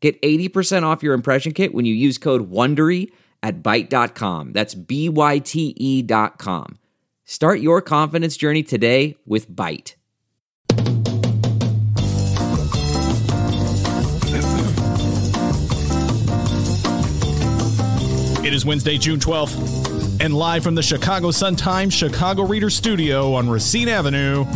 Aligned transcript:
Get 0.00 0.20
80% 0.22 0.84
off 0.84 1.02
your 1.02 1.14
impression 1.14 1.52
kit 1.52 1.74
when 1.74 1.84
you 1.84 1.94
use 1.94 2.18
code 2.18 2.50
WONDERY 2.50 3.10
at 3.42 3.62
Byte.com. 3.62 4.52
That's 4.52 4.74
B-Y-T-E 4.74 6.02
dot 6.02 6.38
com. 6.38 6.78
Start 7.24 7.60
your 7.60 7.82
confidence 7.82 8.36
journey 8.36 8.62
today 8.62 9.16
with 9.26 9.50
Byte. 9.50 9.94
It 18.44 18.54
is 18.54 18.64
Wednesday, 18.64 18.96
June 18.96 19.20
12th, 19.20 20.22
and 20.24 20.32
live 20.32 20.62
from 20.62 20.74
the 20.74 20.82
Chicago 20.82 21.30
Sun-Times 21.30 21.92
Chicago 21.92 22.44
Reader 22.44 22.70
Studio 22.70 23.34
on 23.34 23.50
Racine 23.50 23.88
Avenue, 23.88 24.46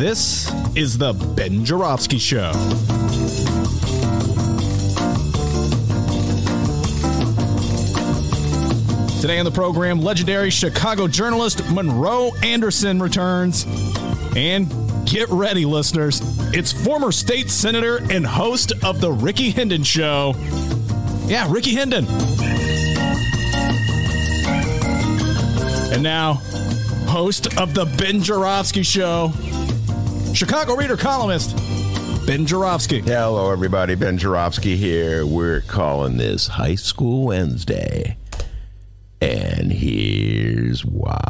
this 0.00 0.50
is 0.76 0.96
the 0.96 1.12
Ben 1.12 1.64
Joravsky 1.64 2.18
Show. 2.18 2.52
Today 9.20 9.38
on 9.38 9.44
the 9.44 9.50
program, 9.50 10.00
legendary 10.00 10.48
Chicago 10.48 11.06
journalist 11.06 11.62
Monroe 11.70 12.30
Anderson 12.42 13.02
returns. 13.02 13.66
And 14.34 14.72
get 15.04 15.28
ready, 15.28 15.66
listeners. 15.66 16.22
It's 16.54 16.72
former 16.72 17.12
state 17.12 17.50
senator 17.50 17.98
and 18.10 18.26
host 18.26 18.72
of 18.82 19.02
The 19.02 19.12
Rickey 19.12 19.50
Hendon 19.50 19.82
Show. 19.82 20.32
Yeah, 21.26 21.46
Rickey 21.52 21.74
Hendon. 21.74 22.06
And 25.92 26.02
now, 26.02 26.40
host 27.06 27.58
of 27.58 27.74
The 27.74 27.84
Ben 27.98 28.22
Joravsky 28.22 28.82
Show, 28.82 29.32
Chicago 30.32 30.76
Reader 30.76 30.96
columnist, 30.96 31.54
Ben 32.26 32.46
Joravsky. 32.46 33.00
Hello, 33.00 33.52
everybody. 33.52 33.96
Ben 33.96 34.16
Joravsky 34.16 34.78
here. 34.78 35.26
We're 35.26 35.60
calling 35.60 36.16
this 36.16 36.46
High 36.46 36.76
School 36.76 37.26
Wednesday. 37.26 38.16
And 39.20 39.70
here's 39.70 40.84
why. 40.84 41.20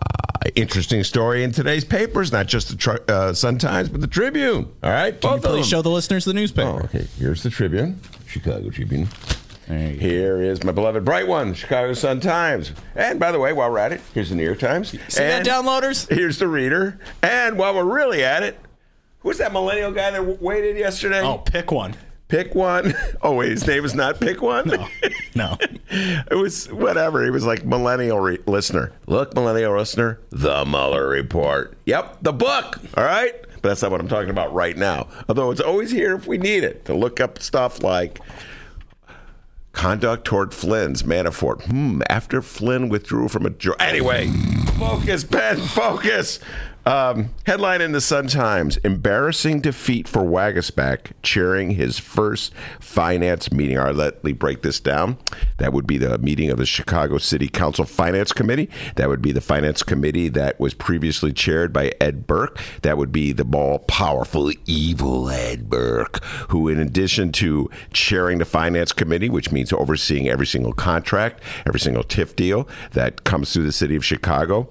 Interesting 0.55 1.05
story 1.05 1.45
in 1.45 1.53
today's 1.53 1.85
papers, 1.85 2.33
not 2.33 2.47
just 2.47 2.69
the 2.69 2.77
Tr- 2.77 2.97
uh, 3.09 3.33
Sun 3.35 3.59
Times, 3.59 3.89
but 3.89 4.01
the 4.01 4.07
Tribune. 4.07 4.69
All 4.83 4.91
right, 4.91 5.21
Can 5.21 5.31
you 5.31 5.37
both 5.37 5.45
of 5.45 5.51
please 5.53 5.61
them. 5.71 5.79
show 5.79 5.83
the 5.83 5.91
listeners 5.91 6.25
the 6.25 6.33
newspaper? 6.33 6.69
Oh, 6.69 6.85
okay. 6.85 7.07
Here's 7.19 7.43
the 7.43 7.51
Tribune, 7.51 8.01
Chicago 8.27 8.71
Tribune. 8.71 9.09
There 9.69 9.79
you 9.93 9.95
go. 9.95 10.01
Here 10.01 10.43
is 10.43 10.65
my 10.65 10.73
beloved 10.73 11.05
bright 11.05 11.29
one, 11.29 11.53
Chicago 11.55 11.93
Sun 11.93 12.21
Times. 12.21 12.73
And 12.95 13.21
by 13.21 13.33
the 13.33 13.39
way, 13.39 13.53
while 13.53 13.71
we're 13.71 13.79
at 13.79 13.93
it, 13.93 14.01
here's 14.15 14.31
the 14.31 14.35
New 14.35 14.45
York 14.45 14.59
Times. 14.61 14.91
See 15.09 15.23
that, 15.23 15.45
downloaders? 15.45 16.09
Here's 16.13 16.39
the 16.39 16.49
Reader. 16.49 16.99
And 17.23 17.59
while 17.59 17.75
we're 17.75 17.85
really 17.85 18.25
at 18.25 18.43
it, 18.43 18.59
who's 19.21 19.39
that 19.39 19.53
millennial 19.53 19.93
guy 19.93 20.11
that 20.13 20.19
w- 20.19 20.39
waited 20.41 20.77
yesterday? 20.77 21.21
Oh, 21.21 21.39
pick 21.39 21.71
one. 21.71 21.95
Pick 22.31 22.55
one. 22.55 22.95
Oh 23.23 23.35
wait, 23.35 23.51
his 23.51 23.67
name 23.67 23.85
is 23.85 23.95
not 23.95 24.19
Pick 24.19 24.41
One. 24.41 24.67
No, 24.69 24.89
no. 25.35 25.57
it 25.91 26.35
was 26.37 26.73
whatever. 26.73 27.23
He 27.23 27.29
was 27.31 27.45
like 27.45 27.67
millennial 27.67 28.19
re- 28.19 28.39
listener. 28.47 28.93
Look, 29.07 29.35
millennial 29.35 29.77
listener, 29.77 30.19
the 30.31 30.65
Mueller 30.65 31.07
report. 31.07 31.77
Yep, 31.85 32.19
the 32.23 32.33
book. 32.33 32.79
All 32.97 33.05
right, 33.05 33.35
but 33.61 33.69
that's 33.69 33.83
not 33.83 33.91
what 33.91 34.01
I'm 34.01 34.09
talking 34.09 34.31
about 34.31 34.55
right 34.55 34.75
now. 34.75 35.09
Although 35.29 35.51
it's 35.51 35.61
always 35.61 35.91
here 35.91 36.15
if 36.17 36.27
we 36.27 36.39
need 36.39 36.65
it 36.65 36.87
to 36.87 36.95
look 36.95 37.21
up 37.21 37.43
stuff 37.43 37.83
like 37.83 38.21
conduct 39.73 40.25
toward 40.25 40.55
Flynn's 40.55 41.03
Manafort. 41.03 41.63
Hmm. 41.65 42.01
After 42.09 42.41
Flynn 42.41 42.89
withdrew 42.89 43.29
from 43.29 43.45
a 43.45 43.51
jo- 43.51 43.75
anyway, 43.79 44.29
focus, 44.79 45.25
Ben, 45.25 45.59
focus. 45.59 46.41
Um, 46.91 47.31
headline 47.47 47.83
in 47.83 47.93
the 47.93 48.01
Sun 48.01 48.27
Times: 48.27 48.77
Embarrassing 48.79 49.61
defeat 49.61 50.09
for 50.09 50.23
Waguespack, 50.23 51.13
chairing 51.23 51.71
his 51.71 52.01
first 52.01 52.53
finance 52.81 53.53
meeting. 53.53 53.79
All 53.79 53.85
right, 53.85 53.95
let 53.95 54.25
me 54.25 54.33
break 54.33 54.63
this 54.63 54.81
down. 54.81 55.17
That 55.59 55.73
would 55.73 55.87
be 55.87 55.99
the 55.99 56.19
meeting 56.19 56.51
of 56.51 56.59
the 56.59 56.67
Chicago 56.67 57.19
City 57.19 57.47
Council 57.47 57.85
Finance 57.85 58.33
Committee. 58.33 58.69
That 58.97 59.09
would 59.09 59.23
be 59.23 59.31
the 59.31 59.41
finance 59.41 59.85
committee 59.85 60.29
that 60.31 60.59
was 60.59 60.75
previously 60.75 61.33
chaired 61.33 61.73
by 61.73 61.93
Ed 62.01 62.27
Burke. 62.27 62.61
That 62.83 62.99
would 62.99 63.13
be 63.13 63.31
the 63.31 63.49
all 63.55 63.79
powerful, 63.79 64.51
evil 64.67 65.31
Ed 65.31 65.71
Burke, 65.71 66.25
who, 66.49 66.67
in 66.67 66.81
addition 66.81 67.31
to 67.33 67.71
chairing 67.93 68.39
the 68.39 68.45
finance 68.45 68.91
committee, 68.91 69.31
which 69.31 69.53
means 69.53 69.73
overseeing 69.73 70.29
every 70.29 70.47
single 70.47 70.73
contract, 70.73 71.41
every 71.67 71.79
single 71.79 72.03
TIF 72.03 72.35
deal 72.35 72.67
that 72.95 73.23
comes 73.23 73.53
through 73.53 73.67
the 73.67 73.71
city 73.71 73.95
of 73.95 74.05
Chicago, 74.05 74.69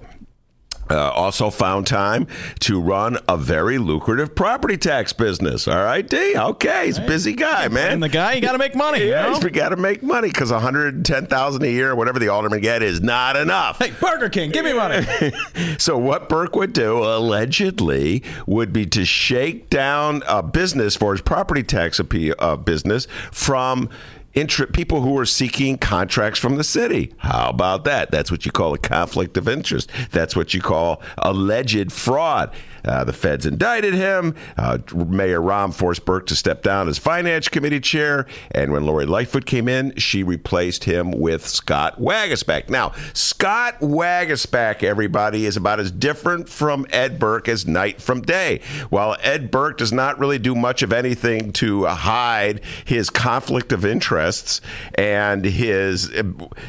uh, 0.90 1.10
also 1.10 1.50
found 1.50 1.86
time 1.86 2.26
to 2.60 2.80
run 2.80 3.18
a 3.28 3.36
very 3.36 3.78
lucrative 3.78 4.34
property 4.34 4.76
tax 4.76 5.12
business. 5.12 5.68
All 5.68 5.82
right, 5.82 6.06
D. 6.06 6.36
Okay, 6.36 6.86
he's 6.86 6.98
a 6.98 7.06
busy 7.06 7.32
guy, 7.32 7.68
man. 7.68 7.92
And 7.92 8.02
the 8.02 8.08
guy, 8.08 8.34
you 8.34 8.40
got 8.40 8.52
to 8.52 8.58
make 8.58 8.74
money. 8.74 9.00
you 9.04 9.10
yeah, 9.10 9.22
know? 9.22 9.40
he's 9.40 9.44
got 9.50 9.70
to 9.70 9.76
make 9.76 10.02
money 10.02 10.28
because 10.28 10.52
one 10.52 10.60
hundred 10.60 11.04
ten 11.04 11.26
thousand 11.26 11.62
a 11.62 11.70
year, 11.70 11.94
whatever 11.94 12.18
the 12.18 12.28
alderman 12.28 12.60
get, 12.60 12.82
is 12.82 13.00
not 13.00 13.36
enough. 13.36 13.78
Hey, 13.78 13.92
Burger 14.00 14.28
King, 14.28 14.50
give 14.50 14.64
me 14.64 14.72
money. 14.72 15.06
So 15.78 15.96
what 15.96 16.28
Burke 16.28 16.56
would 16.56 16.72
do, 16.72 16.98
allegedly, 16.98 18.22
would 18.46 18.72
be 18.72 18.86
to 18.86 19.04
shake 19.04 19.70
down 19.70 20.22
a 20.26 20.42
business 20.42 20.96
for 20.96 21.12
his 21.12 21.20
property 21.20 21.62
tax 21.62 21.98
appeal, 21.98 22.34
uh, 22.38 22.56
business 22.56 23.06
from 23.30 23.88
intra- 24.34 24.66
people 24.66 25.00
who 25.02 25.18
are 25.18 25.26
seeking 25.26 25.78
contracts 25.78 26.38
from 26.38 26.56
the 26.56 26.64
city. 26.64 27.12
How 27.18 27.50
about 27.50 27.84
that? 27.84 28.10
That's 28.10 28.30
what 28.30 28.46
you 28.46 28.52
call 28.52 28.74
a 28.74 28.78
conflict 28.78 29.36
of 29.36 29.48
interest. 29.48 29.90
That's 30.10 30.36
what 30.36 30.54
you 30.54 30.60
call 30.60 31.02
alleged 31.18 31.92
fraud. 31.92 32.54
Uh, 32.84 33.04
the 33.04 33.12
feds 33.12 33.46
indicted 33.46 33.94
him. 33.94 34.34
Uh, 34.56 34.78
Mayor 34.94 35.40
Rahm 35.40 35.74
forced 35.74 36.04
Burke 36.04 36.26
to 36.26 36.36
step 36.36 36.62
down 36.62 36.88
as 36.88 36.98
finance 36.98 37.48
committee 37.48 37.80
chair. 37.80 38.26
And 38.52 38.72
when 38.72 38.84
Lori 38.84 39.06
Lightfoot 39.06 39.46
came 39.46 39.68
in, 39.68 39.94
she 39.96 40.22
replaced 40.22 40.84
him 40.84 41.10
with 41.12 41.46
Scott 41.46 42.00
Waguespack. 42.00 42.68
Now, 42.68 42.92
Scott 43.12 43.80
Waguespack, 43.80 44.82
everybody, 44.82 45.46
is 45.46 45.56
about 45.56 45.80
as 45.80 45.90
different 45.90 46.48
from 46.48 46.86
Ed 46.90 47.18
Burke 47.18 47.48
as 47.48 47.66
night 47.66 48.00
from 48.00 48.22
day. 48.22 48.60
While 48.90 49.16
Ed 49.22 49.50
Burke 49.50 49.78
does 49.78 49.92
not 49.92 50.18
really 50.18 50.38
do 50.38 50.54
much 50.54 50.82
of 50.82 50.92
anything 50.92 51.52
to 51.54 51.86
hide 51.86 52.60
his 52.84 53.10
conflict 53.10 53.72
of 53.72 53.84
interests 53.84 54.60
and 54.94 55.44
his 55.44 56.10
uh, 56.10 56.22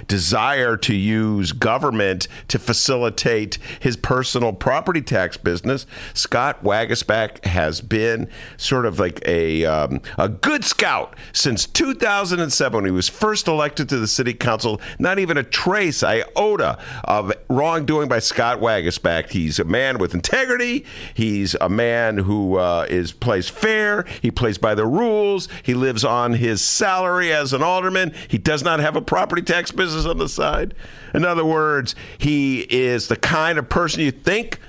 desire 0.08 0.78
to 0.78 0.96
use 0.96 1.52
government 1.52 2.28
to 2.48 2.60
facilitate 2.60 3.58
his 3.80 3.98
personal 3.98 4.54
property 4.54 5.02
tax 5.02 5.38
business, 5.38 5.86
Scott 6.14 6.64
Waguespack 6.64 7.46
has 7.46 7.82
been 7.82 8.30
sort 8.58 8.86
of 8.86 9.00
like 9.00 9.22
a 9.28 9.66
um, 9.66 10.02
a 10.18 10.30
good 10.30 10.64
scout 10.64 11.16
since 11.34 11.66
2007 11.66 12.76
when 12.76 12.86
he 12.86 12.92
was 12.92 13.10
first 13.10 13.48
elected 13.48 13.90
to 13.90 13.98
the 13.98 14.08
city 14.08 14.34
council. 14.34 14.82
Not 15.00 15.20
even 15.20 15.38
a 15.38 15.44
trace 15.44 16.04
iota 16.04 16.78
of 17.04 17.32
wrongdoing 17.50 18.08
by 18.08 18.20
Scott 18.20 18.60
Waguespack. 18.60 19.30
He's 19.32 19.60
a 19.60 19.64
man 19.64 19.98
with 19.98 20.14
integrity. 20.14 20.86
He's 21.14 21.56
a 21.56 21.70
man 21.70 22.18
who 22.20 22.58
uh, 22.58 22.86
is 22.90 23.12
plays 23.12 23.50
fair. 23.50 24.06
He 24.22 24.32
plays 24.32 24.58
by 24.58 24.76
the 24.76 24.86
rules. 24.86 25.48
He 25.64 25.74
lives 25.74 26.04
on 26.04 26.34
his 26.34 26.62
salary 26.62 27.32
as 27.32 27.54
an 27.54 27.64
alderman. 27.64 28.14
He 28.28 28.38
does 28.38 28.64
not 28.64 28.80
have 28.80 28.96
a 28.96 29.02
property 29.02 29.42
tax 29.42 29.72
business 29.72 30.06
on 30.06 30.18
the 30.18 30.30
side. 30.30 30.74
In 31.14 31.26
other 31.26 31.46
words, 31.46 31.96
he 32.18 32.62
is 32.62 33.08
the 33.08 33.16
kind 33.16 33.58
of 33.58 33.70
person 33.70 34.02
you 34.02 34.12
think 34.12 34.60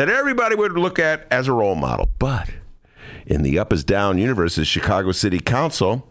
that 0.00 0.08
everybody 0.08 0.54
would 0.54 0.72
look 0.78 0.98
at 0.98 1.26
as 1.30 1.46
a 1.46 1.52
role 1.52 1.74
model. 1.74 2.08
But 2.18 2.48
in 3.26 3.42
the 3.42 3.58
up 3.58 3.70
is 3.70 3.84
down 3.84 4.16
universe 4.16 4.56
of 4.56 4.66
Chicago 4.66 5.12
City 5.12 5.40
Council, 5.40 6.08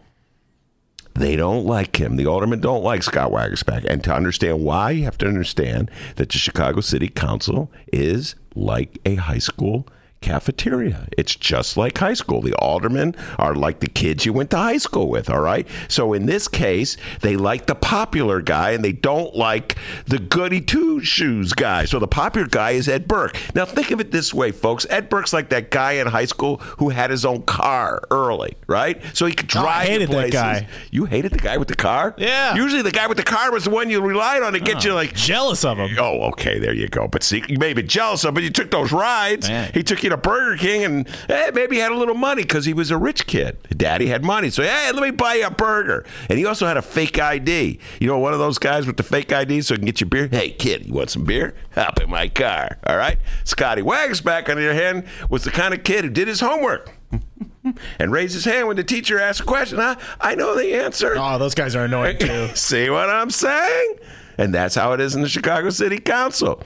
they 1.14 1.34
don't 1.34 1.66
like 1.66 2.00
him. 2.00 2.14
The 2.14 2.24
aldermen 2.24 2.60
don't 2.60 2.84
like 2.84 3.02
Scott 3.02 3.32
Waguespack. 3.32 3.84
And 3.84 4.04
to 4.04 4.14
understand 4.14 4.62
why, 4.62 4.92
you 4.92 5.02
have 5.02 5.18
to 5.18 5.26
understand 5.26 5.90
that 6.14 6.28
the 6.28 6.38
Chicago 6.38 6.80
City 6.80 7.08
Council 7.08 7.68
is 7.92 8.36
like 8.54 8.96
a 9.04 9.16
high 9.16 9.38
school 9.38 9.88
cafeteria. 10.20 11.08
It's 11.16 11.34
just 11.34 11.76
like 11.76 11.96
high 11.98 12.14
school. 12.14 12.40
The 12.42 12.54
aldermen 12.54 13.14
are 13.38 13.54
like 13.54 13.80
the 13.80 13.88
kids 13.88 14.26
you 14.26 14.32
went 14.32 14.50
to 14.50 14.56
high 14.56 14.78
school 14.78 15.08
with, 15.08 15.30
all 15.30 15.40
right? 15.40 15.66
So 15.88 16.12
in 16.12 16.26
this 16.26 16.48
case, 16.48 16.96
they 17.20 17.36
like 17.36 17.66
the 17.66 17.74
popular 17.74 18.40
guy 18.42 18.72
and 18.72 18.84
they 18.84 18.92
don't 18.92 19.34
like 19.34 19.76
the 20.06 20.18
goody 20.18 20.60
two 20.60 21.00
shoes 21.02 21.52
guy. 21.52 21.84
So 21.84 21.98
the 21.98 22.08
popular 22.08 22.46
guy 22.46 22.72
is 22.72 22.88
Ed 22.88 23.08
Burke. 23.08 23.36
Now 23.54 23.64
think 23.64 23.90
of 23.90 24.00
it 24.00 24.10
this 24.10 24.34
way, 24.34 24.52
folks. 24.52 24.86
Ed 24.90 25.08
Burke's 25.08 25.32
like 25.32 25.48
that 25.50 25.70
guy 25.70 25.92
in 25.92 26.06
high 26.06 26.26
school 26.26 26.58
who 26.78 26.90
had 26.90 27.10
his 27.10 27.24
own 27.24 27.42
car 27.42 28.02
early, 28.10 28.56
right? 28.66 29.00
So 29.14 29.26
he 29.26 29.32
could 29.32 29.48
drive. 29.48 29.64
Oh, 29.64 29.68
I 29.68 29.86
hated 29.86 30.10
that 30.10 30.32
guy. 30.32 30.68
You 30.90 31.06
hated 31.06 31.32
the 31.32 31.38
guy 31.38 31.56
with 31.56 31.68
the 31.68 31.76
car? 31.76 32.14
Yeah. 32.18 32.54
Usually 32.54 32.82
the 32.82 32.90
guy 32.90 33.06
with 33.06 33.16
the 33.16 33.22
car 33.24 33.50
was 33.52 33.64
the 33.64 33.70
one 33.70 33.88
you 33.88 34.00
relied 34.02 34.42
on 34.42 34.52
to 34.52 34.60
get 34.60 34.84
you 34.84 34.94
like 34.94 35.14
Jealous 35.14 35.64
of 35.64 35.78
him. 35.78 35.96
Oh, 35.98 36.28
okay, 36.30 36.58
there 36.58 36.74
you 36.74 36.88
go. 36.88 37.06
But 37.08 37.22
see, 37.22 37.42
you 37.48 37.58
may 37.58 37.72
be 37.72 37.82
jealous 37.82 38.24
of, 38.24 38.34
but 38.34 38.42
you 38.42 38.50
took 38.50 38.70
those 38.70 38.90
rides. 38.92 39.48
Man. 39.48 39.70
He 39.72 39.82
took 39.82 40.02
you 40.02 40.09
to 40.10 40.16
Burger 40.16 40.56
King, 40.56 40.84
and 40.84 41.08
eh, 41.28 41.50
maybe 41.54 41.76
he 41.76 41.82
had 41.82 41.92
a 41.92 41.96
little 41.96 42.14
money 42.14 42.42
because 42.42 42.64
he 42.64 42.74
was 42.74 42.90
a 42.90 42.98
rich 42.98 43.26
kid. 43.26 43.56
Daddy 43.76 44.06
had 44.06 44.24
money, 44.24 44.50
so 44.50 44.62
hey, 44.62 44.90
let 44.92 45.02
me 45.02 45.10
buy 45.10 45.34
you 45.34 45.46
a 45.46 45.50
burger. 45.50 46.04
And 46.28 46.38
he 46.38 46.46
also 46.46 46.66
had 46.66 46.76
a 46.76 46.82
fake 46.82 47.18
ID. 47.18 47.78
You 48.00 48.06
know, 48.06 48.18
one 48.18 48.32
of 48.32 48.38
those 48.38 48.58
guys 48.58 48.86
with 48.86 48.96
the 48.96 49.02
fake 49.02 49.32
ID, 49.32 49.62
so 49.62 49.74
he 49.74 49.78
can 49.78 49.86
get 49.86 50.00
you 50.00 50.06
beer. 50.06 50.28
Hey, 50.28 50.50
kid, 50.50 50.86
you 50.86 50.94
want 50.94 51.10
some 51.10 51.24
beer? 51.24 51.54
Hop 51.74 52.00
in 52.00 52.10
my 52.10 52.28
car. 52.28 52.78
All 52.86 52.96
right. 52.96 53.18
Scotty 53.44 53.82
Waguespack, 53.82 54.48
on 54.48 54.56
the 54.56 54.70
other 54.70 54.74
hand, 54.74 55.06
was 55.28 55.44
the 55.44 55.50
kind 55.50 55.74
of 55.74 55.82
kid 55.82 56.04
who 56.04 56.10
did 56.10 56.28
his 56.28 56.40
homework. 56.40 56.92
And 57.98 58.10
raised 58.10 58.32
his 58.32 58.46
hand 58.46 58.68
when 58.68 58.76
the 58.76 58.84
teacher 58.84 59.18
asked 59.20 59.40
a 59.40 59.44
question. 59.44 59.78
I, 59.80 59.96
I 60.18 60.34
know 60.34 60.56
the 60.56 60.74
answer. 60.82 61.14
Oh, 61.18 61.38
those 61.38 61.54
guys 61.54 61.76
are 61.76 61.84
annoying 61.84 62.16
too. 62.16 62.48
See 62.54 62.88
what 62.88 63.10
I'm 63.10 63.30
saying? 63.30 63.96
And 64.38 64.54
that's 64.54 64.74
how 64.74 64.92
it 64.92 65.00
is 65.00 65.14
in 65.14 65.20
the 65.20 65.28
Chicago 65.28 65.68
City 65.68 65.98
Council. 65.98 66.62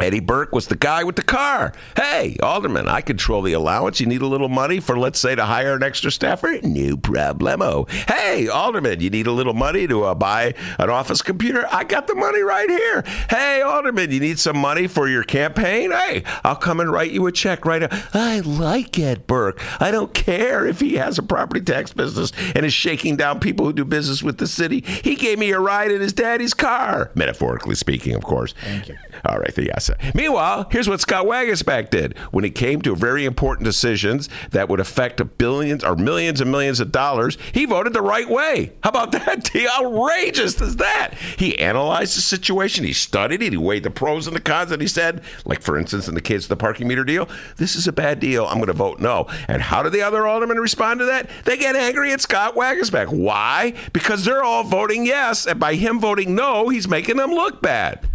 Eddie 0.00 0.20
Burke 0.20 0.52
was 0.52 0.66
the 0.66 0.76
guy 0.76 1.04
with 1.04 1.16
the 1.16 1.22
car. 1.22 1.72
Hey, 1.96 2.36
Alderman, 2.42 2.88
I 2.88 3.00
control 3.00 3.42
the 3.42 3.52
allowance. 3.52 4.00
You 4.00 4.06
need 4.06 4.22
a 4.22 4.26
little 4.26 4.48
money 4.48 4.80
for, 4.80 4.98
let's 4.98 5.20
say, 5.20 5.34
to 5.34 5.44
hire 5.44 5.74
an 5.74 5.82
extra 5.82 6.10
staffer? 6.10 6.58
No 6.62 6.96
problemo. 6.96 7.88
Hey, 7.90 8.48
Alderman, 8.48 9.00
you 9.00 9.10
need 9.10 9.26
a 9.26 9.32
little 9.32 9.54
money 9.54 9.86
to 9.86 10.04
uh, 10.04 10.14
buy 10.14 10.54
an 10.78 10.90
office 10.90 11.22
computer? 11.22 11.66
I 11.70 11.84
got 11.84 12.06
the 12.06 12.14
money 12.14 12.40
right 12.40 12.68
here. 12.68 13.02
Hey, 13.30 13.62
Alderman, 13.62 14.10
you 14.10 14.20
need 14.20 14.38
some 14.38 14.58
money 14.58 14.88
for 14.88 15.08
your 15.08 15.22
campaign? 15.22 15.92
Hey, 15.92 16.24
I'll 16.42 16.56
come 16.56 16.80
and 16.80 16.90
write 16.90 17.12
you 17.12 17.26
a 17.26 17.32
check 17.32 17.64
right 17.64 17.82
now. 17.82 17.88
I 18.12 18.40
like 18.40 18.98
Ed 18.98 19.26
Burke. 19.26 19.62
I 19.80 19.90
don't 19.92 20.12
care 20.12 20.66
if 20.66 20.80
he 20.80 20.94
has 20.96 21.18
a 21.18 21.22
property 21.22 21.60
tax 21.60 21.92
business 21.92 22.32
and 22.54 22.66
is 22.66 22.72
shaking 22.72 23.16
down 23.16 23.38
people 23.38 23.66
who 23.66 23.72
do 23.72 23.84
business 23.84 24.22
with 24.22 24.38
the 24.38 24.48
city. 24.48 24.80
He 24.80 25.14
gave 25.14 25.38
me 25.38 25.52
a 25.52 25.60
ride 25.60 25.92
in 25.92 26.00
his 26.00 26.12
daddy's 26.12 26.54
car, 26.54 27.12
metaphorically 27.14 27.76
speaking, 27.76 28.14
of 28.14 28.24
course. 28.24 28.54
Thank 28.64 28.88
you. 28.88 28.96
All 29.24 29.38
right, 29.38 29.56
yes. 29.56 29.83
Meanwhile, 30.14 30.68
here's 30.70 30.88
what 30.88 31.00
Scott 31.00 31.26
Waguespack 31.26 31.90
did 31.90 32.16
when 32.30 32.44
it 32.44 32.54
came 32.54 32.82
to 32.82 32.94
very 32.94 33.24
important 33.24 33.64
decisions 33.64 34.28
that 34.50 34.68
would 34.68 34.80
affect 34.80 35.38
billions 35.38 35.84
or 35.84 35.96
millions 35.96 36.40
and 36.40 36.50
millions 36.50 36.80
of 36.80 36.92
dollars. 36.92 37.38
He 37.52 37.64
voted 37.64 37.92
the 37.92 38.02
right 38.02 38.28
way. 38.28 38.72
How 38.82 38.90
about 38.90 39.12
that? 39.12 39.48
How 39.54 39.84
outrageous 39.84 40.60
is 40.60 40.76
that? 40.76 41.14
He 41.38 41.58
analyzed 41.58 42.16
the 42.16 42.20
situation, 42.20 42.84
he 42.84 42.92
studied 42.92 43.42
it, 43.42 43.52
he 43.52 43.56
weighed 43.56 43.82
the 43.82 43.90
pros 43.90 44.26
and 44.26 44.36
the 44.36 44.40
cons, 44.40 44.70
and 44.70 44.80
he 44.80 44.88
said, 44.88 45.22
like 45.44 45.62
for 45.62 45.78
instance, 45.78 46.08
in 46.08 46.14
the 46.14 46.20
case 46.20 46.44
of 46.44 46.48
the 46.48 46.56
parking 46.56 46.88
meter 46.88 47.04
deal, 47.04 47.28
this 47.56 47.76
is 47.76 47.86
a 47.86 47.92
bad 47.92 48.20
deal. 48.20 48.46
I'm 48.46 48.56
going 48.56 48.66
to 48.66 48.72
vote 48.72 49.00
no. 49.00 49.26
And 49.48 49.62
how 49.62 49.82
did 49.82 49.92
the 49.92 50.02
other 50.02 50.26
aldermen 50.26 50.58
respond 50.58 51.00
to 51.00 51.06
that? 51.06 51.28
They 51.44 51.56
get 51.56 51.76
angry 51.76 52.12
at 52.12 52.20
Scott 52.20 52.54
Waguespack. 52.54 53.08
Why? 53.08 53.74
Because 53.92 54.24
they're 54.24 54.44
all 54.44 54.64
voting 54.64 55.06
yes, 55.06 55.46
and 55.46 55.58
by 55.58 55.74
him 55.74 56.00
voting 56.00 56.34
no, 56.34 56.68
he's 56.68 56.88
making 56.88 57.16
them 57.16 57.30
look 57.30 57.62
bad. 57.62 58.08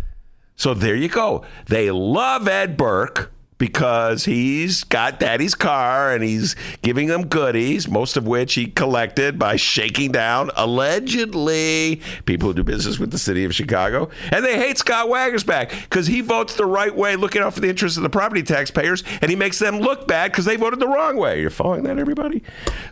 So 0.59 0.73
there 0.73 0.95
you 0.95 1.07
go. 1.07 1.45
They 1.67 1.89
love 1.89 2.45
Ed 2.45 2.75
Burke 2.75 3.31
because 3.59 4.25
he's 4.25 4.83
got 4.85 5.19
daddy's 5.19 5.53
car 5.53 6.11
and 6.11 6.23
he's 6.23 6.55
giving 6.81 7.07
them 7.07 7.27
goodies, 7.27 7.87
most 7.87 8.17
of 8.17 8.25
which 8.25 8.55
he 8.55 8.65
collected 8.65 9.37
by 9.37 9.55
shaking 9.57 10.11
down, 10.11 10.49
allegedly, 10.55 12.01
people 12.25 12.47
who 12.47 12.53
do 12.55 12.63
business 12.63 12.97
with 12.97 13.11
the 13.11 13.19
city 13.19 13.43
of 13.43 13.53
Chicago. 13.53 14.09
And 14.31 14.43
they 14.43 14.57
hate 14.57 14.77
Scott 14.77 15.07
Waguespack 15.07 15.69
because 15.83 16.07
he 16.07 16.21
votes 16.21 16.55
the 16.55 16.65
right 16.65 16.95
way, 16.95 17.15
looking 17.15 17.41
out 17.41 17.53
for 17.53 17.59
the 17.59 17.69
interests 17.69 17.97
of 17.97 18.03
the 18.03 18.09
property 18.09 18.41
taxpayers, 18.41 19.03
and 19.21 19.29
he 19.29 19.35
makes 19.35 19.59
them 19.59 19.79
look 19.79 20.07
bad 20.07 20.31
because 20.31 20.45
they 20.45 20.55
voted 20.55 20.79
the 20.79 20.87
wrong 20.87 21.17
way. 21.17 21.41
You're 21.41 21.49
following 21.49 21.83
that, 21.83 21.99
everybody? 21.99 22.41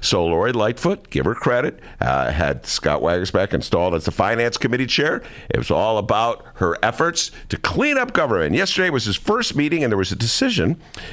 So 0.01 0.25
Lori 0.25 0.51
Lightfoot, 0.51 1.09
give 1.09 1.25
her 1.25 1.33
credit, 1.33 1.79
uh, 2.01 2.31
had 2.31 2.65
Scott 2.65 3.01
Waguespack 3.01 3.53
installed 3.53 3.95
as 3.95 4.03
the 4.03 4.11
finance 4.11 4.57
committee 4.57 4.85
chair. 4.85 5.23
It 5.49 5.57
was 5.57 5.71
all 5.71 5.97
about 5.97 6.43
her 6.55 6.77
efforts 6.83 7.31
to 7.47 7.57
clean 7.57 7.97
up 7.97 8.11
government. 8.11 8.53
Yesterday 8.53 8.89
was 8.89 9.05
his 9.05 9.15
first 9.15 9.55
meeting, 9.55 9.83
and 9.83 9.91
there 9.91 9.97
was 9.97 10.11
a 10.11 10.15
decision. 10.15 10.56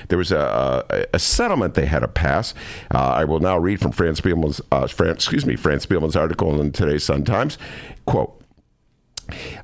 There 0.08 0.18
was 0.18 0.32
a, 0.32 0.84
a, 0.90 1.06
a 1.14 1.18
settlement 1.18 1.74
they 1.74 1.86
had 1.86 2.00
to 2.00 2.08
pass. 2.08 2.54
Uh, 2.94 2.98
I 2.98 3.24
will 3.24 3.40
now 3.40 3.58
read 3.58 3.80
from 3.80 3.92
Fran 3.92 4.14
Spielman's, 4.14 4.60
uh, 4.72 4.86
Fran, 4.86 5.10
excuse 5.10 5.46
me, 5.46 5.56
Fran 5.56 5.78
Spielman's 5.78 6.16
article 6.16 6.60
in 6.60 6.72
today's 6.72 7.04
Sun 7.04 7.24
Times. 7.24 7.58
Quote, 8.06 8.40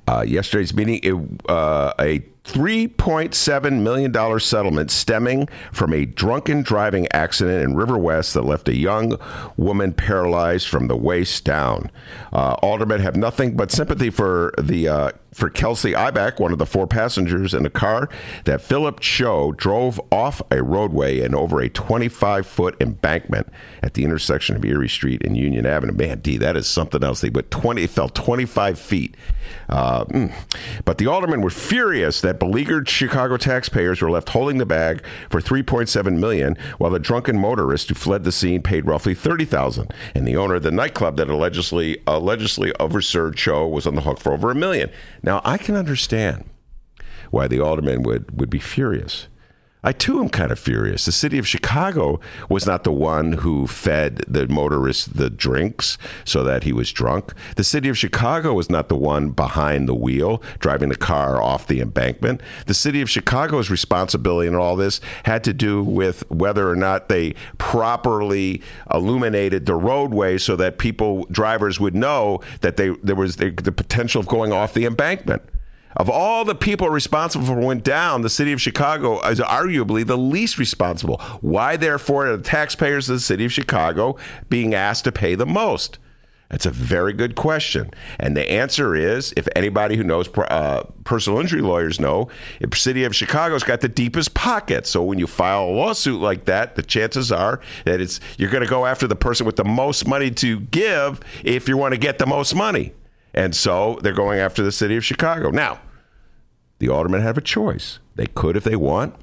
uh, 0.08 0.24
yesterday's 0.26 0.74
meeting, 0.74 1.00
it, 1.02 1.50
uh, 1.50 1.92
a 2.00 2.20
$3.7 2.44 3.82
million 3.82 4.40
settlement 4.40 4.90
stemming 4.90 5.48
from 5.72 5.92
a 5.92 6.06
drunken 6.06 6.62
driving 6.62 7.06
accident 7.12 7.62
in 7.62 7.74
River 7.76 7.98
West 7.98 8.34
that 8.34 8.42
left 8.42 8.68
a 8.68 8.76
young 8.76 9.18
woman 9.56 9.92
paralyzed 9.92 10.68
from 10.68 10.88
the 10.88 10.96
waist 10.96 11.44
down. 11.44 11.90
Uh, 12.32 12.54
aldermen 12.62 13.00
have 13.00 13.16
nothing 13.16 13.56
but 13.56 13.70
sympathy 13.70 14.10
for 14.10 14.54
the 14.58 14.88
uh, 14.88 15.10
for 15.32 15.48
Kelsey 15.48 15.92
Iback, 15.92 16.40
one 16.40 16.52
of 16.52 16.58
the 16.58 16.66
four 16.66 16.86
passengers 16.86 17.54
in 17.54 17.64
a 17.64 17.70
car 17.70 18.08
that 18.44 18.60
Philip 18.60 19.00
Cho 19.00 19.52
drove 19.52 20.00
off 20.10 20.42
a 20.50 20.62
roadway 20.62 21.20
and 21.20 21.34
over 21.34 21.60
a 21.60 21.68
25 21.68 22.46
foot 22.46 22.76
embankment 22.80 23.48
at 23.82 23.94
the 23.94 24.04
intersection 24.04 24.56
of 24.56 24.64
Erie 24.64 24.88
Street 24.88 25.24
and 25.24 25.36
Union 25.36 25.66
Avenue. 25.66 25.92
Man, 25.92 26.20
D, 26.20 26.36
that 26.38 26.56
is 26.56 26.66
something 26.66 27.02
else. 27.02 27.20
They 27.20 27.30
went 27.30 27.50
20, 27.50 27.86
fell 27.86 28.08
25 28.08 28.78
feet. 28.78 29.16
Uh, 29.68 30.04
mm. 30.06 30.32
But 30.84 30.98
the 30.98 31.06
aldermen 31.06 31.42
were 31.42 31.50
furious 31.50 32.20
that 32.22 32.29
beleaguered 32.38 32.88
Chicago 32.88 33.36
taxpayers 33.36 34.00
were 34.00 34.10
left 34.10 34.28
holding 34.30 34.58
the 34.58 34.66
bag 34.66 35.04
for 35.28 35.40
3.7 35.40 36.18
million, 36.18 36.56
while 36.78 36.90
the 36.90 36.98
drunken 36.98 37.38
motorist 37.38 37.88
who 37.88 37.94
fled 37.94 38.24
the 38.24 38.32
scene 38.32 38.62
paid 38.62 38.86
roughly 38.86 39.14
30,000, 39.14 39.92
and 40.14 40.26
the 40.26 40.36
owner 40.36 40.56
of 40.56 40.62
the 40.62 40.70
nightclub 40.70 41.16
that 41.16 41.28
allegedly 41.28 42.02
allegedly 42.06 42.72
overserved 42.72 43.36
Cho 43.36 43.66
was 43.66 43.86
on 43.86 43.94
the 43.94 44.02
hook 44.02 44.20
for 44.20 44.32
over 44.32 44.50
a 44.50 44.54
million. 44.54 44.90
Now 45.22 45.40
I 45.44 45.58
can 45.58 45.74
understand 45.74 46.44
why 47.30 47.48
the 47.48 47.60
alderman 47.60 48.02
would 48.02 48.38
would 48.38 48.50
be 48.50 48.58
furious. 48.58 49.28
I 49.82 49.92
too 49.92 50.20
am 50.20 50.28
kind 50.28 50.52
of 50.52 50.58
furious. 50.58 51.06
The 51.06 51.12
city 51.12 51.38
of 51.38 51.48
Chicago 51.48 52.20
was 52.50 52.66
not 52.66 52.84
the 52.84 52.92
one 52.92 53.32
who 53.32 53.66
fed 53.66 54.18
the 54.28 54.46
motorist 54.46 55.16
the 55.16 55.30
drinks 55.30 55.96
so 56.24 56.44
that 56.44 56.64
he 56.64 56.72
was 56.72 56.92
drunk. 56.92 57.32
The 57.56 57.64
city 57.64 57.88
of 57.88 57.96
Chicago 57.96 58.52
was 58.52 58.68
not 58.68 58.90
the 58.90 58.96
one 58.96 59.30
behind 59.30 59.88
the 59.88 59.94
wheel 59.94 60.42
driving 60.58 60.90
the 60.90 60.96
car 60.96 61.40
off 61.40 61.66
the 61.66 61.80
embankment. 61.80 62.42
The 62.66 62.74
city 62.74 63.00
of 63.00 63.08
Chicago's 63.08 63.70
responsibility 63.70 64.48
in 64.48 64.54
all 64.54 64.76
this 64.76 65.00
had 65.24 65.42
to 65.44 65.54
do 65.54 65.82
with 65.82 66.28
whether 66.30 66.68
or 66.68 66.76
not 66.76 67.08
they 67.08 67.34
properly 67.56 68.60
illuminated 68.92 69.64
the 69.64 69.74
roadway 69.74 70.36
so 70.36 70.56
that 70.56 70.76
people 70.76 71.24
drivers 71.30 71.80
would 71.80 71.94
know 71.94 72.40
that 72.60 72.76
they 72.76 72.90
there 73.02 73.16
was 73.16 73.36
the, 73.36 73.50
the 73.50 73.72
potential 73.72 74.20
of 74.20 74.28
going 74.28 74.52
off 74.52 74.74
the 74.74 74.84
embankment. 74.84 75.42
Of 75.96 76.08
all 76.08 76.44
the 76.44 76.54
people 76.54 76.88
responsible 76.88 77.46
for 77.46 77.54
what 77.54 77.64
went 77.64 77.84
down, 77.84 78.22
the 78.22 78.30
city 78.30 78.52
of 78.52 78.60
Chicago 78.60 79.20
is 79.28 79.40
arguably 79.40 80.06
the 80.06 80.18
least 80.18 80.58
responsible. 80.58 81.18
Why, 81.40 81.76
therefore, 81.76 82.28
are 82.28 82.36
the 82.36 82.42
taxpayers 82.42 83.08
of 83.08 83.16
the 83.16 83.20
city 83.20 83.44
of 83.44 83.52
Chicago 83.52 84.16
being 84.48 84.74
asked 84.74 85.04
to 85.04 85.12
pay 85.12 85.34
the 85.34 85.46
most? 85.46 85.98
That's 86.50 86.66
a 86.66 86.70
very 86.70 87.12
good 87.12 87.36
question. 87.36 87.92
And 88.18 88.36
the 88.36 88.50
answer 88.50 88.96
is 88.96 89.32
if 89.36 89.48
anybody 89.54 89.96
who 89.96 90.02
knows 90.02 90.28
uh, 90.36 90.82
personal 91.04 91.38
injury 91.38 91.62
lawyers 91.62 92.00
know, 92.00 92.28
the 92.60 92.76
city 92.76 93.04
of 93.04 93.14
Chicago's 93.14 93.62
got 93.62 93.80
the 93.80 93.88
deepest 93.88 94.34
pockets. 94.34 94.90
So 94.90 95.02
when 95.04 95.20
you 95.20 95.28
file 95.28 95.64
a 95.64 95.70
lawsuit 95.70 96.20
like 96.20 96.46
that, 96.46 96.74
the 96.74 96.82
chances 96.82 97.30
are 97.30 97.60
that 97.84 98.00
it's 98.00 98.18
you're 98.36 98.50
going 98.50 98.64
to 98.64 98.70
go 98.70 98.84
after 98.84 99.06
the 99.06 99.14
person 99.14 99.46
with 99.46 99.56
the 99.56 99.64
most 99.64 100.08
money 100.08 100.32
to 100.32 100.58
give 100.58 101.20
if 101.44 101.68
you 101.68 101.76
want 101.76 101.94
to 101.94 101.98
get 101.98 102.18
the 102.18 102.26
most 102.26 102.54
money. 102.56 102.94
And 103.34 103.54
so 103.54 103.98
they're 104.02 104.12
going 104.12 104.40
after 104.40 104.62
the 104.62 104.72
city 104.72 104.96
of 104.96 105.04
Chicago. 105.04 105.50
Now, 105.50 105.80
the 106.78 106.88
aldermen 106.88 107.22
have 107.22 107.38
a 107.38 107.42
choice. 107.42 107.98
They 108.16 108.26
could, 108.26 108.56
if 108.56 108.64
they 108.64 108.76
want, 108.76 109.14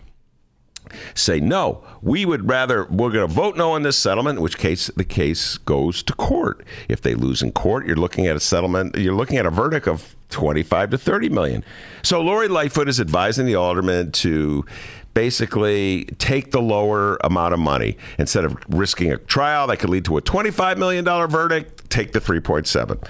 say 1.13 1.39
no. 1.39 1.83
We 2.01 2.25
would 2.25 2.47
rather 2.47 2.85
we're 2.85 3.11
going 3.11 3.27
to 3.27 3.33
vote 3.33 3.57
no 3.57 3.71
on 3.71 3.83
this 3.83 3.97
settlement, 3.97 4.37
in 4.37 4.43
which 4.43 4.57
case 4.57 4.87
the 4.95 5.03
case 5.03 5.57
goes 5.57 6.03
to 6.03 6.13
court. 6.13 6.65
If 6.87 7.01
they 7.01 7.15
lose 7.15 7.41
in 7.41 7.51
court, 7.51 7.85
you're 7.85 7.95
looking 7.95 8.27
at 8.27 8.35
a 8.35 8.39
settlement. 8.39 8.95
You're 8.95 9.15
looking 9.15 9.37
at 9.37 9.45
a 9.45 9.49
verdict 9.49 9.87
of 9.87 10.15
25 10.29 10.91
to 10.91 10.97
30 10.97 11.29
million. 11.29 11.63
So 12.03 12.21
Lori 12.21 12.47
Lightfoot 12.47 12.89
is 12.89 12.99
advising 12.99 13.45
the 13.45 13.55
aldermen 13.55 14.11
to 14.13 14.65
basically 15.13 16.05
take 16.19 16.51
the 16.51 16.61
lower 16.61 17.17
amount 17.23 17.53
of 17.53 17.59
money 17.59 17.97
instead 18.19 18.45
of 18.45 18.55
risking 18.69 19.11
a 19.11 19.17
trial 19.17 19.65
that 19.67 19.77
could 19.77 19.89
lead 19.89 20.05
to 20.05 20.17
a 20.17 20.21
25 20.21 20.77
million 20.77 21.03
dollar 21.03 21.27
verdict. 21.27 21.89
Take 21.89 22.11
the 22.11 22.21
3.7 22.21 23.03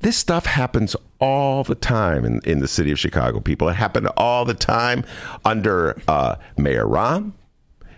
this 0.00 0.16
stuff 0.16 0.46
happens 0.46 0.96
all 1.18 1.64
the 1.64 1.74
time 1.74 2.24
in, 2.24 2.40
in 2.44 2.60
the 2.60 2.68
city 2.68 2.90
of 2.90 2.98
Chicago, 2.98 3.40
people. 3.40 3.68
It 3.68 3.74
happened 3.74 4.08
all 4.16 4.44
the 4.44 4.54
time 4.54 5.04
under 5.44 6.00
uh, 6.08 6.36
Mayor 6.56 6.84
Rahm. 6.84 7.32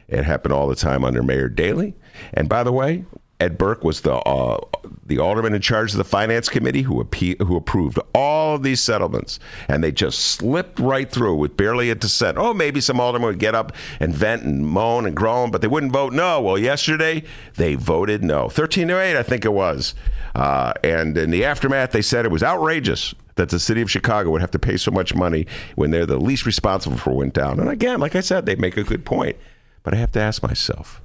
It 0.09 0.25
happened 0.25 0.53
all 0.53 0.69
the 0.69 0.77
time 0.77 1.05
under 1.05 1.23
Mayor 1.23 1.49
Daley. 1.49 1.95
And 2.33 2.49
by 2.49 2.63
the 2.63 2.73
way, 2.73 3.05
Ed 3.41 3.57
Burke 3.57 3.85
was 3.85 4.01
the 4.01 4.15
uh, 4.15 4.59
the 5.07 5.19
alderman 5.19 5.55
in 5.55 5.61
charge 5.61 5.93
of 5.93 5.99
the 5.99 6.05
finance 6.05 6.49
committee 6.49 6.83
who 6.83 7.03
appe- 7.03 7.41
who 7.41 7.57
approved 7.57 7.99
all 8.13 8.57
of 8.57 8.65
these 8.65 8.81
settlements, 8.81 9.39
and 9.69 9.83
they 9.83 9.93
just 9.93 10.19
slipped 10.19 10.81
right 10.81 11.09
through 11.09 11.37
with 11.37 11.57
barely 11.57 11.89
a 11.89 11.95
dissent. 11.95 12.37
Oh, 12.37 12.53
maybe 12.53 12.81
some 12.81 12.99
alderman 12.99 13.29
would 13.29 13.39
get 13.39 13.55
up 13.55 13.73
and 14.01 14.13
vent 14.13 14.43
and 14.43 14.67
moan 14.67 15.07
and 15.07 15.15
groan, 15.15 15.53
but 15.53 15.61
they 15.61 15.69
wouldn't 15.69 15.93
vote 15.93 16.13
no. 16.13 16.41
Well, 16.41 16.59
yesterday 16.59 17.23
they 17.55 17.77
voted 17.77 18.25
no, 18.25 18.49
thirteen 18.49 18.89
to 18.89 19.01
eight, 19.01 19.17
I 19.17 19.23
think 19.23 19.45
it 19.45 19.53
was. 19.53 19.95
Uh, 20.35 20.73
and 20.83 21.17
in 21.17 21.31
the 21.31 21.45
aftermath, 21.45 21.93
they 21.93 22.03
said 22.03 22.25
it 22.25 22.33
was 22.33 22.43
outrageous 22.43 23.15
that 23.37 23.51
the 23.51 23.61
city 23.61 23.81
of 23.81 23.91
Chicago 23.91 24.31
would 24.31 24.41
have 24.41 24.51
to 24.51 24.59
pay 24.59 24.77
so 24.77 24.91
much 24.91 25.15
money 25.15 25.47
when 25.77 25.93
they're 25.93 26.07
the 26.07 26.19
least 26.19 26.45
responsible 26.45 26.97
for 26.97 27.11
what 27.11 27.19
went 27.19 27.35
down. 27.35 27.61
And 27.61 27.69
again, 27.69 28.01
like 28.01 28.17
I 28.17 28.21
said, 28.21 28.47
they 28.47 28.57
make 28.57 28.77
a 28.77 28.83
good 28.83 29.05
point, 29.05 29.37
but 29.85 29.95
I 29.95 29.97
have 29.97 30.11
to 30.13 30.21
ask 30.21 30.43
myself: 30.43 31.01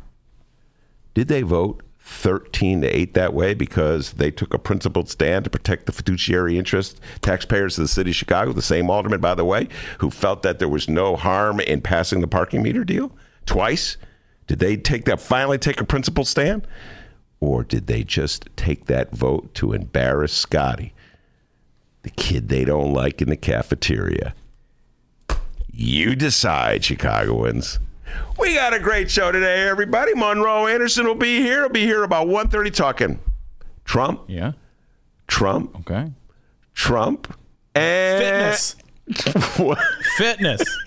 Did 1.13 1.27
they 1.27 1.43
vote? 1.43 1.83
13 2.05 2.81
to 2.81 2.87
8 2.87 3.13
that 3.13 3.33
way 3.33 3.53
because 3.53 4.13
they 4.13 4.29
took 4.29 4.53
a 4.53 4.59
principled 4.59 5.09
stand 5.09 5.45
to 5.45 5.49
protect 5.49 5.85
the 5.85 5.91
fiduciary 5.93 6.57
interest 6.57 6.99
taxpayers 7.21 7.77
of 7.77 7.83
the 7.83 7.87
city 7.87 8.11
of 8.11 8.15
chicago 8.15 8.51
the 8.51 8.61
same 8.61 8.89
alderman 8.89 9.21
by 9.21 9.33
the 9.33 9.45
way 9.45 9.69
who 9.99 10.09
felt 10.09 10.43
that 10.43 10.59
there 10.59 10.67
was 10.67 10.89
no 10.89 11.15
harm 11.15 11.61
in 11.61 11.79
passing 11.79 12.19
the 12.19 12.27
parking 12.27 12.61
meter 12.61 12.83
deal. 12.83 13.11
Twice 13.45 13.97
did 14.47 14.59
they 14.59 14.75
take 14.75 15.05
that 15.05 15.19
finally 15.19 15.57
take 15.57 15.79
a 15.79 15.85
principled 15.85 16.27
stand? 16.27 16.67
Or 17.39 17.63
did 17.63 17.87
they 17.87 18.03
just 18.03 18.47
take 18.55 18.85
that 18.85 19.11
vote 19.11 19.53
to 19.55 19.73
embarrass 19.73 20.33
scotty 20.33 20.93
the 22.03 22.09
kid 22.09 22.49
they 22.49 22.65
don't 22.65 22.93
like 22.93 23.21
in 23.21 23.29
the 23.29 23.37
cafeteria? 23.37 24.33
You 25.71 26.15
decide 26.15 26.83
chicagoans 26.83 27.79
we 28.39 28.53
got 28.55 28.73
a 28.73 28.79
great 28.79 29.09
show 29.09 29.31
today, 29.31 29.67
everybody. 29.67 30.13
Monroe 30.15 30.67
Anderson 30.67 31.05
will 31.05 31.15
be 31.15 31.39
here. 31.39 31.61
He'll 31.61 31.69
be 31.69 31.83
here 31.83 32.03
about 32.03 32.27
1.30 32.27 32.73
talking 32.73 33.19
Trump, 33.85 34.21
Yeah. 34.27 34.53
Trump, 35.27 35.75
Okay. 35.81 36.11
Trump, 36.73 37.33
and 37.75 38.55
Fitness. 38.55 38.75
Fitness. 40.17 40.77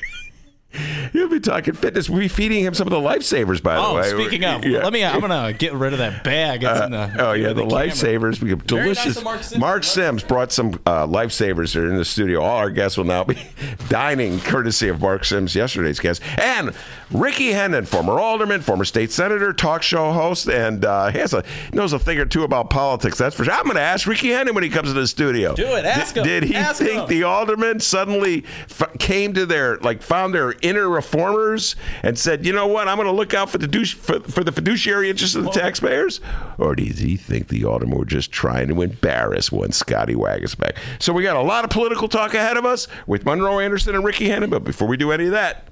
He'll 1.13 1.29
be 1.29 1.41
talking 1.41 1.75
fitness. 1.75 2.09
We'll 2.09 2.21
be 2.21 2.29
feeding 2.29 2.65
him 2.65 2.75
some 2.75 2.87
of 2.87 2.91
the 2.93 2.99
lifesavers, 3.01 3.63
by 3.63 3.75
the 3.77 3.81
Oh, 3.83 3.95
way. 3.97 4.11
speaking 4.11 4.45
of, 4.45 4.65
Yeah. 4.65 4.83
let 4.85 4.93
me. 4.93 5.05
I'm 5.05 5.21
gonna 5.21 5.53
get 5.53 5.73
rid 5.75 5.93
of 5.93 5.99
that 6.01 6.23
bag. 6.25 6.63
In 6.65 6.91
the, 6.93 7.11
Oh 7.19 7.33
yeah, 7.33 7.49
the, 7.53 7.63
camera. 7.63 7.87
lifesavers. 7.89 8.41
We 8.41 8.51
have 8.51 8.63
Very 8.63 8.89
nice 8.89 8.97
delicious. 8.97 9.17
of 9.19 9.25
Mark 9.25 9.43
Sims. 9.43 9.61
Mark 9.61 9.85
Sims 9.85 10.23
brought 10.23 10.53
some 10.53 10.79
uh, 10.87 11.07
lifesavers 11.07 11.73
here 11.73 11.87
in 11.87 11.97
the 11.97 12.05
studio. 12.05 12.43
All 12.43 12.57
our 12.59 12.71
guests 12.71 12.97
will 12.99 13.05
now 13.05 13.25
be 13.25 13.39
dining 13.89 14.41
courtesy 14.41 14.89
of 14.89 15.01
Mark 15.01 15.25
Sims, 15.25 15.55
yesterday's 15.55 15.99
guest, 16.01 16.23
and 16.39 16.73
Rickey 17.11 17.53
Hendon, 17.53 17.85
former 17.85 18.19
alderman, 18.19 18.61
former 18.63 18.85
state 18.85 19.13
senator, 19.13 19.53
talk 19.53 19.83
show 19.83 20.13
host, 20.13 20.49
and 20.49 20.85
uh, 20.85 21.09
he 21.09 21.19
has 21.19 21.33
a 21.33 21.45
knows 21.73 21.93
a 21.93 21.99
thing 21.99 22.19
or 22.19 22.25
two 22.27 22.43
about 22.45 22.71
politics. 22.71 23.17
That's 23.19 23.35
for 23.37 23.45
sure. 23.45 23.53
I'm 23.55 23.65
going 23.65 23.77
to 23.77 23.81
ask 23.83 24.07
Rickey 24.07 24.31
Hendon 24.31 24.55
when 24.55 24.65
he 24.65 24.71
comes 24.71 24.89
to 24.89 24.93
the 24.95 25.07
studio. 25.07 25.55
Do 25.55 25.75
it. 25.77 25.85
Ask 25.85 26.15
did, 26.15 26.21
him. 26.21 26.27
Did 26.27 26.43
he 26.45 26.55
Ask 26.57 26.79
think 26.83 27.03
him. 27.03 27.07
the 27.09 27.23
aldermen 27.25 27.81
suddenly 27.81 28.45
f- 28.69 28.91
came 28.99 29.33
to 29.35 29.47
their 29.47 29.77
like 29.79 30.03
found 30.03 30.35
their 30.35 30.55
inner 30.69 30.89
reformers 30.89 31.77
and 32.03 32.19
said, 32.19 32.45
you 32.45 32.53
know 32.53 32.67
what, 32.67 32.89
I'm 32.89 32.97
going 32.97 33.07
to 33.07 33.13
look 33.13 33.35
out 33.35 33.51
for 33.51 33.59
the 33.59 33.67
douche, 33.67 33.95
for, 33.95 34.21
for 34.21 34.45
the 34.45 34.53
fiduciary 34.53 35.11
interests 35.11 35.37
of 35.37 35.45
the 35.45 35.51
taxpayers? 35.51 36.21
Or 36.59 36.75
does 36.75 36.99
he 36.99 37.17
think 37.17 37.49
the 37.49 37.65
aldermen 37.65 37.99
were 37.99 38.05
just 38.05 38.33
trying 38.33 38.69
to 38.69 38.83
embarrass 38.83 39.53
one 39.53 39.73
Scotty 39.73 40.15
Waguespack? 40.15 40.77
So 40.99 41.13
we 41.13 41.23
got 41.23 41.37
a 41.37 41.43
lot 41.43 41.65
of 41.65 41.71
political 41.71 42.09
talk 42.09 42.35
ahead 42.35 42.57
of 42.57 42.65
us 42.65 42.89
with 43.07 43.25
Monroe 43.25 43.59
Anderson 43.59 43.95
and 43.95 44.05
Rickey 44.05 44.29
Hendon. 44.29 44.51
But 44.51 44.65
before 44.65 44.89
we 44.89 44.97
do 44.97 45.13
any 45.13 45.27
of 45.27 45.33
that, 45.33 45.69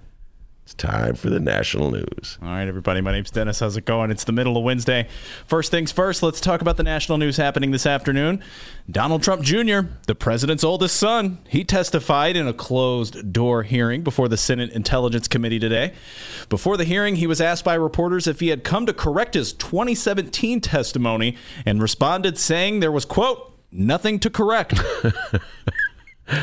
it's 0.64 0.72
time 0.72 1.14
for 1.14 1.28
the 1.28 1.40
national 1.40 1.90
news. 1.90 2.38
All 2.40 2.48
right, 2.48 2.66
everybody. 2.66 3.02
My 3.02 3.12
name's 3.12 3.30
Dennis. 3.30 3.60
How's 3.60 3.76
it 3.76 3.84
going? 3.84 4.10
It's 4.10 4.24
the 4.24 4.32
middle 4.32 4.56
of 4.56 4.64
Wednesday. 4.64 5.08
First 5.46 5.70
things 5.70 5.92
first, 5.92 6.22
let's 6.22 6.40
talk 6.40 6.62
about 6.62 6.78
the 6.78 6.82
national 6.82 7.18
news 7.18 7.36
happening 7.36 7.70
this 7.70 7.84
afternoon. 7.84 8.42
Donald 8.90 9.22
Trump 9.22 9.42
Jr., 9.42 9.80
the 10.06 10.14
president's 10.14 10.64
oldest 10.64 10.96
son, 10.96 11.36
he 11.50 11.64
testified 11.64 12.34
in 12.34 12.48
a 12.48 12.54
closed 12.54 13.30
door 13.30 13.62
hearing 13.62 14.02
before 14.02 14.26
the 14.26 14.38
Senate 14.38 14.70
Intelligence 14.70 15.28
Committee 15.28 15.58
today. 15.58 15.92
Before 16.48 16.78
the 16.78 16.84
hearing, 16.84 17.16
he 17.16 17.26
was 17.26 17.42
asked 17.42 17.64
by 17.64 17.74
reporters 17.74 18.26
if 18.26 18.40
he 18.40 18.48
had 18.48 18.64
come 18.64 18.86
to 18.86 18.94
correct 18.94 19.34
his 19.34 19.52
2017 19.52 20.62
testimony 20.62 21.36
and 21.66 21.82
responded 21.82 22.38
saying 22.38 22.80
there 22.80 22.90
was, 22.90 23.04
quote, 23.04 23.52
nothing 23.70 24.18
to 24.20 24.30
correct. 24.30 24.80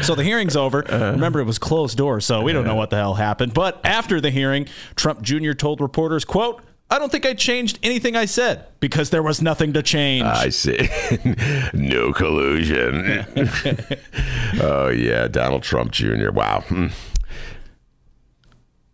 So 0.03 0.13
the 0.15 0.23
hearing's 0.23 0.55
over. 0.55 0.81
Remember, 0.89 1.39
it 1.39 1.45
was 1.45 1.57
closed 1.57 1.97
doors, 1.97 2.25
so 2.25 2.41
we 2.41 2.53
don't 2.53 2.65
know 2.65 2.75
what 2.75 2.89
the 2.91 2.97
hell 2.97 3.15
happened. 3.15 3.53
But 3.53 3.79
after 3.83 4.21
the 4.21 4.29
hearing, 4.29 4.67
Trump 4.95 5.21
Jr. 5.21 5.53
told 5.53 5.81
reporters, 5.81 6.23
quote, 6.23 6.61
I 6.91 6.99
don't 6.99 7.09
think 7.09 7.25
I 7.25 7.33
changed 7.33 7.79
anything 7.83 8.17
I 8.17 8.25
said 8.25 8.67
because 8.81 9.11
there 9.11 9.23
was 9.23 9.41
nothing 9.41 9.71
to 9.73 9.81
change. 9.81 10.25
I 10.25 10.49
see. 10.49 10.89
no 11.73 12.11
collusion. 12.11 13.25
oh, 14.61 14.89
yeah. 14.89 15.29
Donald 15.29 15.63
Trump 15.63 15.91
Jr. 15.91 16.31
Wow. 16.31 16.65
Hmm. 16.67 16.87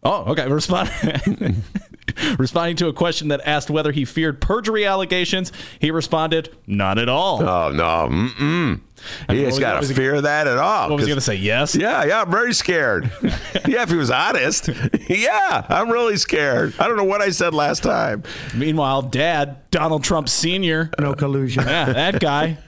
oh, 0.04 0.26
okay. 0.32 0.48
Respond- 0.48 0.92
Responding 2.38 2.76
to 2.78 2.88
a 2.88 2.94
question 2.94 3.30
that 3.30 3.42
asked 3.46 3.70
whether 3.72 3.92
he 3.92 4.06
feared 4.06 4.42
perjury 4.42 4.86
allegations, 4.86 5.52
he 5.80 5.90
responded, 5.90 6.56
Not 6.68 7.00
at 7.00 7.10
all. 7.10 7.42
Oh, 7.42 7.72
no. 7.72 7.84
Mm-mm. 8.12 8.82
He 9.30 9.44
has 9.44 9.54
was- 9.54 9.60
got 9.60 9.74
what 9.76 9.82
was 9.82 9.90
a 9.92 9.94
he- 9.94 10.00
fear 10.00 10.16
of 10.16 10.24
that 10.24 10.48
at 10.48 10.58
all. 10.58 10.90
what 10.90 10.96
was 10.98 11.06
he 11.06 11.14
'cause- 11.14 11.26
going 11.28 11.38
to 11.38 11.42
say? 11.42 11.46
Yes? 11.46 11.76
Yeah, 11.76 12.04
yeah, 12.06 12.22
I'm 12.22 12.32
very 12.32 12.54
scared. 12.54 13.12
yeah, 13.68 13.84
if 13.84 13.90
he 13.90 13.96
was 13.96 14.12
honest. 14.12 14.70
yeah, 15.10 15.66
I'm 15.70 15.90
really 15.90 16.18
scared. 16.18 16.74
I 16.80 16.88
don't 16.88 16.98
know 16.98 17.04
what 17.04 17.22
I 17.22 17.30
said 17.30 17.54
last 17.54 17.84
time. 17.84 18.24
Meanwhile, 18.56 19.04
dad, 19.04 19.58
Donald 19.72 20.04
Trump 20.04 20.30
Sr., 20.30 20.90
No 21.00 21.14
collusion. 21.14 21.64
Yeah, 21.66 21.94
that 21.94 22.20
guy. 22.20 22.58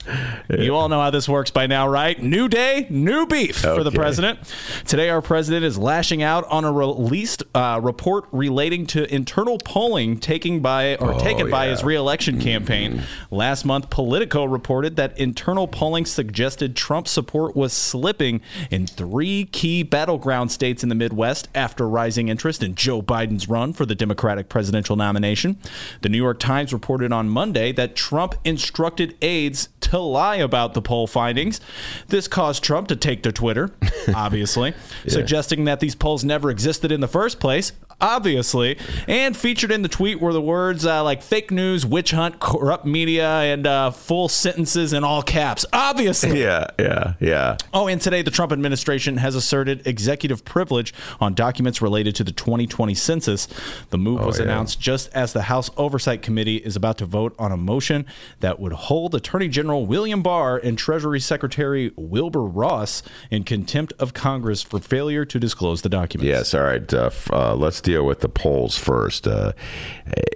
You 0.50 0.75
all 0.75 0.89
know 0.89 1.00
how 1.00 1.12
this 1.12 1.29
works 1.29 1.51
by 1.51 1.67
now, 1.67 1.88
right? 1.88 2.19
New 2.21 2.48
day, 2.50 2.88
new 2.89 3.27
beef 3.27 3.57
for 3.57 3.83
the 3.83 3.91
president. 3.91 4.39
Today, 4.88 5.09
our 5.09 5.21
president 5.21 5.63
is 5.63 5.77
lashing 5.77 6.24
out 6.24 6.43
on 6.50 6.65
a 6.65 6.71
released 6.71 7.43
uh, 7.53 7.79
report 7.83 8.25
relating 8.31 8.88
to 8.88 9.13
internal 9.13 9.59
polling 9.59 10.19
taken 10.19 10.59
by 10.59 10.95
or 10.95 11.13
taken 11.19 11.51
by 11.51 11.65
yeah. 11.65 11.71
his 11.71 11.83
reelection 11.83 12.39
campaign. 12.41 13.03
Last 13.29 13.63
month, 13.63 13.91
Politico 13.91 14.45
reported 14.45 14.95
that 14.95 15.15
internal 15.19 15.67
polling 15.67 16.05
suggested 16.19 16.75
Trump 16.75 17.07
support 17.07 17.55
was 17.55 17.71
slipping 17.71 18.41
in 18.69 18.85
three 18.85 19.45
key 19.45 19.83
battleground 19.83 20.51
states 20.51 20.83
in 20.83 20.89
the 20.89 20.95
Midwest 20.95 21.47
after 21.55 21.88
rising 21.88 22.27
interest 22.27 22.61
in 22.61 22.75
Joe 22.75 23.01
Biden's 23.01 23.47
run 23.47 23.71
for 23.71 23.85
the 23.85 23.95
Democratic 23.95 24.49
presidential 24.49 24.97
nomination. 24.97 25.57
The 26.01 26.09
New 26.09 26.17
York 26.17 26.38
Times 26.38 26.73
reported 26.73 27.13
on 27.13 27.29
Monday 27.29 27.71
that 27.71 27.95
Trump 27.95 28.35
instructed 28.43 29.15
aides 29.21 29.69
to 29.79 29.97
lie 29.97 30.35
about 30.35 30.73
the 30.73 30.81
poll 30.81 31.07
findings. 31.07 31.61
This 32.09 32.27
caused 32.27 32.65
Trump 32.65 32.89
to 32.89 32.97
take 32.97 33.23
to 33.23 33.31
Twitter, 33.31 33.71
obviously, 34.13 34.73
suggesting 35.07 35.63
that 35.65 35.79
these 35.79 35.95
polls 35.95 36.25
never 36.25 36.51
existed 36.51 36.91
in 36.91 36.99
the 36.99 37.07
first 37.07 37.39
place. 37.39 37.71
Obviously, 38.01 38.77
and 39.07 39.35
featured 39.35 39.71
in 39.71 39.81
the 39.81 39.89
tweet 39.89 40.19
were 40.21 40.33
the 40.33 40.41
words 40.41 40.85
uh, 40.85 41.03
like 41.03 41.21
fake 41.21 41.51
news, 41.51 41.85
witch 41.85 42.11
hunt, 42.11 42.39
corrupt 42.39 42.85
media, 42.85 43.27
and 43.27 43.67
uh, 43.67 43.91
full 43.91 44.29
sentences 44.29 44.93
in 44.93 45.03
all 45.03 45.21
caps. 45.21 45.65
Obviously. 45.73 46.29
Yeah, 46.39 46.67
yeah, 46.79 47.13
yeah. 47.19 47.57
Oh, 47.73 47.87
and 47.87 47.99
today 47.99 48.21
the 48.21 48.31
Trump 48.31 48.53
administration 48.53 49.17
has 49.17 49.35
asserted 49.35 49.85
executive 49.85 50.45
privilege 50.45 50.93
on 51.19 51.33
documents 51.33 51.81
related 51.81 52.15
to 52.15 52.23
the 52.23 52.31
2020 52.31 52.93
census. 52.93 53.47
The 53.89 53.97
move 53.97 54.21
was 54.25 54.37
yeah. 54.37 54.45
announced 54.45 54.79
just 54.79 55.09
as 55.13 55.33
the 55.33 55.43
House 55.43 55.69
Oversight 55.75 56.21
Committee 56.21 56.57
is 56.57 56.75
about 56.75 56.97
to 56.99 57.05
vote 57.05 57.35
on 57.37 57.51
a 57.51 57.57
motion 57.57 58.05
that 58.39 58.59
would 58.59 58.71
hold 58.71 59.15
Attorney 59.15 59.49
General 59.49 59.85
William 59.85 60.21
Barr 60.21 60.57
and 60.57 60.77
Treasury 60.77 61.19
Secretary 61.19 61.91
Wilbur 61.97 62.43
Ross 62.43 63.03
in 63.29 63.43
contempt 63.43 63.91
of 63.99 64.13
Congress 64.13 64.61
for 64.61 64.79
failure 64.79 65.25
to 65.25 65.39
disclose 65.39 65.81
the 65.81 65.89
documents. 65.89 66.27
Yes, 66.27 66.53
all 66.53 66.63
right. 66.63 66.93
Uh, 66.93 67.09
uh, 67.31 67.55
let's 67.55 67.81
deal 67.89 68.05
with 68.05 68.19
the 68.19 68.29
polls 68.29 68.77
first. 68.77 69.27
Uh, 69.27 69.53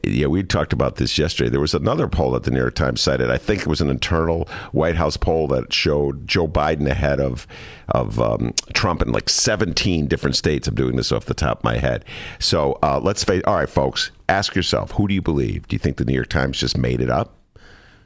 yeah, 0.04 0.28
we 0.28 0.44
talked 0.44 0.74
about 0.74 0.96
this 0.96 1.18
yesterday. 1.18 1.50
There 1.50 1.60
was 1.60 1.74
another 1.74 2.08
poll 2.08 2.32
that 2.32 2.44
the 2.44 2.52
New 2.52 2.60
York 2.60 2.76
Times 2.76 3.02
cited. 3.02 3.30
I 3.30 3.38
think 3.38 3.62
it 3.62 3.68
was 3.68 3.82
an 3.82 3.90
internal 3.90 4.48
White 4.72 4.96
House 4.96 5.18
poll 5.18 5.48
that 5.50 5.72
showed 5.72 6.28
Joe 6.28 6.48
Biden 6.48 6.88
ahead 6.88 7.20
of 7.20 7.48
of 7.90 8.20
um, 8.20 8.54
Trump 8.74 9.02
in 9.02 9.12
like 9.12 9.30
17 9.30 10.08
different 10.08 10.36
states. 10.36 10.68
I'm 10.68 10.76
doing 10.76 10.96
this 10.96 11.12
off 11.12 11.26
the 11.26 11.34
top 11.34 11.60
of 11.60 11.64
my 11.64 11.78
head. 11.78 12.06
So 12.40 12.80
uh, 12.82 13.00
let's 13.04 13.24
face. 13.24 13.44
All 13.46 13.56
right, 13.56 13.70
folks, 13.70 14.12
ask 14.28 14.56
yourself: 14.56 14.92
Who 14.92 15.08
do 15.08 15.14
you 15.14 15.22
believe? 15.22 15.68
Do 15.68 15.76
you 15.76 15.80
think 15.80 15.98
the 15.98 16.06
New 16.06 16.16
York 16.16 16.30
Times 16.30 16.60
just 16.60 16.78
made 16.78 17.02
it 17.02 17.10
up? 17.10 17.43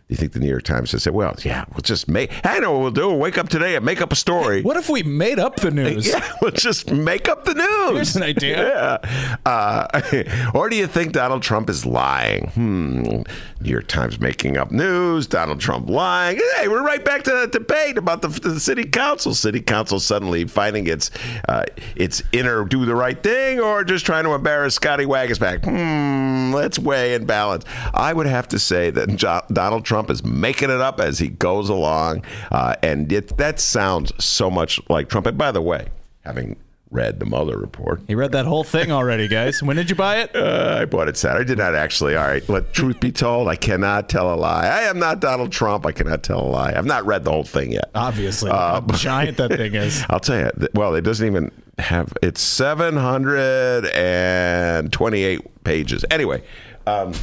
Do 0.08 0.14
you 0.14 0.18
think 0.18 0.32
the 0.32 0.40
New 0.40 0.48
York 0.48 0.64
Times 0.64 0.92
just 0.92 1.04
said, 1.04 1.14
"Well, 1.14 1.36
yeah, 1.44 1.66
we'll 1.74 1.82
just 1.82 2.08
make"? 2.08 2.32
I 2.46 2.60
know 2.60 2.72
what 2.72 2.82
we'll 2.82 2.92
do. 2.92 3.08
We'll 3.10 3.20
wake 3.20 3.38
up 3.38 3.50
today 3.50 3.76
and 3.76 3.84
make 3.84 4.02
up 4.02 4.14
a 4.14 4.16
story. 4.16 4.62
What 4.62 4.78
if 4.78 4.90
we 4.90 5.04
made 5.04 5.38
up 5.38 5.58
the 5.58 5.70
news? 5.70 6.08
Yeah, 6.18 6.26
let's 6.42 6.64
just 6.64 6.90
make 6.92 7.28
up 7.28 7.44
the 7.44 7.54
news. 7.56 7.94
Here's 7.96 8.16
an 8.16 8.24
idea. 8.24 9.02
Yeah. 9.06 9.36
Uh, 9.46 10.52
or 10.54 10.70
do 10.70 10.78
you 10.78 10.88
think 10.88 11.12
Donald 11.12 11.44
Trump 11.44 11.70
is 11.70 11.86
lying? 11.86 12.48
Hmm. 12.50 13.22
New 13.62 13.70
York 13.70 13.88
Times 13.88 14.20
making 14.20 14.58
up 14.58 14.72
news, 14.72 15.28
Donald 15.28 15.60
Trump 15.60 15.90
lying. 15.90 16.40
Hey, 16.56 16.68
we're 16.68 16.84
right 16.84 17.04
back 17.04 17.24
to 17.24 17.32
the 17.32 17.48
debate 17.48 17.98
about 17.98 18.22
the, 18.22 18.28
the 18.28 18.60
city 18.60 18.84
council. 18.84 19.34
City 19.34 19.62
council 19.62 20.00
suddenly 20.00 20.46
finding 20.46 20.88
its 20.88 21.10
uh, 21.48 21.64
its 21.96 22.22
inner 22.32 22.66
do 22.66 22.86
the 22.86 22.96
right 22.96 23.22
thing 23.22 23.60
or 23.60 23.84
just 23.84 24.06
trying 24.06 24.24
to 24.26 24.34
embarrass 24.34 24.76
Scotty 24.76 25.06
Waguespack. 25.06 25.64
Hmm, 25.64 26.54
let's 26.54 26.78
weigh 26.78 27.16
and 27.16 27.26
balance. 27.26 27.66
I 27.94 28.14
would 28.14 28.28
have 28.28 28.48
to 28.50 28.60
say 28.60 28.90
that 28.92 29.46
Donald 29.52 29.86
Trump 29.86 30.10
is 30.10 30.24
making 30.24 30.70
it 30.70 30.82
up 30.82 31.00
as 31.00 31.20
he 31.20 31.30
goes 31.30 31.70
along, 31.70 32.24
uh, 32.52 32.76
and 32.84 33.12
it, 33.12 33.38
that 33.38 33.60
sounds 33.60 34.12
so 34.24 34.50
much 34.50 34.80
like 34.90 35.10
Trump. 35.10 35.26
And 35.26 35.38
by 35.38 35.52
the 35.52 35.62
way, 35.62 35.88
having 36.24 36.58
read 36.90 37.20
the 37.20 37.26
Mueller 37.26 37.58
report. 37.58 38.02
He 38.08 38.16
read 38.16 38.32
that 38.32 38.46
whole 38.46 38.64
thing 38.64 38.92
already, 38.92 39.28
guys. 39.28 39.62
When 39.62 39.76
did 39.76 39.90
you 39.90 39.96
buy 39.96 40.18
it? 40.22 40.36
Uh, 40.36 40.78
I 40.82 40.86
bought 40.86 41.08
it 41.08 41.18
Saturday. 41.18 41.42
I 41.42 41.48
did 41.48 41.58
not 41.58 41.76
actually. 41.76 42.16
All 42.16 42.26
right. 42.28 42.48
Let 42.48 42.74
truth 42.74 43.00
be 43.00 43.12
told, 43.12 43.48
I 43.48 43.56
cannot 43.56 44.10
tell 44.10 44.34
a 44.34 44.36
lie. 44.36 44.68
I 44.68 44.82
am 44.84 45.00
not 45.00 45.20
Donald 45.20 45.52
Trump. 45.52 45.86
I 45.86 45.92
cannot 45.92 46.24
tell 46.24 46.42
a 46.42 46.48
lie. 46.48 46.74
I've 46.74 46.86
not 46.86 47.06
read 47.06 47.24
the 47.24 47.32
whole 47.32 47.44
thing 47.44 47.72
yet. 47.72 47.90
Obviously, 47.94 48.52
uh, 48.52 48.82
how 48.82 48.88
giant 48.94 49.38
that 49.38 49.52
thing 49.52 49.76
is. 49.76 50.04
I'll 50.10 50.20
tell 50.20 50.40
you. 50.40 50.68
Well, 50.74 50.96
it 50.96 51.02
doesn't 51.02 51.26
even 51.26 51.52
have. 51.78 52.14
It's 52.22 52.42
seven 52.42 52.96
hundred 52.96 53.86
and 53.88 54.92
twenty-eight 54.92 55.64
pages. 55.64 56.06
Anyway. 56.10 56.44
Um, 56.86 57.14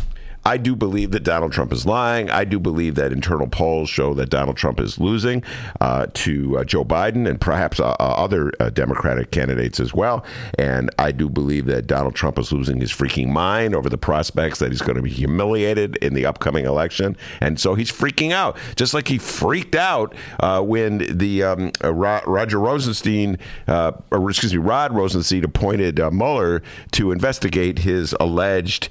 I 0.47 0.59
do 0.59 0.77
believe 0.77 1.11
that 1.13 1.23
Donald 1.23 1.53
Trump 1.53 1.73
is 1.73 1.87
lying. 1.87 2.29
I 2.29 2.45
do 2.45 2.61
believe 2.61 2.97
that 2.97 3.13
internal 3.13 3.47
polls 3.47 3.89
show 3.89 4.13
that 4.15 4.29
Donald 4.29 4.59
Trump 4.59 4.79
is 4.79 5.01
losing 5.01 5.43
uh, 5.81 6.07
to 6.13 6.59
uh, 6.59 6.65
Joe 6.65 6.85
Biden 6.85 7.27
and 7.29 7.41
perhaps 7.41 7.81
uh, 7.81 7.97
uh 7.99 8.15
other 8.25 8.53
uh, 8.61 8.69
Democratic 8.69 9.31
candidates 9.31 9.81
as 9.81 9.95
well. 9.95 10.25
And 10.59 10.91
I 10.99 11.13
do 11.13 11.31
believe 11.31 11.65
that 11.67 11.87
Donald 11.87 12.15
Trump 12.15 12.39
is 12.39 12.53
losing 12.53 12.81
his 12.81 12.93
freaking 12.93 13.29
mind 13.29 13.75
over 13.75 13.89
the 13.89 13.97
prospects 13.97 14.59
that 14.59 14.71
he's 14.71 14.83
going 14.83 14.97
to 14.97 15.03
be 15.03 15.11
humiliated 15.11 15.97
in 15.97 16.13
the 16.13 16.27
upcoming 16.27 16.67
election. 16.67 17.17
And 17.41 17.59
so 17.59 17.75
he's 17.75 17.91
freaking 17.91 18.33
out, 18.33 18.57
just 18.77 18.93
like 18.93 19.09
he 19.09 19.17
freaked 19.17 19.75
out 19.75 20.15
uh, 20.41 20.61
when 20.61 20.99
the 20.99 21.43
um, 21.43 21.73
Roger 21.83 22.59
Rosenstein, 22.59 23.39
or 23.67 24.31
excuse 24.31 24.53
me, 24.53 24.59
Rod 24.59 24.93
Rosenstein 24.93 25.45
appointed 25.45 25.99
Mueller 26.13 26.63
to 26.93 27.13
investigate 27.13 27.81
his 27.81 28.15
alleged 28.21 28.91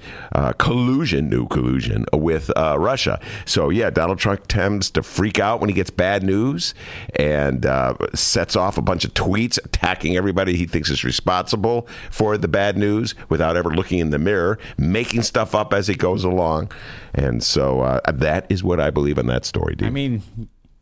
collusion 0.57 1.29
collusion 1.47 2.05
with 2.13 2.51
uh, 2.57 2.77
Russia. 2.79 3.19
So, 3.45 3.69
yeah, 3.69 3.89
Donald 3.89 4.19
Trump 4.19 4.47
tends 4.47 4.89
to 4.91 5.03
freak 5.03 5.39
out 5.39 5.59
when 5.59 5.69
he 5.69 5.75
gets 5.75 5.89
bad 5.89 6.23
news 6.23 6.73
and 7.15 7.65
uh, 7.65 7.95
sets 8.13 8.55
off 8.55 8.77
a 8.77 8.81
bunch 8.81 9.05
of 9.05 9.13
tweets 9.13 9.57
attacking 9.63 10.17
everybody 10.17 10.55
he 10.55 10.65
thinks 10.65 10.89
is 10.89 11.03
responsible 11.03 11.87
for 12.09 12.37
the 12.37 12.47
bad 12.47 12.77
news 12.77 13.15
without 13.29 13.55
ever 13.57 13.69
looking 13.69 13.99
in 13.99 14.09
the 14.09 14.19
mirror, 14.19 14.57
making 14.77 15.21
stuff 15.21 15.55
up 15.55 15.73
as 15.73 15.87
he 15.87 15.95
goes 15.95 16.23
along. 16.23 16.71
And 17.13 17.43
so 17.43 17.81
uh, 17.81 17.99
that 18.11 18.45
is 18.49 18.63
what 18.63 18.79
I 18.79 18.89
believe 18.89 19.17
in 19.17 19.27
that 19.27 19.45
story, 19.45 19.75
dude. 19.75 19.87
I 19.87 19.91
mean, 19.91 20.21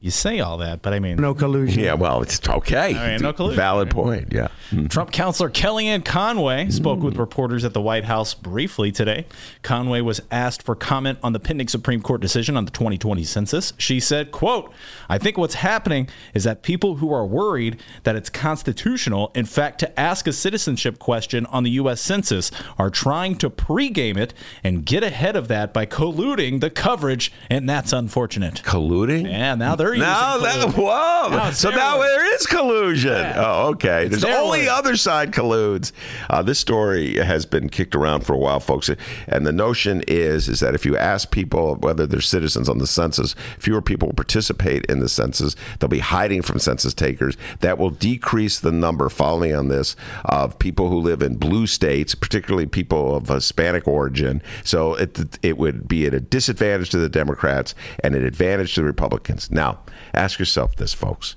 you 0.02 0.10
say 0.10 0.40
all 0.40 0.58
that, 0.58 0.82
but 0.82 0.94
I 0.94 1.00
mean, 1.00 1.18
no 1.18 1.36
collusion. 1.36 1.84
Yeah, 1.84 1.94
well, 1.94 2.24
it's 2.24 2.42
okay. 2.50 2.96
I 2.96 3.12
mean, 3.12 3.22
no 3.22 3.34
collusion. 3.34 3.58
Valid 3.58 3.92
point. 3.92 4.30
Yeah. 4.32 4.48
Mm-hmm. 4.72 4.88
Trump 4.88 5.12
counselor 5.12 5.52
Kellyanne 5.52 6.04
Conway 6.04 6.72
spoke 6.72 7.00
mm. 7.00 7.04
with 7.04 7.18
reporters 7.18 7.64
at 7.64 7.76
the 7.76 7.82
White 7.82 8.06
House 8.06 8.34
briefly 8.34 8.92
today. 8.92 9.28
Conway 9.62 10.02
was 10.02 10.20
asked 10.32 10.64
for 10.64 10.76
comment 10.76 11.20
on 11.22 11.34
the 11.34 11.40
pending 11.40 11.68
Supreme 11.68 12.02
Court 12.02 12.20
decision 12.20 12.58
on 12.58 12.66
the 12.66 12.72
2020 12.72 13.24
census. 13.24 13.74
She 13.78 14.00
said, 14.00 14.32
"quote 14.32 14.74
I 15.08 15.20
think 15.20 15.38
what's 15.38 15.54
happening 15.54 16.10
is 16.34 16.46
that 16.46 16.64
people 16.64 16.96
who 16.96 17.14
are 17.14 17.26
worried 17.26 17.80
that 18.02 18.16
it's 18.16 18.32
constitutional, 18.32 19.32
in 19.36 19.46
fact, 19.46 19.78
to 19.82 20.00
ask 20.00 20.26
a 20.26 20.34
citizenship 20.34 20.98
question 20.98 21.46
on 21.46 21.62
the 21.62 21.72
U.S. 21.72 22.02
Census, 22.02 22.50
are 22.80 22.90
trying 22.90 23.36
to 23.36 23.52
pregame 23.52 24.18
it 24.18 24.34
and 24.64 24.84
get 24.84 25.04
ahead 25.04 25.36
of 25.36 25.48
that 25.50 25.74
by 25.74 25.86
colluding 25.86 26.60
the 26.60 26.72
coverage, 26.72 27.32
and 27.52 27.70
that's 27.70 27.94
unfortunate." 27.94 28.64
Colluding? 28.64 29.30
Yeah. 29.30 29.54
Now 29.54 29.76
they're 29.76 29.91
now 30.00 30.38
that 30.38 30.74
whoa. 30.76 31.30
Now 31.30 31.52
so 31.52 31.70
now 31.70 32.00
there 32.00 32.36
is 32.36 32.46
collusion. 32.46 33.12
Yeah. 33.12 33.34
Oh, 33.38 33.70
okay. 33.70 34.06
It's 34.06 34.22
There's 34.22 34.36
only 34.36 34.68
other 34.68 34.96
side 34.96 35.32
colludes. 35.32 35.92
Uh, 36.30 36.42
this 36.42 36.60
story 36.60 37.18
has 37.18 37.46
been 37.46 37.70
kicked 37.70 37.96
around 37.96 38.22
for 38.26 38.34
a 38.34 38.38
while, 38.38 38.60
folks, 38.60 38.90
and 39.28 39.46
the 39.46 39.52
notion 39.52 40.04
is 40.08 40.48
is 40.48 40.60
that 40.60 40.76
if 40.76 40.86
you 40.86 40.98
ask 40.98 41.32
people 41.32 41.76
whether 41.76 42.08
they're 42.08 42.22
citizens 42.22 42.70
on 42.70 42.78
the 42.78 42.88
census, 42.88 43.36
fewer 43.60 43.82
people 43.82 44.08
will 44.08 44.16
participate 44.16 44.86
in 44.86 45.00
the 45.00 45.10
census. 45.10 45.56
They'll 45.80 45.90
be 45.90 46.00
hiding 46.00 46.42
from 46.42 46.60
census 46.60 46.94
takers. 46.94 47.38
That 47.60 47.78
will 47.78 47.90
decrease 47.90 48.60
the 48.60 48.72
number. 48.72 49.10
Following 49.10 49.56
on 49.56 49.68
this 49.68 49.96
of 50.26 50.58
people 50.60 50.90
who 50.90 51.00
live 51.00 51.22
in 51.22 51.36
blue 51.36 51.68
states, 51.68 52.16
particularly 52.16 52.66
people 52.66 53.16
of 53.16 53.28
Hispanic 53.28 53.88
origin. 53.88 54.42
So 54.64 54.96
it 54.96 55.38
it 55.42 55.58
would 55.58 55.88
be 55.88 56.06
at 56.06 56.14
a 56.14 56.20
disadvantage 56.20 56.90
to 56.92 56.98
the 56.98 57.10
Democrats 57.10 57.76
and 58.04 58.16
an 58.16 58.26
advantage 58.26 58.76
to 58.76 58.82
the 58.82 58.88
Republicans. 58.88 59.52
Now, 59.52 59.80
ask 60.14 60.40
yourself 60.40 60.76
this, 60.76 60.94
folks. 60.94 61.36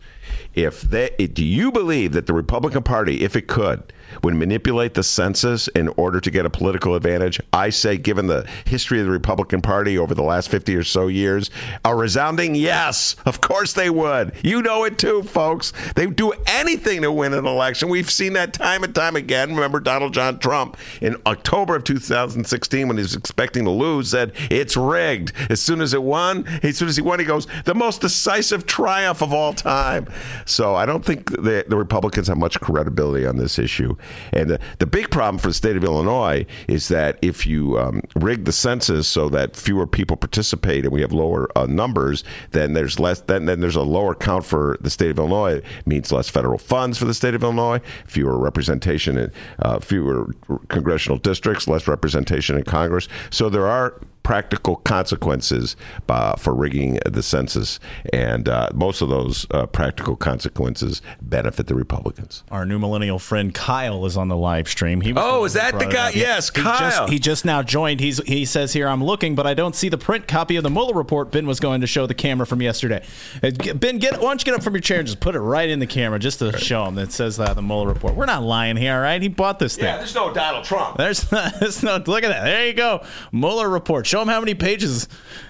If 0.54 0.82
they, 0.82 1.10
do 1.10 1.44
you 1.44 1.70
believe 1.72 2.12
that 2.12 2.26
the 2.26 2.32
Republican 2.32 2.82
Party, 2.82 3.22
if 3.22 3.36
it 3.36 3.46
could, 3.46 3.92
would 4.22 4.34
manipulate 4.34 4.94
the 4.94 5.02
census 5.02 5.68
in 5.68 5.88
order 5.96 6.20
to 6.20 6.30
get 6.30 6.46
a 6.46 6.50
political 6.50 6.94
advantage? 6.94 7.40
I 7.52 7.70
say, 7.70 7.98
given 7.98 8.26
the 8.26 8.48
history 8.64 9.00
of 9.00 9.06
the 9.06 9.12
Republican 9.12 9.60
Party 9.60 9.98
over 9.98 10.14
the 10.14 10.22
last 10.22 10.48
50 10.48 10.74
or 10.76 10.84
so 10.84 11.08
years, 11.08 11.50
a 11.84 11.94
resounding 11.94 12.54
yes. 12.54 13.16
Of 13.26 13.40
course 13.40 13.72
they 13.72 13.90
would. 13.90 14.32
You 14.42 14.62
know 14.62 14.84
it 14.84 14.98
too, 14.98 15.22
folks. 15.22 15.72
They 15.94 16.06
do 16.06 16.32
anything 16.46 17.02
to 17.02 17.12
win 17.12 17.34
an 17.34 17.46
election. 17.46 17.88
We've 17.88 18.10
seen 18.10 18.32
that 18.34 18.52
time 18.52 18.84
and 18.84 18.94
time 18.94 19.16
again. 19.16 19.54
Remember 19.54 19.80
Donald 19.80 20.14
John 20.14 20.38
Trump 20.38 20.76
in 21.00 21.16
October 21.26 21.76
of 21.76 21.84
2016 21.84 22.88
when 22.88 22.96
he 22.96 23.02
was 23.02 23.14
expecting 23.14 23.64
to 23.64 23.70
lose 23.70 24.14
said, 24.14 24.32
it's 24.48 24.76
rigged. 24.76 25.32
As 25.50 25.60
soon 25.60 25.80
as 25.80 25.92
it 25.92 26.02
won, 26.02 26.46
as 26.62 26.78
soon 26.78 26.88
as 26.88 26.96
he 26.96 27.02
won, 27.02 27.18
he 27.18 27.24
goes, 27.24 27.48
the 27.64 27.74
most 27.74 28.00
decisive 28.00 28.64
triumph 28.64 29.22
of 29.22 29.32
all 29.32 29.52
time. 29.52 30.06
So 30.46 30.76
I 30.76 30.86
don't 30.86 31.04
think 31.04 31.30
the, 31.30 31.64
the 31.66 31.76
Republicans 31.76 32.28
have 32.28 32.38
much 32.38 32.60
credibility 32.60 33.26
on 33.26 33.36
this 33.36 33.58
issue. 33.58 33.93
And 34.32 34.50
the, 34.50 34.60
the 34.78 34.86
big 34.86 35.10
problem 35.10 35.38
for 35.38 35.48
the 35.48 35.54
state 35.54 35.76
of 35.76 35.84
Illinois 35.84 36.46
is 36.68 36.88
that 36.88 37.18
if 37.22 37.46
you 37.46 37.78
um, 37.78 38.02
rig 38.14 38.44
the 38.44 38.52
census 38.52 39.08
so 39.08 39.28
that 39.30 39.56
fewer 39.56 39.86
people 39.86 40.16
participate 40.16 40.84
and 40.84 40.92
we 40.92 41.00
have 41.00 41.12
lower 41.12 41.48
uh, 41.56 41.66
numbers, 41.66 42.24
then 42.50 42.72
there's 42.72 42.98
less. 42.98 43.20
Then, 43.20 43.46
then 43.46 43.60
there's 43.60 43.76
a 43.76 43.82
lower 43.82 44.14
count 44.14 44.44
for 44.44 44.76
the 44.80 44.90
state 44.90 45.10
of 45.10 45.18
Illinois. 45.18 45.56
It 45.56 45.64
means 45.86 46.12
less 46.12 46.28
federal 46.28 46.58
funds 46.58 46.98
for 46.98 47.04
the 47.04 47.14
state 47.14 47.34
of 47.34 47.42
Illinois, 47.42 47.80
fewer 48.06 48.38
representation 48.38 49.16
in 49.16 49.32
uh, 49.60 49.78
fewer 49.80 50.34
congressional 50.68 51.18
districts, 51.18 51.68
less 51.68 51.86
representation 51.88 52.56
in 52.56 52.64
Congress. 52.64 53.08
So 53.30 53.48
there 53.48 53.66
are 53.66 54.00
practical 54.24 54.76
consequences 54.76 55.76
uh, 56.08 56.34
for 56.34 56.52
rigging 56.52 56.98
the 57.06 57.22
census, 57.22 57.78
and 58.12 58.48
uh, 58.48 58.70
most 58.74 59.00
of 59.00 59.08
those 59.08 59.46
uh, 59.52 59.66
practical 59.66 60.16
consequences 60.16 61.00
benefit 61.22 61.68
the 61.68 61.74
Republicans. 61.76 62.42
Our 62.50 62.66
new 62.66 62.80
millennial 62.80 63.20
friend 63.20 63.54
Kyle 63.54 64.04
is 64.06 64.16
on 64.16 64.28
the 64.28 64.36
live 64.36 64.68
stream. 64.68 65.02
He 65.02 65.12
oh, 65.14 65.44
is 65.44 65.52
that 65.52 65.78
the 65.78 65.86
guy? 65.86 66.10
Yes, 66.10 66.48
he 66.48 66.62
Kyle. 66.62 66.90
Just, 66.90 67.12
he 67.12 67.18
just 67.20 67.44
now 67.44 67.62
joined. 67.62 68.00
He's 68.00 68.18
he 68.24 68.44
says 68.44 68.72
here 68.72 68.88
I'm 68.88 69.04
looking, 69.04 69.36
but 69.36 69.46
I 69.46 69.54
don't 69.54 69.76
see 69.76 69.88
the 69.88 69.98
print 69.98 70.26
copy 70.26 70.56
of 70.56 70.64
the 70.64 70.70
Mueller 70.70 70.94
report. 70.94 71.30
Ben 71.30 71.46
was 71.46 71.60
going 71.60 71.82
to 71.82 71.86
show 71.86 72.06
the 72.06 72.14
camera 72.14 72.46
from 72.46 72.62
yesterday. 72.62 73.04
Uh, 73.42 73.50
ben, 73.74 73.98
get 73.98 74.14
why 74.14 74.30
don't 74.30 74.40
you 74.40 74.46
get 74.46 74.54
up 74.54 74.62
from 74.62 74.74
your 74.74 74.80
chair 74.80 74.98
and 74.98 75.06
just 75.06 75.20
put 75.20 75.34
it 75.34 75.40
right 75.40 75.68
in 75.68 75.78
the 75.78 75.86
camera 75.86 76.18
just 76.18 76.38
to 76.38 76.56
show 76.58 76.86
him 76.86 76.94
that 76.94 77.12
says 77.12 77.36
that 77.36 77.54
the 77.54 77.62
Mueller 77.62 77.88
report. 77.88 78.14
We're 78.14 78.24
not 78.24 78.42
lying 78.42 78.76
here, 78.76 78.94
all 78.94 79.00
right? 79.00 79.20
He 79.20 79.28
bought 79.28 79.58
this 79.58 79.76
thing. 79.76 79.84
Yeah, 79.84 79.98
there's 79.98 80.14
no 80.14 80.32
Donald 80.32 80.64
Trump. 80.64 80.96
There's, 80.96 81.22
there's 81.60 81.82
no. 81.82 81.96
Look 81.96 82.24
at 82.24 82.28
that. 82.28 82.44
There 82.44 82.66
you 82.66 82.72
go. 82.72 83.04
Mueller 83.30 83.68
report. 83.68 84.06
Show 84.14 84.22
him 84.22 84.28
how 84.28 84.38
many 84.38 84.54
pages 84.54 85.08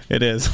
it 0.09 0.23
is. 0.23 0.49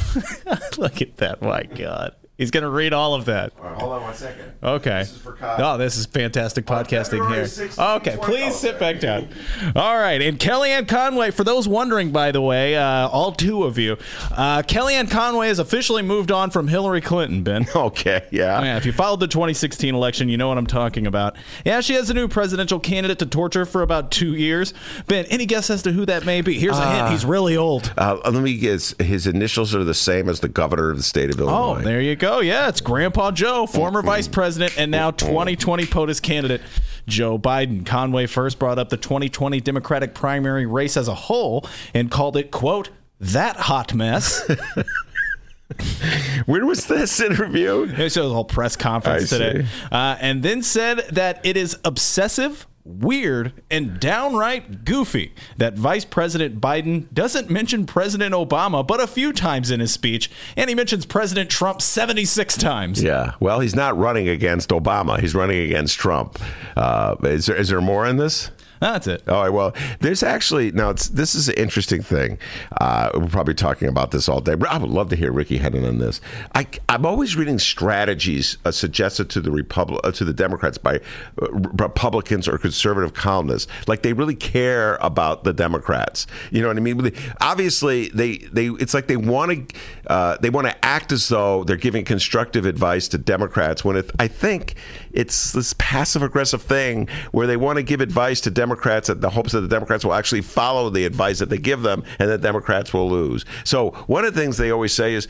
Look 0.76 1.00
at 1.00 1.16
that. 1.16 1.40
My 1.40 1.62
God. 1.62 2.14
He's 2.42 2.50
going 2.50 2.64
to 2.64 2.70
read 2.70 2.92
all 2.92 3.14
of 3.14 3.26
that. 3.26 3.52
All 3.56 3.64
right, 3.70 3.80
hold 3.80 3.92
on 3.92 4.02
one 4.02 4.14
second. 4.14 4.52
Okay. 4.64 4.98
This 4.98 5.12
is 5.12 5.18
for 5.18 5.34
Kyle. 5.34 5.74
Oh, 5.74 5.78
this 5.78 5.96
is 5.96 6.06
fantastic 6.06 6.66
podcasting 6.66 7.32
here. 7.32 7.46
16, 7.46 7.84
okay, 7.84 8.16
please 8.20 8.56
sit 8.56 8.80
back 8.80 8.98
down. 8.98 9.28
All 9.76 9.96
right. 9.96 10.20
And 10.20 10.40
Kellyanne 10.40 10.88
Conway, 10.88 11.30
for 11.30 11.44
those 11.44 11.68
wondering, 11.68 12.10
by 12.10 12.32
the 12.32 12.40
way, 12.40 12.74
uh, 12.74 13.06
all 13.06 13.30
two 13.30 13.62
of 13.62 13.78
you, 13.78 13.96
uh, 14.32 14.62
Kellyanne 14.62 15.08
Conway 15.08 15.46
has 15.46 15.60
officially 15.60 16.02
moved 16.02 16.32
on 16.32 16.50
from 16.50 16.66
Hillary 16.66 17.00
Clinton, 17.00 17.42
Ben. 17.44 17.66
Okay, 17.82 18.26
yeah. 18.30 18.62
yeah. 18.62 18.76
If 18.76 18.86
you 18.86 18.92
followed 18.92 19.20
the 19.20 19.26
2016 19.26 19.94
election, 19.94 20.28
you 20.28 20.36
know 20.36 20.48
what 20.48 20.58
I'm 20.58 20.66
talking 20.66 21.06
about. 21.06 21.36
Yeah, 21.64 21.80
she 21.80 21.94
has 21.94 22.10
a 22.10 22.14
new 22.14 22.28
presidential 22.28 22.78
candidate 22.78 23.18
to 23.20 23.26
torture 23.26 23.64
for 23.64 23.82
about 23.82 24.10
two 24.10 24.34
years. 24.34 24.74
Ben, 25.06 25.24
any 25.26 25.46
guess 25.46 25.70
as 25.70 25.82
to 25.82 25.92
who 25.92 26.04
that 26.06 26.24
may 26.26 26.40
be? 26.42 26.58
Here's 26.58 26.78
a 26.78 26.94
hint. 26.94 27.10
He's 27.10 27.24
really 27.24 27.56
old. 27.56 27.92
Uh, 27.96 28.18
let 28.24 28.42
me 28.42 28.56
guess. 28.56 28.94
His 28.98 29.26
initials 29.26 29.74
are 29.74 29.84
the 29.84 29.94
same 29.94 30.28
as 30.28 30.40
the 30.40 30.48
governor 30.48 30.90
of 30.90 30.96
the 30.96 31.02
state 31.02 31.30
of 31.30 31.40
Illinois. 31.40 31.80
Oh, 31.80 31.82
there 31.82 32.00
you 32.00 32.16
go. 32.16 32.31
Oh 32.34 32.40
yeah, 32.40 32.66
it's 32.66 32.80
Grandpa 32.80 33.30
Joe, 33.30 33.66
former 33.66 34.00
vice 34.00 34.26
president 34.26 34.78
and 34.78 34.90
now 34.90 35.10
2020 35.10 35.84
POTUS 35.84 36.22
candidate 36.22 36.62
Joe 37.06 37.38
Biden. 37.38 37.84
Conway 37.84 38.24
first 38.24 38.58
brought 38.58 38.78
up 38.78 38.88
the 38.88 38.96
2020 38.96 39.60
Democratic 39.60 40.14
primary 40.14 40.64
race 40.64 40.96
as 40.96 41.08
a 41.08 41.14
whole 41.14 41.68
and 41.92 42.10
called 42.10 42.38
it, 42.38 42.50
quote, 42.50 42.88
that 43.20 43.56
hot 43.56 43.92
mess. 43.92 44.48
Where 46.46 46.64
was 46.64 46.86
this 46.86 47.20
interview? 47.20 47.82
It 47.82 47.98
was 47.98 48.16
a 48.16 48.26
whole 48.26 48.46
press 48.46 48.76
conference 48.76 49.30
I 49.30 49.36
today. 49.36 49.66
Uh, 49.90 50.16
and 50.18 50.42
then 50.42 50.62
said 50.62 51.00
that 51.10 51.38
it 51.44 51.58
is 51.58 51.76
obsessive, 51.84 52.66
weird 52.84 53.62
and 53.70 54.00
downright 54.00 54.84
goofy 54.84 55.32
that 55.56 55.74
Vice 55.74 56.04
President 56.04 56.60
Biden 56.60 57.12
doesn't 57.12 57.48
mention 57.48 57.86
President 57.86 58.34
Obama 58.34 58.86
but 58.86 59.00
a 59.00 59.06
few 59.06 59.32
times 59.32 59.70
in 59.70 59.80
his 59.80 59.92
speech, 59.92 60.30
and 60.56 60.68
he 60.68 60.74
mentions 60.74 61.06
President 61.06 61.50
Trump 61.50 61.80
76 61.80 62.56
times. 62.56 63.02
Yeah. 63.02 63.34
Well, 63.40 63.60
he's 63.60 63.74
not 63.74 63.96
running 63.96 64.28
against 64.28 64.70
Obama. 64.70 65.18
He's 65.20 65.34
running 65.34 65.60
against 65.60 65.98
Trump. 65.98 66.38
Uh, 66.76 67.16
is, 67.22 67.46
there, 67.46 67.56
is 67.56 67.68
there 67.68 67.80
more 67.80 68.06
in 68.06 68.16
this? 68.16 68.50
That's 68.82 69.06
it. 69.06 69.28
All 69.28 69.44
right. 69.44 69.48
Well, 69.48 69.72
there's 70.00 70.24
actually 70.24 70.72
now. 70.72 70.90
It's, 70.90 71.08
this 71.08 71.36
is 71.36 71.48
an 71.48 71.54
interesting 71.54 72.02
thing. 72.02 72.36
Uh, 72.80 73.10
we're 73.14 73.28
probably 73.28 73.54
talking 73.54 73.86
about 73.86 74.10
this 74.10 74.28
all 74.28 74.40
day. 74.40 74.56
I 74.68 74.76
would 74.76 74.90
love 74.90 75.08
to 75.10 75.16
hear 75.16 75.30
Rickey 75.30 75.58
Hendon 75.58 75.84
on 75.84 75.98
this. 75.98 76.20
I, 76.56 76.66
am 76.88 77.06
always 77.06 77.36
reading 77.36 77.60
strategies 77.60 78.58
uh, 78.64 78.72
suggested 78.72 79.30
to 79.30 79.40
the 79.40 79.52
Republic 79.52 80.00
uh, 80.02 80.10
to 80.10 80.24
the 80.24 80.32
Democrats 80.32 80.78
by 80.78 80.96
uh, 81.40 81.52
Republicans 81.52 82.48
or 82.48 82.58
conservative 82.58 83.14
columnists. 83.14 83.70
Like 83.86 84.02
they 84.02 84.14
really 84.14 84.34
care 84.34 84.96
about 84.96 85.44
the 85.44 85.52
Democrats. 85.52 86.26
You 86.50 86.60
know 86.62 86.66
what 86.66 86.76
I 86.76 86.80
mean? 86.80 87.12
Obviously, 87.40 88.08
they 88.08 88.38
they 88.38 88.66
it's 88.66 88.94
like 88.94 89.06
they 89.06 89.16
want 89.16 89.70
to 89.70 89.76
uh, 90.08 90.38
they 90.38 90.50
want 90.50 90.66
to 90.66 90.84
act 90.84 91.12
as 91.12 91.28
though 91.28 91.62
they're 91.62 91.76
giving 91.76 92.04
constructive 92.04 92.66
advice 92.66 93.06
to 93.08 93.18
Democrats 93.18 93.84
when 93.84 93.94
it, 93.94 94.10
I 94.18 94.26
think 94.26 94.74
it's 95.12 95.52
this 95.52 95.74
passive 95.78 96.22
aggressive 96.22 96.62
thing 96.62 97.08
where 97.32 97.46
they 97.46 97.56
want 97.56 97.76
to 97.76 97.82
give 97.82 98.00
advice 98.00 98.40
to 98.42 98.50
Democrats 98.50 99.08
in 99.08 99.20
the 99.20 99.30
hopes 99.30 99.52
that 99.52 99.60
the 99.60 99.68
Democrats 99.68 100.04
will 100.04 100.14
actually 100.14 100.42
follow 100.42 100.90
the 100.90 101.04
advice 101.04 101.38
that 101.38 101.50
they 101.50 101.58
give 101.58 101.82
them 101.82 102.02
and 102.18 102.30
that 102.30 102.40
Democrats 102.40 102.92
will 102.92 103.08
lose. 103.08 103.44
So 103.64 103.90
one 104.06 104.24
of 104.24 104.34
the 104.34 104.40
things 104.40 104.56
they 104.56 104.70
always 104.70 104.92
say 104.92 105.14
is, 105.14 105.28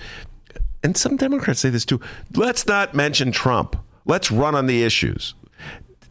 and 0.82 0.96
some 0.96 1.16
Democrats 1.16 1.60
say 1.60 1.70
this 1.70 1.84
too, 1.84 2.00
let's 2.34 2.66
not 2.66 2.94
mention 2.94 3.32
Trump. 3.32 3.76
Let's 4.04 4.30
run 4.30 4.54
on 4.54 4.66
the 4.66 4.82
issues. 4.82 5.34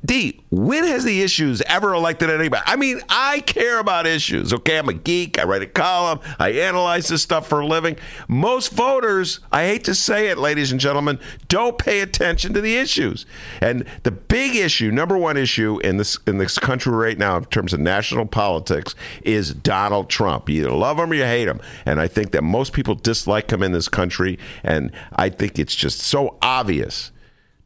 D, 0.04 0.42
when 0.50 0.84
has 0.84 1.04
the 1.04 1.22
issues 1.22 1.62
ever 1.62 1.94
elected 1.94 2.32
anybody? 2.32 2.64
I 2.66 2.76
mean, 2.76 3.02
I 3.08 3.42
care 3.42 3.80
about 3.80 4.08
issues. 4.08 4.52
Okay, 4.52 4.80
I'm 4.80 4.90
a 4.90 4.94
geek. 4.94 5.38
I 5.38 5.44
write 5.44 5.62
a 5.62 5.68
column. 5.68 6.20
I 6.40 6.50
analyze 6.50 7.08
this 7.08 7.22
stuff 7.22 7.48
for 7.48 7.60
a 7.60 7.68
living. 7.68 7.98
Most 8.28 8.72
voters, 8.72 9.42
I 9.52 9.66
hate 9.66 9.84
to 9.84 9.94
say 9.96 10.30
it, 10.30 10.40
ladies 10.40 10.72
and 10.72 10.82
gentlemen, 10.82 11.20
don't 11.50 11.78
pay 11.78 12.02
attention 12.02 12.54
to 12.54 12.62
the 12.62 12.78
issues. 12.78 13.28
And 13.62 13.86
the 14.02 14.12
big 14.12 14.56
issue, 14.56 14.92
number 14.92 15.18
one 15.18 15.38
issue 15.38 15.80
in 15.84 15.98
this 15.98 16.18
in 16.26 16.40
this 16.40 16.58
country 16.58 16.94
right 16.94 17.18
now, 17.18 17.38
in 17.38 17.46
terms 17.46 17.72
of 17.72 17.80
national 17.80 18.26
politics, 18.26 18.96
is 19.22 19.54
Donald 19.54 20.10
Trump. 20.10 20.50
You 20.50 20.62
either 20.62 20.72
love 20.72 20.98
him 20.98 21.12
or 21.12 21.16
you 21.16 21.24
hate 21.26 21.48
him. 21.48 21.62
And 21.86 22.02
I 22.02 22.08
think 22.08 22.32
that 22.32 22.44
most 22.44 22.74
people 22.74 22.96
dislike 22.96 23.52
him 23.52 23.62
in 23.62 23.72
this 23.72 23.88
country. 23.88 24.40
And 24.64 24.92
I 25.16 25.30
think 25.30 25.60
it's 25.60 25.76
just 25.76 26.00
so 26.00 26.38
obvious 26.42 27.12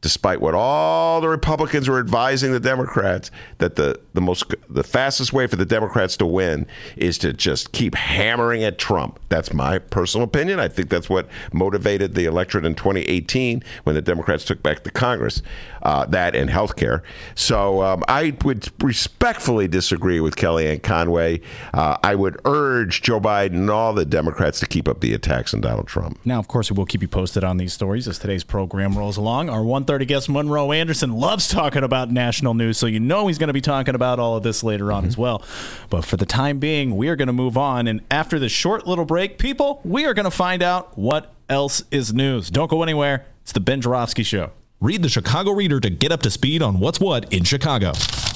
despite 0.06 0.40
what 0.40 0.54
all 0.54 1.20
the 1.20 1.28
Republicans 1.28 1.88
were 1.88 1.98
advising 1.98 2.52
the 2.52 2.60
Democrats, 2.60 3.32
that 3.58 3.74
the, 3.74 3.98
the 4.14 4.20
most 4.20 4.54
the 4.70 4.84
fastest 4.84 5.32
way 5.32 5.48
for 5.48 5.56
the 5.56 5.64
Democrats 5.64 6.16
to 6.16 6.24
win 6.24 6.64
is 6.96 7.18
to 7.18 7.32
just 7.32 7.72
keep 7.72 7.96
hammering 7.96 8.62
at 8.62 8.78
Trump. 8.78 9.18
That's 9.30 9.52
my 9.52 9.80
personal 9.80 10.24
opinion. 10.24 10.60
I 10.60 10.68
think 10.68 10.90
that's 10.90 11.10
what 11.10 11.28
motivated 11.52 12.14
the 12.14 12.24
electorate 12.26 12.64
in 12.64 12.76
2018 12.76 13.64
when 13.82 13.96
the 13.96 14.00
Democrats 14.00 14.44
took 14.44 14.62
back 14.62 14.84
the 14.84 14.92
Congress. 14.92 15.42
Uh, 15.86 16.04
that 16.06 16.34
and 16.34 16.50
health 16.50 16.74
care. 16.74 17.04
So 17.36 17.80
um, 17.80 18.02
I 18.08 18.36
would 18.44 18.68
respectfully 18.82 19.68
disagree 19.68 20.18
with 20.18 20.34
Kellyanne 20.34 20.82
Conway. 20.82 21.40
Uh, 21.72 21.96
I 22.02 22.16
would 22.16 22.40
urge 22.44 23.02
Joe 23.02 23.20
Biden 23.20 23.54
and 23.54 23.70
all 23.70 23.92
the 23.92 24.04
Democrats 24.04 24.58
to 24.60 24.66
keep 24.66 24.88
up 24.88 24.98
the 24.98 25.14
attacks 25.14 25.54
on 25.54 25.60
Donald 25.60 25.86
Trump. 25.86 26.18
Now, 26.24 26.40
of 26.40 26.48
course, 26.48 26.72
we 26.72 26.76
will 26.76 26.86
keep 26.86 27.02
you 27.02 27.08
posted 27.08 27.44
on 27.44 27.58
these 27.58 27.72
stories 27.72 28.08
as 28.08 28.18
today's 28.18 28.42
program 28.42 28.98
rolls 28.98 29.16
along. 29.16 29.48
Our 29.48 29.62
1:30 29.96 30.06
guest 30.06 30.28
Monroe 30.28 30.72
Anderson 30.72 31.12
loves 31.12 31.48
talking 31.48 31.82
about 31.82 32.10
national 32.10 32.54
news, 32.54 32.76
so 32.76 32.86
you 32.86 33.00
know 33.00 33.26
he's 33.28 33.38
going 33.38 33.48
to 33.48 33.54
be 33.54 33.60
talking 33.60 33.94
about 33.94 34.18
all 34.18 34.36
of 34.36 34.42
this 34.42 34.62
later 34.62 34.92
on 34.92 35.02
mm-hmm. 35.02 35.08
as 35.08 35.18
well. 35.18 35.42
But 35.90 36.04
for 36.04 36.16
the 36.16 36.26
time 36.26 36.58
being, 36.58 36.96
we 36.96 37.08
are 37.08 37.16
going 37.16 37.28
to 37.28 37.32
move 37.32 37.56
on, 37.56 37.86
and 37.86 38.00
after 38.10 38.38
this 38.38 38.52
short 38.52 38.86
little 38.86 39.04
break, 39.04 39.38
people, 39.38 39.80
we 39.84 40.04
are 40.04 40.14
going 40.14 40.24
to 40.24 40.30
find 40.30 40.62
out 40.62 40.96
what 40.98 41.32
else 41.48 41.82
is 41.90 42.12
news. 42.12 42.50
Don't 42.50 42.70
go 42.70 42.82
anywhere. 42.82 43.26
It's 43.42 43.52
the 43.52 43.60
Ben 43.60 43.80
Joravsky 43.80 44.22
Show. 44.22 44.50
Read 44.80 45.02
the 45.02 45.08
Chicago 45.08 45.52
Reader 45.52 45.80
to 45.80 45.90
get 45.90 46.12
up 46.12 46.20
to 46.22 46.30
speed 46.30 46.60
on 46.60 46.80
what's 46.80 47.00
what 47.00 47.32
in 47.32 47.44
Chicago. 47.44 47.92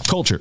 Culture, 0.06 0.40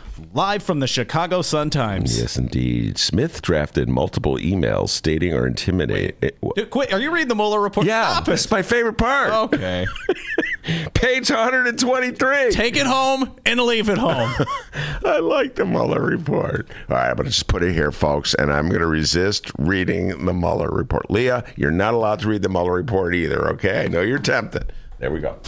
live 0.33 0.63
from 0.63 0.79
the 0.79 0.87
Chicago 0.87 1.41
Sun 1.41 1.69
Times. 1.69 2.19
Yes, 2.19 2.37
indeed. 2.37 2.97
Smith 2.97 3.41
drafted 3.41 3.89
multiple 3.89 4.37
emails 4.37 4.89
stating 4.89 5.33
or 5.33 5.47
intimidating. 5.47 6.31
Wait, 6.41 6.69
quit. 6.69 6.93
Are 6.93 6.99
you 6.99 7.11
reading 7.11 7.27
the 7.27 7.35
Mueller 7.35 7.59
report? 7.59 7.85
Yeah, 7.85 8.11
Stop 8.11 8.25
that's 8.25 8.45
it. 8.45 8.51
my 8.51 8.61
favorite 8.61 8.97
part. 8.97 9.31
Okay. 9.31 9.87
Page 10.93 11.29
123. 11.29 12.51
Take 12.51 12.75
it 12.75 12.85
home 12.85 13.35
and 13.45 13.59
leave 13.61 13.89
it 13.89 13.97
home. 13.97 14.31
I 15.05 15.19
like 15.19 15.55
the 15.55 15.65
Mueller 15.65 16.01
report. 16.01 16.69
All 16.89 16.95
right, 16.95 17.09
I'm 17.09 17.15
going 17.15 17.25
to 17.25 17.31
just 17.31 17.47
put 17.47 17.63
it 17.63 17.73
here, 17.73 17.91
folks, 17.91 18.33
and 18.35 18.51
I'm 18.51 18.69
going 18.69 18.81
to 18.81 18.87
resist 18.87 19.51
reading 19.57 20.25
the 20.25 20.33
Mueller 20.33 20.69
report. 20.69 21.09
Leah, 21.09 21.43
you're 21.55 21.71
not 21.71 21.93
allowed 21.93 22.19
to 22.19 22.29
read 22.29 22.43
the 22.43 22.49
Mueller 22.49 22.73
report 22.73 23.15
either, 23.15 23.49
okay? 23.49 23.85
I 23.85 23.87
know 23.87 24.01
you're 24.01 24.19
tempted. 24.19 24.71
There 24.99 25.11
we 25.11 25.19
go. 25.19 25.39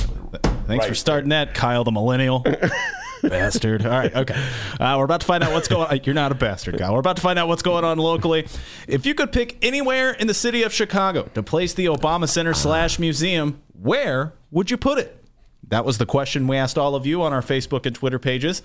Thanks 0.65 0.83
right. 0.83 0.89
for 0.89 0.95
starting 0.95 1.29
that, 1.29 1.53
Kyle 1.53 1.83
the 1.83 1.91
Millennial. 1.91 2.43
bastard. 3.29 3.85
All 3.85 3.91
right, 3.91 4.13
okay. 4.13 4.35
Uh, 4.79 4.95
we're 4.97 5.05
about 5.05 5.21
to 5.21 5.27
find 5.27 5.43
out 5.43 5.51
what's 5.51 5.67
going 5.67 5.87
on. 5.89 5.99
You're 6.03 6.15
not 6.15 6.31
a 6.31 6.35
bastard, 6.35 6.77
guy. 6.77 6.91
We're 6.91 6.99
about 6.99 7.15
to 7.15 7.21
find 7.21 7.39
out 7.39 7.47
what's 7.47 7.61
going 7.63 7.83
on 7.83 7.97
locally. 7.97 8.47
If 8.87 9.05
you 9.05 9.15
could 9.15 9.31
pick 9.31 9.57
anywhere 9.61 10.11
in 10.11 10.27
the 10.27 10.33
city 10.33 10.63
of 10.63 10.73
Chicago 10.73 11.29
to 11.33 11.43
place 11.43 11.73
the 11.73 11.85
Obama 11.85 12.27
Center 12.27 12.53
slash 12.53 12.99
museum, 12.99 13.61
where 13.73 14.33
would 14.51 14.69
you 14.69 14.77
put 14.77 14.99
it? 14.99 15.23
That 15.69 15.85
was 15.85 15.97
the 15.97 16.05
question 16.05 16.47
we 16.47 16.57
asked 16.57 16.77
all 16.77 16.93
of 16.93 17.05
you 17.05 17.21
on 17.21 17.31
our 17.31 17.41
Facebook 17.41 17.85
and 17.85 17.95
Twitter 17.95 18.19
pages 18.19 18.61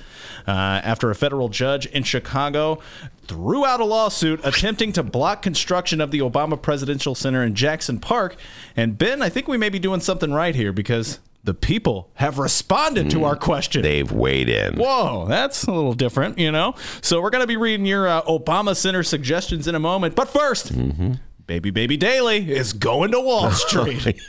uh, 0.47 0.51
after 0.51 1.11
a 1.11 1.15
federal 1.15 1.49
judge 1.49 1.87
in 1.87 2.03
Chicago 2.03 2.81
threw 3.23 3.65
out 3.65 3.81
a 3.81 3.85
lawsuit 3.85 4.41
attempting 4.43 4.93
to 4.93 5.03
block 5.03 5.41
construction 5.41 6.01
of 6.01 6.11
the 6.11 6.19
Obama 6.19 6.61
Presidential 6.61 7.15
Center 7.15 7.45
in 7.45 7.55
Jackson 7.55 8.01
Park. 8.01 8.37
And 8.77 8.99
Ben, 8.99 9.23
I 9.23 9.29
think 9.29 9.47
we 9.47 9.57
may 9.57 9.69
be 9.69 9.79
doing 9.79 10.01
something 10.01 10.33
right 10.33 10.55
here 10.55 10.73
because 10.73 11.21
the 11.49 11.55
people 11.55 12.11
have 12.13 12.39
responded 12.39 13.11
to 13.11 13.25
our 13.25 13.35
question. 13.35 13.81
They've 13.81 14.13
weighed 14.13 14.51
in. 14.51 14.77
Whoa, 14.77 15.25
that's 15.27 15.65
a 15.65 15.73
little 15.73 15.95
different, 15.95 16.39
you 16.39 16.53
know? 16.53 16.75
So 17.01 17.23
we're 17.23 17.31
going 17.31 17.41
to 17.41 17.47
be 17.47 17.57
reading 17.57 17.87
your 17.87 18.07
uh, 18.07 18.21
Obama 18.25 18.77
Center 18.77 19.03
suggestions 19.03 19.67
in 19.67 19.75
a 19.75 19.79
moment. 19.79 20.15
But 20.15 20.29
1st 20.29 20.73
mm-hmm. 20.73 21.13
Baby 21.47 21.71
Baby 21.71 21.97
Daley 21.97 22.51
is 22.51 22.75
going 22.75 23.13
to 23.13 23.21
Wall 23.21 23.51
Street. 23.53 24.21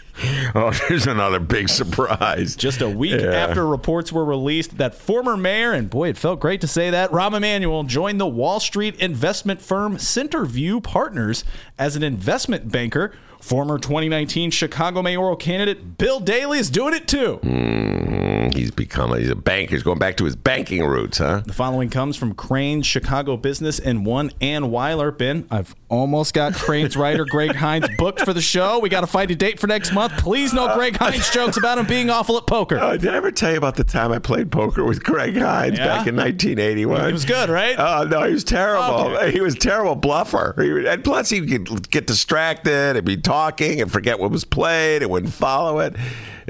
oh, 0.56 0.72
there's 0.88 1.08
another 1.08 1.42
big 1.42 1.68
surprise. 1.68 2.56
Just 2.56 2.80
a 2.80 2.88
week 2.88 3.20
yeah. 3.20 3.32
after 3.32 3.68
reports 3.68 4.14
were 4.14 4.24
released 4.24 4.78
that 4.78 4.96
former 4.96 5.36
mayor, 5.36 5.74
and 5.74 5.90
boy, 5.90 6.08
it 6.08 6.18
felt 6.18 6.40
great 6.40 6.62
to 6.62 6.68
say 6.68 6.90
that, 6.90 7.12
Rahm 7.12 7.36
Emanuel 7.36 7.84
joined 7.84 8.22
the 8.22 8.28
Wall 8.28 8.62
Street 8.62 8.96
investment 8.96 9.62
firm 9.62 9.98
Centerview 9.98 10.82
Partners 10.82 11.44
as 11.78 11.98
an 11.98 12.04
investment 12.04 12.72
banker 12.72 13.12
Former 13.42 13.80
2019 13.80 14.52
Chicago 14.52 15.02
mayoral 15.02 15.36
candidate 15.36 15.98
Bill 15.98 16.20
Daley 16.20 16.60
is 16.60 16.70
doing 16.70 16.94
it 16.94 17.08
too. 17.08 17.40
Mm, 17.42 18.54
he's 18.54 18.72
become 18.72 19.14
a, 19.14 19.20
he's 19.20 19.30
a 19.30 19.36
banker. 19.36 19.72
He's 19.76 19.84
going 19.84 19.98
back 20.00 20.18
to 20.18 20.26
his 20.26 20.36
banking 20.36 20.84
roots, 20.86 21.20
huh? 21.20 21.42
The 21.46 21.54
following 21.54 21.90
comes 21.90 22.18
from 22.18 22.34
Crain's 22.34 22.86
Chicago 22.86 23.38
Business 23.38 23.80
and 23.80 24.06
one 24.06 24.32
Ann 24.42 24.72
Weiler. 24.72 25.12
Ben, 25.12 25.48
I've 25.50 25.74
almost 25.90 26.34
got 26.34 26.54
Crain's 26.54 26.96
writer 26.96 27.26
Greg 27.26 27.56
Hinz 27.56 27.88
booked 27.98 28.22
for 28.22 28.34
the 28.34 28.42
show. 28.42 28.80
We 28.80 28.90
got 28.90 29.02
to 29.02 29.08
find 29.08 29.30
a 29.32 29.36
date 29.36 29.60
for 29.60 29.68
next 29.68 29.92
month. 29.92 30.14
Please 30.18 30.54
no 30.54 30.74
Greg 30.76 30.98
Hinz 30.98 31.30
jokes 31.32 31.58
about 31.58 31.78
him 31.78 31.86
being 31.86 32.10
awful 32.10 32.38
at 32.38 32.46
poker. 32.46 32.78
Uh, 32.78 32.96
did 32.96 33.10
I 33.10 33.18
ever 33.18 33.32
tell 33.32 33.52
you 33.52 33.58
about 33.58 33.76
the 33.76 33.84
time 33.84 34.12
I 34.12 34.20
played 34.20 34.52
poker 34.52 34.84
with 34.84 35.04
Greg 35.04 35.34
Hinz 35.34 35.78
yeah? 35.78 35.86
back 35.86 36.08
in 36.08 36.16
1981? 36.16 37.08
He 37.08 37.14
was 37.14 37.26
good, 37.26 37.50
right? 37.50 37.76
Oh, 37.78 38.04
no, 38.04 38.24
he 38.24 38.34
was 38.34 38.44
terrible. 38.44 39.16
Okay. 39.16 39.32
He 39.32 39.42
was 39.42 39.56
terrible 39.56 39.96
bluffer. 39.96 40.56
He, 40.58 40.88
and 40.88 41.04
plus, 41.04 41.30
he'd 41.30 41.90
get 41.90 42.08
distracted 42.08 42.96
and 42.96 43.06
be 43.06 43.18
talking 43.18 43.82
and 43.82 43.92
forget 43.92 44.20
what 44.20 44.32
was 44.32 44.46
played 44.46 45.02
and 45.02 45.12
wouldn't 45.12 45.34
follow 45.34 45.80
it. 45.80 45.96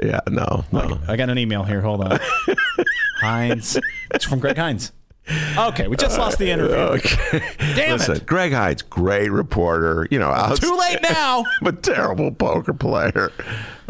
Yeah, 0.02 0.20
no, 0.28 0.64
no. 0.72 0.98
I 1.08 1.16
got 1.16 1.28
an 1.30 1.38
email 1.38 1.62
here. 1.62 1.80
Hold 1.80 2.02
on. 2.02 2.20
Hinz. 3.20 3.78
It's 4.12 4.24
from 4.24 4.38
Greg 4.38 4.56
Hinz. 4.56 4.92
Okay, 5.56 5.88
we 5.88 5.96
just 5.96 6.18
lost 6.18 6.38
the 6.38 6.50
uh, 6.50 6.54
interview. 6.54 6.76
Okay. 6.76 7.42
Damn 7.74 7.98
Listen, 7.98 8.16
it. 8.16 8.26
Greg 8.26 8.52
Hinz, 8.52 8.82
great 8.82 9.30
reporter. 9.30 10.06
You 10.10 10.18
know, 10.18 10.54
too 10.56 10.76
late 10.76 10.98
now. 11.02 11.44
but 11.62 11.82
terrible 11.82 12.32
poker 12.32 12.72
player. 12.72 13.32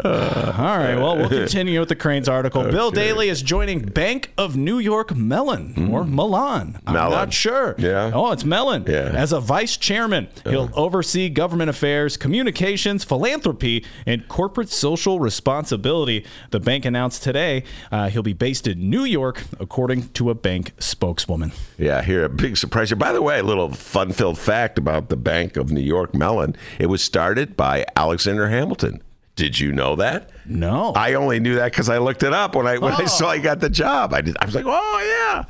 Uh, 0.03 0.53
all 0.57 0.77
right. 0.77 0.95
Well, 0.95 1.17
we'll 1.17 1.29
continue 1.29 1.79
with 1.79 1.89
the 1.89 1.95
Crain's 1.95 2.27
article. 2.27 2.61
Okay. 2.61 2.71
Bill 2.71 2.91
Daley 2.91 3.29
is 3.29 3.41
joining 3.41 3.81
Bank 3.81 4.31
of 4.37 4.57
New 4.57 4.79
York 4.79 5.15
Mellon 5.15 5.73
mm. 5.73 5.91
or 5.91 6.03
Milan. 6.03 6.79
I'm 6.87 6.93
Mellon. 6.93 7.11
not 7.11 7.33
sure. 7.33 7.75
Yeah. 7.77 8.11
Oh, 8.13 8.31
it's 8.31 8.43
Mellon. 8.43 8.85
Yeah. 8.87 9.11
As 9.13 9.31
a 9.31 9.39
vice 9.39 9.77
chairman, 9.77 10.27
he'll 10.45 10.71
uh. 10.73 10.79
oversee 10.79 11.29
government 11.29 11.69
affairs, 11.69 12.17
communications, 12.17 13.03
philanthropy, 13.03 13.85
and 14.05 14.27
corporate 14.27 14.69
social 14.69 15.19
responsibility. 15.19 16.25
The 16.49 16.59
bank 16.59 16.85
announced 16.85 17.23
today 17.23 17.63
uh, 17.91 18.09
he'll 18.09 18.23
be 18.23 18.33
based 18.33 18.67
in 18.67 18.89
New 18.89 19.03
York, 19.03 19.43
according 19.59 20.09
to 20.09 20.29
a 20.29 20.35
bank 20.35 20.73
spokeswoman. 20.79 21.51
Yeah, 21.77 22.01
here 22.01 22.25
a 22.25 22.29
big 22.29 22.57
surprise 22.57 22.89
here. 22.89 22.97
By 22.97 23.13
the 23.13 23.21
way, 23.21 23.39
a 23.39 23.43
little 23.43 23.71
fun-filled 23.71 24.37
fact 24.37 24.77
about 24.77 25.09
the 25.09 25.17
Bank 25.17 25.57
of 25.57 25.71
New 25.71 25.81
York 25.81 26.13
Mellon: 26.15 26.55
it 26.79 26.87
was 26.87 27.03
started 27.03 27.55
by 27.55 27.85
Alexander 27.95 28.49
Hamilton. 28.49 29.01
Did 29.35 29.59
you 29.59 29.71
know 29.71 29.95
that? 29.95 30.29
No. 30.45 30.93
I 30.95 31.13
only 31.13 31.39
knew 31.39 31.55
that 31.55 31.71
because 31.71 31.89
I 31.89 31.97
looked 31.99 32.23
it 32.23 32.33
up 32.33 32.55
when 32.55 32.67
I 32.67 32.77
when 32.77 32.93
oh. 32.93 32.97
I 32.97 33.05
saw 33.05 33.31
he 33.31 33.41
got 33.41 33.59
the 33.59 33.69
job. 33.69 34.13
I 34.13 34.21
did, 34.21 34.37
I 34.39 34.45
was 34.45 34.55
like, 34.55 34.65
oh 34.67 35.01
yeah. 35.05 35.43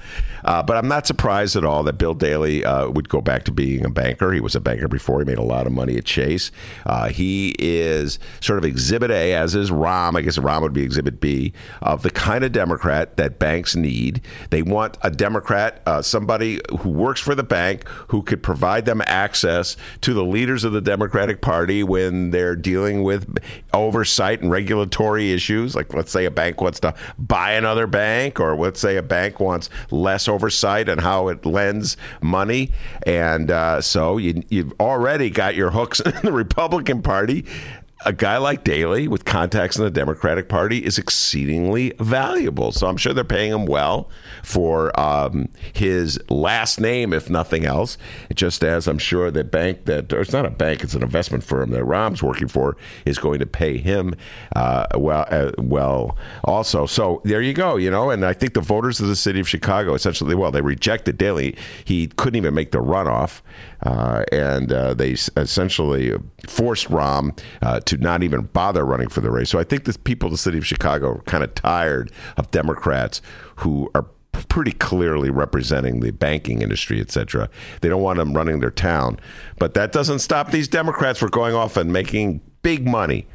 Uh, 0.44 0.64
but 0.64 0.78
I'm 0.78 0.88
not 0.88 1.06
surprised 1.06 1.56
at 1.56 1.64
all 1.64 1.84
that 1.84 1.94
Bill 1.94 2.14
Daley 2.14 2.66
uh, 2.66 2.90
would 2.90 3.10
go 3.10 3.22
back 3.22 3.44
to 3.44 3.52
being 3.52 3.86
a 3.86 3.90
banker. 3.90 4.32
He 4.32 4.40
was 4.40 4.56
a 4.56 4.60
banker 4.60 4.88
before. 4.88 5.20
He 5.20 5.26
made 5.26 5.38
a 5.38 5.44
lot 5.44 5.68
of 5.68 5.74
money 5.74 5.98
at 5.98 6.06
Chase. 6.06 6.52
Uh, 6.86 7.10
he 7.10 7.56
is 7.60 8.20
sort 8.40 8.58
of 8.58 8.66
Exhibit 8.66 9.12
A, 9.12 9.34
as 9.34 9.56
is 9.56 9.70
Rahm. 9.70 10.18
I 10.18 10.22
guess 10.22 10.38
Rahm 10.38 10.62
would 10.62 10.74
be 10.74 10.84
Exhibit 10.84 11.20
B 11.20 11.54
of 11.82 12.02
the 12.02 12.10
kind 12.10 12.44
of 12.44 12.52
Democrat 12.52 13.18
that 13.18 13.40
banks 13.40 13.76
need. 13.76 14.22
They 14.50 14.62
want 14.62 14.98
a 15.02 15.12
Democrat, 15.12 15.82
uh, 15.86 16.02
somebody 16.02 16.60
who 16.80 16.90
works 16.90 17.22
for 17.22 17.36
the 17.36 17.44
bank, 17.44 17.88
who 18.08 18.24
could 18.24 18.42
provide 18.42 18.86
them 18.86 19.02
access 19.06 19.78
to 20.02 20.14
the 20.14 20.24
leaders 20.24 20.64
of 20.64 20.74
the 20.74 20.82
Democratic 20.82 21.42
Party 21.42 21.84
when 21.84 22.32
they're 22.32 22.56
dealing 22.56 23.04
with 23.04 23.38
oversight 23.74 24.42
and 24.42 24.52
regulatory 24.82 25.32
issues. 25.32 25.76
Like, 25.76 25.94
let's 25.94 26.12
say 26.12 26.26
a 26.26 26.32
bank 26.32 26.62
wants 26.62 26.80
to 26.82 26.94
buy 27.18 27.52
another 27.54 27.88
bank, 27.88 28.40
or 28.40 28.56
let's 28.56 28.80
say 28.80 28.98
a 28.98 29.04
bank 29.04 29.40
wants 29.40 29.70
less 29.92 30.28
oversight 30.28 30.90
on 30.90 30.98
how 30.98 31.28
it 31.28 31.46
lends 31.46 31.98
money. 32.22 32.72
And 33.06 33.52
uh, 33.52 33.82
so 33.82 34.18
you, 34.18 34.44
you've 34.50 34.74
already 34.80 35.30
got 35.30 35.56
your 35.56 35.72
hooks 35.72 36.00
in 36.06 36.14
the 36.24 36.32
Republican 36.32 37.02
Party 37.02 37.46
a 38.06 38.14
guy 38.14 38.38
like 38.38 38.64
Daley 38.64 39.08
with 39.08 39.26
contacts 39.26 39.78
in 39.78 39.84
the 39.84 39.92
Democratic 39.92 40.50
Party 40.50 40.84
is 40.84 40.98
exceedingly 40.98 41.94
valuable. 42.00 42.72
So 42.72 42.88
I'm 42.88 42.98
sure 42.98 43.14
they're 43.14 43.24
paying 43.24 43.52
him 43.52 43.66
well 43.66 44.10
for 44.44 44.98
um, 45.00 45.50
his 45.74 46.20
last 46.30 46.80
name, 46.80 47.14
if 47.14 47.30
nothing 47.30 47.66
else. 47.66 47.98
Just 48.34 48.64
as 48.64 48.88
I'm 48.88 48.98
sure 48.98 49.32
the 49.32 49.44
bank 49.44 49.86
that, 49.86 50.12
or 50.14 50.22
it's 50.22 50.34
not 50.34 50.46
a 50.46 50.50
bank, 50.50 50.84
it's 50.84 50.94
an 50.94 51.04
investment 51.04 51.44
firm 51.44 51.72
that 51.72 51.84
Rahm's 51.84 52.24
working 52.24 52.48
for, 52.48 52.78
is 53.06 53.18
going 53.18 53.40
to 53.40 53.46
pay 53.46 53.78
him 53.78 54.16
uh, 54.56 54.88
well, 54.96 55.26
uh, 55.30 55.52
well 55.58 56.18
also. 56.44 56.86
So 56.86 57.22
there 57.24 57.42
you 57.42 57.54
go, 57.54 57.78
you 57.78 57.92
know. 57.92 58.10
And 58.10 58.26
I 58.26 58.34
think 58.34 58.54
the 58.54 58.62
voters 58.62 59.00
of 59.00 59.08
the 59.08 59.16
city 59.16 59.40
of 59.40 59.48
Chicago 59.48 59.94
essentially, 59.94 60.36
well, 60.36 60.52
they 60.52 60.62
rejected 60.62 61.18
Daley. 61.18 61.56
He 61.86 62.08
couldn't 62.08 62.38
even 62.38 62.54
make 62.54 62.72
the 62.72 62.80
runoff. 62.80 63.42
Uh, 63.84 64.24
and 64.32 64.72
uh, 64.72 64.94
they 64.94 65.12
essentially 65.38 66.14
forced 66.48 66.88
Rahm 66.90 67.38
uh, 67.62 67.80
to 67.82 67.98
not 67.98 68.22
even 68.22 68.42
bother 68.42 68.86
running 68.86 69.10
for 69.10 69.22
the 69.22 69.32
race. 69.32 69.50
So 69.50 69.60
I 69.60 69.64
think 69.64 69.86
the 69.86 69.98
people 69.98 70.28
of 70.28 70.32
the 70.32 70.38
city 70.38 70.58
of 70.58 70.66
Chicago 70.66 71.16
are 71.16 71.22
kind 71.24 71.44
of 71.44 71.56
tired 71.56 72.12
of 72.38 72.52
Democrats 72.52 73.22
who 73.58 73.90
are 73.96 74.06
pretty 74.50 74.72
clearly 74.72 75.30
representing 75.30 76.00
the 76.00 76.12
banking 76.12 76.62
industry, 76.62 77.00
et 77.02 77.12
cetera. 77.12 77.50
They 77.82 77.90
don't 77.90 78.02
want 78.02 78.18
them 78.18 78.34
running 78.34 78.60
their 78.60 78.72
town. 78.72 79.20
But 79.58 79.74
that 79.74 79.92
doesn't 79.92 80.20
stop 80.20 80.52
these 80.52 80.68
Democrats 80.68 81.20
from 81.20 81.30
going 81.30 81.56
off 81.56 81.78
and 81.78 81.92
making 81.92 82.42
big 82.62 82.88
money 82.88 83.28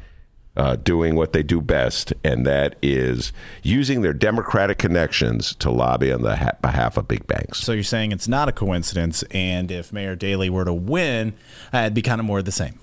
uh, 0.57 0.75
doing 0.75 1.15
what 1.15 1.33
they 1.33 1.43
do 1.43 1.61
best, 1.61 2.13
and 2.23 2.45
that 2.45 2.75
is 2.81 3.31
using 3.61 4.01
their 4.01 4.13
democratic 4.13 4.79
connections 4.79 5.55
to 5.55 5.69
lobby 5.69 6.11
on 6.11 6.23
the 6.23 6.35
ha- 6.35 6.57
behalf 6.61 6.97
of 6.97 7.07
big 7.07 7.25
banks. 7.27 7.59
So 7.59 7.71
you're 7.71 7.83
saying 7.83 8.11
it's 8.11 8.27
not 8.27 8.49
a 8.49 8.51
coincidence, 8.51 9.23
and 9.31 9.71
if 9.71 9.93
Mayor 9.93 10.15
Daley 10.15 10.49
were 10.49 10.65
to 10.65 10.73
win, 10.73 11.33
uh, 11.73 11.79
it'd 11.79 11.93
be 11.93 12.01
kind 12.01 12.19
of 12.19 12.25
more 12.25 12.39
of 12.39 12.45
the 12.45 12.51
same. 12.51 12.79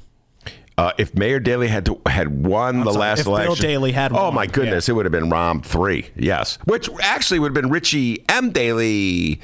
Uh, 0.76 0.92
if 0.98 1.14
Mayor 1.14 1.38
Daley 1.38 1.68
had 1.68 1.84
to, 1.86 2.00
had 2.06 2.44
won 2.44 2.78
I'm 2.78 2.84
the 2.84 2.92
sorry, 2.92 3.00
last 3.00 3.20
if 3.20 3.26
election, 3.26 3.46
Bill 3.46 3.54
Daley 3.56 3.92
had 3.92 4.12
oh 4.12 4.32
my 4.32 4.46
goodness, 4.46 4.88
yeah. 4.88 4.92
it 4.92 4.96
would 4.96 5.04
have 5.04 5.12
been 5.12 5.30
Rahm 5.30 5.64
three, 5.64 6.10
yes, 6.16 6.58
which 6.64 6.88
actually 7.00 7.38
would 7.40 7.54
have 7.54 7.62
been 7.62 7.70
Richie 7.70 8.24
M. 8.28 8.50
Daley 8.50 9.40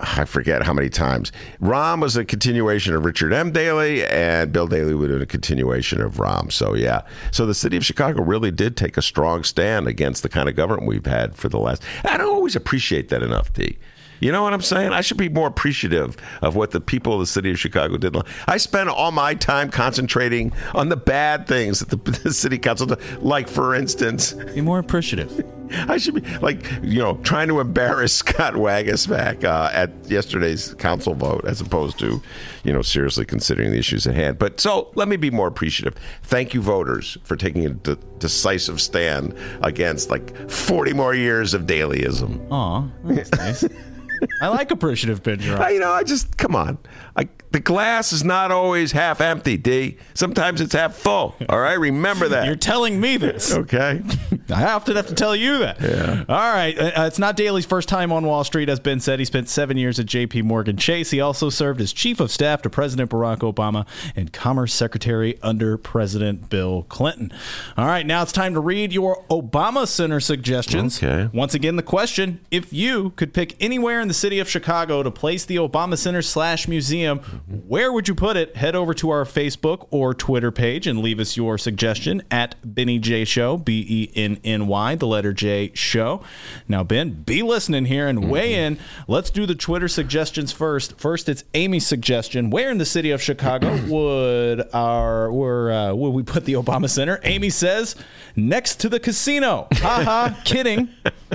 I 0.00 0.24
forget 0.24 0.62
how 0.62 0.72
many 0.72 0.88
times. 0.88 1.30
Rahm 1.60 2.00
was 2.00 2.16
a 2.16 2.24
continuation 2.24 2.94
of 2.94 3.04
Richard 3.04 3.32
M. 3.32 3.52
Daley, 3.52 4.04
and 4.06 4.52
Bill 4.52 4.66
Daley 4.66 4.94
was 4.94 5.10
a 5.10 5.26
continuation 5.26 6.00
of 6.00 6.14
Rahm. 6.14 6.50
So, 6.50 6.74
yeah. 6.74 7.02
So, 7.30 7.44
the 7.46 7.54
city 7.54 7.76
of 7.76 7.84
Chicago 7.84 8.22
really 8.22 8.50
did 8.50 8.76
take 8.76 8.96
a 8.96 9.02
strong 9.02 9.44
stand 9.44 9.86
against 9.86 10.22
the 10.22 10.28
kind 10.28 10.48
of 10.48 10.56
government 10.56 10.88
we've 10.88 11.06
had 11.06 11.36
for 11.36 11.48
the 11.48 11.58
last. 11.58 11.82
I 12.04 12.16
don't 12.16 12.32
always 12.32 12.56
appreciate 12.56 13.10
that 13.10 13.22
enough, 13.22 13.52
T. 13.52 13.78
You 14.20 14.32
know 14.32 14.42
what 14.42 14.52
I'm 14.52 14.62
saying? 14.62 14.92
I 14.92 15.00
should 15.00 15.16
be 15.16 15.28
more 15.28 15.48
appreciative 15.48 16.16
of 16.42 16.54
what 16.54 16.70
the 16.70 16.80
people 16.80 17.14
of 17.14 17.20
the 17.20 17.26
city 17.26 17.50
of 17.50 17.58
Chicago 17.58 17.96
did. 17.96 18.14
I 18.46 18.58
spend 18.58 18.88
all 18.88 19.10
my 19.12 19.34
time 19.34 19.70
concentrating 19.70 20.52
on 20.74 20.88
the 20.88 20.96
bad 20.96 21.46
things 21.46 21.80
that 21.80 21.90
the, 21.90 22.10
the 22.24 22.32
city 22.32 22.58
council 22.58 22.86
does. 22.86 23.18
Like, 23.18 23.48
for 23.48 23.74
instance, 23.74 24.32
be 24.32 24.60
more 24.60 24.78
appreciative. 24.78 25.44
I 25.88 25.98
should 25.98 26.14
be 26.14 26.38
like, 26.38 26.64
you 26.82 26.98
know, 26.98 27.16
trying 27.18 27.48
to 27.48 27.60
embarrass 27.60 28.12
Scott 28.20 28.54
Waguespack 28.54 29.44
uh, 29.44 29.70
at 29.72 29.90
yesterday's 30.10 30.74
council 30.74 31.14
vote 31.14 31.44
as 31.44 31.60
opposed 31.60 31.98
to, 32.00 32.22
you 32.64 32.72
know, 32.72 32.82
seriously 32.82 33.24
considering 33.24 33.70
the 33.70 33.78
issues 33.78 34.06
at 34.06 34.14
hand. 34.14 34.38
But 34.38 34.60
so 34.60 34.90
let 34.94 35.08
me 35.08 35.16
be 35.16 35.30
more 35.30 35.46
appreciative. 35.46 35.94
Thank 36.22 36.54
you, 36.54 36.60
voters, 36.60 37.18
for 37.22 37.36
taking 37.36 37.66
a 37.66 37.70
de- 37.70 37.96
decisive 38.18 38.80
stand 38.80 39.34
against 39.62 40.10
like 40.10 40.50
40 40.50 40.92
more 40.92 41.14
years 41.14 41.54
of 41.54 41.62
dailyism. 41.62 42.50
Aw, 42.50 42.88
that's 43.04 43.30
nice. 43.32 43.64
I 44.42 44.48
like 44.48 44.70
appreciative 44.70 45.22
picture. 45.22 45.56
You 45.70 45.80
know, 45.80 45.90
I 45.90 46.02
just 46.02 46.36
come 46.36 46.54
on. 46.54 46.78
I, 47.16 47.28
the 47.50 47.60
glass 47.60 48.12
is 48.12 48.22
not 48.22 48.52
always 48.52 48.92
half 48.92 49.20
empty, 49.20 49.56
D. 49.56 49.96
Sometimes 50.14 50.60
it's 50.60 50.72
half 50.72 50.94
full. 50.94 51.34
All 51.48 51.58
right, 51.58 51.78
remember 51.78 52.28
that. 52.28 52.46
You're 52.46 52.54
telling 52.54 53.00
me 53.00 53.16
this. 53.16 53.52
okay. 53.52 54.02
I 54.50 54.64
often 54.72 54.96
have 54.96 55.08
to 55.08 55.14
tell 55.14 55.34
you 55.34 55.58
that. 55.58 55.80
Yeah. 55.80 56.24
All 56.28 56.52
right. 56.52 56.76
Uh, 56.78 57.04
it's 57.06 57.18
not 57.18 57.36
Daley's 57.36 57.66
first 57.66 57.88
time 57.88 58.12
on 58.12 58.24
Wall 58.24 58.44
Street, 58.44 58.68
as 58.68 58.78
Ben 58.78 59.00
said. 59.00 59.18
He 59.18 59.24
spent 59.24 59.48
seven 59.48 59.76
years 59.76 59.98
at 59.98 60.06
J.P. 60.06 60.42
Morgan 60.42 60.76
Chase. 60.76 61.10
He 61.10 61.20
also 61.20 61.50
served 61.50 61.80
as 61.80 61.92
chief 61.92 62.20
of 62.20 62.30
staff 62.30 62.62
to 62.62 62.70
President 62.70 63.10
Barack 63.10 63.38
Obama 63.38 63.86
and 64.14 64.32
Commerce 64.32 64.72
Secretary 64.72 65.38
under 65.42 65.76
President 65.76 66.48
Bill 66.50 66.84
Clinton. 66.88 67.32
All 67.76 67.86
right. 67.86 68.06
Now 68.06 68.22
it's 68.22 68.32
time 68.32 68.54
to 68.54 68.60
read 68.60 68.92
your 68.92 69.24
Obama 69.30 69.86
Center 69.88 70.20
suggestions. 70.20 71.02
Okay. 71.02 71.28
Once 71.36 71.54
again, 71.54 71.76
the 71.76 71.82
question: 71.82 72.40
If 72.50 72.72
you 72.72 73.10
could 73.10 73.34
pick 73.34 73.56
anywhere 73.60 74.00
in 74.00 74.08
the 74.10 74.14
city 74.14 74.40
of 74.40 74.48
Chicago 74.48 75.04
to 75.04 75.10
place 75.12 75.44
the 75.44 75.54
Obama 75.54 75.96
Center 75.96 76.20
slash 76.20 76.66
museum, 76.66 77.20
where 77.46 77.92
would 77.92 78.08
you 78.08 78.14
put 78.16 78.36
it? 78.36 78.56
Head 78.56 78.74
over 78.74 78.92
to 78.94 79.10
our 79.10 79.24
Facebook 79.24 79.86
or 79.92 80.14
Twitter 80.14 80.50
page 80.50 80.88
and 80.88 80.98
leave 80.98 81.20
us 81.20 81.36
your 81.36 81.56
suggestion 81.58 82.20
at 82.28 82.56
Benny 82.64 82.98
J 82.98 83.24
Show, 83.24 83.56
B 83.56 83.86
E 83.88 84.12
N 84.16 84.40
N 84.42 84.66
Y, 84.66 84.96
the 84.96 85.06
letter 85.06 85.32
J 85.32 85.70
Show. 85.74 86.24
Now, 86.66 86.82
Ben, 86.82 87.22
be 87.22 87.44
listening 87.44 87.84
here 87.84 88.08
and 88.08 88.18
mm-hmm. 88.18 88.30
weigh 88.30 88.54
in. 88.54 88.80
Let's 89.06 89.30
do 89.30 89.46
the 89.46 89.54
Twitter 89.54 89.86
suggestions 89.86 90.50
first. 90.50 90.98
First, 90.98 91.28
it's 91.28 91.44
Amy's 91.54 91.86
suggestion. 91.86 92.50
Where 92.50 92.72
in 92.72 92.78
the 92.78 92.84
city 92.84 93.12
of 93.12 93.22
Chicago 93.22 93.80
would 93.86 94.68
our 94.74 95.30
where 95.30 95.70
uh, 95.70 95.94
would 95.94 96.10
we 96.10 96.24
put 96.24 96.46
the 96.46 96.54
Obama 96.54 96.90
Center? 96.90 97.20
Amy 97.22 97.50
says 97.50 97.94
next 98.34 98.80
to 98.80 98.88
the 98.88 98.98
casino. 98.98 99.68
Ha 99.74 100.02
ha, 100.02 100.40
kidding. 100.44 100.88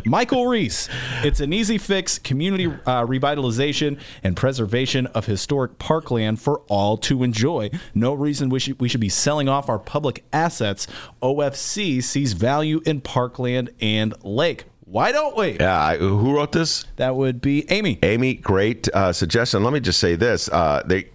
Michael 0.04 0.48
Reese. 0.48 0.90
It's 1.24 1.40
an 1.40 1.54
easy 1.54 1.78
fix, 1.78 2.20
community 2.20 2.65
uh, 2.68 3.06
revitalization 3.06 4.00
and 4.24 4.36
preservation 4.36 5.08
of 5.08 5.26
historic 5.26 5.78
parkland 5.80 6.42
for 6.42 6.60
all 6.68 6.98
to 6.98 7.24
enjoy. 7.24 7.70
No 7.94 8.14
reason 8.14 8.50
we 8.50 8.60
should, 8.60 8.80
we 8.80 8.90
should 8.90 9.02
be 9.02 9.10
selling 9.10 9.48
off 9.48 9.70
our 9.70 9.80
public 9.80 10.24
assets. 10.32 10.88
OFC 11.22 12.04
sees 12.04 12.34
value 12.34 12.82
in 12.86 13.02
parkland 13.02 13.72
and 13.80 14.14
lake. 14.24 14.66
Why 14.86 15.12
don't 15.12 15.36
we? 15.36 15.58
Yeah, 15.60 15.98
who 15.98 16.36
wrote 16.36 16.52
this? 16.52 16.86
That 16.98 17.16
would 17.16 17.42
be 17.42 17.70
Amy. 17.72 17.98
Amy, 18.04 18.36
great 18.36 18.88
uh, 18.90 19.14
suggestion. 19.14 19.64
Let 19.64 19.74
me 19.74 19.80
just 19.80 20.00
say 20.00 20.16
this: 20.16 20.48
uh, 20.50 20.84
they 20.86 21.10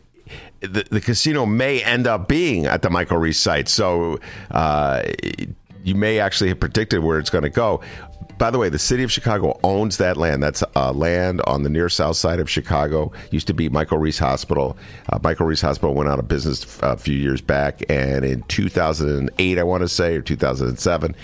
the, 0.61 0.85
the, 0.91 1.01
casino 1.01 1.47
may 1.47 1.83
end 1.83 2.07
up 2.07 2.29
being 2.29 2.67
at 2.67 2.83
the 2.83 2.91
Michael 2.91 3.19
Reese 3.19 3.39
site. 3.39 3.69
So 3.69 4.19
uh, 4.51 5.03
you 5.83 5.95
may 5.95 6.19
actually 6.19 6.49
have 6.49 6.61
predicted 6.61 7.03
where 7.03 7.19
it's 7.19 7.31
going 7.31 7.45
to 7.45 7.51
go. 7.51 7.81
By 8.41 8.51
the 8.51 8.59
way, 8.59 8.71
the 8.71 8.79
city 8.79 9.03
of 9.03 9.13
Chicago 9.13 9.61
owns 9.63 9.99
that 9.99 10.17
land. 10.17 10.43
That's 10.43 10.65
uh, 10.75 10.93
land 10.93 11.43
on 11.47 11.63
the 11.63 11.69
near 11.69 11.91
south 11.91 12.17
side 12.17 12.41
of 12.41 12.49
Chicago. 12.49 13.13
Used 13.31 13.47
to 13.49 13.53
be 13.53 13.69
Michael 13.69 13.99
Reese 13.99 14.19
Hospital. 14.19 14.79
Uh, 15.11 15.19
Michael 15.23 15.45
Reese 15.45 15.61
Hospital 15.61 15.95
went 15.95 16.09
out 16.09 16.19
of 16.19 16.27
business 16.27 16.79
a 16.83 16.97
few 16.97 17.15
years 17.15 17.43
back, 17.43 17.83
and 17.91 18.25
in 18.25 18.43
2008, 18.45 19.59
I 19.59 19.63
want 19.63 19.83
to 19.83 19.89
say, 19.89 20.17
or 20.17 20.23
2007, 20.23 21.15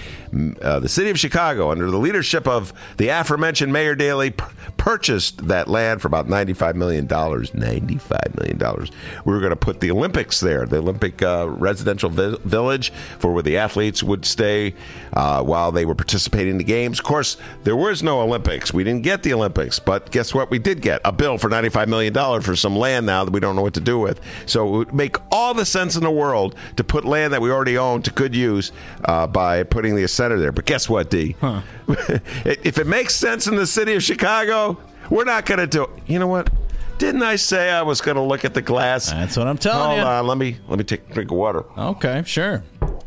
uh, 0.60 0.78
the 0.78 0.88
city 0.90 1.08
of 1.08 1.18
Chicago, 1.18 1.70
under 1.70 1.90
the 1.90 1.96
leadership 1.96 2.46
of 2.46 2.74
the 2.98 3.08
aforementioned 3.08 3.72
Mayor 3.72 3.94
Daley, 3.94 4.32
p- 4.32 4.44
purchased 4.76 5.48
that 5.48 5.68
land 5.68 6.02
for 6.02 6.08
about 6.08 6.28
95 6.28 6.76
million 6.76 7.06
dollars. 7.06 7.54
95 7.54 8.36
million 8.36 8.58
dollars. 8.58 8.90
We 9.24 9.32
were 9.32 9.40
going 9.40 9.50
to 9.50 9.56
put 9.56 9.80
the 9.80 9.90
Olympics 9.90 10.40
there, 10.40 10.66
the 10.66 10.78
Olympic 10.78 11.22
uh, 11.22 11.48
residential 11.48 12.10
vi- 12.10 12.36
village, 12.44 12.92
for 13.18 13.32
where 13.32 13.42
the 13.42 13.56
athletes 13.56 14.02
would 14.02 14.26
stay 14.26 14.74
uh, 15.14 15.42
while 15.42 15.72
they 15.72 15.86
were 15.86 15.94
participating 15.94 16.50
in 16.50 16.58
the 16.58 16.64
games. 16.64 17.00
Of 17.06 17.08
course, 17.10 17.36
there 17.62 17.76
was 17.76 18.02
no 18.02 18.20
Olympics. 18.20 18.74
We 18.74 18.82
didn't 18.82 19.04
get 19.04 19.22
the 19.22 19.32
Olympics, 19.32 19.78
but 19.78 20.10
guess 20.10 20.34
what? 20.34 20.50
We 20.50 20.58
did 20.58 20.82
get 20.82 21.00
a 21.04 21.12
bill 21.12 21.38
for 21.38 21.48
95 21.48 21.88
million 21.88 22.12
dollars 22.12 22.44
for 22.44 22.56
some 22.56 22.74
land 22.74 23.06
now 23.06 23.24
that 23.24 23.30
we 23.30 23.38
don't 23.38 23.54
know 23.54 23.62
what 23.62 23.74
to 23.74 23.80
do 23.80 23.96
with. 24.00 24.20
So 24.44 24.66
it 24.66 24.70
would 24.72 24.92
make 24.92 25.16
all 25.30 25.54
the 25.54 25.64
sense 25.64 25.94
in 25.94 26.02
the 26.02 26.10
world 26.10 26.56
to 26.74 26.82
put 26.82 27.04
land 27.04 27.32
that 27.32 27.40
we 27.40 27.48
already 27.52 27.78
own 27.78 28.02
to 28.02 28.10
good 28.10 28.34
use 28.34 28.72
uh, 29.04 29.28
by 29.28 29.62
putting 29.62 29.94
the 29.94 30.08
center 30.08 30.36
there. 30.36 30.50
But 30.50 30.64
guess 30.64 30.88
what, 30.88 31.08
D? 31.08 31.36
if 31.86 32.76
it 32.76 32.88
makes 32.88 33.14
sense 33.14 33.46
in 33.46 33.54
the 33.54 33.68
city 33.68 33.94
of 33.94 34.02
Chicago, 34.02 34.76
we're 35.08 35.22
not 35.22 35.46
going 35.46 35.60
to 35.60 35.68
do 35.68 35.84
it. 35.84 35.90
You 36.08 36.18
know 36.18 36.26
what? 36.26 36.50
Didn't 36.98 37.22
I 37.22 37.36
say 37.36 37.70
I 37.70 37.82
was 37.82 38.00
going 38.00 38.16
to 38.16 38.22
look 38.22 38.44
at 38.44 38.54
the 38.54 38.62
glass? 38.62 39.12
That's 39.12 39.36
what 39.36 39.46
I'm 39.46 39.58
telling 39.58 39.80
Hold 39.80 39.98
you. 39.98 40.02
Hold 40.02 40.12
on, 40.12 40.26
let 40.26 40.38
me 40.38 40.56
let 40.66 40.78
me 40.78 40.84
take 40.84 41.08
a 41.08 41.14
drink 41.14 41.30
of 41.30 41.36
water. 41.36 41.64
Okay, 41.78 42.24
sure. 42.26 42.64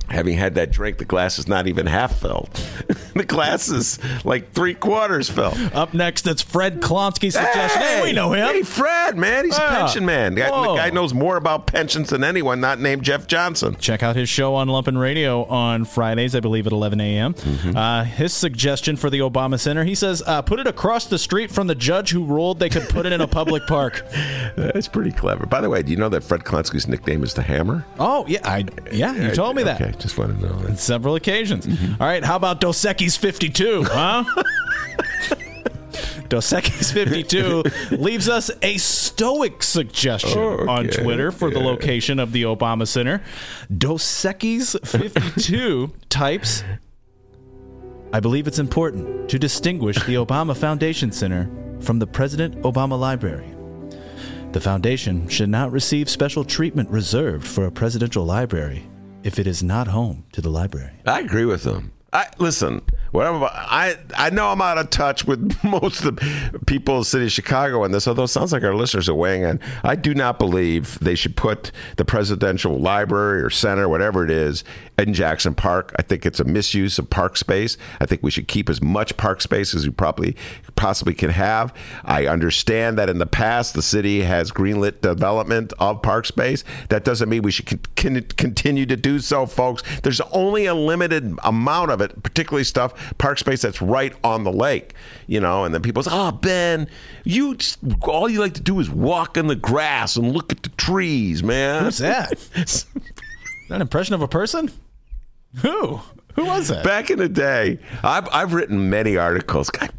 Having 0.09 0.37
had 0.37 0.55
that 0.55 0.71
drink, 0.71 0.97
the 0.97 1.05
glass 1.05 1.37
is 1.39 1.47
not 1.47 1.67
even 1.67 1.85
half 1.85 2.19
filled. 2.19 2.49
the 3.15 3.25
glass 3.25 3.69
is 3.69 3.99
like 4.25 4.53
three 4.53 4.73
quarters 4.73 5.29
filled. 5.29 5.57
Up 5.73 5.93
next, 5.93 6.25
it's 6.27 6.41
Fred 6.41 6.81
Klonsky's 6.81 7.35
suggestion. 7.35 7.81
Hey, 7.81 8.01
we 8.03 8.11
know 8.13 8.33
him. 8.33 8.47
Hey, 8.47 8.63
Fred, 8.63 9.17
man, 9.17 9.45
he's 9.45 9.57
Yeah. 9.57 9.67
a 9.73 9.77
pension 9.79 10.05
man. 10.05 10.35
The 10.35 10.41
guy, 10.41 10.49
the 10.67 10.75
guy 10.75 10.89
knows 10.89 11.13
more 11.13 11.37
about 11.37 11.67
pensions 11.67 12.09
than 12.09 12.23
anyone, 12.23 12.59
not 12.59 12.79
named 12.79 13.03
Jeff 13.03 13.27
Johnson. 13.27 13.75
Check 13.79 14.03
out 14.03 14.15
his 14.15 14.29
show 14.29 14.55
on 14.55 14.67
Lumpen 14.67 14.99
Radio 14.99 15.43
on 15.45 15.85
Fridays, 15.85 16.35
I 16.35 16.39
believe, 16.39 16.65
at 16.67 16.73
11 16.73 16.99
a.m. 17.01 17.33
Mm-hmm. 17.33 17.77
Uh, 17.77 18.03
his 18.03 18.33
suggestion 18.33 18.95
for 18.95 19.09
the 19.09 19.19
Obama 19.19 19.59
Center, 19.59 19.83
he 19.83 19.95
says, 19.95 20.23
uh, 20.25 20.41
put 20.41 20.59
it 20.59 20.67
across 20.67 21.05
the 21.05 21.19
street 21.19 21.51
from 21.51 21.67
the 21.67 21.75
judge 21.75 22.09
who 22.11 22.23
ruled 22.25 22.59
they 22.59 22.69
could 22.69 22.87
put 22.89 23.05
it 23.05 23.13
in 23.13 23.21
a 23.21 23.27
public 23.27 23.65
park. 23.67 24.03
That's 24.55 24.87
pretty 24.87 25.11
clever. 25.11 25.45
By 25.45 25.61
the 25.61 25.69
way, 25.69 25.83
do 25.83 25.91
you 25.91 25.97
know 25.97 26.09
that 26.09 26.23
Fred 26.23 26.43
Klonsky's 26.43 26.87
nickname 26.87 27.23
is 27.23 27.33
the 27.33 27.41
Hammer? 27.41 27.85
Oh, 27.99 28.25
yeah, 28.27 28.39
I 28.43 28.65
yeah, 28.91 29.13
you 29.13 29.31
told 29.35 29.55
me 29.55 29.63
that. 29.63 29.81
Okay, 29.81 29.91
just 29.99 30.17
want 30.17 30.39
to 30.39 30.45
know 30.47 30.53
that. 30.61 30.79
several 30.79 31.15
occasions. 31.15 31.65
Mm-hmm. 31.67 32.01
All 32.01 32.07
right, 32.07 32.23
how 32.23 32.35
about 32.35 32.61
Dos 32.61 32.81
Equis 32.83 33.17
52, 33.17 33.83
huh? 33.85 34.23
Dos 36.29 36.51
Equis 36.53 36.93
52 36.93 37.63
leaves 37.97 38.29
us 38.29 38.51
a 38.61 38.77
stoic 38.77 39.63
suggestion 39.63 40.37
Oh, 40.37 40.67
on 40.69 40.87
Twitter 40.87 41.31
for 41.31 41.49
the 41.49 41.59
location 41.59 42.19
of 42.19 42.31
the 42.31 42.43
Obama 42.43 42.87
Center. 42.87 43.21
Dos 43.75 44.03
Equis 44.03 44.75
52 44.87 45.91
types 46.09 46.63
I 48.11 48.19
believe 48.19 48.47
it's 48.47 48.57
important 48.59 49.29
to 49.29 49.37
distinguish 49.37 49.95
the 50.05 50.15
Obama 50.15 50.57
Foundation 50.57 51.11
Center 51.11 51.47
from 51.79 51.99
the 51.99 52.07
President 52.07 52.59
Obama 52.63 52.99
Library. 52.99 53.45
The 54.51 54.59
foundation 54.59 55.27
should 55.29 55.49
not 55.49 55.71
receive 55.71 56.09
special 56.09 56.43
treatment 56.43 56.89
reserved 56.89 57.45
for 57.47 57.65
a 57.67 57.71
presidential 57.71 58.25
library 58.25 58.88
if 59.23 59.39
it 59.39 59.47
is 59.47 59.61
not 59.63 59.87
home 59.87 60.25
to 60.31 60.41
the 60.41 60.49
library. 60.49 60.93
I 61.05 61.19
agree 61.19 61.45
with 61.45 61.63
them. 61.63 61.91
I 62.11 62.27
listen. 62.39 62.81
What 63.11 63.25
I'm 63.25 63.35
about, 63.35 63.51
I 63.53 63.97
I 64.15 64.29
know 64.29 64.49
I'm 64.49 64.61
out 64.61 64.77
of 64.77 64.89
touch 64.89 65.25
with 65.25 65.57
most 65.63 66.05
of 66.05 66.15
the 66.15 66.59
people 66.65 66.95
in 66.95 67.01
the 67.01 67.05
city 67.05 67.25
of 67.25 67.31
Chicago 67.31 67.83
on 67.83 67.91
this, 67.91 68.07
although 68.07 68.23
it 68.23 68.29
sounds 68.29 68.51
like 68.51 68.63
our 68.63 68.75
listeners 68.75 69.09
are 69.09 69.15
weighing 69.15 69.43
in. 69.43 69.59
I 69.83 69.95
do 69.95 70.13
not 70.13 70.39
believe 70.39 70.99
they 70.99 71.15
should 71.15 71.35
put 71.35 71.71
the 71.97 72.05
presidential 72.05 72.79
library 72.79 73.41
or 73.41 73.49
center, 73.49 73.89
whatever 73.89 74.23
it 74.23 74.31
is, 74.31 74.63
in 74.97 75.13
Jackson 75.13 75.55
Park. 75.55 75.93
I 75.97 76.01
think 76.01 76.25
it's 76.25 76.39
a 76.39 76.43
misuse 76.43 76.99
of 76.99 77.09
park 77.09 77.37
space. 77.37 77.77
I 77.99 78.05
think 78.05 78.21
we 78.23 78.31
should 78.31 78.47
keep 78.47 78.69
as 78.69 78.81
much 78.81 79.17
park 79.17 79.41
space 79.41 79.73
as 79.73 79.85
we 79.87 79.91
probably 79.91 80.35
possibly 80.75 81.13
can 81.13 81.29
have. 81.31 81.73
I 82.05 82.27
understand 82.27 82.97
that 82.97 83.09
in 83.09 83.17
the 83.17 83.25
past 83.25 83.73
the 83.73 83.81
city 83.81 84.21
has 84.21 84.51
greenlit 84.51 85.01
development 85.01 85.73
of 85.79 86.01
park 86.01 86.25
space. 86.25 86.63
That 86.89 87.03
doesn't 87.03 87.29
mean 87.29 87.41
we 87.41 87.51
should 87.51 87.95
con- 87.95 88.21
continue 88.37 88.85
to 88.85 88.95
do 88.95 89.19
so, 89.19 89.45
folks. 89.45 89.83
There's 90.01 90.21
only 90.31 90.65
a 90.65 90.73
limited 90.73 91.37
amount 91.43 91.91
of 91.91 91.98
it, 92.01 92.23
particularly 92.23 92.63
stuff 92.63 93.13
park 93.17 93.39
space 93.39 93.61
that's 93.61 93.81
right 93.81 94.13
on 94.23 94.43
the 94.43 94.51
lake, 94.51 94.93
you 95.27 95.39
know. 95.39 95.63
And 95.63 95.73
then 95.73 95.81
people 95.81 96.03
say, 96.03 96.11
"Oh, 96.13 96.31
Ben, 96.31 96.87
you 97.23 97.55
just, 97.55 97.79
all 98.03 98.29
you 98.29 98.39
like 98.39 98.53
to 98.53 98.61
do 98.61 98.79
is 98.79 98.89
walk 98.89 99.37
in 99.37 99.47
the 99.47 99.55
grass 99.55 100.15
and 100.15 100.31
look 100.31 100.51
at 100.51 100.63
the 100.63 100.69
trees, 100.69 101.43
man." 101.43 101.83
Who's 101.85 101.99
that? 101.99 102.47
That 103.69 103.75
an 103.75 103.81
impression 103.81 104.15
of 104.15 104.23
a 104.23 104.27
person? 104.27 104.71
Who? 105.61 106.01
Who 106.33 106.45
was 106.45 106.69
that? 106.69 106.83
Back 106.83 107.11
in 107.11 107.19
the 107.19 107.29
day, 107.29 107.77
I've, 108.03 108.27
I've 108.31 108.53
written 108.53 108.89
many 108.89 109.15
articles. 109.15 109.69
God, 109.69 109.91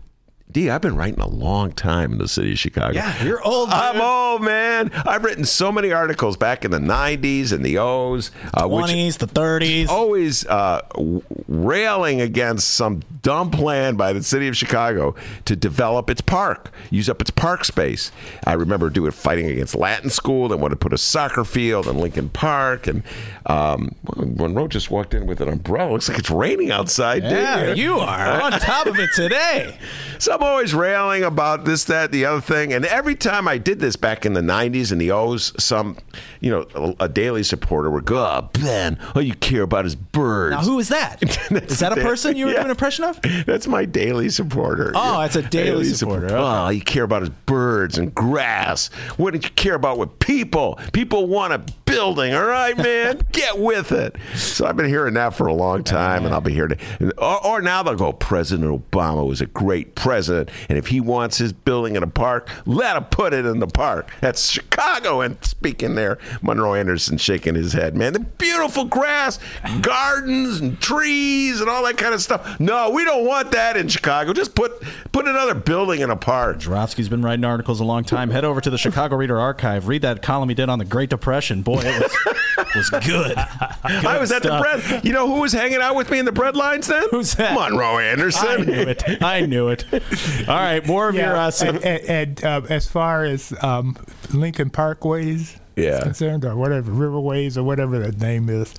D, 0.53 0.69
I've 0.71 0.81
been 0.81 0.97
writing 0.97 1.21
a 1.21 1.29
long 1.29 1.73
time 1.73 2.13
in 2.13 2.19
the 2.19 2.29
city 2.29 2.53
of 2.53 2.59
Chicago. 2.59 2.95
Yeah, 2.95 3.23
you're 3.23 3.43
old, 3.43 3.71
I'm 3.71 4.01
old, 4.01 4.43
man. 4.43 4.91
I've 5.07 5.25
written 5.25 5.45
so 5.45 5.71
many 5.71 5.93
articles 5.93 6.37
back 6.37 6.65
in 6.65 6.71
the 6.71 6.79
90s 6.79 7.53
and 7.53 7.65
the 7.65 7.79
O's, 7.79 8.31
uh, 8.55 8.67
which 8.67 8.87
20s, 8.87 9.19
the 9.19 9.27
30s. 9.27 9.89
always 9.89 10.47
uh, 10.47 10.83
railing 11.47 12.21
against 12.21 12.71
some 12.71 13.03
dumb 13.23 13.51
plan 13.51 13.97
by 13.97 14.13
the 14.13 14.23
city 14.23 14.49
of 14.49 14.57
Chicago 14.57 15.15
to 15.45 15.55
develop 15.55 16.11
its 16.11 16.21
park, 16.21 16.73
use 16.91 17.09
up 17.09 17.21
its 17.21 17.31
park 17.31 17.65
space. 17.65 18.11
I 18.47 18.55
remember 18.55 18.91
doing 18.91 19.13
fighting 19.13 19.47
against 19.47 19.75
Latin 19.75 20.11
School. 20.11 20.49
They 20.49 20.57
wanted 20.57 20.75
to 20.75 20.79
put 20.79 20.93
a 20.93 20.99
soccer 20.99 21.45
field 21.45 21.87
in 21.87 21.99
Lincoln 21.99 22.29
Park, 22.29 22.87
and 22.87 23.03
um, 23.47 23.95
Monroe 24.17 24.69
just 24.69 24.91
walked 24.91 25.15
in 25.15 25.27
with 25.27 25.41
an 25.41 25.49
umbrella. 25.49 25.93
Looks 25.93 26.09
like 26.09 26.19
it's 26.19 26.31
raining 26.31 26.71
outside. 26.71 27.23
yeah, 27.23 27.61
didn't 27.61 27.79
you 27.79 27.99
are 27.99 28.41
on 28.43 28.53
top 28.53 28.87
of 28.87 28.99
it 28.99 29.11
today. 29.15 29.79
so 30.19 30.40
I'm 30.41 30.47
always 30.49 30.73
railing 30.73 31.23
about 31.23 31.67
this, 31.67 31.85
that, 31.85 32.13
the 32.13 32.25
other 32.25 32.41
thing. 32.41 32.73
And 32.73 32.87
every 32.87 33.15
time 33.15 33.47
I 33.47 33.59
did 33.59 33.79
this 33.79 33.95
back 33.97 34.25
in 34.25 34.33
the 34.33 34.41
90s 34.41 34.91
and 34.91 34.99
the 34.99 35.11
O's, 35.11 35.53
some, 35.63 35.99
you 36.41 36.51
know, 36.51 36.67
a, 36.99 37.05
a 37.05 37.09
Daley 37.11 37.43
supporter 37.43 37.91
would 37.91 38.07
go, 38.07 38.17
oh, 38.25 38.49
Ben, 38.55 38.99
all 39.15 39.21
you 39.21 39.35
care 39.35 39.61
about 39.63 39.85
is 39.85 39.95
birds. 39.97 40.57
Now, 40.57 40.63
who 40.63 40.79
is 40.79 40.89
that? 40.89 41.23
is 41.53 41.81
that 41.81 41.93
a 41.93 41.97
person 42.01 42.39
you 42.39 42.47
were 42.47 42.53
Yeah. 42.53 42.57
doing 42.59 42.65
an 42.67 42.71
impression 42.71 43.05
of? 43.05 43.21
That's 43.47 43.67
my 43.67 43.85
Daley 43.85 44.31
supporter. 44.31 44.93
Oh, 44.95 45.21
it's 45.21 45.37
a 45.37 45.43
Daley 45.43 45.85
supporter. 45.85 46.29
support- 46.29 46.41
Oh, 46.41 46.45
all 46.47 46.73
you 46.73 46.81
care 46.81 47.05
about 47.05 47.23
is 47.23 47.29
birds 47.45 47.99
and 47.99 48.15
grass. 48.15 48.89
What 49.19 49.33
did 49.33 49.45
you 49.45 49.51
care 49.51 49.75
about 49.75 49.99
with 49.99 50.19
people? 50.21 50.79
People 50.95 51.27
want 51.27 51.53
a 51.53 51.63
building. 51.91 52.35
All 52.35 52.45
right, 52.45 52.77
man, 52.77 53.21
get 53.33 53.59
with 53.59 53.93
it. 53.93 54.17
So 54.35 54.67
I've 54.67 54.77
been 54.77 54.89
hearing 54.89 55.15
that 55.15 55.35
for 55.35 55.47
a 55.47 55.55
long 55.55 55.85
time, 55.85 56.25
and 56.25 56.35
I'll 56.35 56.41
be 56.41 56.53
hearing 56.53 56.73
it. 56.73 57.13
Or, 57.19 57.45
or 57.47 57.63
now 57.63 57.83
they'll 57.83 57.95
go, 57.95 58.13
President 58.13 58.91
Obama 58.91 59.27
was 59.27 59.41
a 59.41 59.47
great 59.47 59.95
president, 59.95 60.51
and 60.69 60.79
if 60.79 60.89
he 60.89 61.01
wants 61.01 61.39
his 61.39 61.53
building 61.53 61.97
in 61.97 62.03
a 62.03 62.07
park, 62.07 62.49
let 62.67 62.97
him 62.97 63.05
put 63.05 63.35
it 63.35 63.45
in 63.45 63.59
the 63.59 63.67
park. 63.67 64.11
That's 64.21 64.51
Chicago. 64.51 65.21
And 65.21 65.43
speaking 65.45 65.95
there, 65.95 66.19
Monroe 66.43 66.75
Anderson 66.75 67.19
shaking 67.19 67.55
his 67.55 67.73
head, 67.73 67.97
man. 67.97 68.13
The 68.13 68.21
beautiful 68.21 68.85
grass, 68.85 69.39
gardens, 69.81 70.61
and 70.61 70.81
trees, 70.81 71.61
and 71.61 71.69
all 71.69 71.85
that 71.85 71.97
kind 71.97 72.15
of 72.15 72.21
stuff. 72.23 72.59
No, 72.61 72.91
we 72.91 73.05
don't 73.05 73.27
want 73.27 73.53
that 73.53 73.77
in 73.77 73.89
Chicago. 73.89 74.33
Just 74.33 74.55
put 74.55 74.83
put 75.13 75.27
another 75.27 75.55
building 75.55 76.01
in 76.01 76.11
a 76.11 76.17
park. 76.17 76.59
Joravsky's 76.59 77.09
been 77.09 77.23
writing 77.23 77.45
articles 77.45 77.81
a 77.81 77.85
long 77.85 78.05
time. 78.05 78.31
Head 78.31 78.45
over 78.45 78.61
to 78.61 78.71
the 78.71 78.79
Chicago 78.79 79.17
Reader 79.17 79.41
Archive. 79.41 79.89
Read 79.89 80.03
that 80.03 80.23
column 80.23 80.49
he 80.49 80.55
did 80.55 80.69
on 80.69 80.79
the 80.79 80.85
Great 80.85 81.11
Depression. 81.11 81.63
Boy, 81.63 81.80
it 81.85 82.03
was, 82.77 82.91
was 82.91 82.91
good. 83.07 83.37
I 83.37 84.19
was 84.21 84.33
at 84.33 84.43
the 84.43 84.59
bread. 84.61 85.05
You 85.05 85.13
know 85.13 85.27
who 85.27 85.41
was 85.41 85.53
hanging 85.53 85.81
out 85.81 85.95
with 85.97 86.11
me 86.11 86.19
in 86.19 86.25
the 86.25 86.33
bread 86.33 86.57
lines 86.57 86.87
then? 86.87 87.05
Who's 87.11 87.35
that? 87.35 87.55
Monroe 87.55 87.97
I 87.99 88.05
Anderson. 88.05 88.67
knew 88.67 88.73
it. 88.83 89.03
I 89.23 89.41
knew 89.47 89.69
it. 89.69 89.85
All 90.49 90.57
right, 90.57 90.85
more 90.87 91.09
of 91.09 91.15
your. 91.15 91.37
Uh, 91.37 91.51
and, 91.63 91.85
and, 91.85 92.05
and, 92.09 92.45
uh, 92.45 92.63
as 92.69 92.87
far 92.87 93.25
as 93.25 93.53
um, 93.63 93.97
Lincoln 94.33 94.71
Parkways 94.71 95.59
Yeah. 95.77 95.99
is 95.99 96.03
concerned, 96.05 96.45
or 96.45 96.57
whatever 96.57 96.91
Riverways 96.93 97.57
or 97.57 97.63
whatever 97.63 97.99
the 97.99 98.13
name 98.25 98.49
is, 98.49 98.75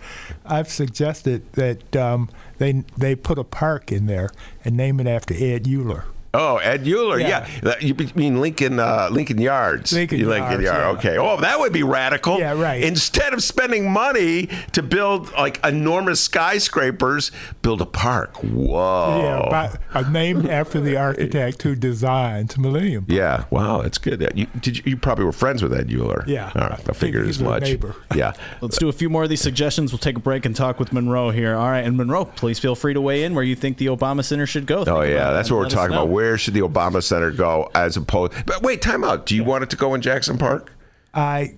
I've 0.45 0.69
suggested 0.69 1.51
that 1.53 1.95
um, 1.95 2.29
they 2.57 2.83
they 2.97 3.15
put 3.15 3.37
a 3.39 3.43
park 3.43 3.91
in 3.91 4.05
there 4.05 4.29
and 4.63 4.77
name 4.77 4.99
it 4.99 5.07
after 5.07 5.33
Ed 5.33 5.65
Uhlir. 5.65 6.03
Oh, 6.33 6.57
Ed 6.57 6.85
Uhlir. 6.85 7.19
Yeah, 7.19 7.45
Yeah. 7.63 7.75
You 7.81 7.93
mean 8.15 8.39
Lincoln? 8.39 8.79
Uh, 8.79 9.09
Lincoln 9.11 9.37
Yards. 9.39 9.91
Lincoln 9.91 10.17
You 10.19 10.29
Yards, 10.33 10.63
Yard. 10.63 10.63
yeah. 10.63 10.89
Okay. 10.91 11.17
Oh, 11.17 11.35
that 11.41 11.59
would 11.59 11.73
be 11.73 11.83
radical. 11.83 12.39
Yeah, 12.39 12.53
right. 12.59 12.81
Instead 12.83 13.33
of 13.33 13.43
spending 13.43 13.91
money 13.91 14.47
to 14.71 14.81
build 14.81 15.31
like 15.33 15.59
enormous 15.65 16.21
skyscrapers, 16.21 17.31
build 17.61 17.81
a 17.81 17.85
park. 17.85 18.37
Whoa. 18.37 19.19
Yeah, 19.21 19.49
by, 19.49 19.99
uh, 19.99 20.09
named 20.09 20.47
after 20.49 20.79
the 20.79 20.95
architect 20.97 21.63
who 21.63 21.75
designed 21.75 22.57
Millennium. 22.57 23.05
Park. 23.05 23.17
Yeah, 23.17 23.45
wow, 23.49 23.81
that's 23.81 23.97
good. 23.97 24.21
You, 24.35 24.45
did 24.61 24.77
you, 24.77 24.83
you 24.85 24.97
probably 24.97 25.25
were 25.25 25.31
friends 25.31 25.61
with 25.63 25.73
Ed 25.73 25.89
Uhlir. 25.89 26.25
Yeah. 26.27 26.51
All 26.55 26.61
right, 26.61 26.71
I 26.71 26.73
I 26.73 26.77
think 26.77 26.95
figured 26.97 27.25
he's 27.25 27.37
as 27.37 27.41
a 27.41 27.45
much. 27.49 27.63
neighbor. 27.63 27.95
Yeah. 28.15 28.33
Let's 28.61 28.77
do 28.77 28.89
a 28.89 28.93
few 28.93 29.09
more 29.09 29.23
of 29.23 29.29
these 29.29 29.41
suggestions. 29.41 29.91
We'll 29.91 29.99
take 29.99 30.17
a 30.17 30.19
break 30.19 30.45
and 30.45 30.53
talk 30.55 30.79
with 30.79 30.91
Monroe 30.93 31.31
here. 31.31 31.55
All 31.55 31.69
right, 31.69 31.79
and 31.83 31.95
Monroe, 31.97 32.25
please 32.25 32.59
feel 32.59 32.75
free 32.75 32.93
to 32.93 33.01
weigh 33.01 33.23
in 33.23 33.33
where 33.35 33.43
you 33.43 33.55
think 33.55 33.77
the 33.77 33.87
Obama 33.87 34.23
Center 34.23 34.45
should 34.45 34.65
go. 34.65 34.83
Think 34.85 34.97
Oh 34.97 35.01
yeah, 35.01 35.31
that's 35.31 35.49
what 35.49 35.57
we're 35.57 35.69
talking 35.69 35.93
about. 35.95 36.07
know. 36.07 36.11
Where 36.21 36.37
should 36.37 36.53
the 36.53 36.59
Obama 36.59 37.01
Center 37.01 37.31
go 37.31 37.71
as 37.73 37.97
opposed? 37.97 38.33
But 38.45 38.61
wait, 38.61 38.79
time 38.79 39.03
out. 39.03 39.25
Do 39.25 39.35
you 39.35 39.43
want 39.43 39.63
it 39.63 39.71
to 39.71 39.75
go 39.75 39.95
in 39.95 40.01
Jackson 40.01 40.37
Park? 40.37 40.71
I, 41.15 41.55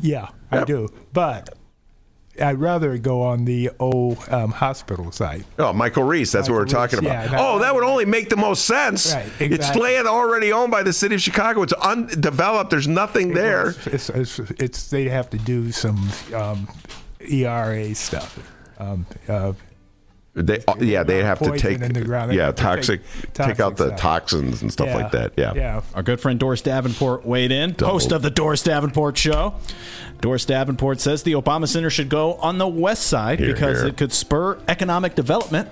yeah, 0.00 0.28
I 0.52 0.58
Yep. 0.58 0.66
do. 0.68 0.88
But 1.12 1.56
I'd 2.40 2.60
rather 2.60 2.96
go 2.98 3.22
on 3.22 3.46
the 3.46 3.70
old 3.80 4.18
um, 4.30 4.52
hospital 4.52 5.10
site. 5.10 5.44
Oh, 5.58 5.72
Michael 5.72 6.04
Reese. 6.04 6.30
That's 6.30 6.48
what 6.48 6.54
we're 6.54 6.66
talking 6.66 7.00
Reese, 7.00 7.08
about. 7.08 7.32
yeah, 7.32 7.36
oh, 7.40 7.58
that 7.58 7.74
would 7.74 7.82
only 7.82 8.04
make 8.04 8.30
the 8.30 8.36
most 8.36 8.64
sense. 8.64 9.12
Right, 9.12 9.26
It's 9.40 9.74
land 9.74 10.06
already 10.06 10.52
owned 10.52 10.70
by 10.70 10.84
the 10.84 10.92
city 10.92 11.16
of 11.16 11.20
Chicago. 11.20 11.62
It's 11.62 11.72
undeveloped. 11.72 12.70
There's 12.70 12.86
nothing 12.86 13.34
there. 13.34 13.74
It's, 13.86 14.08
it's, 14.08 14.38
it's 14.38 14.88
they 14.88 15.08
have 15.08 15.30
to 15.30 15.36
do 15.38 15.72
some 15.72 16.08
um, 16.32 16.68
ERA 17.28 17.92
stuff. 17.96 18.38
Um, 18.78 19.04
uh, 19.28 19.54
They, 20.34 20.62
uh, 20.68 20.74
yeah, 20.78 21.02
they 21.02 21.24
have 21.24 21.40
to 21.40 21.58
take, 21.58 21.80
in 21.80 21.92
the 21.92 22.02
ground. 22.02 22.30
They 22.30 22.36
yeah, 22.36 22.46
have 22.46 22.54
to 22.56 22.62
take 22.62 22.74
toxic, 22.76 23.00
take, 23.34 23.48
out 23.48 23.56
toxic 23.56 23.76
the 23.76 23.86
stuff. 23.88 23.98
toxins 24.00 24.62
and 24.62 24.72
stuff 24.72 24.88
yeah, 24.88 24.96
like 24.96 25.10
that. 25.12 25.32
Yeah. 25.36 25.54
yeah. 25.54 25.82
Our 25.94 26.02
good 26.02 26.20
friend 26.20 26.38
Doris 26.38 26.62
Davenport 26.62 27.26
weighed 27.26 27.50
in, 27.50 27.74
host 27.78 28.12
of 28.12 28.22
the 28.22 28.30
Doris 28.30 28.62
Davenport 28.62 29.18
Show. 29.18 29.54
Doris 30.20 30.44
Davenport 30.44 31.00
says 31.00 31.24
the 31.24 31.32
Obama 31.32 31.66
Center 31.66 31.90
should 31.90 32.08
go 32.08 32.34
on 32.34 32.58
the 32.58 32.68
west 32.68 33.06
side 33.08 33.40
Here, 33.40 33.52
because 33.52 33.80
here. 33.80 33.88
it 33.88 33.96
could 33.96 34.12
spur 34.12 34.58
economic 34.68 35.14
development. 35.14 35.68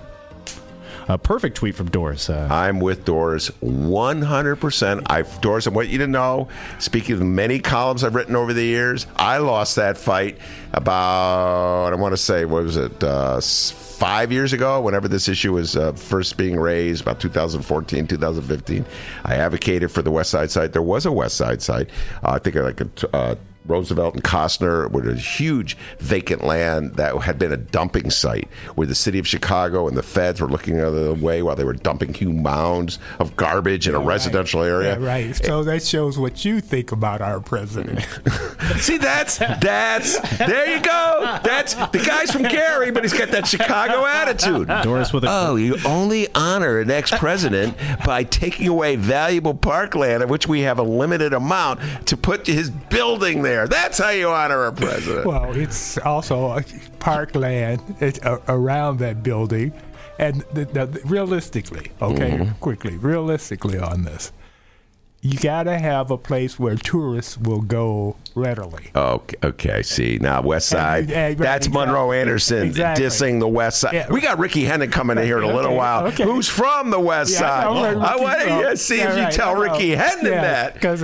A 1.08 1.16
perfect 1.16 1.56
tweet 1.56 1.76
from 1.76 1.88
Doris. 1.88 2.28
Uh, 2.28 2.48
I'm 2.50 2.80
with 2.80 3.04
Doris 3.04 3.50
100%. 3.62 5.02
I 5.06 5.22
Doris, 5.40 5.68
I 5.68 5.70
want 5.70 5.88
you 5.88 5.98
to 5.98 6.08
know, 6.08 6.48
speaking 6.80 7.14
of 7.14 7.22
many 7.22 7.60
columns 7.60 8.02
I've 8.02 8.16
written 8.16 8.34
over 8.34 8.52
the 8.52 8.64
years, 8.64 9.06
I 9.14 9.38
lost 9.38 9.76
that 9.76 9.98
fight 9.98 10.38
about, 10.72 11.92
I 11.92 11.94
want 11.94 12.12
to 12.12 12.16
say, 12.16 12.44
what 12.44 12.64
was 12.64 12.76
it, 12.76 13.04
uh, 13.04 13.36
s- 13.36 13.70
five 13.96 14.30
years 14.30 14.52
ago, 14.52 14.80
whenever 14.80 15.08
this 15.08 15.26
issue 15.28 15.54
was 15.54 15.76
uh, 15.76 15.92
first 15.92 16.36
being 16.36 16.58
raised, 16.58 17.02
about 17.02 17.18
2014, 17.18 18.06
2015. 18.06 18.84
I 19.24 19.34
advocated 19.36 19.90
for 19.90 20.02
the 20.02 20.10
West 20.10 20.30
Side 20.30 20.50
site. 20.50 20.72
There 20.72 20.82
was 20.82 21.06
a 21.06 21.12
West 21.12 21.36
Side 21.36 21.62
site. 21.62 21.88
Uh, 22.22 22.32
I 22.32 22.38
think 22.38 22.56
like 22.56 22.80
a. 23.12 23.38
t- 23.66 23.72
Roosevelt 23.72 24.14
and 24.14 24.24
Kostner 24.24 24.90
were 24.90 25.08
a 25.08 25.14
huge 25.14 25.76
vacant 25.98 26.44
land 26.44 26.94
that 26.96 27.16
had 27.22 27.38
been 27.38 27.52
a 27.52 27.56
dumping 27.56 28.10
site 28.10 28.48
where 28.74 28.86
the 28.86 28.94
city 28.94 29.18
of 29.18 29.26
Chicago 29.26 29.88
and 29.88 29.96
the 29.96 30.02
feds 30.02 30.40
were 30.40 30.48
looking 30.48 30.76
the 30.76 30.86
other 30.86 31.14
way 31.14 31.42
while 31.42 31.56
they 31.56 31.64
were 31.64 31.72
dumping 31.74 32.14
huge 32.14 32.34
mounds 32.34 32.98
of 33.18 33.36
garbage 33.36 33.86
in 33.88 33.94
a 33.94 33.98
residential 34.00 34.62
area. 34.62 34.98
Yeah, 34.98 35.06
right. 35.06 35.34
So 35.36 35.64
that 35.64 35.82
shows 35.82 36.18
what 36.18 36.44
you 36.44 36.60
think 36.60 36.92
about 36.92 37.20
our 37.20 37.40
president. 37.40 38.00
See, 38.78 38.98
that's 38.98 39.38
that's 39.38 40.18
there 40.38 40.76
you 40.76 40.82
go. 40.82 41.38
That's 41.42 41.74
the 41.74 42.02
guy's 42.04 42.30
from 42.30 42.42
Gary, 42.42 42.90
but 42.90 43.04
he's 43.04 43.12
got 43.12 43.28
that 43.30 43.46
Chicago 43.46 44.04
attitude. 44.06 44.68
Doris 44.82 45.12
with 45.12 45.24
a 45.24 45.28
Oh, 45.30 45.56
you 45.56 45.76
only 45.84 46.32
honor 46.34 46.80
an 46.80 46.90
ex-president 46.90 47.76
by 48.04 48.24
taking 48.24 48.68
away 48.68 48.96
valuable 48.96 49.54
parkland, 49.54 50.22
of 50.22 50.30
which 50.30 50.46
we 50.48 50.60
have 50.62 50.78
a 50.78 50.82
limited 50.82 51.32
amount, 51.32 51.80
to 52.06 52.16
put 52.16 52.46
his 52.46 52.70
building 52.70 53.42
there. 53.42 53.55
That's 53.66 53.98
how 53.98 54.10
you 54.10 54.28
honor 54.28 54.66
a 54.66 54.72
president. 54.72 55.26
well, 55.26 55.52
it's 55.54 55.96
also 55.98 56.50
a 56.58 56.64
parkland 56.98 57.80
it's 58.00 58.18
a, 58.20 58.40
around 58.48 58.98
that 58.98 59.22
building, 59.22 59.72
and 60.18 60.42
the, 60.52 60.64
the, 60.64 61.00
realistically, 61.04 61.92
okay, 62.02 62.30
Mm-hmm. 62.32 62.52
quickly, 62.60 62.96
realistically 62.96 63.78
on 63.78 64.04
this, 64.04 64.32
you 65.22 65.38
got 65.38 65.64
to 65.64 65.78
have 65.78 66.10
a 66.10 66.18
place 66.18 66.58
where 66.58 66.74
tourists 66.76 67.38
will 67.38 67.62
go 67.62 68.16
readily. 68.36 68.84
Okay, 68.94 69.36
okay. 69.42 69.82
See 69.82 70.18
now, 70.20 70.42
West 70.42 70.68
Side. 70.68 71.08
Yeah, 71.10 71.26
right, 71.28 71.38
that's 71.38 71.66
exactly. 71.66 71.86
Monroe 71.86 72.12
Anderson 72.12 72.62
Exactly. 72.68 73.04
dissing 73.06 73.40
the 73.40 73.48
West 73.48 73.80
Side. 73.80 73.94
Yeah. 73.94 74.12
We 74.12 74.20
got 74.20 74.38
Rickey 74.38 74.64
Hendon 74.64 74.90
coming 74.90 75.18
in 75.18 75.24
here 75.24 75.38
in 75.38 75.44
a 75.44 75.46
little 75.48 75.72
Okay, 75.72 75.76
while. 75.76 76.06
okay. 76.06 76.24
Who's 76.24 76.48
from 76.48 76.90
the 76.90 77.00
West 77.00 77.32
Yeah, 77.32 77.38
Side? 77.38 77.66
I 77.66 77.92
I 77.92 78.16
want 78.16 78.40
to 78.70 78.76
see 78.76 78.98
Yeah, 78.98 79.10
if 79.10 79.16
you 79.16 79.22
right, 79.24 79.32
tell 79.32 79.56
Rickey 79.56 79.86
yeah, 79.88 80.12
that. 80.22 80.74
because 80.74 81.02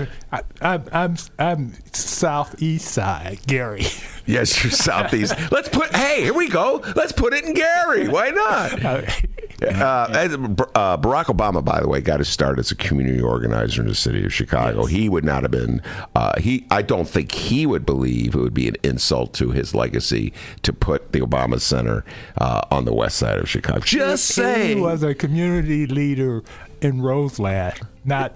I'm 0.61 0.85
I'm 0.93 1.17
I'm 1.39 1.73
southeast 1.93 2.89
side, 2.93 3.41
Gary. 3.47 3.85
Yes, 4.25 4.63
you're 4.63 4.71
southeast. 4.71 5.35
Let's 5.51 5.69
put. 5.69 5.93
Hey, 5.97 6.23
here 6.23 6.33
we 6.33 6.49
go. 6.49 6.81
Let's 6.95 7.11
put 7.11 7.35
it 7.35 7.45
in 7.45 7.55
Gary. 7.55 8.07
Why 8.07 8.31
not? 8.31 9.17
Uh, 9.63 10.09
and, 10.13 10.61
uh, 10.75 10.97
Barack 10.99 11.27
Obama, 11.27 11.65
by 11.65 11.79
the 11.81 11.89
way, 11.89 12.01
got 12.01 12.19
his 12.19 12.27
start 12.29 12.59
as 12.59 12.73
a 12.73 12.75
community 12.75 13.21
organizer 13.21 13.81
in 13.81 13.87
the 13.87 13.95
city 13.95 14.25
of 14.25 14.35
Chicago. 14.35 14.87
He 14.87 15.09
would 15.09 15.25
not 15.25 15.43
have 15.43 15.53
been. 15.53 15.81
Uh, 16.17 16.37
he, 16.41 16.67
I 16.69 16.83
don't 16.83 17.09
think 17.09 17.22
he 17.31 17.67
would 17.67 17.87
believe 17.87 18.35
it 18.35 18.41
would 18.41 18.55
be 18.55 18.67
an 18.67 18.77
insult 18.83 19.33
to 19.35 19.51
his 19.53 19.75
legacy 19.75 20.33
to 20.63 20.73
put 20.73 21.13
the 21.13 21.21
Obama 21.21 21.61
Center 21.61 22.05
uh, 22.39 22.63
on 22.71 22.85
the 22.85 22.93
west 22.93 23.19
side 23.19 23.39
of 23.39 23.49
Chicago. 23.49 23.81
Just 23.81 24.25
saying. 24.27 24.79
He 24.79 24.83
was 24.83 25.05
a 25.05 25.15
community 25.15 25.87
leader 25.87 26.43
in 26.81 27.01
Roseland, 27.01 27.81
not 28.05 28.35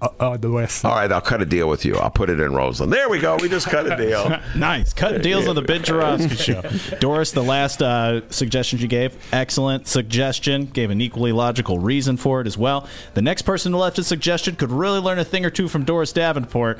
uh, 0.00 0.08
on 0.20 0.40
the 0.40 0.50
west 0.50 0.78
side. 0.78 0.88
All 0.88 0.96
right, 0.96 1.10
I'll 1.10 1.20
cut 1.20 1.42
a 1.42 1.46
deal 1.46 1.68
with 1.68 1.84
you. 1.84 1.96
I'll 1.96 2.10
put 2.10 2.30
it 2.30 2.38
in 2.38 2.52
Roseland. 2.54 2.92
There 2.92 3.08
we 3.08 3.18
go. 3.18 3.36
We 3.40 3.48
just 3.48 3.68
cut 3.68 3.90
a 3.90 3.96
deal. 3.96 4.38
Nice. 4.56 4.92
Cutting 4.92 5.22
deals 5.22 5.46
on 5.46 5.54
the 5.54 5.62
Ben 5.62 5.82
Joravsky 5.82 6.34
show. 6.36 6.62
Doris, 7.00 7.32
the 7.32 7.42
last 7.42 7.82
uh, 7.82 8.28
suggestion 8.30 8.78
you 8.78 8.88
gave, 8.88 9.16
excellent 9.32 9.86
suggestion. 9.86 10.66
Gave 10.66 10.90
an 10.90 11.00
equally 11.00 11.32
logical 11.32 11.78
reason 11.78 12.16
for 12.16 12.40
it 12.40 12.46
as 12.46 12.56
well. 12.56 12.88
The 13.14 13.22
next 13.22 13.42
person 13.42 13.72
who 13.72 13.78
left 13.78 13.98
a 13.98 14.04
suggestion 14.04 14.56
could 14.56 14.70
really 14.70 15.00
learn 15.00 15.18
a 15.18 15.24
thing 15.24 15.44
or 15.44 15.50
two 15.50 15.68
from 15.68 15.84
Doris 15.84 16.12
Davenport. 16.12 16.78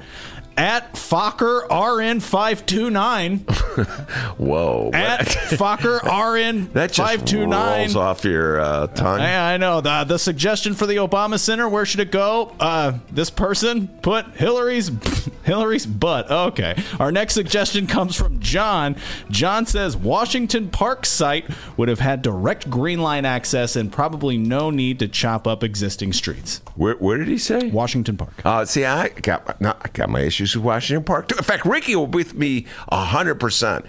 At 0.59 0.95
Fokker 0.95 1.69
RN529. 1.69 3.49
Whoa. 4.39 4.91
At 4.93 5.21
Fokker 5.27 6.01
that 6.73 6.93
just 6.93 7.25
RN529. 7.25 7.79
rolls 7.79 7.97
off 7.97 8.25
your 8.25 8.61
uh, 8.61 8.89
tongue. 8.89 9.21
Yeah, 9.21 9.47
I 9.47 9.57
know. 9.57 9.81
The, 9.81 10.03
the 10.05 10.19
suggestion 10.19 10.75
for 10.75 10.87
the 10.87 10.97
Obama 10.97 11.39
Center, 11.39 11.69
where 11.69 11.87
should 11.87 12.01
it 12.01 12.11
go? 12.11 12.55
Uh, 12.59 12.99
this 13.11 13.31
person 13.31 13.87
put 14.03 14.27
Hillary's 14.33 14.91
Hillary's 15.45 15.87
butt. 15.87 16.31
Okay. 16.31 16.75
Our 16.99 17.11
next 17.13 17.35
suggestion 17.35 17.87
comes 17.87 18.17
from 18.17 18.41
John. 18.41 18.97
John 19.31 19.65
says 19.65 19.97
Washington 19.97 20.69
Park 20.69 21.07
site 21.07 21.47
would 21.77 21.89
have 21.89 22.01
had 22.01 22.21
direct 22.21 22.69
green 22.69 23.01
line 23.01 23.25
access 23.25 23.77
and 23.77 23.91
probably 23.91 24.37
no 24.37 24.71
need 24.71 24.99
to 24.99 25.09
chop 25.09 25.47
up 25.47 25.63
existing 25.63 26.13
streets. 26.13 26.61
Where, 26.75 26.97
where 26.97 27.17
did 27.17 27.29
he 27.29 27.39
say? 27.39 27.71
Washington 27.71 28.17
Park. 28.17 28.33
Uh, 28.45 28.65
see, 28.65 28.85
I 28.85 29.09
got 29.09 29.47
my, 29.47 29.55
no, 29.61 29.77
I 29.81 29.89
got 29.89 30.11
my 30.11 30.21
issues 30.21 30.48
with 30.55 30.65
Washington 30.65 31.05
Park 31.05 31.29
too. 31.29 31.37
In 31.37 31.45
fact, 31.45 31.65
Rickey 31.65 31.97
will 31.97 32.07
be 32.07 32.19
with 32.19 32.35
me 32.35 32.67
hundred 32.91 33.37
percent. 33.37 33.85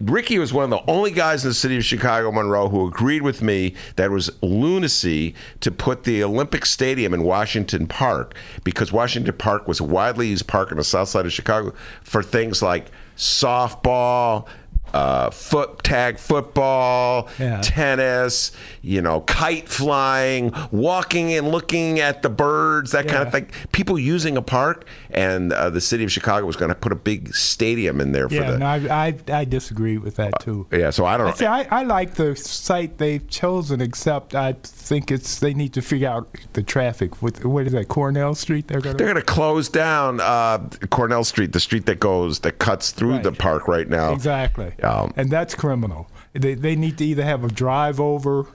Rickey 0.00 0.38
was 0.38 0.52
one 0.52 0.64
of 0.64 0.70
the 0.70 0.90
only 0.90 1.10
guys 1.10 1.44
in 1.44 1.50
the 1.50 1.54
city 1.54 1.76
of 1.76 1.84
Chicago, 1.84 2.30
Monroe, 2.30 2.68
who 2.68 2.86
agreed 2.86 3.22
with 3.22 3.42
me 3.42 3.74
that 3.96 4.06
it 4.06 4.10
was 4.10 4.30
lunacy 4.40 5.34
to 5.58 5.72
put 5.72 6.04
the 6.04 6.22
Olympic 6.22 6.66
Stadium 6.66 7.12
in 7.12 7.24
Washington 7.24 7.88
Park 7.88 8.36
because 8.62 8.92
Washington 8.92 9.34
Park 9.36 9.66
was 9.66 9.80
a 9.80 9.84
widely 9.84 10.28
used 10.28 10.46
park 10.46 10.70
on 10.70 10.78
the 10.78 10.84
south 10.84 11.08
side 11.08 11.26
of 11.26 11.32
Chicago 11.32 11.74
for 12.02 12.22
things 12.22 12.62
like 12.62 12.92
softball, 13.16 14.46
uh, 14.92 15.30
foot 15.30 15.82
tag 15.82 16.18
football, 16.18 17.28
Yeah. 17.38 17.60
tennis, 17.62 18.52
you 18.82 19.00
know, 19.00 19.20
kite 19.22 19.68
flying, 19.68 20.52
walking 20.70 21.32
and 21.32 21.50
looking 21.50 22.00
at 22.00 22.22
the 22.22 22.28
birds, 22.28 22.92
that 22.92 23.08
kind 23.08 23.22
of 23.26 23.32
thing. 23.32 23.48
People 23.72 23.98
using 23.98 24.36
a 24.36 24.42
park, 24.42 24.84
and 25.10 25.52
uh, 25.52 25.70
the 25.70 25.80
city 25.80 26.04
of 26.04 26.12
Chicago 26.12 26.46
was 26.46 26.56
going 26.56 26.68
to 26.68 26.74
put 26.74 26.92
a 26.92 26.96
big 26.96 27.34
stadium 27.34 28.00
in 28.00 28.12
there 28.12 28.28
for 28.28 28.34
Yeah, 28.34 28.50
the. 28.52 28.58
no, 28.58 28.66
I, 28.66 29.06
I 29.06 29.14
I 29.40 29.44
disagree 29.44 29.98
with 29.98 30.16
that 30.16 30.32
too. 30.40 30.66
yeah, 30.72 30.90
so 30.90 31.04
I 31.06 31.16
don't 31.16 31.26
know. 31.28 31.34
See, 31.34 31.46
I, 31.46 31.62
I 31.70 31.82
like 31.84 32.14
the 32.14 32.34
site 32.36 32.98
they've 32.98 33.26
chosen, 33.28 33.80
except 33.80 34.34
I 34.34 34.54
think 34.62 35.10
it's 35.10 35.38
they 35.38 35.54
need 35.54 35.72
to 35.74 35.82
figure 35.82 36.08
out 36.08 36.28
the 36.52 36.62
traffic. 36.62 37.22
With 37.22 37.44
what 37.44 37.66
is 37.66 37.72
that, 37.72 37.88
Cornell 37.88 38.34
Street? 38.34 38.68
They're 38.68 38.80
gonna. 38.80 38.96
They're 38.96 39.06
going 39.06 39.16
to 39.16 39.22
close 39.22 39.68
down 39.68 40.20
uh, 40.20 40.58
Cornell 40.90 41.24
Street, 41.24 41.52
the 41.52 41.60
street 41.60 41.86
that 41.86 42.00
goes 42.00 42.40
that 42.40 42.58
cuts 42.58 42.90
through 42.90 43.12
Right. 43.12 43.22
the 43.22 43.32
park 43.32 43.68
right 43.68 43.88
now. 43.88 44.12
Exactly. 44.12 44.72
Um, 44.82 45.12
and 45.16 45.30
that's 45.30 45.54
criminal. 45.54 46.08
They, 46.32 46.54
they 46.54 46.76
need 46.76 46.98
to 46.98 47.04
either 47.04 47.24
have 47.24 47.44
a 47.44 47.48
drive 47.48 48.00
over 48.00 48.46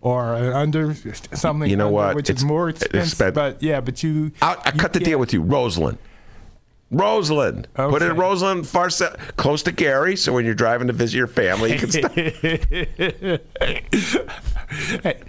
or 0.00 0.34
an 0.34 0.52
under 0.52 0.94
something. 1.34 1.68
You 1.68 1.76
know 1.76 1.86
under, 1.86 1.94
what? 1.94 2.14
Which 2.16 2.30
It's- 2.30 2.42
is 2.42 2.46
more 2.46 2.68
expensive. 2.68 3.34
but 3.34 3.62
yeah, 3.62 3.80
but 3.80 4.02
you. 4.02 4.32
I, 4.40 4.56
I 4.64 4.72
you 4.72 4.78
cut 4.78 4.92
the 4.92 5.00
deal 5.00 5.18
with 5.18 5.32
you, 5.32 5.42
Roseland. 5.42 5.98
Roseland. 6.90 7.68
Put 7.74 8.00
it 8.00 8.06
in 8.06 8.12
Okay. 8.12 8.20
Roseland, 8.20 8.66
far 8.66 8.88
south, 8.88 9.36
close 9.36 9.62
to 9.64 9.72
Gary, 9.72 10.16
so 10.16 10.32
when 10.32 10.46
you're 10.46 10.54
driving 10.54 10.86
to 10.86 10.94
visit 10.94 11.18
your 11.18 11.26
family, 11.26 11.74
you 11.74 11.78
can 11.78 11.90
stop. 11.90 12.12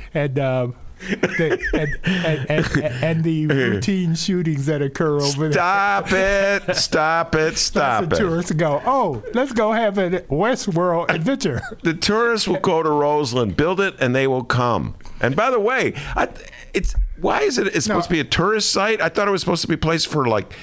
and 0.13 0.39
um, 0.39 0.75
the, 0.99 1.59
and, 1.73 1.97
and, 2.03 2.49
and, 2.49 3.03
and 3.03 3.23
the 3.23 3.47
routine 3.47 4.15
shootings 4.15 4.65
that 4.65 4.81
occur 4.81 5.19
over 5.19 5.49
there. 5.49 5.53
Stop 5.53 6.11
it! 6.11 6.75
Stop 6.75 7.35
it! 7.35 7.57
Stop 7.57 8.03
it. 8.03 8.15
tourists 8.17 8.51
go, 8.51 8.81
oh, 8.85 9.23
let's 9.33 9.51
go 9.51 9.71
have 9.71 9.97
a 9.97 10.21
Westworld 10.21 11.09
adventure. 11.09 11.61
The 11.81 11.93
tourists 11.93 12.47
will 12.47 12.59
go 12.59 12.83
to 12.83 12.89
Roseland, 12.89 13.55
build 13.55 13.79
it, 13.79 13.95
and 13.99 14.13
they 14.13 14.27
will 14.27 14.43
come. 14.43 14.95
And 15.21 15.35
by 15.35 15.49
the 15.49 15.59
way, 15.59 15.93
I, 16.15 16.27
it's 16.73 16.93
why 17.19 17.41
is 17.41 17.57
it? 17.57 17.67
It's 17.67 17.85
supposed 17.85 18.07
to 18.07 18.11
be 18.11 18.19
a 18.19 18.25
tourist 18.25 18.71
site. 18.71 19.01
I 19.01 19.09
thought 19.09 19.27
it 19.27 19.31
was 19.31 19.41
supposed 19.41 19.61
to 19.61 19.67
be 19.67 19.75
a 19.75 19.77
place 19.77 20.05
for 20.05 20.27
like 20.27 20.53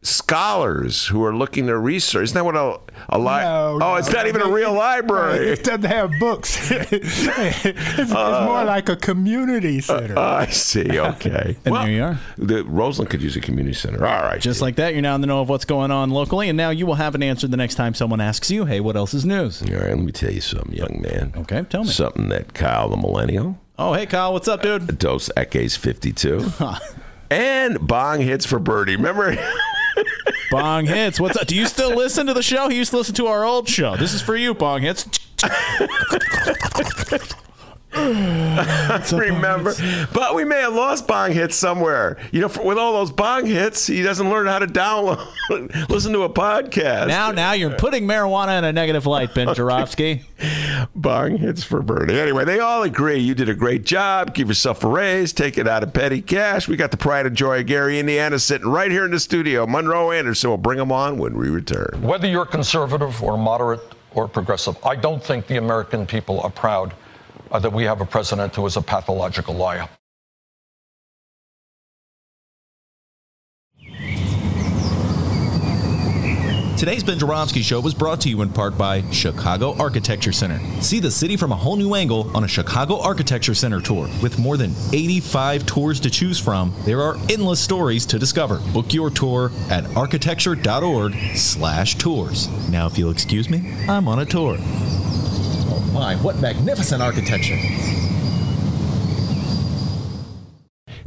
scholars 0.00 1.06
who 1.08 1.24
are 1.24 1.34
looking 1.34 1.66
to 1.66 1.76
research. 1.76 2.24
Isn't 2.24 2.34
that 2.34 2.44
what 2.44 2.54
a, 2.56 2.78
a 3.08 3.18
li- 3.18 3.24
No, 3.24 3.78
Oh, 3.82 3.94
it's 3.96 4.12
not 4.12 4.26
even 4.26 4.40
a 4.42 4.48
real 4.48 4.72
library. 4.72 5.48
It 5.58 5.64
doesn't 5.64 5.84
have 5.84 6.10
books. 6.20 6.70
it's, 6.70 6.92
it's 6.92 8.12
uh, 8.12 8.44
more 8.46 8.64
like 8.64 8.88
a 8.88 8.96
community 8.96 9.78
uh, 9.78 9.82
center. 9.82 10.18
I 10.18 10.46
see. 10.46 10.98
Okay. 10.98 11.56
And 11.64 11.74
there 11.74 11.90
you 11.90 12.02
are. 12.04 12.20
The 12.36 12.64
Roseland 12.64 13.10
could 13.10 13.22
use 13.22 13.36
a 13.36 13.40
community 13.40 13.74
center. 13.74 14.06
All 14.06 14.22
right. 14.22 14.40
Just 14.40 14.60
like 14.60 14.76
that, 14.76 14.92
you're 14.92 15.02
now 15.02 15.14
in 15.16 15.20
the 15.20 15.26
know 15.26 15.40
of 15.40 15.48
what's 15.48 15.64
going 15.64 15.90
on 15.90 16.10
locally, 16.10 16.48
and 16.48 16.56
now 16.56 16.70
you 16.70 16.86
will 16.86 16.94
have 16.94 17.14
an 17.14 17.22
answer 17.22 17.48
the 17.48 17.56
next 17.56 17.74
time 17.74 17.94
someone 17.94 18.20
asks 18.20 18.50
you, 18.50 18.64
hey, 18.66 18.80
what 18.80 18.96
else 18.96 19.14
is 19.14 19.24
news? 19.24 19.62
All 19.62 19.68
right. 19.74 19.88
Let 19.88 19.98
me 19.98 20.12
tell 20.12 20.30
you 20.32 20.40
something, 20.40 20.72
young 20.74 21.00
man. 21.02 21.32
Okay, 21.36 21.62
tell 21.68 21.82
me. 21.84 21.90
Something 21.90 22.28
that 22.28 22.54
Kyle 22.54 22.88
the 22.88 22.96
Millennial, 22.96 23.58
Oh, 23.80 23.92
hey, 23.94 24.06
Kyle, 24.06 24.32
what's 24.32 24.48
up, 24.48 24.62
dude? 24.62 24.98
Dos 24.98 25.30
Equis 25.36 25.76
52, 25.78 26.50
and 27.30 27.78
Bong 27.86 28.20
hits 28.20 28.44
for 28.44 28.58
Birdie. 28.58 28.96
Remember? 28.96 29.36
Bong 30.50 30.86
Hits, 30.86 31.20
what's 31.20 31.36
up? 31.36 31.46
Do 31.46 31.54
you 31.54 31.66
still 31.66 31.94
listen 31.94 32.26
to 32.26 32.34
the 32.34 32.42
show? 32.42 32.68
He 32.68 32.76
used 32.76 32.90
to 32.90 32.96
listen 32.98 33.14
to 33.16 33.26
our 33.26 33.44
old 33.44 33.68
show. 33.68 33.96
This 33.96 34.14
is 34.14 34.22
for 34.22 34.36
you, 34.36 34.54
Bong 34.54 34.82
Hits. 34.82 35.06
remember. 39.12 39.74
But 40.12 40.34
we 40.34 40.44
may 40.44 40.60
have 40.60 40.74
lost 40.74 41.06
bong 41.06 41.32
hits 41.32 41.56
somewhere. 41.56 42.18
You 42.32 42.42
know, 42.42 42.48
for, 42.48 42.62
with 42.62 42.76
all 42.76 42.92
those 42.92 43.10
bong 43.10 43.46
hits, 43.46 43.86
he 43.86 44.02
doesn't 44.02 44.28
learn 44.28 44.46
how 44.46 44.58
to 44.58 44.66
download, 44.66 45.26
listen 45.88 46.12
to 46.12 46.22
a 46.22 46.28
podcast. 46.28 47.08
Now, 47.08 47.32
now 47.32 47.52
you're 47.52 47.76
putting 47.76 48.06
marijuana 48.06 48.58
in 48.58 48.64
a 48.64 48.72
negative 48.72 49.06
light, 49.06 49.34
Ben 49.34 49.54
Joravsky. 49.54 50.24
bong 50.94 51.38
hits 51.38 51.64
for 51.64 51.80
Bernie. 51.80 52.18
Anyway, 52.18 52.44
they 52.44 52.60
all 52.60 52.82
agree 52.82 53.18
you 53.18 53.34
did 53.34 53.48
a 53.48 53.54
great 53.54 53.84
job. 53.84 54.34
Give 54.34 54.48
yourself 54.48 54.84
a 54.84 54.88
raise. 54.88 55.32
Take 55.32 55.56
it 55.56 55.66
out 55.66 55.82
of 55.82 55.94
petty 55.94 56.20
cash. 56.20 56.68
We 56.68 56.76
got 56.76 56.90
the 56.90 56.98
pride 56.98 57.26
and 57.26 57.36
joy 57.36 57.60
of 57.60 57.66
Gary, 57.66 57.98
Indiana, 57.98 58.38
sitting 58.38 58.68
right 58.68 58.90
here 58.90 59.06
in 59.06 59.12
the 59.12 59.20
studio. 59.20 59.66
Monroe 59.66 60.10
Anderson 60.10 60.50
will 60.50 60.58
bring 60.58 60.78
them 60.78 60.92
on 60.92 61.16
when 61.16 61.36
we 61.38 61.48
return. 61.48 62.00
Whether 62.02 62.28
you're 62.28 62.46
conservative 62.46 63.22
or 63.22 63.38
moderate 63.38 63.80
or 64.12 64.28
progressive, 64.28 64.76
I 64.84 64.94
don't 64.94 65.22
think 65.22 65.46
the 65.46 65.56
American 65.56 66.06
people 66.06 66.40
are 66.40 66.50
proud 66.50 66.92
uh, 67.50 67.58
that 67.58 67.72
we 67.72 67.84
have 67.84 68.00
a 68.00 68.06
president 68.06 68.54
who 68.54 68.66
is 68.66 68.76
a 68.76 68.82
pathological 68.82 69.54
liar. 69.54 69.88
Today's 76.78 77.02
Ben 77.02 77.18
Joravsky 77.18 77.62
Show 77.62 77.80
was 77.80 77.92
brought 77.92 78.20
to 78.20 78.28
you 78.28 78.40
in 78.40 78.50
part 78.50 78.78
by 78.78 79.02
Chicago 79.10 79.76
Architecture 79.78 80.30
Center. 80.30 80.60
See 80.80 81.00
the 81.00 81.10
city 81.10 81.36
from 81.36 81.50
a 81.50 81.56
whole 81.56 81.74
new 81.74 81.96
angle 81.96 82.30
on 82.36 82.44
a 82.44 82.48
Chicago 82.48 83.00
Architecture 83.00 83.52
Center 83.52 83.80
tour. 83.80 84.08
With 84.22 84.38
more 84.38 84.56
than 84.56 84.72
85 84.92 85.66
tours 85.66 85.98
to 85.98 86.08
choose 86.08 86.38
from, 86.38 86.72
there 86.84 87.02
are 87.02 87.16
endless 87.28 87.58
stories 87.58 88.06
to 88.06 88.18
discover. 88.20 88.60
Book 88.72 88.94
your 88.94 89.10
tour 89.10 89.50
at 89.70 89.86
architecture.org 89.96 91.16
slash 91.34 91.96
tours. 91.96 92.46
Now, 92.70 92.86
if 92.86 92.96
you'll 92.96 93.10
excuse 93.10 93.50
me, 93.50 93.74
I'm 93.88 94.06
on 94.06 94.20
a 94.20 94.24
tour. 94.24 94.56
Oh 95.70 95.90
my, 95.92 96.16
what 96.16 96.38
magnificent 96.40 97.02
architecture! 97.02 97.58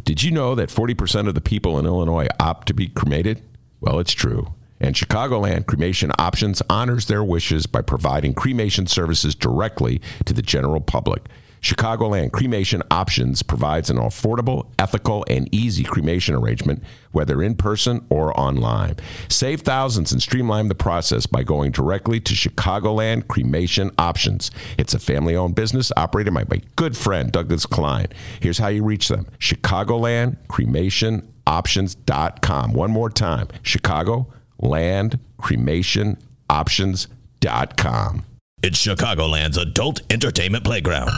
Did 0.04 0.24
you 0.24 0.32
know 0.32 0.56
that 0.56 0.70
40% 0.70 1.28
of 1.28 1.36
the 1.36 1.42
people 1.42 1.80
in 1.80 1.86
Illinois 1.86 2.28
opt 2.40 2.68
to 2.68 2.74
be 2.74 2.88
cremated? 2.88 3.42
Well, 3.80 4.00
it's 4.00 4.12
true. 4.12 4.54
And 4.80 4.96
Chicagoland 4.96 5.68
Cremation 5.68 6.12
Options 6.18 6.62
honors 6.70 7.06
their 7.06 7.24
wishes 7.24 7.66
by 7.68 7.82
providing 7.82 8.34
cremation 8.34 8.88
services 8.88 9.36
directly 9.36 10.02
to 10.26 10.34
the 10.34 10.42
general 10.42 10.82
public. 10.82 11.28
Chicagoland 11.62 12.32
Cremation 12.32 12.82
Options 12.90 13.44
provides 13.44 13.90
an 13.90 13.98
affordable, 13.98 14.68
ethical, 14.80 15.24
and 15.28 15.48
easy 15.54 15.84
cremation 15.84 16.34
arrangement, 16.34 16.84
whether 17.12 17.42
in 17.44 17.56
person 17.56 18.04
or 18.10 18.38
online. 18.40 18.96
Save 19.30 19.62
thousands 19.62 20.12
and 20.12 20.22
streamline 20.22 20.70
the 20.70 20.76
process 20.76 21.28
by 21.28 21.44
going 21.44 21.72
directly 21.72 22.20
to 22.20 22.34
Chicagoland 22.34 23.28
Cremation 23.28 23.92
Options. 24.00 24.50
It's 24.80 24.96
a 24.96 25.00
family 25.00 25.36
owned 25.36 25.54
business 25.56 25.92
operated 25.96 26.34
by 26.34 26.46
my 26.50 26.62
good 26.76 26.98
friend 26.98 27.32
Douglas 27.32 27.68
Klein. 27.68 28.08
Here's 28.40 28.58
how 28.58 28.70
you 28.70 28.84
reach 28.84 29.08
them 29.08 29.28
Chicagoland 29.40 30.38
Cremation 30.48 31.32
Options.com. 31.46 32.74
One 32.74 32.92
more 32.92 33.10
time 33.10 33.48
Chicago 33.62 34.34
Land 34.60 35.20
Cremation 35.38 36.18
Options.com. 36.50 38.26
It's 38.64 38.78
Chicagoland's 38.78 39.58
adult 39.58 40.02
entertainment 40.12 40.64
playground. 40.64 41.10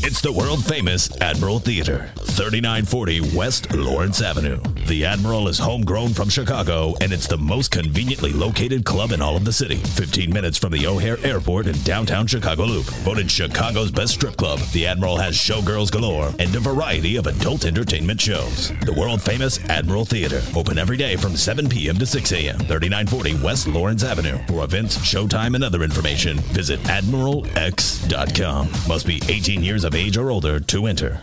It's 0.00 0.20
the 0.20 0.32
world 0.32 0.64
famous 0.64 1.08
Admiral 1.20 1.60
Theater, 1.60 2.10
3940 2.16 3.36
West 3.36 3.72
Lawrence 3.72 4.20
Avenue. 4.20 4.60
The 4.86 5.04
Admiral 5.04 5.46
is 5.46 5.60
homegrown 5.60 6.14
from 6.14 6.28
Chicago, 6.28 6.94
and 7.00 7.12
it's 7.12 7.28
the 7.28 7.36
most 7.36 7.70
conveniently 7.70 8.32
located 8.32 8.84
club 8.84 9.12
in 9.12 9.22
all 9.22 9.36
of 9.36 9.44
the 9.44 9.52
city. 9.52 9.76
15 9.76 10.32
minutes 10.32 10.58
from 10.58 10.72
the 10.72 10.86
O'Hare 10.88 11.24
Airport 11.24 11.68
in 11.68 11.78
downtown 11.82 12.26
Chicago 12.26 12.64
Loop. 12.64 12.86
Voted 13.04 13.30
Chicago's 13.30 13.92
best 13.92 14.14
strip 14.14 14.36
club, 14.36 14.58
the 14.72 14.86
Admiral 14.86 15.18
has 15.18 15.36
showgirls 15.36 15.92
galore 15.92 16.32
and 16.40 16.54
a 16.56 16.60
variety 16.60 17.14
of 17.16 17.28
adult 17.28 17.64
entertainment 17.64 18.20
shows. 18.20 18.72
The 18.84 18.94
world 18.94 19.22
famous 19.22 19.62
Admiral 19.68 20.04
Theater, 20.04 20.42
open 20.56 20.78
every 20.78 20.96
day 20.96 21.14
from 21.14 21.36
7 21.36 21.68
p.m. 21.68 21.96
to 21.98 22.06
6 22.06 22.32
a.m. 22.32 22.58
3940 22.58 23.34
West 23.44 23.68
Lawrence 23.68 24.02
Avenue. 24.02 24.38
For 24.48 24.64
events, 24.64 24.96
showtime, 24.98 25.54
and 25.54 25.62
other 25.62 25.84
information, 25.84 26.38
visit 26.38 26.80
admiralx.com. 26.88 28.68
Must 28.88 29.06
be 29.06 29.20
18 29.28 29.62
years 29.62 29.84
of 29.84 29.94
age 29.94 30.16
or 30.16 30.30
older 30.30 30.58
to 30.58 30.86
enter. 30.86 31.20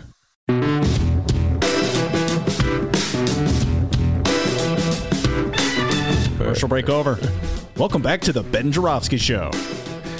Commercial 6.38 6.68
break 6.68 6.88
over. 6.88 7.18
Welcome 7.76 8.00
back 8.00 8.20
to 8.22 8.32
the 8.32 8.42
Ben 8.42 8.72
Joravsky 8.72 9.18
Show. 9.18 9.50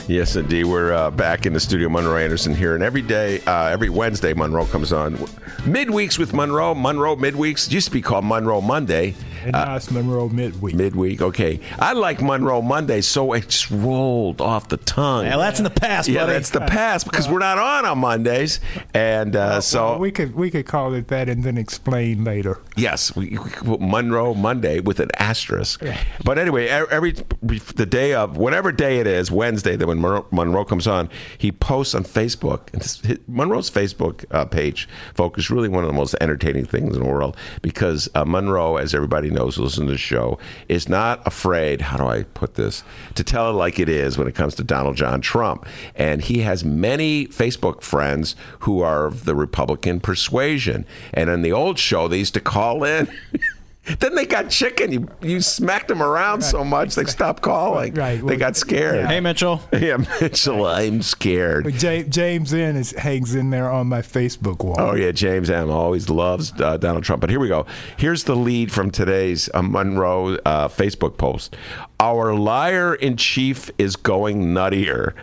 Yes, 0.09 0.36
indeed. 0.36 0.64
We're 0.64 0.92
uh, 0.92 1.11
back 1.11 1.47
in 1.47 1.53
the 1.53 1.61
studio. 1.61 1.88
Monroe 1.88 2.16
Anderson 2.16 2.55
here, 2.55 2.74
and 2.74 2.82
every 2.82 3.03
day, 3.03 3.40
uh, 3.40 3.66
every 3.66 3.88
Wednesday, 3.88 4.34
Monroe 4.34 4.66
comes 4.66 4.92
on. 4.92 5.16
Midweeks 5.64 6.18
with 6.18 6.32
Monroe. 6.32 6.74
Monroe 6.74 7.16
midweeks 7.16 7.66
it 7.66 7.72
used 7.72 7.86
to 7.86 7.92
be 7.92 8.03
called 8.03 8.24
Monroe 8.24 8.61
Monday. 8.61 9.14
And 9.47 9.53
now 9.53 9.76
it's 9.76 9.90
Monroe 9.92 10.28
midweek. 10.28 10.74
Midweek, 10.74 11.22
okay. 11.22 11.61
I 11.78 11.92
like 11.92 12.20
Monroe 12.20 12.62
Monday, 12.62 13.01
so 13.01 13.32
it 13.32 13.49
just 13.49 13.70
rolled 13.70 14.40
off 14.40 14.68
the 14.68 14.76
tongue. 14.78 15.26
Well, 15.26 15.38
that's 15.38 15.61
in 15.61 15.64
the 15.64 15.70
past, 15.70 16.09
yeah, 16.09 16.22
buddy. 16.22 16.32
that's 16.32 16.51
the 16.51 16.61
past 16.62 17.05
because 17.05 17.28
we're 17.28 17.38
not 17.38 17.59
on 17.59 17.84
on 17.84 17.99
Mondays, 17.99 18.59
and 18.92 19.36
uh, 19.36 19.61
so 19.61 19.90
Well, 19.90 19.99
we 20.01 20.11
could 20.11 20.34
we 20.34 20.51
could 20.51 20.66
call 20.66 20.94
it 20.94 21.07
that 21.09 21.28
and 21.28 21.44
then 21.44 21.57
explain 21.57 22.24
later. 22.24 22.61
Yes, 22.76 23.14
we, 23.14 23.30
we 23.30 23.51
could 23.51 23.66
put 23.66 23.80
Monroe 23.80 24.34
Monday 24.34 24.80
with 24.80 24.99
an 24.99 25.11
asterisk. 25.18 25.82
But 26.24 26.38
anyway, 26.38 26.66
every 26.66 27.12
the 27.42 27.86
day 27.86 28.14
of 28.14 28.36
whatever 28.36 28.72
day 28.72 28.99
it 28.99 29.07
is, 29.07 29.30
Wednesday, 29.30 29.76
that 29.76 29.86
when 29.86 30.01
Monroe, 30.01 30.26
Monroe 30.32 30.64
comes 30.64 30.86
on, 30.88 31.09
he 31.38 31.53
posts 31.53 31.94
on 31.94 32.03
Facebook. 32.05 32.72
And 32.72 32.82
his- 32.82 33.18
Monroe's 33.28 33.70
Facebook 33.70 34.24
uh, 34.30 34.44
page, 34.44 34.88
folks, 35.14 35.38
is 35.38 35.51
really 35.51 35.68
one 35.68 35.84
of 35.84 35.88
the 35.88 35.94
most 35.97 36.14
entertaining 36.20 36.64
things 36.66 36.97
in 36.97 37.03
the 37.03 37.09
world 37.09 37.36
because 37.62 38.09
uh, 38.14 38.24
Monroe, 38.24 38.76
as 38.76 38.94
everybody 38.94 39.30
knows, 39.37 39.57
who 39.57 39.62
listens 39.62 39.87
to 39.87 39.93
the 39.93 39.99
show, 39.99 40.39
is 40.68 40.89
not 40.89 41.24
afraid. 41.26 41.82
How 41.82 41.97
do 41.97 42.07
I 42.07 42.24
put 42.24 42.55
this? 42.55 42.82
To 43.14 43.22
tell 43.22 43.51
it 43.51 43.53
like 43.53 43.78
it 43.78 43.89
is 43.89 44.18
when 44.18 44.26
it 44.26 44.34
comes 44.34 44.55
to 44.57 44.64
Donald 44.64 44.97
John 44.97 45.20
Trump, 45.20 45.66
and 45.95 46.22
he 46.22 46.41
has 46.41 46.64
many 46.64 47.26
Facebook 47.28 47.82
friends 47.82 48.34
who 48.61 48.80
are 48.80 49.07
of 49.07 49.24
the 49.24 49.34
Republican 49.34 50.01
persuasion. 50.01 50.84
And 51.12 51.30
in 51.30 51.43
the 51.43 51.53
old 51.53 51.78
show, 51.78 52.09
they 52.09 52.18
used 52.18 52.34
to 52.34 52.41
call 52.41 52.82
in. 52.82 53.09
then 54.01 54.14
they 54.14 54.26
got 54.26 54.51
chicken. 54.51 54.93
You 54.93 55.09
you 55.22 55.41
smacked 55.41 55.89
them 55.89 56.03
around 56.03 56.43
so 56.43 56.64
much 56.64 56.95
they 56.95 57.05
stopped 57.05 57.43
calling. 57.43 57.95
Right. 57.95 58.24
They 58.24 58.37
got 58.37 58.57
scared. 58.57 59.07
Hey, 59.07 59.20
Mitchell. 59.20 59.62
Yeah, 59.72 59.99
Mitchell, 60.20 60.66
I'm 60.66 61.03
scared. 61.03 61.64
But 61.64 61.74
James 61.74 62.53
in 62.53 62.76
is 62.76 62.93
hangs 62.93 63.34
in 63.34 63.51
there 63.51 63.70
on 63.70 63.87
my 63.87 64.03
Facebook 64.03 64.64
wall. 64.64 64.76
Oh 64.78 64.95
yeah, 64.95 65.12
James 65.12 65.51
M 65.51 65.70
always 65.70 66.09
loves 66.09 66.53
uh, 66.61 66.76
Donald 66.76 67.05
Trump. 67.05 67.20
But 67.20 67.30
here 67.30 67.41
we 67.41 67.49
go. 67.49 67.66
Here's 67.97 68.24
the 68.24 68.37
lead 68.37 68.72
from 68.72 68.91
today's 68.91 69.49
uh, 69.55 69.62
Monroe 69.62 70.37
uh, 70.45 70.68
Facebook 70.68 71.18
post. 71.18 71.57
Our 71.99 72.34
liar 72.34 72.95
in 72.95 73.16
chief 73.16 73.70
is 73.78 73.97
going 73.97 74.49
nuttier. 74.49 75.14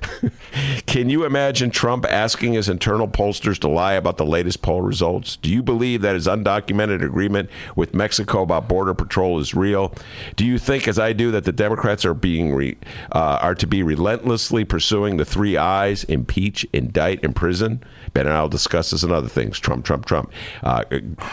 Can 0.88 1.08
you 1.08 1.24
imagine 1.24 1.70
Trump 1.70 2.04
asking 2.06 2.54
his 2.54 2.68
internal 2.68 3.08
pollsters 3.08 3.60
to 3.60 3.68
lie 3.68 3.94
about 3.94 4.18
the 4.18 4.26
latest 4.26 4.64
poll 4.64 4.82
results? 4.82 5.36
Do 5.36 5.52
you 5.52 5.62
believe 5.62 6.02
that 6.02 6.16
his 6.16 6.26
undocumented 6.26 7.04
agreement 7.04 7.52
with 7.76 7.94
Mexico 7.94 8.46
about 8.54 8.68
border 8.68 8.94
patrol 8.94 9.40
is 9.40 9.54
real. 9.54 9.94
Do 10.36 10.46
you 10.46 10.58
think, 10.58 10.88
as 10.88 11.00
I 11.00 11.14
do, 11.14 11.32
that 11.32 11.44
the 11.44 11.52
Democrats 11.52 12.06
are 12.06 12.14
being 12.14 12.54
re, 12.54 12.78
uh, 13.12 13.40
are 13.42 13.56
to 13.56 13.68
be 13.68 13.84
relentlessly 13.84 14.64
pursuing 14.64 15.18
the 15.18 15.26
three 15.26 15.58
I's: 15.58 16.04
impeach, 16.06 16.66
indict, 16.74 17.24
imprison? 17.24 17.84
Ben 18.14 18.28
and 18.28 18.36
I'll 18.36 18.50
discuss 18.50 18.92
this 18.92 19.04
and 19.04 19.12
other 19.12 19.28
things. 19.28 19.60
Trump, 19.60 19.86
Trump, 19.86 20.06
Trump. 20.06 20.32
Uh, 20.62 20.84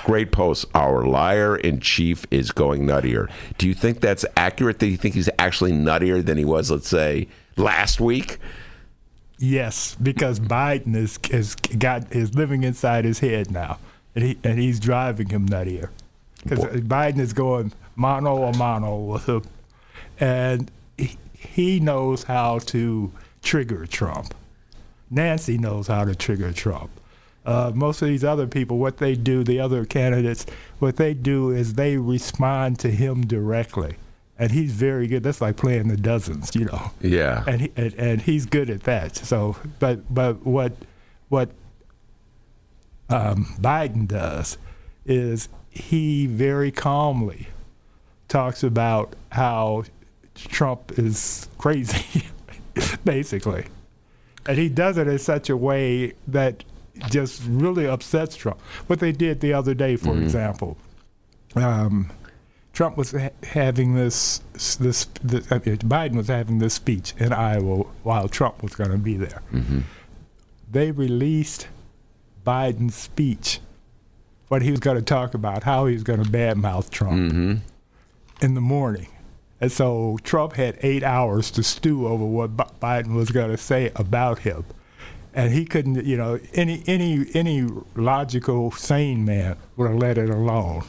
great 0.05 0.33
post. 0.33 0.64
Our 0.75 1.05
liar 1.05 1.57
in 1.57 1.81
chief 1.81 2.25
is 2.31 2.51
going 2.51 2.87
nuttier. 2.87 3.31
Do 3.59 3.68
you 3.68 3.75
think 3.75 4.01
that's 4.01 4.25
accurate? 4.37 4.79
Do 4.79 4.87
you 4.87 4.97
think 4.97 5.14
he's 5.14 5.29
actually 5.39 5.73
nuttier 5.73 6.25
than 6.25 6.39
he 6.39 6.45
was, 6.45 6.71
let's 6.71 6.89
say, 6.89 7.29
last 7.57 8.01
week? 8.01 8.39
Yes, 9.39 9.97
because 10.03 10.39
Biden 10.39 10.95
is 10.95 11.18
is 11.31 11.55
got 11.55 12.14
is 12.14 12.35
living 12.35 12.62
inside 12.62 13.05
his 13.05 13.21
head 13.21 13.51
now, 13.51 13.79
and 14.14 14.25
he 14.25 14.39
and 14.45 14.59
he's 14.59 14.79
driving 14.79 15.31
him 15.31 15.49
nuttier. 15.49 15.89
Because 16.43 16.64
Biden 16.80 17.18
is 17.18 17.32
going 17.32 17.72
mono 17.97 18.45
a 18.45 18.57
mono 18.57 18.97
with 18.97 19.28
him, 19.28 19.43
and 20.18 20.70
he, 20.97 21.16
he 21.34 21.80
knows 21.80 22.22
how 22.24 22.59
to 22.61 23.12
trigger 23.43 23.86
Trump. 23.86 24.34
Nancy 25.11 25.59
knows 25.59 25.88
how 25.88 26.05
to 26.05 26.14
trigger 26.14 26.53
Trump. 26.53 26.91
Uh, 27.45 27.72
most 27.74 28.01
of 28.03 28.09
these 28.09 28.22
other 28.22 28.47
people, 28.47 28.78
what 28.78 28.99
they 28.99 29.14
do, 29.14 29.43
the 29.43 29.59
other 29.59 29.84
candidates, 29.84 30.47
what 30.78 30.97
they 30.97 31.14
do 31.14 31.51
is 31.51 31.74
they 31.74 31.97
respond 31.97 32.78
to 32.78 32.91
him 32.91 33.26
directly, 33.26 33.97
and 34.38 34.53
he's 34.53 34.72
very 34.72 35.07
good. 35.07 35.22
That's 35.22 35.41
like 35.41 35.57
playing 35.57 35.88
the 35.88 35.97
dozens, 35.97 36.55
you 36.55 36.66
know. 36.66 36.93
Yeah. 37.01 37.45
And 37.47 37.62
he, 37.62 37.72
and, 37.76 37.95
and 37.95 38.22
he's 38.22 38.47
good 38.47 38.70
at 38.70 38.82
that. 38.84 39.16
So, 39.16 39.57
but 39.78 40.12
but 40.12 40.45
what 40.47 40.72
what 41.28 41.51
um, 43.09 43.47
Biden 43.61 44.07
does 44.07 44.59
is 45.05 45.49
he 45.71 46.27
very 46.27 46.71
calmly 46.71 47.49
talks 48.29 48.62
about 48.62 49.14
how 49.33 49.85
Trump 50.35 50.99
is 50.99 51.49
crazy, 51.59 52.27
basically. 53.05 53.66
And 54.47 54.59
he 54.59 54.68
does 54.68 54.99
it 54.99 55.07
in 55.07 55.18
such 55.18 55.49
a 55.51 55.57
way 55.57 56.14
that 56.29 56.64
just 57.09 57.43
really 57.47 57.87
upsets 57.87 58.37
Trump. 58.37 58.61
What 58.87 59.01
they 59.01 59.12
did 59.12 59.41
the 59.41 59.53
other 59.53 59.75
day, 59.75 59.97
for 59.97 60.16
example, 60.21 60.77
um, 61.55 62.11
Trump 62.73 62.97
was 62.97 63.12
ha- 63.12 63.31
having 63.43 63.95
this, 63.95 64.41
this, 64.79 65.07
this 65.23 65.51
uh, 65.53 65.59
Biden 65.59 66.16
was 66.16 66.29
having 66.29 66.59
this 66.59 66.75
speech 66.75 67.14
in 67.18 67.33
Iowa 67.33 67.85
while 68.03 68.29
Trump 68.29 68.62
was 68.62 68.75
going 68.75 68.91
to 68.91 68.99
be 68.99 69.16
there. 69.16 69.43
They 70.71 70.91
released 70.91 71.68
Biden's 72.47 72.95
speech, 72.95 73.61
what 74.51 74.62
he 74.62 74.72
was 74.72 74.80
going 74.80 74.96
to 74.96 75.03
talk 75.03 75.32
about, 75.32 75.62
how 75.62 75.86
he 75.86 75.94
was 75.94 76.03
going 76.03 76.20
to 76.20 76.28
badmouth 76.28 76.90
Trump 76.90 77.32
mm-hmm. 77.32 77.55
in 78.44 78.55
the 78.55 78.61
morning. 78.61 79.07
And 79.61 79.70
so 79.70 80.18
Trump 80.24 80.55
had 80.55 80.76
eight 80.82 81.05
hours 81.05 81.53
to 81.53 81.62
stew 81.62 82.09
over 82.09 82.24
what 82.24 82.57
Biden 82.80 83.14
was 83.14 83.30
going 83.30 83.53
to 83.53 83.57
say 83.57 83.92
about 83.94 84.40
him. 84.40 84.64
And 85.32 85.53
he 85.53 85.64
couldn't, 85.64 86.05
you 86.05 86.16
know, 86.16 86.40
any 86.53 86.82
any 86.88 87.26
any 87.32 87.68
logical, 87.94 88.72
sane 88.72 89.24
man 89.24 89.57
would 89.76 89.88
have 89.88 90.01
let 90.01 90.18
it 90.18 90.30
alone. 90.30 90.82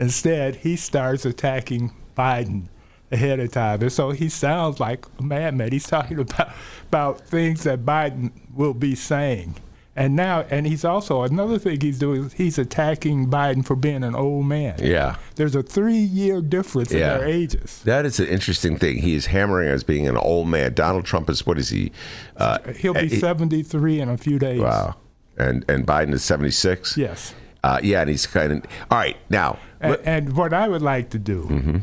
Instead, 0.00 0.56
he 0.56 0.74
starts 0.74 1.24
attacking 1.24 1.92
Biden 2.16 2.64
ahead 3.12 3.38
of 3.38 3.52
time. 3.52 3.82
And 3.82 3.92
so 3.92 4.10
he 4.10 4.28
sounds 4.28 4.80
like 4.80 5.06
a 5.20 5.22
madman. 5.22 5.70
He's 5.70 5.86
talking 5.86 6.18
about 6.18 6.50
about 6.88 7.20
things 7.20 7.62
that 7.62 7.84
Biden 7.84 8.32
will 8.52 8.74
be 8.74 8.96
saying. 8.96 9.54
And 9.98 10.14
now, 10.14 10.44
and 10.48 10.64
he's 10.64 10.84
also 10.84 11.22
another 11.24 11.58
thing 11.58 11.80
he's 11.80 11.98
doing. 11.98 12.26
is 12.26 12.32
He's 12.34 12.56
attacking 12.56 13.26
Biden 13.28 13.64
for 13.64 13.74
being 13.74 14.04
an 14.04 14.14
old 14.14 14.46
man. 14.46 14.76
Yeah. 14.80 15.16
There's 15.34 15.56
a 15.56 15.62
three-year 15.64 16.40
difference 16.40 16.92
Yeah. 16.92 17.14
in 17.14 17.18
their 17.20 17.28
ages. 17.28 17.82
That 17.84 18.06
is 18.06 18.20
an 18.20 18.28
interesting 18.28 18.78
thing. 18.78 18.98
He 18.98 19.14
is 19.14 19.26
hammering 19.26 19.68
as 19.70 19.82
being 19.82 20.06
an 20.06 20.16
old 20.16 20.46
man. 20.46 20.72
Donald 20.74 21.04
Trump 21.04 21.28
is 21.28 21.44
what 21.44 21.58
is 21.58 21.70
he? 21.70 21.90
Uh, 22.36 22.58
He'll 22.76 22.94
be 22.94 23.08
he- 23.08 23.18
73 23.18 24.00
in 24.00 24.08
a 24.08 24.16
few 24.16 24.38
days. 24.38 24.60
Wow. 24.60 24.94
And 25.36 25.64
and 25.68 25.84
Biden 25.84 26.12
is 26.14 26.22
seventy 26.22 26.52
six. 26.52 26.96
Yes. 26.96 27.34
Uh, 27.64 27.80
yeah, 27.82 28.00
and 28.02 28.08
he's 28.10 28.24
kind 28.26 28.52
of 28.52 28.64
all 28.92 28.98
right 28.98 29.16
now. 29.30 29.58
And, 29.80 29.90
let- 29.90 30.06
and 30.06 30.36
what 30.36 30.52
I 30.52 30.68
would 30.68 30.82
like 30.82 31.10
to 31.10 31.18
do 31.18 31.42
Mm-hmm. 31.42 31.76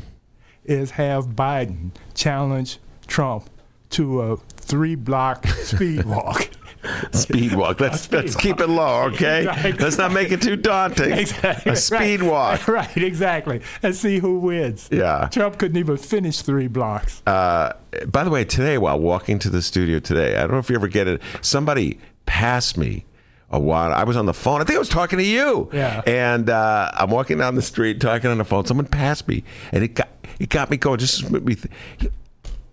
is 0.63 0.91
have 0.91 1.27
Biden 1.35 1.91
challenge 2.13 2.79
Trump 3.07 3.49
to 3.91 4.21
a 4.21 4.37
three-block 4.37 5.45
speed 5.47 6.05
walk. 6.05 6.49
speed 7.11 7.53
walk. 7.53 7.79
Let's 7.79 8.01
speed 8.01 8.17
let's 8.17 8.35
keep 8.35 8.59
it 8.59 8.67
low, 8.67 9.03
okay? 9.03 9.45
Let's 9.79 9.97
not 9.97 10.11
make 10.11 10.31
it 10.31 10.41
too 10.41 10.55
daunting. 10.55 11.11
Exactly. 11.11 11.71
A 11.71 11.75
speed 11.75 12.21
right. 12.21 12.29
walk. 12.29 12.67
Right, 12.75 12.97
exactly. 12.97 13.61
And 13.83 13.95
see 13.95 14.19
who 14.19 14.39
wins. 14.39 14.89
Yeah. 14.91 15.29
Trump 15.31 15.57
couldn't 15.57 15.77
even 15.77 15.95
finish 15.95 16.41
three 16.41 16.67
blocks. 16.67 17.21
Uh, 17.25 17.73
by 18.07 18.25
the 18.25 18.29
way, 18.29 18.43
today 18.43 18.77
while 18.77 18.99
walking 18.99 19.39
to 19.39 19.49
the 19.49 19.61
studio 19.61 19.99
today, 19.99 20.35
I 20.35 20.41
don't 20.41 20.51
know 20.51 20.57
if 20.57 20.69
you 20.69 20.75
ever 20.75 20.89
get 20.89 21.07
it. 21.07 21.21
Somebody 21.41 21.99
passed 22.25 22.77
me 22.77 23.05
a 23.49 23.59
while. 23.59 23.93
I 23.93 24.03
was 24.03 24.17
on 24.17 24.25
the 24.25 24.33
phone. 24.33 24.61
I 24.61 24.65
think 24.65 24.75
I 24.75 24.79
was 24.79 24.89
talking 24.89 25.19
to 25.19 25.25
you. 25.25 25.69
Yeah. 25.73 26.01
And 26.05 26.49
uh, 26.49 26.91
I'm 26.93 27.09
walking 27.09 27.37
down 27.37 27.55
the 27.55 27.61
street 27.61 28.01
talking 28.01 28.29
on 28.29 28.37
the 28.37 28.45
phone. 28.45 28.65
Someone 28.65 28.87
passed 28.87 29.27
me, 29.27 29.43
and 29.71 29.83
it 29.83 29.89
got 29.89 30.09
it 30.39 30.49
got 30.49 30.69
me 30.69 30.77
going. 30.77 30.99
Just 30.99 31.29
made 31.31 31.45
me. 31.45 31.55
Th- 31.55 31.73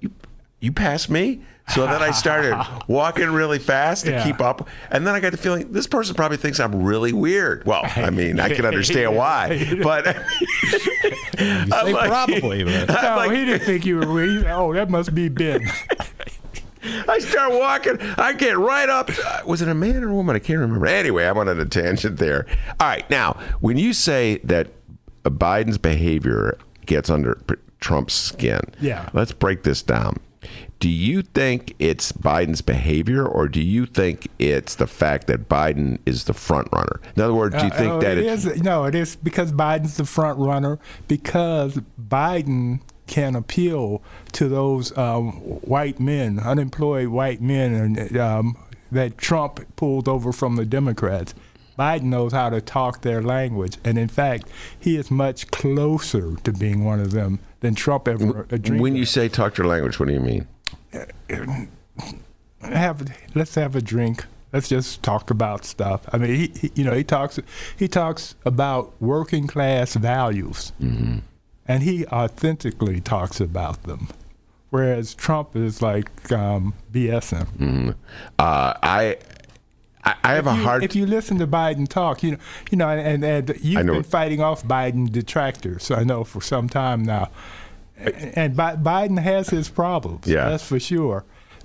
you, 0.00 0.10
you 0.60 0.72
passed 0.72 1.10
me. 1.10 1.42
So 1.68 1.86
then 1.86 2.02
I 2.02 2.10
started 2.10 2.60
walking 2.88 3.30
really 3.30 3.58
fast 3.58 4.04
to 4.04 4.10
Yeah. 4.10 4.24
keep 4.24 4.40
up, 4.40 4.68
and 4.90 5.06
then 5.06 5.14
I 5.14 5.20
got 5.20 5.30
the 5.32 5.38
feeling 5.38 5.72
this 5.72 5.86
person 5.86 6.14
probably 6.14 6.36
thinks 6.36 6.58
I'm 6.60 6.82
really 6.82 7.12
weird. 7.12 7.64
Well, 7.64 7.82
I 7.84 8.10
mean, 8.10 8.40
I 8.40 8.52
can 8.54 8.66
understand 8.66 9.14
why, 9.16 9.78
but 9.82 10.06
I'm 10.08 11.68
Say 11.70 11.92
like- 11.92 12.08
probably, 12.08 12.64
but 12.64 12.88
no, 12.88 12.94
I'm 12.94 13.16
like- 13.16 13.30
he 13.38 13.44
didn't 13.44 13.64
think 13.64 13.86
you 13.86 13.98
were 13.98 14.12
weird. 14.12 14.44
Oh, 14.46 14.72
that 14.74 14.90
must 14.90 15.14
be 15.14 15.28
Ben. 15.28 15.62
I 17.08 17.20
start 17.20 17.52
walking. 17.52 17.96
I 18.18 18.32
get 18.32 18.58
right 18.58 18.88
up. 18.88 19.08
uh, 19.24 19.42
Was 19.46 19.62
it 19.62 19.68
a 19.68 19.74
man 19.74 20.02
or 20.02 20.08
a 20.10 20.14
woman? 20.14 20.34
I 20.34 20.40
can't 20.40 20.58
remember. 20.58 20.86
Anyway, 20.88 21.24
I'm 21.24 21.38
on 21.38 21.48
a 21.48 21.64
tangent 21.64 22.18
there. 22.18 22.44
All 22.80 22.88
right. 22.88 23.08
Now, 23.08 23.38
when 23.60 23.76
you 23.78 23.92
say 23.92 24.38
that 24.42 24.66
uh, 25.24 25.30
Biden's 25.30 25.78
behavior 25.78 26.58
gets 26.86 27.08
under 27.08 27.40
Trump's 27.78 28.14
skin, 28.14 28.60
Yeah. 28.80 29.08
let's 29.12 29.30
break 29.30 29.62
this 29.62 29.80
down. 29.80 30.18
Do 30.82 30.88
you 30.88 31.22
think 31.22 31.76
it's 31.78 32.10
Biden's 32.10 32.60
behavior, 32.60 33.24
or 33.24 33.46
do 33.46 33.62
you 33.62 33.86
think 33.86 34.26
it's 34.40 34.74
the 34.74 34.88
fact 34.88 35.28
that 35.28 35.48
Biden 35.48 36.00
is 36.06 36.24
the 36.24 36.34
front 36.34 36.66
runner? 36.72 37.00
In 37.14 37.22
other 37.22 37.34
words, 37.34 37.54
do 37.54 37.66
you 37.66 37.70
Uh, 37.70 37.76
think 37.78 37.92
oh, 37.92 38.00
that 38.00 38.18
it 38.18 38.26
is? 38.26 38.60
No, 38.64 38.86
it 38.86 38.96
is 38.96 39.14
because 39.14 39.52
Biden's 39.52 39.96
the 39.96 40.04
front 40.04 40.40
runner. 40.40 40.80
Because 41.06 41.78
Biden 42.04 42.80
can 43.06 43.36
appeal 43.36 44.02
to 44.32 44.48
those 44.48 44.98
um, 44.98 45.34
white 45.62 46.00
men, 46.00 46.40
unemployed 46.40 47.10
white 47.10 47.40
men, 47.40 47.72
and 47.74 48.16
um, 48.18 48.56
that 48.90 49.18
Trump 49.18 49.60
pulled 49.76 50.08
over 50.08 50.32
from 50.32 50.56
the 50.56 50.64
Democrats. 50.66 51.32
Biden 51.78 52.06
knows 52.06 52.32
how 52.32 52.50
to 52.50 52.60
talk 52.60 53.02
their 53.02 53.22
language, 53.22 53.76
and 53.84 53.98
in 53.98 54.08
fact, 54.08 54.48
he 54.80 54.96
is 54.96 55.12
much 55.12 55.48
closer 55.52 56.34
to 56.42 56.52
being 56.52 56.84
one 56.84 56.98
of 56.98 57.12
them 57.12 57.38
than 57.60 57.76
Trump 57.76 58.08
ever 58.08 58.46
dreamed. 58.58 58.80
when 58.80 58.96
you 58.96 59.02
of. 59.02 59.08
say 59.08 59.28
talk 59.28 59.56
your 59.56 59.68
language? 59.68 60.00
What 60.00 60.08
do 60.08 60.14
you 60.14 60.18
mean? 60.20 60.48
Have 62.60 63.16
let's 63.34 63.54
have 63.54 63.76
a 63.76 63.82
drink. 63.82 64.24
Let's 64.52 64.68
just 64.68 65.02
talk 65.02 65.30
about 65.30 65.64
stuff. 65.64 66.06
I 66.12 66.18
mean, 66.18 66.34
he, 66.34 66.52
he 66.54 66.72
you 66.74 66.84
know 66.84 66.94
he 66.94 67.04
talks 67.04 67.38
he 67.76 67.88
talks 67.88 68.34
about 68.44 68.92
working 69.00 69.46
class 69.46 69.94
values, 69.94 70.72
and 70.78 71.82
he 71.82 72.06
authentically 72.06 73.00
talks 73.00 73.40
about 73.40 73.84
them, 73.84 74.08
whereas 74.70 75.14
Trump 75.14 75.56
is 75.56 75.80
like 75.80 76.30
um, 76.30 76.74
BSing. 76.92 77.94
Uh, 78.38 78.74
I, 78.82 79.16
I, 80.04 80.14
I 80.22 80.32
have 80.34 80.46
a 80.46 80.54
you- 80.54 80.62
hard. 80.62 80.84
If 80.84 80.94
you 80.94 81.06
listen 81.06 81.38
to 81.38 81.46
Biden 81.46 81.88
talk, 81.88 82.22
you 82.22 82.32
know, 82.32 82.38
you 82.70 82.76
know, 82.76 82.88
and, 82.90 83.24
and 83.24 83.54
you've 83.62 83.86
know. 83.86 83.94
been 83.94 84.02
fighting 84.02 84.40
off 84.42 84.64
Biden 84.64 85.10
detractors. 85.10 85.90
I 85.90 86.04
know 86.04 86.24
for 86.24 86.42
some 86.42 86.68
time 86.68 87.02
now, 87.04 87.30
and 87.96 88.56
Bi- 88.56 88.76
Biden 88.76 89.18
has 89.20 89.50
his 89.50 89.68
problems. 89.68 90.26
Yeah. 90.26 90.50
that's 90.50 90.66
for 90.66 90.80
sure. 90.80 91.24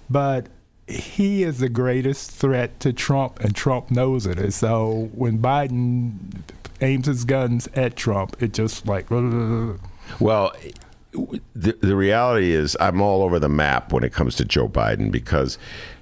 But 0.10 0.48
he 0.88 1.44
is 1.44 1.60
the 1.60 1.70
greatest 1.70 2.32
threat 2.32 2.80
to 2.80 2.94
Trump, 2.94 3.40
and 3.42 3.56
Trump 3.56 3.92
knows 3.92 4.26
it. 4.26 4.40
And 4.40 4.54
so 4.54 5.10
when 5.14 5.40
Biden 5.40 6.42
aims 6.82 7.08
his 7.08 7.26
guns 7.26 7.68
at 7.76 7.96
Trump, 7.96 8.42
it 8.42 8.54
just 8.54 8.88
like. 8.88 9.10
Well, 9.12 10.54
the, 11.54 11.74
the 11.82 11.96
reality 11.96 12.52
is, 12.54 12.78
I'm 12.80 13.02
all 13.02 13.24
over 13.24 13.40
the 13.40 13.50
map 13.50 13.92
when 13.92 14.04
it 14.04 14.14
comes 14.14 14.36
to 14.36 14.46
Joe 14.46 14.70
Biden 14.70 15.12
because, 15.12 15.58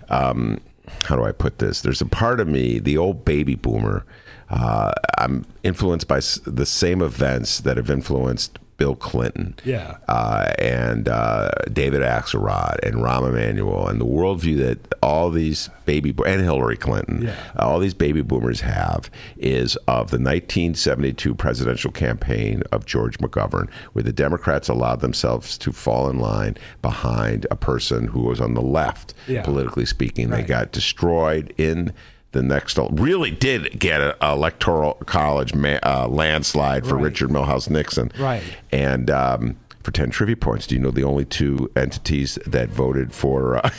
um, 0.10 0.60
how 1.06 1.16
do 1.16 1.24
I 1.24 1.32
put 1.32 1.60
this? 1.60 1.82
There's 1.82 2.02
a 2.02 2.06
part 2.06 2.40
of 2.40 2.48
me, 2.48 2.80
the 2.80 2.98
old 2.98 3.26
baby 3.26 3.56
boomer. 3.56 4.06
Uh, 4.50 4.92
I'm 5.18 5.46
influenced 5.64 6.08
by 6.08 6.20
the 6.46 6.66
same 6.68 7.02
events 7.02 7.60
that 7.62 7.78
have 7.78 7.90
influenced 7.90 8.60
Bill 8.78 8.96
Clinton, 8.96 9.56
Yeah. 9.64 9.98
uh, 10.10 10.52
and 10.60 11.08
uh, 11.08 11.50
David 11.72 12.02
Axelrod 12.02 12.80
and 12.84 12.96
Rahm 12.96 13.30
Emanuel, 13.30 13.88
and 13.88 14.02
the 14.02 14.06
worldview 14.06 14.58
that 14.58 14.94
all 15.02 15.30
these 15.30 15.70
baby 15.86 16.12
bo- 16.12 16.26
and 16.26 16.42
Hillary 16.42 16.76
Clinton, 16.76 17.22
Yeah. 17.24 17.36
uh, 17.58 17.66
all 17.68 17.80
these 17.80 17.94
baby 17.94 18.22
boomers 18.22 18.62
have 18.62 19.10
is 19.38 19.78
of 19.88 20.12
the 20.12 20.18
1972 20.20 21.36
presidential 21.36 21.92
campaign 21.92 22.64
of 22.74 22.86
George 22.86 23.18
McGovern, 23.20 23.70
where 23.94 24.04
the 24.04 24.12
Democrats 24.12 24.68
allowed 24.68 25.00
themselves 25.00 25.58
to 25.60 25.72
fall 25.72 26.10
in 26.10 26.20
line 26.20 26.58
behind 26.82 27.48
a 27.50 27.56
person 27.56 28.08
who 28.08 28.22
was 28.24 28.42
on 28.42 28.56
the 28.56 28.62
left, 28.62 29.14
Yeah. 29.28 29.44
politically 29.44 29.86
speaking. 29.86 30.30
They 30.32 30.44
got 30.44 30.72
destroyed 30.74 31.54
in 31.58 31.94
the 32.36 32.44
next 32.44 32.78
really 32.92 33.32
did 33.32 33.80
get 33.80 34.02
an 34.02 34.14
electoral 34.22 34.96
college 35.06 35.56
ma- 35.56 35.80
uh, 35.84 36.08
landslide 36.10 36.86
for 36.86 36.96
Right. 36.96 37.06
Richard 37.06 37.30
Milhous 37.30 37.70
Nixon. 37.70 38.12
Right. 38.20 38.44
And 38.74 39.10
um, 39.10 39.56
for 39.84 39.92
10 39.92 40.10
trivia 40.12 40.36
points, 40.36 40.68
do 40.68 40.76
you 40.76 40.82
know 40.82 40.92
the 40.92 41.06
only 41.06 41.24
two 41.26 41.72
entities 41.78 42.38
that 42.46 42.70
voted 42.70 43.14
for 43.14 43.58
uh, 43.58 43.62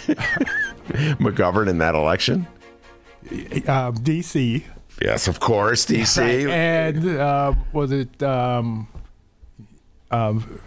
McGovern 1.21 1.69
in 1.69 1.79
that 1.79 1.95
election? 1.95 2.47
Um, 3.67 3.95
D.C. 4.03 4.65
Yes, 5.03 5.29
of 5.29 5.39
course, 5.41 5.85
DC. 5.85 6.49
and 6.51 7.07
uh, 7.19 7.53
was 7.75 7.93
it 7.93 8.23
um, 8.23 8.89
um, 10.11 10.61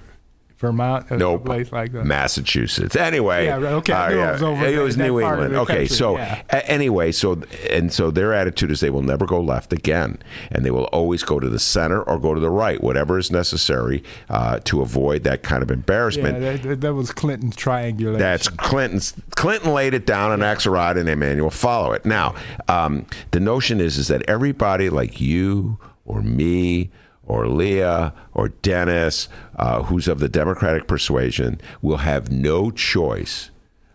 Vermont? 0.59 1.09
A 1.09 1.15
Nope. 1.17 1.45
place 1.45 1.71
like 1.71 1.93
that. 1.93 2.05
Massachusetts. 2.05 2.95
Anyway, 2.97 3.45
Yeah, 3.45 3.55
right, 3.55 3.73
okay, 3.75 3.93
uh, 3.93 4.09
knew 4.09 4.19
it 4.19 4.31
was 4.33 4.43
over 4.43 4.65
it 4.65 4.77
was 4.79 4.97
New 4.97 5.19
England. 5.21 5.55
Okay, 5.55 5.65
country, 5.73 5.87
so 5.87 6.17
yeah. 6.17 6.41
a- 6.49 6.69
anyway, 6.69 7.13
so 7.13 7.41
and 7.69 7.93
so 7.93 8.11
their 8.11 8.33
attitude 8.33 8.69
is 8.69 8.81
they 8.81 8.89
will 8.89 9.01
never 9.01 9.25
go 9.25 9.39
left 9.39 9.71
again, 9.71 10.17
and 10.51 10.65
they 10.65 10.71
will 10.71 10.83
always 10.85 11.23
go 11.23 11.39
to 11.39 11.47
the 11.47 11.59
center 11.59 12.01
or 12.03 12.19
go 12.19 12.33
to 12.33 12.41
the 12.41 12.49
right, 12.49 12.83
whatever 12.83 13.17
is 13.17 13.31
necessary 13.31 14.03
uh, 14.29 14.59
to 14.65 14.81
avoid 14.81 15.23
that 15.23 15.43
kind 15.43 15.63
of 15.63 15.71
embarrassment. 15.71 16.39
that, 16.41 16.61
that- 16.63 16.81
that 16.81 16.93
was 16.93 17.11
Clinton's 17.11 17.55
triangulation. 17.55 18.19
That's 18.19 18.49
Clinton's. 18.49 19.13
Clinton 19.35 19.73
laid 19.73 19.93
it 19.93 20.05
down, 20.05 20.33
and 20.33 20.43
Axelrod 20.43 20.97
and 20.99 21.07
Emanuel 21.07 21.49
follow 21.51 21.93
it. 21.93 22.05
Now, 22.05 22.35
um, 22.67 23.05
the 23.31 23.39
notion 23.39 23.79
is 23.79 23.97
is 23.97 24.09
that 24.09 24.23
everybody 24.27 24.89
like 24.89 25.21
you 25.21 25.79
or 26.05 26.21
me 26.21 26.89
or 27.29 27.47
Leah 27.47 28.13
or 28.33 28.49
Dennis, 28.49 29.29
uh, 29.55 29.83
who's 29.83 30.09
of 30.09 30.19
the 30.19 30.27
Democratic 30.27 30.87
persuasion, 30.87 31.61
will 31.81 31.97
have 31.97 32.29
no 32.29 32.71
choice 32.71 33.51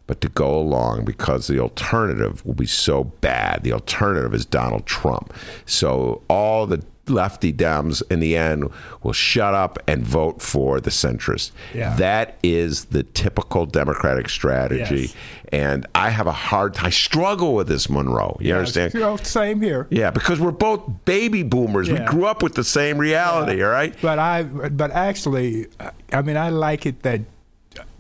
but 0.07 0.21
to 0.21 0.29
go 0.29 0.57
along 0.57 1.05
because 1.05 1.47
the 1.47 1.59
alternative 1.59 2.45
will 2.47 2.55
be 2.55 2.67
so 2.67 3.05
bad. 3.05 3.63
The 3.63 3.73
alternative 3.73 4.35
is 4.35 4.47
Donald 4.47 4.87
Trump. 4.87 5.35
So 5.67 6.23
all 6.29 6.67
the 6.67 6.85
lefty 7.09 7.53
Dems 7.53 8.03
in 8.11 8.21
the 8.21 8.37
end 8.37 8.71
will 9.03 9.13
shut 9.13 9.55
up 9.55 9.79
and 9.87 10.05
vote 10.05 10.41
for 10.41 10.81
the 10.81 10.91
centrist. 10.91 11.51
Yeah. 11.75 11.95
That 11.97 12.37
is 12.43 12.87
the 12.87 13.03
typical 13.03 13.67
Democratic 13.67 14.29
strategy. 14.29 15.01
Yes. 15.03 15.15
And 15.53 15.87
I 15.95 16.11
have 16.11 16.27
a 16.27 16.33
hard 16.33 16.75
time, 16.75 16.87
I 16.87 16.91
struggle 16.91 17.55
with 17.55 17.69
this, 17.69 17.89
Monroe. 17.89 18.37
You 18.41 18.49
Yeah, 18.49 18.57
understand? 18.57 18.95
You 18.95 19.01
know, 19.01 19.17
same 19.17 19.61
here. 19.61 19.87
Yeah, 19.91 20.11
because 20.11 20.41
we're 20.41 20.51
both 20.51 21.05
baby 21.05 21.43
boomers. 21.43 21.91
We 21.91 21.99
grew 22.01 22.25
up 22.27 22.43
with 22.43 22.55
the 22.55 22.65
same 22.65 22.99
reality, 22.99 23.63
all 23.63 23.71
right? 23.71 23.95
But 24.03 24.19
I, 24.19 24.43
but 24.43 24.91
actually, 24.91 25.67
I 26.13 26.23
mean, 26.23 26.37
I 26.37 26.49
like 26.49 26.87
it 26.87 27.03
that 27.03 27.21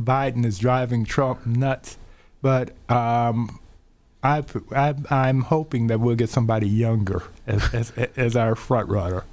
Biden 0.03 0.45
is 0.45 0.59
driving 0.59 1.05
Trump 1.05 1.47
nuts. 1.47 1.99
But 2.43 2.73
um, 2.91 3.61
I, 4.25 4.43
I, 4.75 4.95
I'm 5.11 5.43
hoping 5.43 5.89
that 5.89 6.01
we'll 6.01 6.16
get 6.16 6.31
somebody 6.31 6.68
younger 6.68 7.22
as, 7.47 7.72
as, 7.75 7.93
as 8.16 8.37
our 8.37 8.55
front 8.57 8.89
runner. 8.89 9.25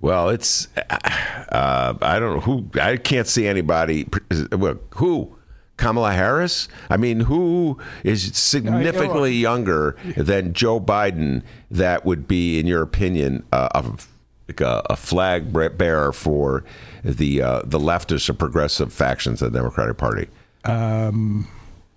Well, 0.00 0.30
it's 0.30 0.68
uh, 0.76 1.94
I 2.00 2.18
don't 2.18 2.36
know 2.36 2.40
who 2.40 2.70
I 2.80 2.96
can't 2.96 3.26
see 3.26 3.46
anybody 3.46 4.08
well, 4.50 4.78
who 4.94 5.36
Kamala 5.76 6.12
Harris? 6.12 6.68
I 6.88 6.96
mean, 6.96 7.20
who 7.20 7.78
is 8.02 8.34
significantly 8.36 9.34
younger 9.34 9.96
than 10.16 10.54
Joe 10.54 10.80
Biden 10.80 11.42
that 11.70 12.04
would 12.06 12.26
be, 12.26 12.58
in 12.58 12.66
your 12.66 12.82
opinion, 12.82 13.44
uh, 13.52 13.68
a, 13.74 14.64
a, 14.64 14.82
a 14.90 14.96
flag 14.96 15.52
bearer 15.52 16.12
for 16.12 16.64
the 17.04 17.42
uh, 17.42 17.62
the 17.64 17.78
leftist 17.78 18.28
or 18.30 18.34
progressive 18.34 18.92
factions 18.92 19.42
of 19.42 19.52
the 19.52 19.58
Democratic 19.58 19.98
Party? 19.98 20.28
Um, 20.64 21.46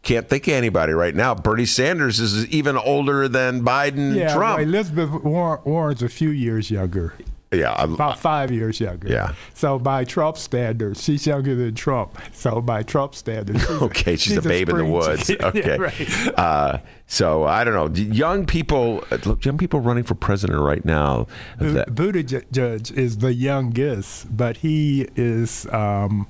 Can't 0.03 0.27
think 0.29 0.47
of 0.47 0.53
anybody 0.53 0.91
right 0.93 1.15
now. 1.15 1.33
Bernie 1.33 1.65
Sanders 1.65 2.19
is 2.19 2.45
even 2.47 2.77
older 2.77 3.27
than 3.29 3.63
Biden, 3.63 4.13
yeah, 4.15 4.33
Trump. 4.33 4.57
well, 4.59 4.67
Elizabeth 4.67 5.09
Warren, 5.23 5.61
Warren's 5.63 6.03
a 6.03 6.09
few 6.09 6.29
years 6.29 6.69
younger, 6.69 7.13
yeah, 7.53 7.71
I'm- 7.71 7.93
about 7.93 8.19
five 8.19 8.51
years 8.51 8.81
younger. 8.81 9.07
Yeah. 9.07 9.33
So 9.53 9.79
by 9.79 10.03
Trump 10.03 10.37
standards, 10.37 11.01
she's 11.01 11.25
younger 11.25 11.55
than 11.55 11.73
Trump. 11.75 12.17
So 12.33 12.59
by 12.59 12.83
Trump 12.83 13.15
standards, 13.15 13.61
she's 13.61 13.69
Okay, 13.81 14.15
she's, 14.17 14.35
a 14.35 14.41
babe 14.41 14.67
in 14.69 14.77
the 14.77 14.85
woods. 14.85 15.29
Okay, 15.41 15.61
Yeah, 15.65 15.75
right. 15.77 16.37
uh, 16.39 16.77
so 17.07 17.43
I 17.45 17.63
don't 17.63 17.73
know. 17.75 18.01
Young 18.03 18.45
people, 18.45 19.05
look, 19.25 19.45
young 19.45 19.57
people 19.57 19.79
running 19.79 20.03
for 20.03 20.15
president 20.15 20.59
right 20.59 20.83
now. 20.83 21.27
that- 21.59 21.89
Buttigieg 21.95 22.91
is 22.97 23.19
the 23.19 23.33
youngest, 23.33 24.35
but 24.35 24.57
he 24.57 25.07
is 25.15 25.65
um, 25.71 26.27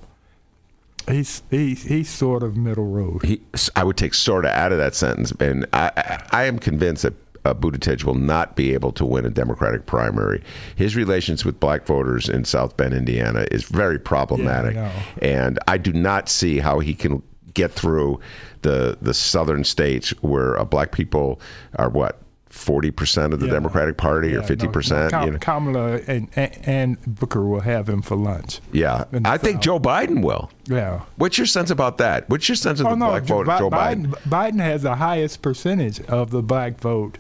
he's 1.10 1.44
he's 1.50 1.84
he's 1.84 2.10
sort 2.10 2.44
of 2.44 2.56
middle 2.56 2.88
road. 2.88 3.24
he, 3.24 3.42
I 3.76 3.84
would 3.84 3.98
take 3.98 4.14
sort 4.14 4.46
of 4.46 4.52
out 4.52 4.72
of 4.72 4.78
that 4.78 4.96
sentence, 4.96 5.32
and 5.40 5.66
I, 5.74 6.22
I, 6.32 6.44
am 6.46 6.60
convinced 6.60 7.04
that 7.04 7.14
uh, 7.46 7.54
Buttigieg 7.54 8.04
will 8.04 8.16
not 8.16 8.56
be 8.56 8.74
able 8.74 8.92
to 8.94 9.06
win 9.06 9.26
a 9.26 9.30
Democratic 9.30 9.86
primary. 9.86 10.44
His 10.76 10.96
relations 10.96 11.46
with 11.46 11.60
black 11.60 11.86
voters 11.86 12.30
in 12.30 12.46
South 12.46 12.78
Bend, 12.78 12.94
Indiana, 12.94 13.46
is 13.52 13.64
very 13.64 14.00
problematic, 14.00 14.76
know. 14.76 14.92
and 15.22 15.60
I 15.68 15.78
do 15.78 15.94
not 15.94 16.30
see 16.30 16.60
how 16.60 16.80
he 16.80 16.94
can 16.94 17.22
get 17.54 17.72
through 17.72 18.20
the 18.62 18.98
the 19.02 19.14
southern 19.14 19.64
states 19.64 20.10
where 20.22 20.60
uh, 20.60 20.66
black 20.66 20.92
people 20.92 21.40
are 21.76 21.90
what. 21.90 22.20
Forty 22.54 22.92
percent 22.92 23.34
of 23.34 23.40
the 23.40 23.48
Yeah. 23.48 23.54
Democratic 23.54 23.98
Party, 23.98 24.36
or 24.36 24.42
Yeah, 24.42 24.46
fifty 24.46 24.68
no, 24.68 24.72
percent. 24.72 25.10
Kam- 25.10 25.26
you 25.26 25.32
know. 25.32 25.40
Kamala 25.40 26.00
and, 26.08 26.30
and 26.36 27.02
Booker 27.20 27.44
will 27.44 27.62
have 27.62 27.90
him 27.90 28.04
for 28.04 28.16
lunch. 28.16 28.60
Yeah, 28.72 29.06
I 29.26 29.38
think 29.40 29.60
Joe 29.60 29.80
Biden 29.80 30.24
will. 30.24 30.52
Yeah. 30.68 31.02
What's 31.16 31.40
your 31.40 31.48
sense 31.48 31.72
about 31.72 31.98
that? 31.98 32.30
What's 32.30 32.48
your 32.48 32.56
sense 32.56 32.80
of 32.80 32.86
oh, 32.86 32.90
the 32.92 32.96
black 32.96 33.24
vote, 33.24 33.48
Bi- 33.48 33.58
Joe 33.58 33.72
Biden? 33.72 34.06
Biden 34.30 34.60
has 34.60 34.84
the 34.84 34.96
highest 34.96 35.42
percentage 35.42 36.00
of 36.02 36.30
the 36.30 36.44
black 36.44 36.78
vote 36.78 37.18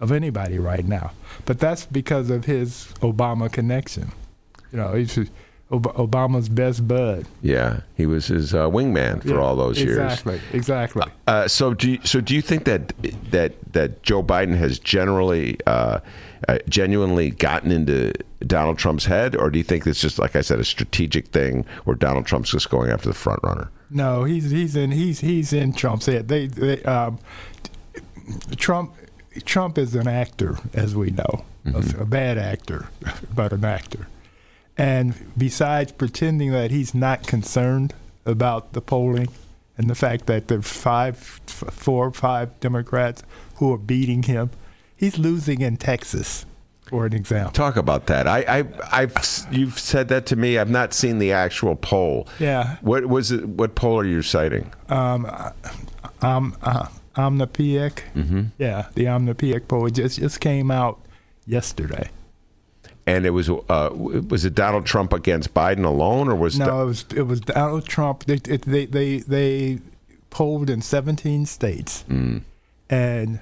of 0.00 0.10
anybody 0.10 0.58
right 0.58 0.86
now, 0.86 1.12
but 1.44 1.60
that's 1.60 1.84
because 1.84 2.30
of 2.30 2.46
his 2.46 2.86
Obama 3.02 3.52
connection. 3.52 4.12
You 4.72 4.78
know, 4.78 4.94
he's 4.94 5.18
Ob- 5.72 5.94
Obama's 5.94 6.48
best 6.48 6.86
bud. 6.88 7.26
Yeah, 7.42 7.80
he 7.96 8.04
was 8.06 8.26
his 8.26 8.52
uh, 8.54 8.68
wingman 8.68 9.22
for 9.22 9.28
Yeah, 9.28 9.38
all 9.38 9.54
those 9.56 9.80
years. 9.80 9.98
Exactly. 9.98 10.40
Exactly. 10.52 11.04
Uh, 11.26 11.46
so, 11.46 11.74
do 11.74 11.92
you, 11.92 11.98
so 12.04 12.20
do 12.20 12.34
you 12.34 12.42
think 12.42 12.64
that 12.64 12.92
that 13.30 13.52
that 13.72 14.02
Joe 14.02 14.22
Biden 14.22 14.56
has 14.56 14.78
generally, 14.80 15.58
uh, 15.66 16.00
uh, 16.48 16.58
genuinely 16.68 17.30
gotten 17.30 17.70
into 17.70 18.12
Donald 18.40 18.78
Trump's 18.78 19.04
head, 19.04 19.36
or 19.36 19.48
do 19.50 19.58
you 19.58 19.64
think 19.64 19.86
it's 19.86 20.00
just 20.00 20.18
like 20.18 20.34
I 20.34 20.40
said, 20.40 20.58
a 20.58 20.64
strategic 20.64 21.28
thing 21.28 21.64
where 21.84 21.94
Donald 21.94 22.26
Trump's 22.26 22.50
just 22.50 22.68
going 22.70 22.90
after 22.90 23.08
the 23.08 23.14
front 23.14 23.40
runner? 23.44 23.70
No, 23.90 24.24
he's 24.24 24.50
he's 24.50 24.74
in 24.74 24.90
he's 24.92 25.20
he's 25.20 25.52
in 25.52 25.72
Trump's 25.72 26.06
head. 26.06 26.28
They, 26.28 26.46
they 26.46 26.82
um, 26.84 27.18
Trump 28.56 28.94
Trump 29.44 29.78
is 29.78 29.94
an 29.94 30.08
actor, 30.08 30.56
as 30.74 30.94
we 30.96 31.10
know, 31.10 31.44
a, 31.66 32.02
a 32.02 32.04
bad 32.06 32.38
actor, 32.38 32.88
but 33.34 33.52
an 33.52 33.64
actor. 33.64 34.08
And 34.76 35.14
besides 35.36 35.92
pretending 35.92 36.52
that 36.52 36.70
he's 36.70 36.94
not 36.94 37.26
concerned 37.26 37.92
about 38.24 38.72
the 38.72 38.80
polling 38.80 39.28
and 39.76 39.88
the 39.90 39.94
fact 39.94 40.26
that 40.26 40.48
there 40.48 40.58
are 40.58 40.62
five, 40.62 41.16
four 41.16 42.06
or 42.06 42.12
five 42.12 42.58
Democrats 42.60 43.22
who 43.56 43.72
are 43.72 43.78
beating 43.78 44.24
him, 44.24 44.50
he's 44.96 45.18
losing 45.18 45.60
in 45.60 45.76
Texas, 45.76 46.46
for 46.86 47.06
an 47.06 47.12
example. 47.12 47.52
Talk 47.52 47.76
about 47.76 48.06
that. 48.06 48.26
I, 48.26 48.40
I, 48.60 48.64
I've 49.02 49.46
you've 49.50 49.78
said 49.78 50.08
that 50.08 50.26
to 50.26 50.36
me. 50.36 50.58
I've 50.58 50.70
not 50.70 50.94
seen 50.94 51.18
the 51.18 51.32
actual 51.32 51.76
poll. 51.76 52.26
Yeah. 52.38 52.76
What 52.80 53.06
was 53.06 53.32
it? 53.32 53.46
What 53.46 53.74
poll 53.74 53.98
are 54.00 54.04
you 54.04 54.22
citing? 54.22 54.72
um, 54.88 55.26
um, 56.22 56.56
uh, 56.62 56.86
Omnipiec. 57.16 58.02
Mm-hmm. 58.14 58.42
Yeah, 58.58 58.88
the 58.94 59.04
Omnipiec 59.04 59.68
poll 59.68 59.86
it 59.86 59.92
just 59.92 60.18
just 60.18 60.40
came 60.40 60.70
out 60.70 61.00
yesterday. 61.46 62.10
And 63.10 63.26
it 63.26 63.30
was 63.30 63.50
uh, 63.50 63.90
was 63.92 64.44
it 64.44 64.54
Donald 64.54 64.86
Trump 64.86 65.12
against 65.12 65.52
Biden 65.52 65.84
alone, 65.84 66.28
or 66.28 66.36
was 66.36 66.58
No, 66.58 66.82
it 66.82 66.86
was 66.86 67.04
it 67.16 67.22
was 67.22 67.40
Donald 67.40 67.86
Trump. 67.86 68.24
They 68.24 68.34
it, 68.34 68.62
they 68.62 68.86
they, 68.86 69.18
they 69.18 69.78
polled 70.30 70.70
in 70.70 70.80
17 70.80 71.46
states, 71.46 72.04
and 72.88 73.40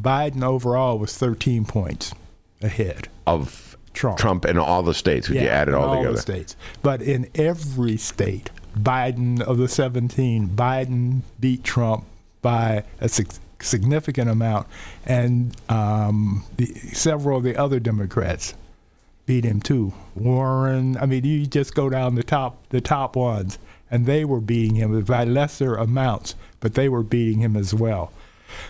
Biden 0.00 0.42
overall 0.42 0.98
was 0.98 1.16
13 1.16 1.64
points 1.66 2.14
ahead. 2.60 3.08
of 3.26 3.76
Trump. 3.92 4.18
Trump 4.18 4.44
in 4.44 4.58
all 4.58 4.82
the 4.82 4.94
states 4.94 5.28
when 5.28 5.42
you 5.42 5.48
add 5.48 5.68
it 5.68 5.74
all, 5.74 5.88
all 5.88 5.96
together? 5.96 6.16
the 6.16 6.22
states. 6.22 6.56
But 6.82 7.02
in 7.02 7.28
every 7.34 7.96
state, 7.96 8.50
Biden 8.76 9.40
of 9.40 9.58
the 9.58 9.68
17, 9.68 10.48
Biden 10.48 11.22
beat 11.38 11.62
Trump 11.62 12.06
by 12.40 12.84
a 13.00 13.08
significant 13.62 14.28
amount, 14.28 14.66
and 15.06 15.56
um, 15.68 16.44
the, 16.56 16.66
several 16.92 17.38
of 17.38 17.44
the 17.44 17.56
other 17.56 17.80
Democrats 17.80 18.54
beat 19.24 19.44
him 19.44 19.60
too. 19.60 19.92
Warren, 20.14 20.96
I 20.98 21.06
mean, 21.06 21.24
you 21.24 21.46
just 21.46 21.74
go 21.74 21.88
down 21.88 22.14
the 22.14 22.22
top 22.22 22.68
the 22.68 22.80
top 22.80 23.16
ones, 23.16 23.58
and 23.90 24.06
they 24.06 24.24
were 24.24 24.40
beating 24.40 24.76
him 24.76 25.00
by 25.02 25.24
lesser 25.24 25.76
amounts, 25.76 26.34
but 26.60 26.74
they 26.74 26.88
were 26.88 27.02
beating 27.02 27.40
him 27.40 27.56
as 27.56 27.72
well. 27.72 28.12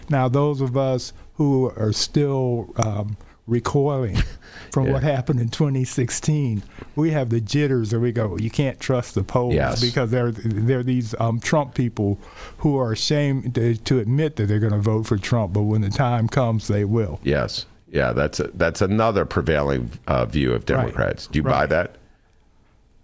Now, 0.09 0.29
those 0.29 0.61
of 0.61 0.77
us 0.77 1.13
who 1.35 1.71
are 1.77 1.93
still 1.93 2.73
um, 2.77 3.17
recoiling 3.47 4.17
from 4.73 4.87
Yeah. 4.87 4.93
what 4.93 5.03
happened 5.03 5.41
in 5.41 5.49
2016, 5.49 6.63
we 6.97 7.11
have 7.11 7.31
the 7.31 7.41
jitters, 7.41 7.93
and 7.93 8.01
we 8.03 8.13
go, 8.13 8.37
you 8.39 8.51
can't 8.51 8.79
trust 8.81 9.15
the 9.15 9.25
polls 9.25 9.55
Yes. 9.55 9.81
because 9.81 10.11
they're 10.11 10.31
they're 10.33 10.83
these 10.83 11.15
um, 11.21 11.41
Trump 11.41 11.75
people 11.75 12.19
who 12.59 12.79
are 12.79 12.93
ashamed 12.93 13.55
to, 13.57 13.77
to 13.77 13.99
admit 13.99 14.37
that 14.37 14.47
they're 14.47 14.61
going 14.61 14.73
to 14.73 14.79
vote 14.79 15.07
for 15.07 15.17
Trump, 15.19 15.53
but 15.53 15.63
when 15.63 15.81
the 15.81 15.91
time 15.91 16.29
comes, 16.29 16.69
they 16.69 16.85
will. 16.85 17.19
Yes. 17.25 17.67
Yeah, 17.91 18.13
that's 18.15 18.41
a, 18.41 18.45
that's 18.55 18.81
another 18.81 19.27
prevailing 19.27 19.91
uh, 20.07 20.25
view 20.25 20.53
of 20.55 20.65
Democrats. 20.65 21.27
Do 21.27 21.39
you 21.39 21.43
buy 21.43 21.67
that? 21.67 21.97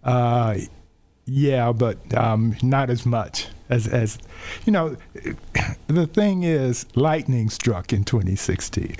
Uh, 0.02 0.56
yeah, 1.26 1.72
but 1.72 1.98
um, 2.16 2.56
not 2.62 2.88
as 2.88 3.04
much 3.04 3.48
as 3.68 3.86
as 3.86 4.18
you 4.64 4.72
know. 4.72 4.96
The 5.88 6.06
thing 6.06 6.42
is, 6.44 6.86
lightning 6.94 7.50
struck 7.50 7.92
in 7.92 8.04
2016, 8.04 8.96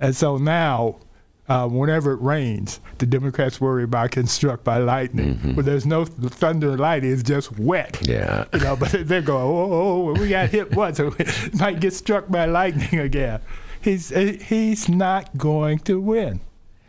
and 0.00 0.14
so 0.16 0.36
now. 0.36 0.96
Uh, 1.48 1.66
whenever 1.66 2.12
it 2.12 2.20
rains, 2.20 2.78
the 2.98 3.06
Democrats 3.06 3.60
worry 3.60 3.82
about 3.82 4.12
getting 4.12 4.28
struck 4.28 4.62
by 4.62 4.78
lightning. 4.78 5.54
But 5.56 5.64
there's 5.64 5.84
no 5.84 6.04
thunder 6.04 6.70
and 6.70 6.78
lightning; 6.78 7.10
it's 7.10 7.24
just 7.24 7.58
wet. 7.58 7.98
Yeah. 8.02 8.44
You 8.52 8.60
know, 8.60 8.76
but 8.76 8.92
they're 9.08 9.20
going, 9.20 9.42
oh, 9.42 10.12
we 10.12 10.28
got 10.28 10.50
hit 10.50 10.76
once, 10.76 10.98
so 10.98 11.12
we 11.18 11.24
might 11.58 11.80
get 11.80 11.92
struck 11.92 12.28
by 12.28 12.44
lightning 12.44 13.00
again. 13.00 13.40
He's 13.80 14.10
he's 14.10 14.88
not 14.88 15.36
going 15.36 15.80
to 15.80 16.00
win. 16.00 16.38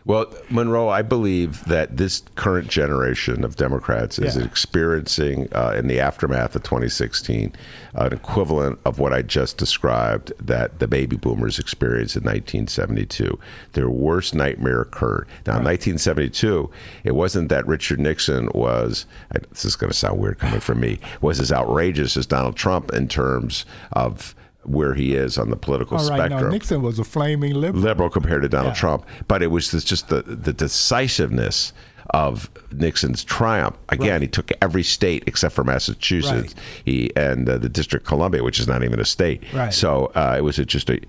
Well, 0.03 0.33
Monroe, 0.49 0.89
I 0.89 1.03
believe 1.03 1.63
that 1.65 1.97
this 1.97 2.23
current 2.35 2.67
generation 2.69 3.43
of 3.43 3.55
Democrats 3.55 4.17
is 4.17 4.35
Yeah. 4.35 4.43
experiencing, 4.43 5.47
uh, 5.53 5.73
in 5.77 5.87
the 5.87 5.99
aftermath 5.99 6.55
of 6.55 6.63
2016, 6.63 7.53
an 7.93 8.11
equivalent 8.11 8.79
of 8.83 8.97
what 8.97 9.13
I 9.13 9.21
just 9.21 9.57
described 9.57 10.33
that 10.43 10.79
the 10.79 10.87
baby 10.87 11.17
boomers 11.17 11.59
experienced 11.59 12.15
in 12.17 12.23
1972. 12.23 13.37
Their 13.73 13.89
worst 13.89 14.33
nightmare 14.33 14.81
occurred. 14.81 15.27
Now, 15.45 15.57
in 15.57 15.63
1972, 15.65 16.71
it 17.03 17.13
wasn't 17.13 17.49
that 17.49 17.67
Richard 17.67 17.99
Nixon 17.99 18.49
was, 18.55 19.05
I- 19.33 19.37
this 19.51 19.65
is 19.65 19.75
going 19.75 19.91
to 19.91 19.97
sound 19.97 20.19
weird 20.19 20.39
coming 20.39 20.61
from 20.61 20.79
me, 20.79 20.99
was 21.21 21.39
as 21.39 21.51
outrageous 21.51 22.17
as 22.17 22.25
Donald 22.25 22.55
Trump 22.55 22.91
in 22.91 23.07
terms 23.07 23.65
of 23.93 24.33
where 24.63 24.93
he 24.93 25.15
is 25.15 25.37
on 25.37 25.49
the 25.49 25.55
political 25.55 25.97
All 25.97 26.07
right, 26.09 26.17
spectrum 26.17 26.43
now 26.43 26.49
Nixon 26.49 26.81
was 26.81 26.99
a 26.99 27.03
flaming 27.03 27.53
liberal. 27.55 27.83
liberal 27.83 28.09
compared 28.09 28.43
to 28.43 28.49
Donald 28.49 28.75
Yeah. 28.75 28.79
Trump, 28.79 29.05
but 29.27 29.41
it 29.41 29.47
was 29.47 29.71
just 29.83 30.09
the, 30.09 30.21
the 30.21 30.53
decisiveness 30.53 31.73
of 32.11 32.49
Nixon's 32.71 33.23
triumph. 33.23 33.77
Again, 33.89 34.21
he 34.21 34.27
took 34.27 34.51
every 34.61 34.83
state 34.83 35.23
except 35.27 35.55
for 35.55 35.63
Massachusetts. 35.63 36.53
Right. 36.53 36.63
He 36.83 37.11
and 37.15 37.47
uh, 37.47 37.57
the 37.57 37.69
District 37.69 38.03
of 38.03 38.07
Columbia, 38.07 38.43
which 38.43 38.59
is 38.59 38.67
not 38.67 38.83
even 38.83 38.99
a 38.99 39.05
state. 39.05 39.43
Right. 39.53 39.73
So 39.73 40.07
uh, 40.13 40.35
it 40.37 40.41
was 40.41 40.59
a, 40.59 40.65
just 40.65 40.89
a 40.89 40.99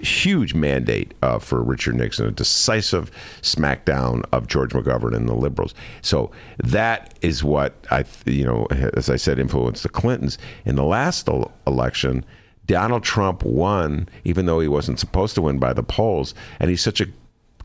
huge 0.00 0.54
mandate 0.54 1.14
uh, 1.22 1.38
for 1.38 1.62
Richard 1.62 1.94
Nixon, 1.96 2.26
a 2.26 2.30
decisive 2.30 3.10
smackdown 3.42 4.24
of 4.32 4.46
George 4.46 4.72
McGovern 4.72 5.14
and 5.16 5.28
the 5.28 5.34
liberals. 5.34 5.74
So 6.02 6.30
that 6.58 7.14
is 7.22 7.42
what 7.44 7.74
I, 7.90 8.04
you 8.26 8.44
know, 8.44 8.66
as 8.94 9.08
I 9.10 9.16
said, 9.16 9.38
influenced 9.38 9.82
the 9.82 9.88
Clintons. 9.88 10.38
In 10.64 10.76
the 10.76 10.84
last 10.84 11.28
el- 11.28 11.52
election, 11.66 12.24
Donald 12.66 13.02
Trump 13.02 13.42
won, 13.42 14.08
even 14.24 14.46
though 14.46 14.60
he 14.60 14.68
wasn't 14.68 14.98
supposed 14.98 15.34
to 15.34 15.42
win 15.42 15.58
by 15.58 15.72
the 15.72 15.82
polls, 15.82 16.34
and 16.58 16.70
he's 16.70 16.80
such 16.82 17.00
a 17.00 17.06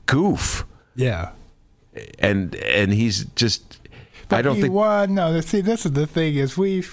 goof, 0.06 0.66
Yeah. 0.96 1.30
and 2.20 2.56
and 2.56 2.94
he's 2.94 3.26
just. 3.36 3.80
I 4.32 4.42
don't 4.44 4.56
he 4.58 4.62
think. 4.64 4.74
won. 4.74 5.16
No, 5.16 5.40
see, 5.42 5.62
this 5.62 5.86
is 5.86 5.94
the 5.94 6.06
thing 6.06 6.36
is 6.36 6.58
we 6.58 6.84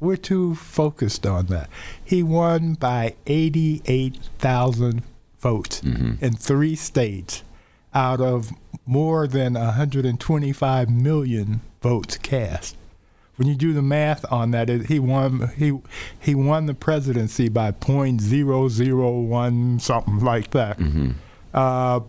we're 0.00 0.16
too 0.16 0.54
focused 0.56 1.24
on 1.26 1.46
that. 1.46 1.70
He 2.04 2.22
won 2.22 2.74
by 2.74 3.14
eighty-eight 3.26 4.16
thousand 4.38 5.02
votes 5.38 5.80
Mm-hmm. 5.82 6.24
in 6.24 6.32
three 6.34 6.74
states, 6.74 7.42
out 7.94 8.20
of 8.20 8.50
more 8.86 9.26
than 9.28 9.54
hundred 9.54 10.04
and 10.04 10.18
twenty-five 10.18 10.88
million 10.90 11.60
votes 11.82 12.16
cast. 12.16 12.76
When 13.36 13.48
you 13.48 13.54
do 13.56 13.72
the 13.72 13.82
math 13.82 14.24
on 14.30 14.52
that, 14.52 14.70
it, 14.70 14.86
he 14.86 14.98
won. 15.00 15.50
He 15.56 15.78
he 16.20 16.34
won 16.36 16.66
the 16.66 16.74
presidency 16.74 17.48
by 17.48 17.72
point 17.72 18.20
zero 18.20 18.68
zero 18.68 19.10
one 19.20 19.80
something 19.80 20.20
like 20.20 20.50
that. 20.50 20.78
Uh, 21.52 22.00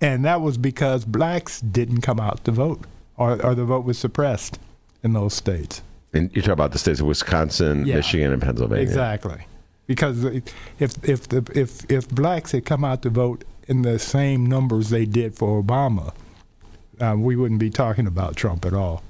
and 0.00 0.24
that 0.24 0.40
was 0.40 0.58
because 0.58 1.04
blacks 1.04 1.60
didn't 1.60 2.00
come 2.00 2.18
out 2.20 2.44
to 2.44 2.50
vote, 2.52 2.84
or, 3.16 3.40
or 3.44 3.54
the 3.54 3.64
vote 3.64 3.84
was 3.84 3.98
suppressed 3.98 4.58
in 5.02 5.12
those 5.12 5.34
states. 5.34 5.82
And 6.12 6.34
you 6.36 6.42
talk 6.42 6.52
about 6.52 6.72
the 6.72 6.78
states 6.78 7.00
of 7.00 7.06
Wisconsin, 7.06 7.86
Yeah. 7.86 7.96
Michigan, 7.96 8.32
and 8.32 8.42
Pennsylvania. 8.42 8.82
Exactly, 8.82 9.46
because 9.86 10.24
if 10.24 10.44
if 11.08 11.28
the 11.28 11.50
if 11.54 11.90
if 11.90 12.08
blacks 12.08 12.52
had 12.52 12.64
come 12.64 12.84
out 12.84 13.02
to 13.02 13.10
vote 13.10 13.44
in 13.68 13.82
the 13.82 13.98
same 13.98 14.46
numbers 14.46 14.90
they 14.90 15.04
did 15.06 15.34
for 15.34 15.62
Obama, 15.62 16.12
uh, 17.00 17.14
we 17.18 17.34
wouldn't 17.36 17.60
be 17.60 17.70
talking 17.70 18.06
about 18.06 18.36
Trump 18.36 18.64
at 18.66 18.74
all. 18.74 19.02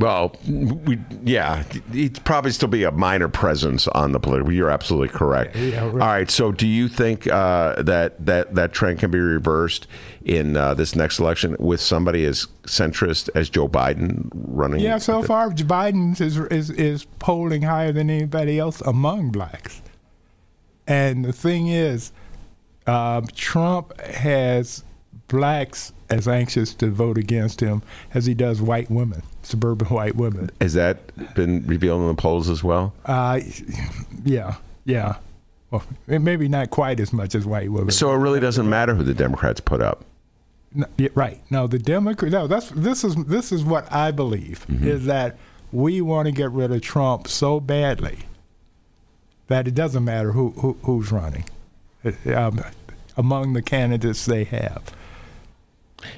Well, 0.00 0.34
we, 0.48 0.98
yeah, 1.22 1.62
he'd 1.92 2.24
probably 2.24 2.52
still 2.52 2.70
be 2.70 2.84
a 2.84 2.90
minor 2.90 3.28
presence 3.28 3.86
on 3.88 4.12
the 4.12 4.18
political. 4.18 4.50
You're 4.50 4.70
absolutely 4.70 5.10
correct. 5.10 5.54
Yeah, 5.54 5.84
right. 5.84 5.92
All 5.92 5.98
right. 5.98 6.30
So, 6.30 6.52
do 6.52 6.66
you 6.66 6.88
think 6.88 7.26
uh, 7.26 7.82
that 7.82 8.24
that 8.24 8.54
that 8.54 8.72
trend 8.72 8.98
can 8.98 9.10
be 9.10 9.18
reversed 9.18 9.86
in 10.24 10.56
uh, 10.56 10.72
this 10.72 10.96
next 10.96 11.18
election 11.18 11.54
with 11.58 11.82
somebody 11.82 12.24
as 12.24 12.46
centrist 12.62 13.28
as 13.34 13.50
Joe 13.50 13.68
Biden 13.68 14.30
running? 14.32 14.80
Yeah, 14.80 14.96
so 14.96 15.22
far 15.22 15.50
Biden 15.50 16.18
is 16.18 16.38
is 16.38 16.70
is 16.70 17.04
polling 17.18 17.62
higher 17.62 17.92
than 17.92 18.08
anybody 18.08 18.58
else 18.58 18.80
among 18.80 19.30
blacks. 19.30 19.82
And 20.86 21.26
the 21.26 21.32
thing 21.34 21.68
is, 21.68 22.10
um, 22.86 23.26
Trump 23.34 24.00
has 24.00 24.82
blacks 25.28 25.92
as 26.08 26.26
anxious 26.26 26.74
to 26.74 26.90
vote 26.90 27.18
against 27.18 27.60
him 27.60 27.82
as 28.12 28.26
he 28.26 28.34
does 28.34 28.60
white 28.60 28.90
women, 28.90 29.22
suburban 29.50 29.88
white 29.90 30.16
women. 30.16 30.50
Has 30.60 30.74
that 30.74 31.34
been 31.34 31.66
revealed 31.66 32.00
in 32.02 32.08
the 32.08 32.14
polls 32.14 32.48
as 32.48 32.64
well? 32.64 32.94
Uh, 33.04 33.40
yeah, 34.24 34.56
yeah. 34.84 35.16
Well, 35.70 35.84
maybe 36.06 36.48
not 36.48 36.70
quite 36.70 36.98
as 36.98 37.12
much 37.12 37.34
as 37.34 37.46
white 37.46 37.70
women. 37.70 37.90
So 37.90 38.12
it 38.12 38.16
really 38.16 38.40
doesn't 38.40 38.68
matter 38.68 38.94
who 38.94 39.04
the 39.04 39.14
Democrats 39.14 39.60
put 39.60 39.80
up. 39.80 40.04
No, 40.74 40.86
yeah, 40.96 41.08
right. 41.14 41.40
No, 41.50 41.66
the 41.66 41.78
Democrat. 41.78 42.32
No, 42.32 42.46
that's 42.46 42.70
this 42.70 43.04
is 43.04 43.16
this 43.24 43.52
is 43.52 43.64
what 43.64 43.92
I 43.92 44.10
believe 44.10 44.66
is 44.68 45.06
that 45.06 45.36
we 45.72 46.00
want 46.00 46.26
to 46.26 46.32
get 46.32 46.50
rid 46.52 46.72
of 46.72 46.80
Trump 46.80 47.28
so 47.28 47.60
badly 47.60 48.20
that 49.48 49.66
it 49.66 49.74
doesn't 49.74 50.04
matter 50.04 50.32
who, 50.32 50.50
who 50.50 50.76
who's 50.82 51.10
running 51.10 51.44
uh, 52.04 52.34
um, 52.34 52.60
among 53.16 53.52
the 53.52 53.62
candidates 53.62 54.26
they 54.26 54.44
have. 54.44 54.94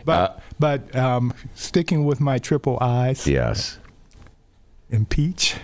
But 0.04 0.40
but 0.58 0.94
um, 0.96 1.34
sticking 1.54 2.04
with 2.04 2.20
my 2.20 2.38
triple 2.38 2.78
I's, 2.80 3.26
Yes. 3.26 3.78
impeach, 4.90 5.56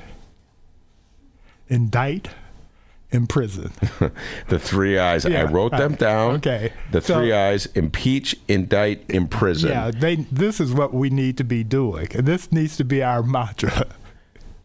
indict, 1.68 2.28
imprison. 3.10 3.72
The 4.48 4.58
three 4.58 4.98
eyes. 4.98 5.26
I 5.26 5.44
wrote 5.44 5.72
them 5.72 5.90
right. 5.92 5.98
down. 5.98 6.34
Okay. 6.36 6.72
The 6.90 7.00
So- 7.00 7.18
three 7.18 7.32
eyes: 7.32 7.66
impeach, 7.74 8.36
indict, 8.48 9.04
imprison. 9.10 9.70
Yeah, 9.70 9.90
they. 9.90 10.16
This 10.16 10.60
is 10.60 10.72
what 10.72 10.94
we 10.94 11.10
need 11.10 11.36
to 11.38 11.44
be 11.44 11.62
doing, 11.64 12.08
and 12.14 12.26
this 12.26 12.50
needs 12.52 12.76
to 12.78 12.84
be 12.84 13.02
our 13.02 13.22
mantra. 13.22 13.86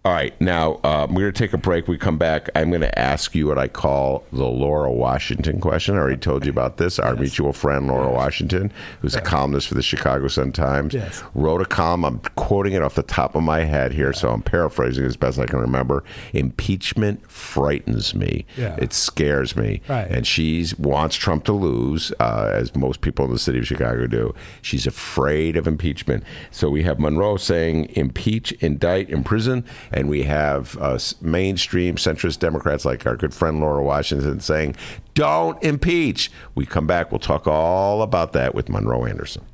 All 0.05 0.11
right, 0.11 0.39
now 0.41 0.81
uh, 0.83 1.07
we're 1.09 1.21
going 1.21 1.31
to 1.33 1.39
take 1.39 1.53
a 1.53 1.57
break. 1.57 1.87
We 1.87 1.97
come 1.97 2.17
back. 2.17 2.49
I'm 2.55 2.71
going 2.71 2.81
to 2.81 2.99
ask 2.99 3.33
you 3.33 3.47
what 3.47 3.57
I 3.57 3.69
call 3.69 4.25
the 4.33 4.43
Laura 4.43 4.91
Washington 4.91 5.61
question. 5.61 5.95
I 5.95 5.99
already 5.99 6.17
told 6.17 6.43
you 6.45 6.51
about 6.51 6.75
this. 6.75 6.99
Our 6.99 7.15
mutual 7.15 7.53
friend 7.53 7.87
Laura 7.87 8.11
Washington, 8.11 8.73
who's 9.01 9.15
a 9.15 9.21
columnist 9.21 9.69
for 9.69 9.75
the 9.75 9.81
Chicago 9.81 10.27
Sun 10.27 10.51
Times, 10.51 10.93
Yes. 10.93 11.23
wrote 11.33 11.61
a 11.61 11.65
column. 11.65 12.03
I'm 12.03 12.19
quoting 12.35 12.73
it 12.73 12.81
off 12.81 12.95
the 12.95 13.01
top 13.03 13.33
of 13.35 13.43
my 13.43 13.61
head 13.61 13.93
here, 13.93 14.11
so 14.11 14.29
I'm 14.29 14.41
paraphrasing 14.41 15.05
as 15.05 15.15
best 15.15 15.39
I 15.39 15.45
can 15.45 15.59
remember. 15.59 16.03
Impeachment 16.33 17.25
frightens 17.31 18.13
me. 18.13 18.45
Yeah. 18.57 18.75
It 18.81 18.91
scares 18.91 19.55
me. 19.55 19.79
Right. 19.87 20.11
And 20.11 20.27
she 20.27 20.65
wants 20.77 21.15
Trump 21.15 21.45
to 21.45 21.53
lose, 21.53 22.11
uh, 22.19 22.51
as 22.53 22.75
most 22.75 22.99
people 22.99 23.23
in 23.23 23.31
the 23.31 23.39
city 23.39 23.59
of 23.59 23.67
Chicago 23.67 24.05
do. 24.07 24.35
She's 24.61 24.85
afraid 24.85 25.55
of 25.55 25.65
impeachment. 25.65 26.25
So 26.51 26.69
we 26.69 26.83
have 26.83 26.99
Monroe 26.99 27.37
saying 27.37 27.85
impeach, 27.95 28.51
indict, 28.59 29.09
imprison, 29.09 29.63
and 29.93 30.09
we 30.09 30.23
have 30.23 30.77
uh, 30.79 30.97
mainstream 31.21 31.95
centrist 31.95 32.39
Democrats 32.39 32.85
like 32.85 33.05
our 33.05 33.15
good 33.15 33.33
friend 33.33 33.59
Laura 33.59 33.83
Washington 33.83 34.39
saying 34.39 34.75
don't 35.13 35.61
impeach. 35.63 36.31
We 36.55 36.65
come 36.65 36.87
back. 36.87 37.11
We'll 37.11 37.19
talk 37.19 37.47
all 37.47 38.01
about 38.01 38.33
that 38.33 38.55
with 38.55 38.69
Monroe 38.69 39.05
Anderson. 39.05 39.45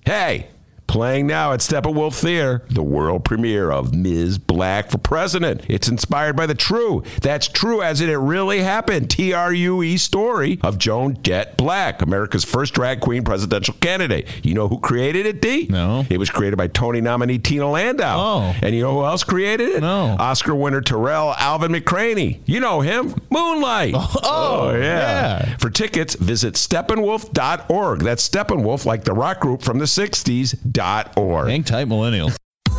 Hey, 0.03 0.47
playing 0.87 1.27
now 1.27 1.53
at 1.53 1.59
Steppenwolf 1.59 2.19
Theater, 2.19 2.63
the 2.69 2.83
world 2.83 3.25
premiere 3.25 3.71
of 3.71 3.93
Ms. 3.93 4.39
Blakk 4.39 4.89
for 4.89 4.97
President. 4.97 5.61
It's 5.67 5.87
inspired 5.87 6.35
by 6.35 6.45
the 6.45 6.55
true, 6.55 7.03
that's 7.21 7.47
true 7.47 7.81
as 7.81 8.01
in 8.01 8.09
it 8.09 8.15
really 8.15 8.61
happened, 8.61 9.09
T 9.09 9.33
R 9.33 9.53
U 9.53 9.83
E 9.83 9.97
story 9.97 10.59
of 10.63 10.77
Joan 10.77 11.21
Jett 11.23 11.57
Blakk, 11.57 12.01
America's 12.01 12.43
first 12.43 12.73
drag 12.73 13.01
queen 13.01 13.23
presidential 13.23 13.75
candidate. 13.75 14.27
You 14.43 14.53
know 14.53 14.67
who 14.67 14.79
created 14.79 15.25
it, 15.25 15.41
D? 15.41 15.67
No. 15.69 16.05
It 16.09 16.17
was 16.17 16.29
created 16.29 16.57
by 16.57 16.67
Tony 16.67 17.01
nominee 17.01 17.39
Tina 17.39 17.69
Landau. 17.69 18.17
Oh. 18.19 18.55
And 18.61 18.73
you 18.73 18.81
know 18.81 18.93
who 18.93 19.05
else 19.05 19.23
created 19.23 19.69
it? 19.69 19.81
No. 19.81 20.15
Oscar 20.19 20.55
winner 20.55 20.81
Tarell 20.81 21.33
Alvin 21.37 21.71
McCraney. 21.71 22.39
You 22.45 22.59
know 22.59 22.81
him, 22.81 23.13
Moonlight. 23.29 23.93
Oh, 23.95 24.11
oh, 24.15 24.69
oh 24.71 24.75
yeah. 24.77 25.57
For 25.57 25.69
tickets, 25.69 26.15
visit 26.15 26.55
steppenwolf.org. 26.55 27.99
That's 27.99 28.27
Steppenwolf, 28.27 28.85
like 28.85 29.03
the 29.03 29.13
rock 29.13 29.39
group 29.39 29.61
from 29.61 29.79
the 29.79 29.85
60s, 29.85 30.55
dot 30.77 31.17
org. 31.17 31.49
Hang 31.49 31.63
tight, 31.63 31.87
millennials. 31.87 32.35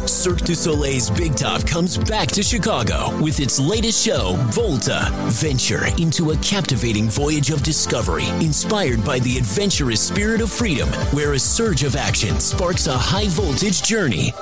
Cirque 0.06 0.42
du 0.42 0.54
Soleil's 0.54 1.10
Big 1.10 1.34
Top 1.34 1.66
comes 1.66 1.98
back 1.98 2.28
to 2.28 2.42
Chicago 2.42 3.10
with 3.20 3.40
its 3.40 3.58
latest 3.58 4.06
show, 4.06 4.36
Volta. 4.50 5.10
Venture 5.26 5.86
into 5.98 6.30
a 6.30 6.36
captivating 6.36 7.10
voyage 7.10 7.50
of 7.50 7.62
discovery 7.64 8.28
inspired 8.40 9.04
by 9.04 9.18
the 9.18 9.36
adventurous 9.36 10.00
spirit 10.00 10.40
of 10.40 10.50
freedom, 10.50 10.88
where 11.12 11.32
a 11.32 11.38
surge 11.38 11.82
of 11.82 11.96
action 11.96 12.38
sparks 12.38 12.86
a 12.86 12.96
high 12.96 13.26
voltage 13.28 13.82
journey. 13.82 14.32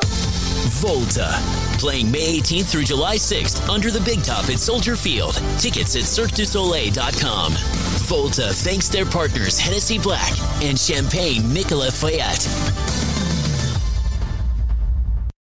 Volta. 0.76 1.34
Playing 1.78 2.10
May 2.12 2.38
18th 2.38 2.70
through 2.70 2.84
July 2.84 3.16
6th 3.16 3.68
under 3.68 3.90
the 3.90 4.00
Big 4.00 4.22
Top 4.22 4.44
at 4.50 4.58
Soldier 4.58 4.96
Field. 4.96 5.34
Tickets 5.58 5.96
at 5.96 6.02
CirqueDuSoleil.com. 6.02 7.52
Volta 8.06 8.52
thanks 8.52 8.88
their 8.88 9.06
partners 9.06 9.58
Hennessy 9.58 9.98
Black 9.98 10.32
and 10.62 10.78
Champagne 10.78 11.52
Nicolas 11.52 12.00
Feuillatte. 12.00 12.85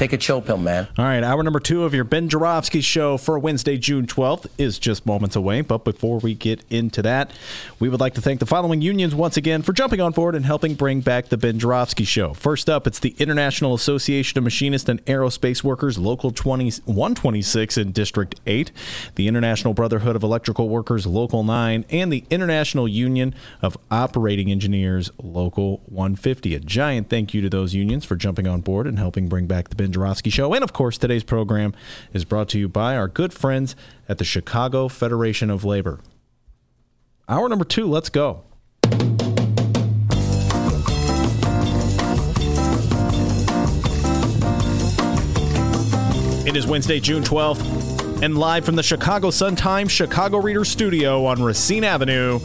Take 0.00 0.14
a 0.14 0.16
chill 0.16 0.40
pill, 0.40 0.56
man. 0.56 0.88
All 0.96 1.04
right, 1.04 1.22
hour 1.22 1.42
number 1.42 1.60
two 1.60 1.84
of 1.84 1.92
your 1.92 2.04
Ben 2.04 2.30
Joravsky 2.30 2.80
show 2.80 3.18
for 3.18 3.38
Wednesday, 3.38 3.76
June 3.76 4.06
12th 4.06 4.46
is 4.56 4.78
just 4.78 5.04
moments 5.04 5.36
away. 5.36 5.60
But 5.60 5.84
before 5.84 6.20
we 6.20 6.32
get 6.32 6.64
into 6.70 7.02
that, 7.02 7.30
we 7.78 7.90
would 7.90 8.00
like 8.00 8.14
to 8.14 8.22
thank 8.22 8.40
the 8.40 8.46
following 8.46 8.80
unions 8.80 9.14
once 9.14 9.36
again 9.36 9.60
for 9.60 9.74
jumping 9.74 10.00
on 10.00 10.12
board 10.12 10.34
and 10.34 10.46
helping 10.46 10.74
bring 10.74 11.02
back 11.02 11.28
the 11.28 11.36
Ben 11.36 11.58
Joravsky 11.58 12.04
show. 12.04 12.32
First 12.32 12.70
up, 12.70 12.86
it's 12.86 12.98
the 12.98 13.14
International 13.18 13.74
Association 13.74 14.38
of 14.38 14.44
Machinists 14.44 14.88
and 14.88 15.04
Aerospace 15.04 15.62
Workers, 15.62 15.98
Local 15.98 16.30
20, 16.30 16.70
126 16.86 17.76
in 17.76 17.92
District 17.92 18.40
8, 18.46 18.72
the 19.16 19.28
International 19.28 19.74
Brotherhood 19.74 20.16
of 20.16 20.22
Electrical 20.22 20.70
Workers, 20.70 21.06
Local 21.06 21.44
9, 21.44 21.84
and 21.90 22.10
the 22.10 22.24
International 22.30 22.88
Union 22.88 23.34
of 23.60 23.76
Operating 23.90 24.50
Engineers, 24.50 25.10
Local 25.22 25.82
150. 25.84 26.54
A 26.54 26.60
giant 26.60 27.10
thank 27.10 27.34
you 27.34 27.42
to 27.42 27.50
those 27.50 27.74
unions 27.74 28.06
for 28.06 28.16
jumping 28.16 28.46
on 28.46 28.62
board 28.62 28.86
and 28.86 28.98
helping 28.98 29.28
bring 29.28 29.46
back 29.46 29.68
the 29.68 29.76
Ben 29.76 29.89
Joravsky 29.92 30.30
Show. 30.30 30.54
And 30.54 30.64
of 30.64 30.72
course, 30.72 30.98
today's 30.98 31.24
program 31.24 31.74
is 32.12 32.24
brought 32.24 32.48
to 32.50 32.58
you 32.58 32.68
by 32.68 32.96
our 32.96 33.08
good 33.08 33.32
friends 33.32 33.76
at 34.08 34.18
the 34.18 34.24
Chicago 34.24 34.88
Federation 34.88 35.50
of 35.50 35.64
Labor. 35.64 36.00
Hour 37.28 37.48
number 37.48 37.64
two, 37.64 37.86
let's 37.86 38.08
go. 38.08 38.44
It 46.46 46.56
is 46.56 46.66
Wednesday, 46.66 46.98
June 46.98 47.22
12th, 47.22 48.22
and 48.22 48.36
live 48.36 48.64
from 48.64 48.74
the 48.74 48.82
Chicago 48.82 49.30
Sun-Times 49.30 49.92
Chicago 49.92 50.38
Reader 50.38 50.64
Studio 50.64 51.24
on 51.26 51.40
Racine 51.40 51.84
Avenue, 51.84 52.40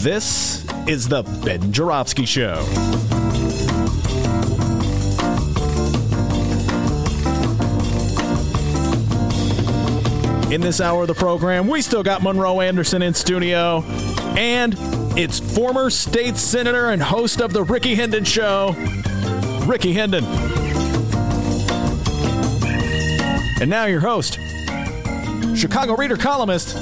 this 0.00 0.64
is 0.88 1.08
the 1.08 1.22
Ben 1.44 1.72
Joravsky 1.72 2.24
Show. 2.24 3.19
In 10.50 10.60
this 10.60 10.80
hour 10.80 11.02
of 11.02 11.06
the 11.06 11.14
program, 11.14 11.68
we 11.68 11.80
still 11.80 12.02
got 12.02 12.24
Monroe 12.24 12.60
Anderson 12.60 13.02
in 13.02 13.14
studio, 13.14 13.84
and 14.36 14.74
it's 15.16 15.38
former 15.38 15.90
state 15.90 16.36
senator 16.36 16.90
and 16.90 17.00
host 17.00 17.40
of 17.40 17.52
the 17.52 17.62
Rickey 17.62 17.94
Hendon 17.94 18.24
Show, 18.24 18.74
Rickey 19.64 19.92
Hendon. 19.92 20.24
And 23.60 23.70
now 23.70 23.84
your 23.84 24.00
host, 24.00 24.40
Chicago 25.54 25.94
Reader 25.94 26.16
columnist, 26.16 26.74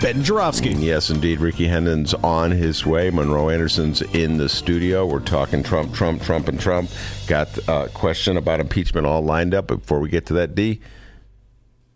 Ben 0.00 0.24
Joravsky. 0.24 0.70
Yes, 0.70 1.10
indeed. 1.10 1.40
Rickey 1.40 1.66
Hendon's 1.66 2.14
on 2.14 2.50
his 2.50 2.86
way. 2.86 3.10
Monroe 3.10 3.50
Anderson's 3.50 4.00
in 4.00 4.38
the 4.38 4.48
studio. 4.48 5.04
We're 5.04 5.20
talking 5.20 5.62
Trump, 5.62 5.92
Trump, 5.92 6.22
Trump, 6.22 6.48
and 6.48 6.58
Trump. 6.58 6.88
Got 7.26 7.58
a 7.68 7.90
question 7.92 8.38
about 8.38 8.58
impeachment 8.60 9.06
all 9.06 9.20
lined 9.20 9.52
up. 9.52 9.66
Before 9.66 10.00
we 10.00 10.08
get 10.08 10.24
to 10.26 10.32
that, 10.34 10.54
D, 10.54 10.80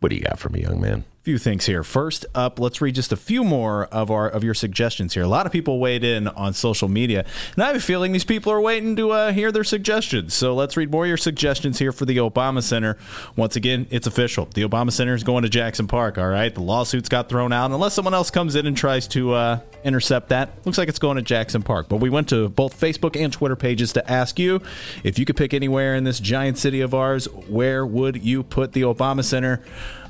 what 0.03 0.11
do 0.11 0.17
you 0.17 0.23
got 0.23 0.41
for 0.41 0.49
me, 0.49 0.63
young 0.63 0.81
man? 0.81 1.05
Few 1.23 1.39
things 1.39 1.66
here. 1.66 1.85
First 1.85 2.27
up, 2.35 2.59
let's 2.59 2.81
read 2.81 2.97
just 2.97 3.12
a 3.12 3.16
few 3.16 3.45
more 3.45 3.85
of 3.87 4.11
our 4.11 4.29
of 4.29 4.43
your 4.43 4.55
suggestions 4.55 5.14
here. 5.14 5.23
A 5.23 5.29
lot 5.29 5.47
of 5.47 5.53
people 5.53 5.79
weighed 5.79 6.03
in 6.03 6.27
on 6.29 6.53
social 6.53 6.89
media, 6.89 7.25
and 7.55 7.62
I 7.62 7.68
have 7.68 7.77
a 7.77 7.81
feeling 7.81 8.11
these 8.11 8.25
people 8.25 8.53
are 8.53 8.61
waiting 8.61 8.97
to 8.97 9.11
uh, 9.12 9.33
hear 9.33 9.53
their 9.53 9.62
suggestions. 9.62 10.35
So 10.35 10.55
let's 10.55 10.77
read 10.77 10.91
more 10.91 11.05
of 11.05 11.09
your 11.09 11.16
suggestions 11.16 11.79
here 11.79 11.93
for 11.93 12.07
the 12.07 12.16
Obama 12.16 12.61
Center. 12.61 12.99
Once 13.37 13.55
again, 13.55 13.87
it's 13.91 14.09
official. 14.09 14.47
The 14.47 14.62
Obama 14.62 14.91
Center 14.91 15.14
is 15.14 15.23
going 15.23 15.45
to 15.45 15.49
Jackson 15.49 15.87
Park. 15.87 16.18
All 16.18 16.27
right, 16.27 16.53
the 16.53 16.62
lawsuits 16.62 17.09
got 17.09 17.29
thrown 17.29 17.53
out, 17.53 17.70
unless 17.70 17.95
someone 17.95 18.14
else 18.14 18.31
comes 18.31 18.57
in 18.57 18.66
and 18.66 18.77
tries 18.77 19.07
to 19.09 19.33
uh, 19.33 19.61
intercept 19.85 20.31
that. 20.31 20.51
Looks 20.64 20.79
like 20.79 20.89
it's 20.89 20.99
going 20.99 21.16
to 21.16 21.23
Jackson 21.23 21.62
Park. 21.62 21.89
But 21.89 21.99
we 21.99 22.11
went 22.11 22.29
to 22.31 22.49
both 22.49 22.79
Facebook 22.79 23.23
and 23.23 23.33
Twitter 23.33 23.57
pages 23.57 23.93
to 23.93 24.11
ask 24.11 24.41
you 24.41 24.61
if 25.05 25.20
you 25.20 25.25
could 25.25 25.37
pick 25.37 25.55
anywhere 25.55 25.95
in 25.95 26.03
this 26.03 26.18
giant 26.18 26.59
city 26.59 26.81
of 26.81 26.95
ours, 26.95 27.27
where 27.49 27.87
would 27.87 28.25
you 28.25 28.43
put 28.43 28.73
the 28.73 28.83
Obama 28.83 29.23
Center? 29.23 29.62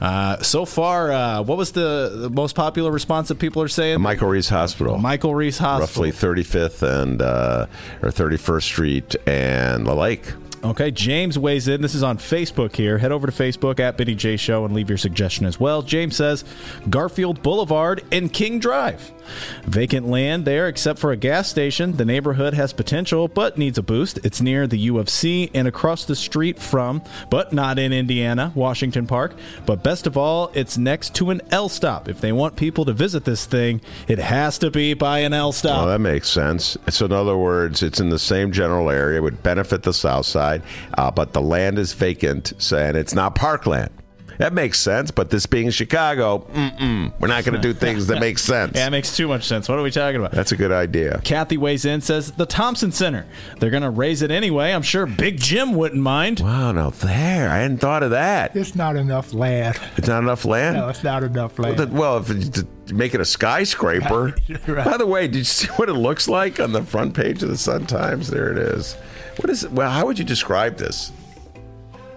Uh, 0.02 0.42
so 0.42 0.64
far, 0.64 1.12
uh, 1.12 1.42
what 1.42 1.56
was 1.56 1.70
the, 1.70 2.10
the 2.12 2.28
most 2.28 2.56
popular 2.56 2.90
response 2.90 3.28
that 3.28 3.38
people 3.38 3.62
are 3.62 3.68
saying? 3.68 4.00
Michael 4.00 4.26
Reese 4.26 4.48
Hospital. 4.48 4.98
Michael 4.98 5.32
Reese 5.32 5.58
Hospital. 5.58 6.06
Roughly 6.06 6.10
35th 6.10 6.82
and 6.82 7.22
uh, 7.22 7.66
or 8.02 8.08
31st 8.08 8.62
Street 8.62 9.16
and 9.28 9.86
the 9.86 9.94
Lake. 9.94 10.24
Okay, 10.64 10.92
James 10.92 11.36
weighs 11.36 11.66
in. 11.66 11.82
This 11.82 11.94
is 11.94 12.04
on 12.04 12.18
Facebook 12.18 12.76
here. 12.76 12.98
Head 12.98 13.10
over 13.10 13.26
to 13.26 13.32
Facebook 13.32 13.80
at 13.80 13.96
Benny 13.96 14.14
J 14.14 14.36
Show 14.36 14.64
and 14.64 14.72
leave 14.72 14.88
your 14.88 14.98
suggestion 14.98 15.44
as 15.44 15.58
well. 15.58 15.82
James 15.82 16.14
says 16.14 16.44
Garfield 16.88 17.42
Boulevard 17.42 18.04
and 18.12 18.32
King 18.32 18.60
Drive. 18.60 19.12
Vacant 19.64 20.06
land 20.06 20.44
there 20.44 20.68
except 20.68 20.98
for 20.98 21.10
a 21.10 21.16
gas 21.16 21.48
station. 21.48 21.96
The 21.96 22.04
neighborhood 22.04 22.54
has 22.54 22.72
potential 22.72 23.28
but 23.28 23.58
needs 23.58 23.78
a 23.78 23.82
boost. 23.82 24.18
It's 24.24 24.40
near 24.40 24.66
the 24.66 24.88
UFC 24.88 25.50
and 25.54 25.66
across 25.66 26.04
the 26.04 26.16
street 26.16 26.58
from, 26.58 27.02
but 27.30 27.52
not 27.52 27.78
in 27.78 27.92
Indiana, 27.92 28.52
Washington 28.54 29.06
Park. 29.06 29.34
But 29.66 29.82
best 29.82 30.06
of 30.06 30.16
all, 30.16 30.50
it's 30.54 30.78
next 30.78 31.14
to 31.16 31.30
an 31.30 31.40
L 31.50 31.68
stop. 31.68 32.08
If 32.08 32.20
they 32.20 32.32
want 32.32 32.56
people 32.56 32.84
to 32.84 32.92
visit 32.92 33.24
this 33.24 33.46
thing, 33.46 33.80
it 34.06 34.18
has 34.18 34.58
to 34.58 34.70
be 34.70 34.94
by 34.94 35.20
an 35.20 35.32
L 35.32 35.52
stop. 35.52 35.84
Oh, 35.84 35.88
that 35.88 36.00
makes 36.00 36.28
sense. 36.28 36.76
So, 36.88 37.06
in 37.06 37.12
other 37.12 37.36
words, 37.36 37.82
it's 37.82 38.00
in 38.00 38.10
the 38.10 38.18
same 38.18 38.52
general 38.52 38.90
area, 38.90 39.18
it 39.18 39.22
would 39.22 39.42
benefit 39.42 39.82
the 39.82 39.92
south 39.92 40.26
side, 40.26 40.51
uh, 40.98 41.10
but 41.10 41.32
the 41.32 41.40
land 41.40 41.78
is 41.78 41.92
vacant, 41.92 42.52
so, 42.58 42.76
and 42.76 42.96
it's 42.96 43.14
not 43.14 43.34
parkland. 43.34 43.90
That 44.38 44.52
makes 44.52 44.80
sense, 44.80 45.10
but 45.10 45.30
this 45.30 45.46
being 45.46 45.70
Chicago, 45.70 46.38
mm-mm, 46.52 47.12
we're 47.20 47.28
not 47.28 47.44
going 47.44 47.54
to 47.54 47.60
do 47.60 47.72
things 47.78 48.08
that 48.08 48.18
make 48.18 48.38
sense. 48.38 48.72
yeah, 48.74 48.86
it 48.86 48.90
makes 48.90 49.14
too 49.16 49.28
much 49.28 49.44
sense. 49.44 49.68
What 49.68 49.78
are 49.78 49.82
we 49.82 49.90
talking 49.90 50.16
about? 50.16 50.32
That's 50.32 50.52
a 50.52 50.56
good 50.56 50.72
idea. 50.72 51.20
Kathy 51.22 51.56
weighs 51.56 51.84
in, 51.84 52.00
says 52.00 52.32
the 52.32 52.46
Thompson 52.46 52.92
Center. 52.92 53.26
They're 53.58 53.70
going 53.70 53.82
to 53.82 53.90
raise 53.90 54.22
it 54.22 54.30
anyway. 54.30 54.72
I'm 54.72 54.82
sure 54.82 55.06
Big 55.06 55.38
Jim 55.38 55.74
wouldn't 55.74 56.02
mind. 56.02 56.40
Wow, 56.40 56.72
no, 56.72 56.90
there. 56.90 57.50
I 57.50 57.58
hadn't 57.58 57.78
thought 57.78 58.02
of 58.02 58.10
that. 58.10 58.56
It's 58.56 58.74
not 58.74 58.96
enough 58.96 59.32
land. 59.32 59.78
It's 59.96 60.08
not 60.08 60.22
enough 60.22 60.44
land? 60.44 60.76
No, 60.76 60.88
it's 60.88 61.04
not 61.04 61.22
enough 61.22 61.58
land. 61.58 61.78
Well, 61.78 61.88
well 61.88 62.18
if 62.18 62.30
it's 62.30 62.48
to 62.48 62.66
make 62.92 63.14
it 63.14 63.20
a 63.20 63.24
skyscraper. 63.24 64.34
Right. 64.66 64.84
By 64.84 64.96
the 64.96 65.06
way, 65.06 65.26
did 65.26 65.38
you 65.38 65.44
see 65.44 65.68
what 65.76 65.88
it 65.88 65.94
looks 65.94 66.28
like 66.28 66.60
on 66.60 66.72
the 66.72 66.82
front 66.82 67.14
page 67.14 67.42
of 67.42 67.48
the 67.48 67.56
Sun 67.56 67.86
Times? 67.86 68.28
There 68.28 68.50
it 68.50 68.58
is. 68.58 68.96
What 69.36 69.50
is 69.50 69.64
it? 69.64 69.72
Well, 69.72 69.90
how 69.90 70.06
would 70.06 70.18
you 70.18 70.24
describe 70.24 70.76
this? 70.76 71.10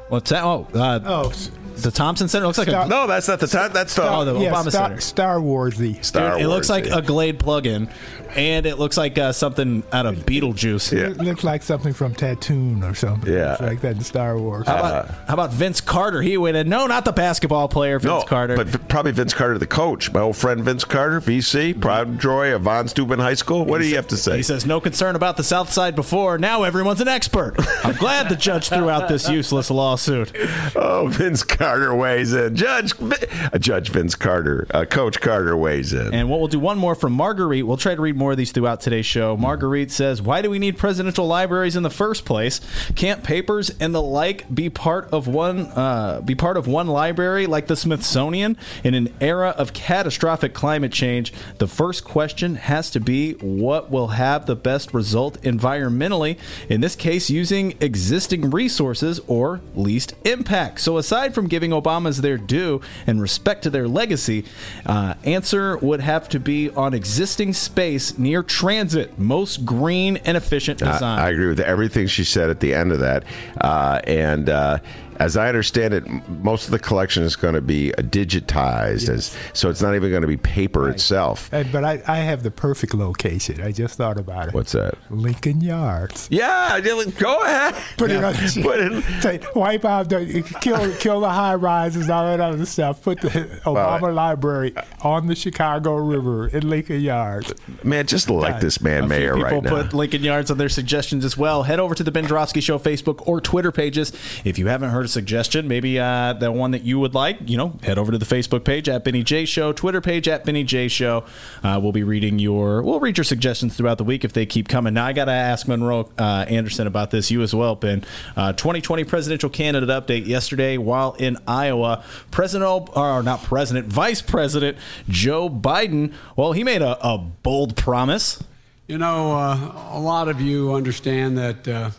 What's 0.09 0.29
that? 0.31 0.43
Oh, 0.43 0.67
uh, 0.73 0.99
oh, 1.05 1.29
s- 1.29 1.49
the 1.75 1.91
Thompson 1.91 2.27
Center 2.27 2.47
looks 2.47 2.57
like 2.57 2.67
a. 2.67 2.87
No, 2.87 3.07
that's 3.07 3.27
not 3.27 3.39
the 3.39 3.47
time. 3.47 3.71
That's 3.73 3.95
the, 3.95 4.03
Oh, 4.09 4.25
the 4.25 4.39
yeah, 4.39 4.51
Obama 4.51 4.69
Star, 4.69 4.87
Center. 4.89 5.01
Star 5.01 5.37
Warsy. 5.37 6.03
Star 6.03 6.33
Dude, 6.33 6.41
it 6.43 6.47
looks 6.47 6.69
like 6.69 6.85
a 6.87 7.01
Glade 7.01 7.39
plug-in, 7.39 7.89
and 8.35 8.65
it 8.65 8.77
looks 8.77 8.97
like 8.97 9.17
uh, 9.17 9.31
something 9.33 9.83
out 9.91 10.05
of 10.05 10.17
Beetlejuice. 10.25 10.91
Yeah. 10.91 11.07
It 11.07 11.17
looks 11.17 11.43
like 11.43 11.63
something 11.63 11.93
from 11.93 12.13
Tatooine 12.15 12.83
or 12.89 12.93
something. 12.95 13.31
Yeah. 13.31 13.53
It's 13.53 13.61
like 13.61 13.81
that 13.81 13.97
in 13.97 14.03
Star 14.03 14.37
Wars. 14.37 14.67
How 14.67 14.77
about, 14.79 15.09
how 15.27 15.33
about 15.33 15.51
Vince 15.53 15.81
Carter? 15.81 16.21
He 16.21 16.37
went 16.37 16.57
in. 16.57 16.69
No, 16.69 16.87
not 16.87 17.05
the 17.05 17.11
basketball 17.13 17.67
player, 17.67 17.99
Vince 17.99 18.09
no, 18.09 18.23
Carter. 18.23 18.55
but 18.55 18.67
v- 18.67 18.77
probably 18.89 19.11
Vince 19.11 19.33
Carter, 19.33 19.57
the 19.57 19.67
coach. 19.67 20.11
My 20.11 20.21
old 20.21 20.35
friend 20.37 20.63
Vince 20.63 20.83
Carter, 20.85 21.19
VC, 21.21 21.79
proud 21.79 22.19
joy 22.19 22.53
of 22.53 22.63
Von 22.63 22.87
Steuben 22.87 23.19
High 23.19 23.33
School. 23.35 23.65
What 23.65 23.79
do 23.81 23.87
you 23.87 23.95
have 23.95 24.07
to 24.09 24.17
say? 24.17 24.37
He 24.37 24.43
says, 24.43 24.65
no 24.65 24.79
concern 24.79 25.15
about 25.15 25.37
the 25.37 25.43
South 25.43 25.71
Side 25.71 25.95
before. 25.95 26.37
Now 26.37 26.63
everyone's 26.63 27.01
an 27.01 27.07
expert. 27.07 27.55
I'm 27.83 27.95
glad 27.95 28.29
the 28.29 28.35
judge 28.35 28.69
threw 28.69 28.89
out 28.89 29.07
this 29.09 29.27
useless 29.29 29.69
lawsuit. 29.71 30.35
Oh, 30.77 31.07
Vince 31.07 31.43
Carter 31.43 31.64
weighs 31.95 32.33
in. 32.33 32.55
Judge, 32.55 32.93
uh, 33.01 33.57
Judge 33.57 33.89
Vince 33.89 34.15
Carter, 34.15 34.67
uh, 34.71 34.85
Coach 34.85 35.19
Carter 35.19 35.55
weighs 35.55 35.93
in. 35.93 36.13
And 36.13 36.29
what 36.29 36.39
we'll 36.39 36.47
do 36.47 36.59
one 36.59 36.77
more 36.77 36.95
from 36.95 37.13
Marguerite. 37.13 37.65
We'll 37.65 37.77
try 37.77 37.95
to 37.95 38.01
read 38.01 38.15
more 38.15 38.31
of 38.31 38.37
these 38.37 38.51
throughout 38.51 38.81
today's 38.81 39.05
show. 39.05 39.35
Marguerite 39.37 39.91
says, 39.91 40.21
Why 40.21 40.41
do 40.41 40.49
we 40.49 40.59
need 40.59 40.77
presidential 40.77 41.27
libraries 41.27 41.75
in 41.75 41.83
the 41.83 41.89
first 41.89 42.25
place? 42.25 42.61
Can't 42.95 43.23
papers 43.23 43.71
and 43.79 43.93
the 43.93 44.01
like 44.01 44.53
be 44.53 44.69
part 44.69 45.09
of 45.11 45.27
one 45.27 45.67
uh, 45.67 46.21
be 46.23 46.35
part 46.35 46.57
of 46.57 46.67
one 46.67 46.87
library 46.87 47.47
like 47.47 47.67
the 47.67 47.75
Smithsonian? 47.75 48.57
In 48.83 48.93
an 48.93 49.13
era 49.19 49.49
of 49.49 49.73
catastrophic 49.73 50.53
climate 50.53 50.91
change, 50.91 51.33
the 51.57 51.67
first 51.67 52.03
question 52.03 52.55
has 52.55 52.91
to 52.91 52.99
be 52.99 53.33
what 53.33 53.91
will 53.91 54.09
have 54.09 54.45
the 54.45 54.55
best 54.55 54.93
result 54.93 55.41
environmentally, 55.41 56.37
in 56.69 56.81
this 56.81 56.95
case 56.95 57.29
using 57.29 57.75
existing 57.81 58.49
resources 58.51 59.19
or 59.27 59.61
least 59.75 60.15
impact. 60.25 60.79
So 60.81 60.97
aside 60.97 61.33
from 61.33 61.47
giving 61.55 61.71
Obama's 61.71 62.19
their 62.19 62.37
due 62.37 62.81
and 63.07 63.21
respect 63.21 63.63
to 63.63 63.69
their 63.69 63.87
legacy, 63.87 64.43
uh, 64.85 65.13
answer 65.23 65.77
would 65.77 66.01
have 66.01 66.27
to 66.27 66.37
be 66.37 66.69
on 66.71 66.93
existing 66.93 67.53
space 67.53 68.17
near 68.17 68.43
transit, 68.43 69.17
most 69.17 69.63
green 69.63 70.17
and 70.25 70.35
efficient 70.35 70.79
design. 70.79 71.17
I, 71.17 71.27
I 71.27 71.29
agree 71.29 71.47
with 71.47 71.61
everything 71.61 72.07
she 72.07 72.25
said 72.25 72.49
at 72.49 72.59
the 72.59 72.73
end 72.73 72.91
of 72.91 72.99
that. 72.99 73.23
Uh, 73.61 74.01
and 74.03 74.49
uh, 74.49 74.79
as 75.17 75.37
I 75.37 75.47
understand 75.47 75.93
it, 75.93 76.03
most 76.29 76.65
of 76.65 76.71
the 76.71 76.79
collection 76.79 77.23
is 77.23 77.35
going 77.35 77.53
to 77.55 77.61
be 77.61 77.93
uh, 77.95 78.01
digitized, 78.01 79.09
as, 79.09 79.35
so 79.53 79.69
it's 79.69 79.81
not 79.81 79.95
even 79.95 80.09
going 80.09 80.21
to 80.21 80.27
be 80.27 80.37
paper 80.37 80.89
itself. 80.89 81.53
Uh, 81.53 81.63
but 81.71 81.83
I, 81.83 82.01
I 82.07 82.17
have 82.17 82.43
the 82.43 82.51
perfect 82.51 82.93
location. 82.93 83.61
I 83.61 83.71
just 83.71 83.97
thought 83.97 84.17
about 84.19 84.49
it. 84.49 84.53
What's 84.53 84.73
that? 84.73 84.95
Lincoln 85.09 85.61
Yards. 85.61 86.27
Yeah, 86.31 86.79
go 86.81 87.41
ahead. 87.43 87.75
Put 87.97 88.11
it 88.11 88.23
on. 88.23 88.33
Put 88.61 88.79
it- 88.79 89.03
Say, 89.21 89.39
wipe 89.55 89.85
out 89.85 90.09
the 90.09 90.41
kill 90.61 90.93
kill 90.95 91.19
the 91.21 91.29
high 91.29 91.55
rises, 91.55 92.09
all 92.09 92.25
that 92.25 92.39
other 92.39 92.65
stuff. 92.65 93.01
Put 93.01 93.21
the 93.21 93.29
Obama 93.65 94.13
Library 94.13 94.73
on 95.01 95.27
the 95.27 95.35
Chicago 95.35 95.95
River 95.95 96.47
in 96.47 96.69
Lincoln 96.69 97.01
Yards. 97.01 97.53
Man, 97.83 98.05
just 98.07 98.29
like 98.29 98.59
this 98.59 98.81
man 98.81 99.07
mayor 99.07 99.33
people 99.35 99.43
right 99.49 99.63
now. 99.63 99.69
put 99.83 99.93
Lincoln 99.93 100.23
Yards 100.23 100.51
on 100.51 100.57
their 100.57 100.69
suggestions 100.69 101.23
as 101.25 101.37
well. 101.37 101.63
Head 101.63 101.79
over 101.79 101.95
to 101.95 102.03
the 102.03 102.11
Ben 102.11 102.27
Joravsky 102.27 102.61
Show 102.61 102.77
Facebook 102.79 103.25
or 103.27 103.39
Twitter 103.41 103.71
pages. 103.71 104.11
If 104.43 104.57
you 104.59 104.67
haven't 104.67 104.89
heard 104.89 105.04
a 105.05 105.07
suggestion, 105.07 105.67
maybe 105.67 105.99
uh, 105.99 106.33
the 106.33 106.51
one 106.51 106.71
that 106.71 106.83
you 106.83 106.99
would 106.99 107.13
like, 107.13 107.37
you 107.47 107.57
know, 107.57 107.79
head 107.83 107.97
over 107.97 108.11
to 108.11 108.17
the 108.17 108.25
Facebook 108.25 108.63
page 108.63 108.89
at 108.89 109.03
Benny 109.03 109.23
J 109.23 109.45
Show, 109.45 109.71
Twitter 109.71 110.01
page 110.01 110.27
at 110.27 110.43
Benny 110.43 110.63
J 110.63 110.87
Show. 110.87 111.23
Uh, 111.63 111.79
we'll 111.81 111.91
be 111.91 112.03
reading 112.03 112.39
your, 112.39 112.81
we'll 112.81 112.99
read 112.99 113.17
your 113.17 113.23
suggestions 113.23 113.75
throughout 113.75 113.97
the 113.97 114.03
week 114.03 114.25
if 114.25 114.33
they 114.33 114.45
keep 114.45 114.67
coming. 114.67 114.93
Now 114.93 115.05
I 115.05 115.13
got 115.13 115.25
to 115.25 115.31
ask 115.31 115.67
Monroe 115.67 116.09
uh, 116.17 116.45
Anderson 116.47 116.87
about 116.87 117.11
this. 117.11 117.31
You 117.31 117.41
as 117.41 117.55
well, 117.55 117.75
Ben. 117.75 118.03
Uh, 118.35 118.53
2020 118.53 119.03
presidential 119.05 119.49
candidate 119.49 119.89
update 119.89 120.27
yesterday 120.27 120.77
while 120.77 121.13
in 121.13 121.37
Iowa. 121.47 122.03
President, 122.31 122.89
or 122.95 123.23
not 123.23 123.43
President, 123.43 123.87
Vice 123.87 124.21
President 124.21 124.77
Joe 125.07 125.49
Biden. 125.49 126.13
Well, 126.35 126.51
he 126.51 126.63
made 126.63 126.81
a, 126.81 126.97
a 127.05 127.17
bold 127.17 127.75
promise. 127.75 128.43
You 128.87 128.97
know, 128.99 129.31
uh, 129.31 129.89
a 129.93 129.99
lot 129.99 130.27
of 130.27 130.39
you 130.41 130.73
understand 130.73 131.37
that 131.37 131.67
uh, 131.67 131.89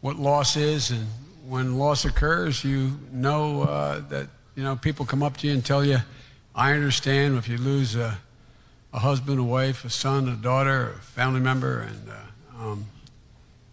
what 0.00 0.16
loss 0.16 0.56
is, 0.56 0.90
and 0.90 1.06
when 1.46 1.78
loss 1.78 2.04
occurs, 2.04 2.64
you 2.64 2.92
know 3.12 3.62
uh, 3.62 4.00
that 4.08 4.28
you 4.54 4.62
know 4.62 4.76
people 4.76 5.04
come 5.04 5.22
up 5.22 5.36
to 5.38 5.46
you 5.46 5.52
and 5.52 5.64
tell 5.64 5.84
you, 5.84 5.98
"I 6.54 6.72
understand 6.72 7.36
if 7.36 7.48
you 7.48 7.58
lose 7.58 7.96
a, 7.96 8.18
a 8.92 8.98
husband, 8.98 9.38
a 9.38 9.44
wife, 9.44 9.84
a 9.84 9.90
son, 9.90 10.28
a 10.28 10.36
daughter, 10.36 10.94
a 10.98 11.02
family 11.02 11.40
member," 11.40 11.80
and 11.80 12.08
uh, 12.08 12.64
um, 12.64 12.86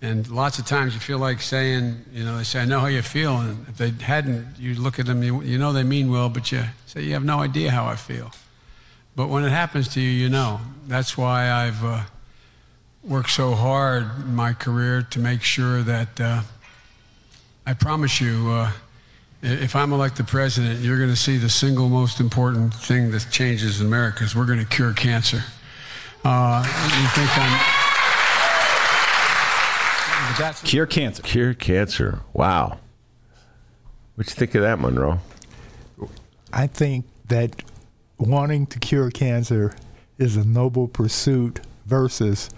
and 0.01 0.29
lots 0.29 0.59
of 0.59 0.65
times 0.65 0.93
you 0.93 0.99
feel 0.99 1.19
like 1.19 1.41
saying, 1.41 2.03
you 2.11 2.23
know, 2.23 2.37
they 2.37 2.43
say, 2.43 2.61
"I 2.61 2.65
know 2.65 2.79
how 2.79 2.87
you 2.87 3.01
feel," 3.01 3.37
and 3.37 3.67
if 3.67 3.77
they 3.77 3.91
hadn't, 3.91 4.57
you 4.57 4.75
look 4.75 4.99
at 4.99 5.05
them, 5.05 5.23
you, 5.23 5.41
you 5.41 5.57
know 5.57 5.73
they 5.73 5.83
mean 5.83 6.11
well, 6.11 6.29
but 6.29 6.51
you 6.51 6.63
say, 6.85 7.03
"You 7.03 7.13
have 7.13 7.23
no 7.23 7.39
idea 7.39 7.71
how 7.71 7.85
I 7.85 7.95
feel." 7.95 8.31
But 9.15 9.27
when 9.27 9.43
it 9.43 9.49
happens 9.49 9.87
to 9.89 10.01
you, 10.01 10.09
you 10.09 10.29
know. 10.29 10.61
That's 10.87 11.17
why 11.17 11.49
I've 11.49 11.85
uh, 11.85 12.01
worked 13.01 13.29
so 13.29 13.55
hard 13.55 14.03
in 14.19 14.35
my 14.35 14.51
career 14.51 15.01
to 15.11 15.19
make 15.19 15.41
sure 15.41 15.83
that 15.83 16.19
uh, 16.19 16.41
I 17.65 17.73
promise 17.73 18.19
you, 18.19 18.49
uh, 18.49 18.71
if 19.41 19.75
I'm 19.75 19.93
elected 19.93 20.27
president, 20.27 20.79
you're 20.79 20.97
going 20.97 21.09
to 21.09 21.15
see 21.15 21.37
the 21.37 21.49
single 21.49 21.89
most 21.89 22.19
important 22.19 22.73
thing 22.73 23.11
that 23.11 23.27
changes 23.31 23.79
in 23.79 23.87
America 23.87 24.23
is 24.23 24.35
we're 24.35 24.45
going 24.45 24.59
to 24.59 24.65
cure 24.65 24.93
cancer. 24.93 25.43
Uh, 26.23 26.63
you 26.65 27.07
think 27.09 27.37
I'm. 27.37 27.77
That's 30.39 30.61
Cure 30.61 30.85
cancer. 30.85 31.21
Cure 31.23 31.53
cancer. 31.53 32.21
Wow. 32.33 32.79
What 34.15 34.27
you 34.27 34.35
think 34.35 34.55
of 34.55 34.61
that, 34.61 34.79
Monroe? 34.79 35.19
I 36.53 36.67
think 36.67 37.05
that 37.27 37.63
wanting 38.17 38.65
to 38.67 38.79
cure 38.79 39.11
cancer 39.11 39.75
is 40.17 40.37
a 40.37 40.45
noble 40.45 40.87
pursuit 40.87 41.59
versus 41.85 42.49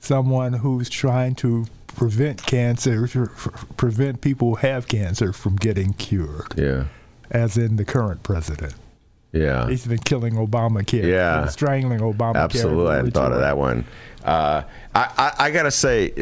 someone 0.00 0.54
who's 0.54 0.88
trying 0.88 1.34
to 1.36 1.66
prevent 1.88 2.42
cancer, 2.44 3.08
prevent 3.76 4.20
people 4.20 4.50
who 4.50 4.54
have 4.56 4.88
cancer 4.88 5.32
from 5.32 5.56
getting 5.56 5.92
cured, 5.94 6.54
Yeah. 6.56 6.84
as 7.30 7.56
in 7.56 7.76
the 7.76 7.84
current 7.84 8.22
president. 8.22 8.74
Yeah. 9.32 9.68
He's 9.68 9.86
been 9.86 9.98
killing 9.98 10.34
Obamacare, 10.34 11.04
Yeah. 11.04 11.46
strangling 11.46 12.00
Obamacare. 12.00 12.36
Absolutely, 12.36 12.92
I 12.92 12.96
hadn't 12.96 13.10
thought 13.12 13.32
of 13.32 13.40
that 13.40 13.58
one. 13.58 13.84
Uh, 14.24 14.62
I, 14.94 15.10
I, 15.18 15.32
I 15.46 15.50
got 15.50 15.64
to 15.64 15.70
say, 15.70 16.12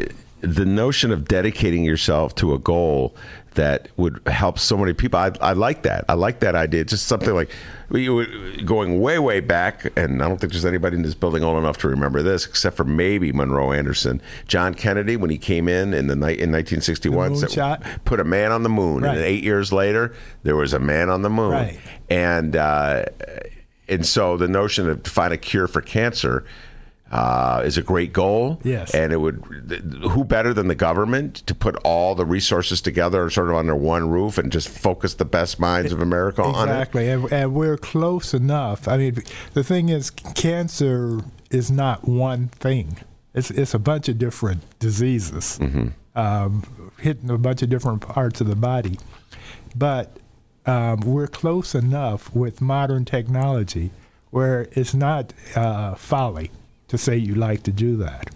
the 0.41 0.65
notion 0.65 1.11
of 1.11 1.27
dedicating 1.27 1.83
yourself 1.83 2.35
to 2.35 2.53
a 2.53 2.59
goal 2.59 3.15
that 3.55 3.87
would 3.97 4.21
help 4.27 4.59
so 4.59 4.77
many 4.77 4.93
people. 4.93 5.17
I, 5.19 5.31
I 5.41 5.53
like 5.53 5.81
that. 5.81 6.05
I 6.07 6.13
like 6.13 6.41
that 6.41 6.53
idea. 6.53 6.85
Just 6.85 7.07
something 7.07 7.33
like 7.33 7.49
going 8.65 9.01
way, 9.01 9.17
way 9.17 9.39
back, 9.39 9.91
and 9.97 10.21
I 10.21 10.27
don't 10.27 10.37
think 10.39 10.53
there's 10.53 10.65
anybody 10.65 10.95
in 10.97 11.01
this 11.01 11.15
building 11.15 11.43
old 11.43 11.57
enough 11.57 11.77
to 11.79 11.87
remember 11.87 12.21
this, 12.21 12.45
except 12.45 12.77
for 12.77 12.83
maybe 12.83 13.31
Monroe 13.31 13.71
Anderson. 13.71 14.21
John 14.47 14.75
Kennedy, 14.75 15.15
when 15.15 15.29
he 15.31 15.39
came 15.39 15.67
in 15.67 15.93
in 15.95 16.05
the 16.05 16.15
night 16.15 16.37
in 16.39 16.51
1961, 16.51 17.33
The 17.33 17.49
said, 17.49 18.01
put 18.05 18.19
a 18.19 18.23
man 18.23 18.51
on 18.51 18.61
the 18.61 18.69
moon, 18.69 19.03
Right. 19.03 19.15
and 19.17 19.25
eight 19.25 19.43
years 19.43 19.73
later, 19.73 20.13
there 20.43 20.55
was 20.55 20.73
a 20.73 20.79
man 20.79 21.09
on 21.09 21.23
the 21.23 21.29
moon, 21.29 21.51
Right. 21.51 21.79
and 22.09 22.55
uh, 22.55 23.05
and 23.87 24.05
so 24.05 24.37
the 24.37 24.47
notion 24.47 24.87
of 24.89 25.01
to 25.03 25.09
find 25.09 25.33
a 25.33 25.37
cure 25.37 25.67
for 25.67 25.81
cancer. 25.81 26.45
Uh, 27.09 27.61
is 27.63 27.77
a 27.77 27.81
great 27.81 28.11
goal. 28.11 28.59
Yes. 28.63 28.93
And 28.93 29.13
it 29.13 29.17
would, 29.17 29.35
who 30.11 30.25
better 30.25 30.53
than 30.53 30.67
the 30.67 30.75
government 30.75 31.35
to 31.47 31.55
put 31.55 31.77
all 31.85 32.15
the 32.15 32.25
resources 32.25 32.81
together 32.81 33.29
sort 33.29 33.49
of 33.49 33.55
under 33.55 33.77
one 33.77 34.09
roof 34.09 34.37
and 34.37 34.51
just 34.51 34.67
focus 34.67 35.13
the 35.13 35.23
best 35.23 35.57
minds 35.57 35.93
of 35.93 36.01
America 36.01 36.43
on 36.43 36.67
it? 36.67 36.71
Exactly, 36.71 37.09
and, 37.09 37.31
and 37.31 37.53
we're 37.53 37.77
close 37.77 38.33
enough. 38.33 38.89
I 38.89 38.97
mean, 38.97 39.23
the 39.53 39.63
thing 39.63 39.87
is, 39.87 40.09
cancer 40.09 41.21
is 41.49 41.71
not 41.71 42.05
one 42.05 42.49
thing. 42.49 42.97
It's 43.33 43.51
it's 43.51 43.73
a 43.73 43.79
bunch 43.79 44.09
of 44.09 44.17
different 44.17 44.63
diseases 44.79 45.59
um, 46.15 46.63
hitting 46.99 47.29
a 47.29 47.37
bunch 47.37 47.61
of 47.61 47.69
different 47.69 48.01
parts 48.01 48.41
of 48.41 48.47
the 48.47 48.55
body, 48.55 48.97
but 49.75 50.17
um, 50.65 50.99
we're 51.01 51.27
close 51.27 51.73
enough 51.75 52.33
with 52.35 52.59
modern 52.59 53.05
technology 53.05 53.91
where 54.31 54.67
it's 54.73 54.93
not 54.93 55.31
uh, 55.55 55.95
folly 55.95 56.51
to 56.87 56.97
say 56.97 57.17
you 57.17 57.35
like 57.35 57.63
to 57.63 57.71
do 57.71 57.97
that. 57.97 58.29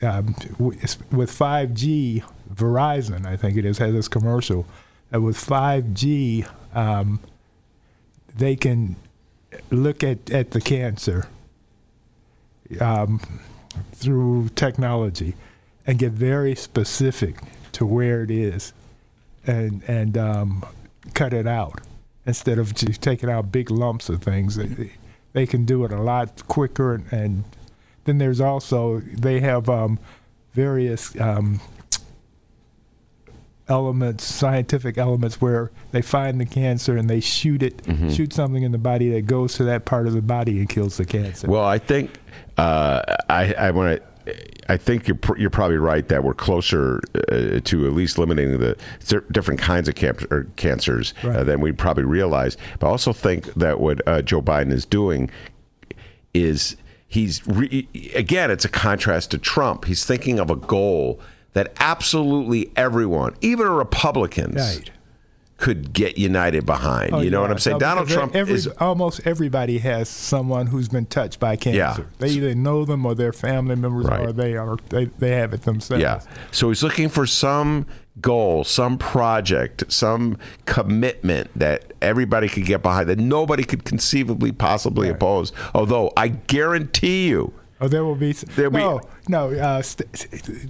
Um, 0.00 0.36
with 0.58 1.30
5G, 1.30 2.22
Verizon, 2.52 3.26
I 3.26 3.36
think 3.36 3.56
it 3.56 3.64
is, 3.64 3.78
has 3.78 3.92
this 3.92 4.08
commercial. 4.08 4.66
that 5.10 5.20
with 5.20 5.36
5G, 5.36 6.48
um, 6.74 7.20
they 8.36 8.54
can 8.54 8.96
look 9.70 10.04
at, 10.04 10.30
at 10.30 10.52
the 10.52 10.60
cancer 10.60 11.28
um, 12.80 13.20
through 13.92 14.50
technology 14.50 15.34
and 15.86 15.98
get 15.98 16.12
very 16.12 16.54
specific 16.54 17.40
to 17.72 17.86
where 17.86 18.22
it 18.22 18.30
is 18.30 18.72
and, 19.46 19.82
and 19.88 20.16
um, 20.18 20.64
cut 21.14 21.32
it 21.32 21.46
out 21.46 21.80
instead 22.26 22.58
of 22.58 22.74
just 22.74 23.00
taking 23.00 23.30
out 23.30 23.50
big 23.50 23.70
lumps 23.70 24.08
of 24.08 24.22
things. 24.22 24.58
They 25.32 25.46
can 25.46 25.64
do 25.64 25.84
it 25.84 25.92
a 25.92 26.00
lot 26.00 26.46
quicker. 26.48 26.94
And, 26.94 27.04
and 27.12 27.44
then 28.04 28.18
there's 28.18 28.40
also, 28.40 29.00
they 29.00 29.40
have 29.40 29.68
um, 29.68 29.98
various 30.54 31.18
um, 31.20 31.60
elements, 33.68 34.24
scientific 34.24 34.96
elements, 34.96 35.40
where 35.40 35.70
they 35.92 36.00
find 36.02 36.40
the 36.40 36.46
cancer 36.46 36.96
and 36.96 37.08
they 37.10 37.20
shoot 37.20 37.62
it, 37.62 37.76
Mm-hmm. 37.84 38.10
shoot 38.10 38.32
something 38.32 38.62
in 38.62 38.72
the 38.72 38.78
body 38.78 39.10
that 39.10 39.26
goes 39.26 39.54
to 39.54 39.64
that 39.64 39.84
part 39.84 40.06
of 40.06 40.14
the 40.14 40.22
body 40.22 40.58
and 40.58 40.68
kills 40.68 40.96
the 40.96 41.04
cancer. 41.04 41.46
Well, 41.48 41.64
I 41.64 41.78
think 41.78 42.18
uh, 42.56 43.02
I, 43.28 43.52
I 43.54 43.70
want 43.70 44.00
to. 44.00 44.07
I 44.68 44.76
think 44.76 45.08
you're 45.08 45.16
pr- 45.16 45.36
you're 45.38 45.48
probably 45.50 45.78
right 45.78 46.06
that 46.08 46.22
we're 46.24 46.34
closer 46.34 47.00
uh, 47.30 47.60
to 47.64 47.86
at 47.86 47.92
least 47.92 48.18
limiting 48.18 48.58
the 48.58 48.76
different 49.32 49.60
kinds 49.60 49.88
of 49.88 49.94
camp- 49.94 50.30
or 50.30 50.46
cancers 50.56 51.14
uh, 51.22 51.42
than 51.44 51.60
we 51.60 51.72
probably 51.72 52.04
realize. 52.04 52.56
But 52.78 52.88
I 52.88 52.90
also 52.90 53.12
think 53.12 53.52
that 53.54 53.80
what 53.80 54.06
uh, 54.06 54.20
Joe 54.22 54.42
Biden 54.42 54.72
is 54.72 54.84
doing 54.84 55.30
is 56.34 56.76
he's 57.06 57.46
re- 57.46 57.88
again 58.14 58.50
it's 58.50 58.64
a 58.64 58.68
contrast 58.68 59.30
to 59.30 59.38
Trump. 59.38 59.86
He's 59.86 60.04
thinking 60.04 60.38
of 60.38 60.50
a 60.50 60.56
goal 60.56 61.20
that 61.54 61.72
absolutely 61.80 62.70
everyone, 62.76 63.34
even 63.40 63.66
a 63.66 63.70
Republicans, 63.72 64.56
Right. 64.56 64.90
Could 65.58 65.92
get 65.92 66.16
united 66.16 66.64
behind. 66.64 67.12
Oh, 67.12 67.20
you 67.20 67.30
know 67.30 67.40
what. 67.40 67.50
I'm 67.50 67.58
saying? 67.58 67.74
No, 67.74 67.80
Donald 67.80 68.08
Trump 68.08 68.34
every, 68.34 68.54
is 68.54 68.68
almost 68.78 69.20
everybody 69.26 69.78
has 69.78 70.08
someone 70.08 70.68
who's 70.68 70.88
been 70.88 71.06
touched 71.06 71.38
by 71.40 71.56
cancer. 71.56 71.76
Yeah. 71.78 71.98
They 72.18 72.30
either 72.30 72.54
know 72.54 72.84
them 72.84 73.04
or 73.04 73.14
their 73.14 73.32
family 73.32 73.74
members 73.74 74.06
Right. 74.06 74.20
or 74.20 74.32
they 74.32 74.56
are 74.56 74.76
they, 74.88 75.06
they 75.06 75.32
have 75.32 75.52
it 75.52 75.62
themselves. 75.62 76.00
Yeah. 76.00 76.20
So 76.52 76.68
he's 76.68 76.82
looking 76.82 77.08
for 77.08 77.26
some 77.26 77.86
goal, 78.20 78.64
some 78.64 78.98
project, 78.98 79.84
some 79.92 80.38
commitment 80.66 81.50
that 81.56 81.92
everybody 82.00 82.48
could 82.48 82.64
get 82.64 82.82
behind, 82.82 83.08
that 83.08 83.18
nobody 83.18 83.64
could 83.64 83.84
conceivably 83.84 84.52
possibly 84.52 85.08
oppose. 85.08 85.52
Although 85.74 86.12
I 86.16 86.28
guarantee 86.28 87.28
you, 87.28 87.52
Oh, 87.80 87.86
there 87.88 88.04
will 88.04 88.16
be. 88.16 88.32
There'll 88.32 88.72
be- 88.72 88.78
no, 88.78 89.00
no. 89.28 89.50
Uh, 89.52 89.82
st- 89.82 90.10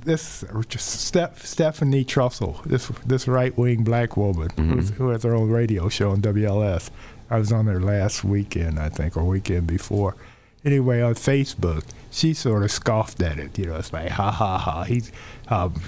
this 0.05 0.44
just 0.68 0.89
Steph, 1.06 1.44
Stephanie 1.44 2.05
Trussell, 2.05 2.62
this 2.64 2.89
this 3.06 3.26
right 3.26 3.56
wing 3.56 3.82
black 3.85 4.16
woman 4.16 4.48
Mm-hmm. 4.51 4.80
who 4.94 5.09
has 5.10 5.22
her 5.22 5.35
own 5.35 5.48
radio 5.51 5.89
show 5.89 6.10
on 6.10 6.20
WLS. 6.20 6.90
I 7.30 7.39
was 7.39 7.51
on 7.52 7.66
there 7.66 7.80
last 7.80 8.24
weekend, 8.24 8.78
I 8.78 8.89
think, 8.90 9.16
or 9.16 9.24
weekend 9.24 9.66
before. 9.66 10.16
Anyway, 10.64 11.01
on 11.01 11.14
Facebook, 11.14 11.85
she 12.10 12.35
sort 12.35 12.62
of 12.62 12.70
scoffed 12.70 13.22
at 13.22 13.39
it. 13.39 13.59
You 13.59 13.66
know, 13.66 13.76
it's 13.76 13.93
like, 13.93 14.10
ha 14.10 14.30
ha 14.30 14.59
ha. 14.59 14.82
He's 14.85 15.10
um, 15.48 15.80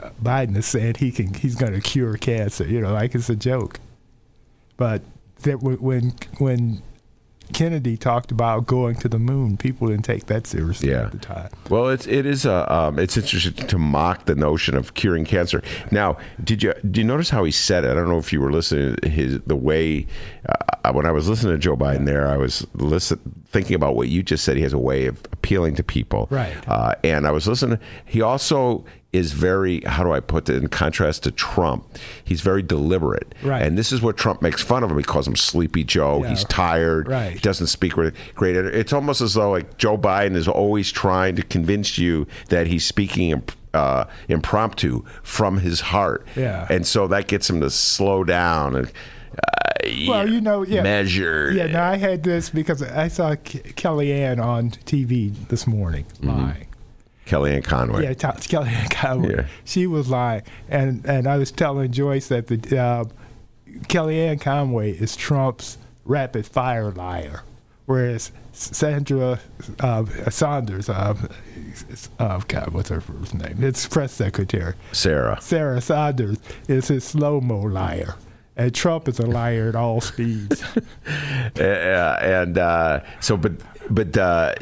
uh, 0.00 0.10
Biden 0.22 0.56
is 0.56 0.64
saying 0.66 0.94
he 0.98 1.10
can, 1.12 1.34
he's 1.34 1.54
going 1.54 1.72
to 1.74 1.80
cure 1.80 2.16
cancer. 2.16 2.66
You 2.66 2.80
know, 2.80 2.92
like 2.94 3.14
it's 3.14 3.28
a 3.28 3.36
joke. 3.36 3.78
But 4.76 5.02
that 5.42 5.58
w- 5.60 5.76
when 5.78 6.14
when 6.38 6.82
Kennedy 7.52 7.96
talked 7.96 8.30
about 8.32 8.66
going 8.66 8.96
to 8.96 9.08
the 9.08 9.18
moon, 9.18 9.56
people 9.56 9.88
didn't 9.88 10.04
take 10.04 10.26
that 10.26 10.46
seriously 10.46 10.90
Yeah. 10.90 11.02
at 11.06 11.12
the 11.12 11.18
time. 11.18 11.50
well, 11.68 11.88
it's 11.88 12.06
it 12.06 12.24
is 12.26 12.44
a 12.46 12.72
um, 12.72 12.98
it's 12.98 13.16
interesting 13.16 13.66
to 13.66 13.78
mock 13.78 14.24
the 14.26 14.34
notion 14.34 14.74
of 14.76 14.94
curing 14.94 15.24
cancer. 15.24 15.62
Now, 15.90 16.16
did 16.42 16.62
you 16.62 16.72
do 16.90 17.00
you 17.00 17.06
notice 17.06 17.30
how 17.30 17.44
he 17.44 17.50
said 17.52 17.84
it? 17.84 17.90
I 17.90 17.94
don't 17.94 18.08
know 18.08 18.18
if 18.18 18.32
you 18.32 18.40
were 18.40 18.52
listening 18.52 18.96
to 18.96 19.08
his 19.08 19.40
the 19.46 19.56
way 19.56 20.06
uh, 20.84 20.92
when 20.92 21.06
I 21.06 21.12
was 21.12 21.28
listening 21.28 21.52
to 21.54 21.58
Joe 21.58 21.76
Biden 21.76 22.06
there, 22.06 22.28
I 22.28 22.36
was 22.36 22.66
listen 22.74 23.20
thinking 23.46 23.74
about 23.76 23.94
what 23.96 24.08
you 24.08 24.22
just 24.22 24.44
said. 24.44 24.56
He 24.56 24.62
has 24.62 24.72
a 24.72 24.78
way 24.78 25.06
of 25.06 25.20
appealing 25.32 25.74
to 25.76 25.82
people, 25.82 26.26
Right. 26.30 26.54
Uh, 26.66 26.94
and 27.04 27.26
I 27.26 27.30
was 27.32 27.46
listening. 27.46 27.78
He 28.06 28.22
also 28.22 28.84
is 29.12 29.32
very 29.32 29.80
how 29.82 30.02
do 30.02 30.12
I 30.12 30.20
put 30.20 30.48
it 30.48 30.56
in 30.62 30.68
contrast 30.68 31.22
to 31.24 31.30
Trump? 31.30 31.86
He's 32.24 32.40
very 32.40 32.62
deliberate, 32.62 33.34
Right. 33.42 33.60
And 33.62 33.76
this 33.76 33.92
is 33.92 34.00
what 34.00 34.16
Trump 34.16 34.40
makes 34.40 34.62
fun 34.62 34.82
of 34.82 34.90
him. 34.90 34.96
He 34.96 35.04
calls 35.04 35.28
him 35.28 35.36
Sleepy 35.36 35.84
Joe. 35.84 36.22
Yeah. 36.22 36.30
He's 36.30 36.44
tired. 36.44 37.08
Right. 37.08 37.32
He 37.34 37.38
doesn't 37.40 37.66
speak 37.66 37.96
with 37.96 38.14
great. 38.34 38.56
It's 38.56 38.92
almost 38.92 39.20
as 39.20 39.34
though 39.34 39.50
like 39.50 39.76
Joe 39.76 39.98
Biden 39.98 40.34
is 40.34 40.48
always 40.48 40.90
trying 40.90 41.36
to 41.36 41.42
convince 41.42 41.98
you 41.98 42.26
that 42.48 42.66
he's 42.68 42.84
speaking 42.86 43.30
imp- 43.30 43.52
uh, 43.74 44.04
impromptu 44.28 45.02
from 45.22 45.58
his 45.58 45.80
heart. 45.80 46.26
Yeah. 46.36 46.66
and 46.70 46.86
so 46.86 47.06
that 47.08 47.28
gets 47.28 47.48
him 47.50 47.60
to 47.60 47.70
slow 47.70 48.24
down 48.24 48.76
and. 48.76 48.86
Uh, 48.86 49.88
Well, 50.08 50.28
you 50.30 50.40
know, 50.40 50.62
yeah, 50.62 50.82
measure. 50.82 51.50
Yeah, 51.52 51.66
no, 51.66 51.82
I 51.82 51.96
had 51.96 52.22
this 52.22 52.50
because 52.50 52.82
I 52.82 53.08
saw 53.08 53.34
K- 53.42 53.60
Kellyanne 53.74 54.40
on 54.40 54.70
TV 54.70 55.32
this 55.48 55.66
morning 55.66 56.04
lying. 56.22 56.66
Kellyanne 57.26 57.64
Conway. 57.64 58.04
Yeah, 58.04 58.14
t- 58.14 58.26
Kellyanne 58.26 58.90
Conway. 58.90 59.36
Yeah. 59.36 59.46
She 59.64 59.86
was 59.86 60.08
lying, 60.08 60.42
and 60.68 61.04
and 61.06 61.26
I 61.26 61.36
was 61.38 61.50
telling 61.50 61.92
Joyce 61.92 62.28
that 62.28 62.48
the 62.48 62.78
uh, 62.78 63.04
Kellyanne 63.88 64.40
Conway 64.40 64.92
is 64.92 65.16
Trump's 65.16 65.78
rapid 66.04 66.46
fire 66.46 66.90
liar, 66.90 67.42
whereas 67.86 68.32
Sandra 68.52 69.40
uh, 69.80 70.04
Saunders, 70.30 70.88
uh, 70.88 71.14
uh, 72.18 72.40
God, 72.48 72.68
what's 72.68 72.90
her 72.90 73.00
first 73.00 73.34
name? 73.34 73.62
It's 73.62 73.86
press 73.88 74.12
secretary. 74.12 74.74
Sarah. 74.92 75.40
Sarah 75.40 75.80
Saunders 75.80 76.38
is 76.68 76.88
his 76.88 77.04
slow 77.04 77.40
mo 77.40 77.60
liar. 77.60 78.16
And 78.54 78.74
Trump 78.74 79.08
is 79.08 79.18
a 79.18 79.26
liar 79.26 79.70
at 79.70 79.74
all 79.74 80.02
speeds. 80.02 80.62
Uh, 81.58 82.18
and 82.20 82.58
uh, 82.58 83.00
so, 83.20 83.38
but 83.38 83.52
but 83.90 84.16
uh, 84.16 84.54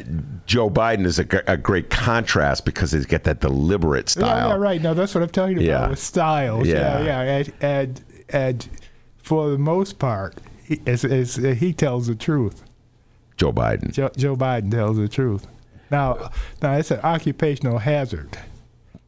Joe 0.45 0.69
Biden 0.69 1.05
is 1.05 1.19
a, 1.19 1.25
a 1.47 1.57
great 1.57 1.89
contrast 1.89 2.65
because 2.65 2.91
he's 2.91 3.05
got 3.05 3.23
that 3.23 3.39
deliberate 3.41 4.07
Yeah, 4.15 4.23
style. 4.25 4.49
yeah, 4.49 4.55
right. 4.55 4.81
No, 4.81 4.93
that's 4.93 5.13
what 5.15 5.23
I'm 5.23 5.29
talking 5.29 5.57
about 5.57 5.65
Yeah. 5.65 5.89
with 5.89 5.99
styles. 5.99 6.67
Yeah. 6.67 7.03
Yeah, 7.03 7.03
yeah. 7.03 7.21
And, 7.37 7.53
and, 7.61 8.03
and 8.29 8.69
for 9.17 9.49
the 9.49 9.57
most 9.57 9.99
part, 9.99 10.35
he, 10.65 10.81
as, 10.87 11.03
as, 11.05 11.35
he 11.35 11.73
tells 11.73 12.07
the 12.07 12.15
truth. 12.15 12.63
Joe 13.37 13.51
Biden. 13.53 13.91
Joe, 13.91 14.09
Joe 14.15 14.35
Biden 14.35 14.71
tells 14.71 14.97
the 14.97 15.07
truth. 15.07 15.47
Now, 15.89 16.29
now 16.61 16.73
it's 16.77 16.91
an 16.91 16.99
occupational 17.03 17.79
hazard. 17.79 18.37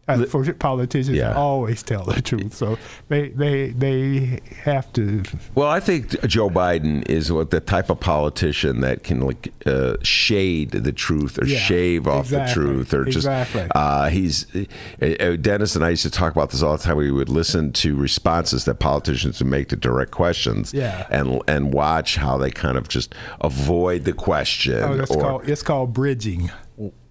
Uh, 0.05 0.25
for 0.25 0.43
politicians 0.55 1.15
Yeah. 1.15 1.34
always 1.34 1.81
tell 1.81 2.03
the 2.03 2.21
truth, 2.21 2.53
so 2.53 2.77
they 3.07 3.30
they 3.30 3.69
they 3.69 4.41
have 4.63 4.91
to. 4.93 5.23
Well, 5.55 5.69
I 5.69 5.80
think 5.80 6.09
Joe 6.27 6.49
Biden 6.49 7.07
is 7.09 7.31
what 7.31 7.51
the 7.51 7.61
type 7.61 7.89
of 7.89 8.01
politician 8.01 8.81
that 8.81 9.03
can 9.05 9.21
like 9.21 9.53
uh, 9.65 9.95
shade 10.01 10.71
the 10.71 10.91
truth 10.91 11.41
or 11.41 11.45
Yeah, 11.45 11.57
shave 11.57 12.05
off 12.05 12.27
the 12.27 12.49
truth 12.53 12.93
or 12.93 13.05
just. 13.05 13.19
exactly. 13.19 13.65
Uh, 13.73 14.09
he's 14.09 14.45
uh, 15.01 15.05
uh, 15.05 15.35
Dennis 15.38 15.73
and 15.73 15.85
I 15.85 15.91
used 15.91 16.03
to 16.03 16.11
talk 16.11 16.34
about 16.34 16.49
this 16.49 16.61
all 16.61 16.75
the 16.75 16.84
time. 16.84 16.97
We 16.97 17.09
would 17.09 17.30
listen 17.30 17.71
to 17.71 17.95
responses 17.95 18.65
that 18.65 18.75
politicians 18.80 19.39
would 19.39 19.49
make 19.49 19.69
to 19.69 19.77
direct 19.77 20.11
questions, 20.11 20.73
Yeah. 20.73 21.07
and 21.11 21.41
and 21.47 21.73
watch 21.73 22.17
how 22.17 22.38
they 22.38 22.51
kind 22.51 22.77
of 22.77 22.89
just 22.89 23.15
avoid 23.39 24.03
the 24.03 24.11
question. 24.11 24.84
Oh, 24.84 24.97
that's 24.97 25.11
or, 25.11 25.21
called 25.21 25.49
it's 25.49 25.63
called 25.63 25.93
bridging. 25.93 26.51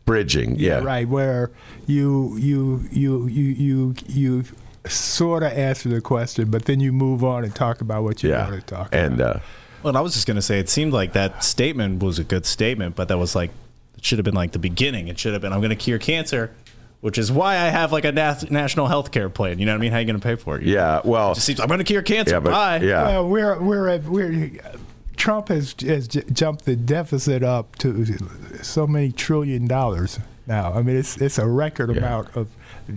Bridging, 0.05 0.57
yeah. 0.59 0.79
right. 0.83 1.09
Where 1.09 1.51
you 1.87 2.37
you 2.39 2.85
you 2.91 3.27
you 3.29 3.45
you 3.53 3.95
you 4.09 4.45
sort 4.87 5.43
of 5.45 5.53
answer 5.53 5.89
the 5.89 6.01
question, 6.01 6.51
but 6.51 6.65
then 6.65 6.81
you 6.81 6.93
move 6.93 7.23
on 7.23 7.45
and 7.45 7.55
talk 7.55 7.81
about 7.81 8.03
what 8.03 8.23
you 8.23 8.31
Yeah. 8.31 8.51
want 8.51 8.67
to 8.67 8.75
talk 8.75 8.89
And 8.93 9.15
about. 9.15 9.37
And 9.37 9.37
uh, 9.37 9.41
Well, 9.85 9.97
I 9.97 10.01
was 10.01 10.15
just 10.15 10.27
gonna 10.27 10.43
say 10.43 10.59
it 10.59 10.69
seemed 10.69 10.93
like 10.93 11.13
that 11.13 11.45
statement 11.45 12.03
was 12.03 12.19
a 12.19 12.25
good 12.25 12.47
statement, 12.47 12.97
but 12.97 13.07
that 13.09 13.19
was 13.19 13.35
like 13.37 13.51
it 13.97 14.05
should 14.05 14.19
have 14.19 14.25
been 14.25 14.35
like 14.35 14.51
the 14.53 14.59
beginning. 14.59 15.07
It 15.09 15.19
should 15.21 15.33
have 15.35 15.43
been 15.43 15.53
I'm 15.53 15.61
gonna 15.61 15.77
cure 15.77 15.99
cancer, 16.01 16.51
which 17.01 17.17
is 17.17 17.31
why 17.31 17.53
I 17.55 17.69
have 17.69 17.93
like 17.93 18.05
a 18.05 18.11
nas- 18.11 18.51
national 18.51 18.89
health 18.89 19.13
care 19.13 19.29
plan. 19.29 19.61
You 19.61 19.67
know 19.67 19.73
what 19.73 19.79
I 19.79 19.81
mean? 19.83 19.93
How 19.93 19.99
are 19.99 20.01
you 20.01 20.07
gonna 20.09 20.19
pay 20.19 20.35
for 20.35 20.59
it? 20.59 20.65
yeah, 20.67 21.01
well, 21.05 21.31
It 21.31 21.35
just 21.37 21.47
seems 21.47 21.61
I'm 21.61 21.69
gonna 21.69 21.85
cure 21.85 22.03
cancer. 22.03 22.35
yeah, 22.35 22.41
but 22.41 22.51
Bye. 22.51 22.77
yeah, 22.79 23.05
Well, 23.07 23.29
we're 23.29 23.61
we're 23.61 23.89
at 23.89 24.03
we're 24.05 24.51
Trump 25.17 25.49
has 25.49 25.75
has 25.81 26.09
j- 26.09 26.23
jumped 26.33 26.65
the 26.65 26.77
deficit 26.77 27.43
up 27.43 27.77
to 27.77 28.05
so 28.63 28.87
many 28.87 29.13
trillion 29.13 29.67
dollars 29.67 30.19
now. 30.47 30.73
I 30.73 30.83
mean, 30.83 30.97
it's 30.97 31.17
it's 31.21 31.39
a 31.39 31.47
record 31.47 31.91
amount 31.91 32.35
of 32.37 32.49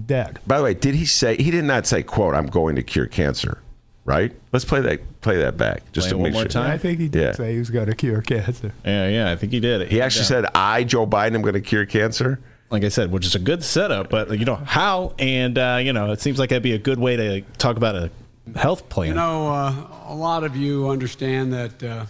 debt. 0.08 0.40
By 0.48 0.58
the 0.58 0.64
way, 0.64 0.74
did 0.74 0.96
he 0.96 1.06
say 1.06 1.36
he 1.38 1.52
did 1.52 1.66
not 1.66 1.86
say 1.86 2.04
quote 2.04 2.34
I'm 2.36 2.48
going 2.48 2.76
to 2.78 2.84
cure 2.84 3.06
cancer, 3.06 3.60
right? 4.06 4.34
Let's 4.52 4.66
play 4.66 4.82
that 4.82 5.22
play 5.22 5.38
that 5.38 5.58
back 5.58 5.84
just 5.92 6.06
Play 6.08 6.12
to 6.12 6.16
it 6.16 6.20
one 6.20 6.24
make 6.30 6.34
more 6.34 6.42
sure. 6.44 6.50
time. 6.50 6.72
I 6.72 6.78
think 6.78 7.00
he 7.00 7.08
did 7.08 7.22
Yeah. 7.22 7.32
say 7.34 7.54
he 7.54 7.60
was 7.60 7.70
going 7.70 7.88
to 7.88 7.96
cure 7.96 8.22
cancer. 8.22 8.72
Yeah, 8.86 9.08
yeah, 9.10 9.32
I 9.32 9.36
think 9.36 9.52
he 9.52 9.60
did. 9.60 9.88
He 9.90 10.02
actually 10.02 10.26
said 10.26 10.46
I 10.56 10.84
Joe 10.84 11.06
Biden 11.06 11.36
am 11.36 11.42
going 11.42 11.54
to 11.56 11.62
cure 11.62 11.86
cancer. 11.86 12.40
like 12.72 12.84
I 12.84 12.90
said, 12.90 13.12
which 13.12 13.26
is 13.28 13.36
a 13.36 13.40
good 13.40 13.64
setup, 13.64 14.10
but 14.10 14.38
you 14.40 14.44
know 14.46 14.56
how, 14.56 15.14
and 15.20 15.56
uh, 15.58 15.80
you 15.82 15.94
know 15.94 16.12
it 16.12 16.20
seems 16.22 16.40
like 16.40 16.50
that'd 16.50 16.64
be 16.64 16.74
a 16.74 16.80
good 16.80 16.98
way 17.00 17.16
to 17.16 17.42
talk 17.60 17.78
about 17.78 17.96
a 17.96 18.10
health 18.56 18.90
plan. 18.90 19.10
You 19.10 19.16
know, 19.16 19.48
uh, 19.50 19.74
a 20.08 20.14
lot 20.16 20.44
of 20.44 20.56
you 20.56 20.90
understand 20.90 21.54
that 21.54 21.84
uh, 21.84 22.06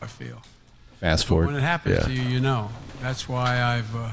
I 0.00 0.06
feel. 0.06 0.42
Fast 1.00 1.26
forward. 1.26 1.46
When 1.46 1.56
it 1.56 1.62
happens 1.62 1.98
Yeah. 1.98 2.04
to 2.06 2.12
you, 2.12 2.22
you 2.22 2.40
know. 2.40 2.70
That's 3.00 3.28
why 3.28 3.60
I've 3.62 3.94
uh, 3.96 4.10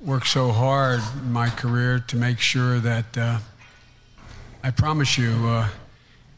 worked 0.00 0.26
so 0.28 0.52
hard 0.52 1.00
in 1.22 1.32
my 1.32 1.48
career 1.48 1.98
to 2.08 2.16
make 2.16 2.38
sure 2.40 2.78
that 2.80 3.16
uh, 3.16 3.38
I 4.62 4.70
promise 4.70 5.16
you, 5.16 5.30
uh, 5.46 5.68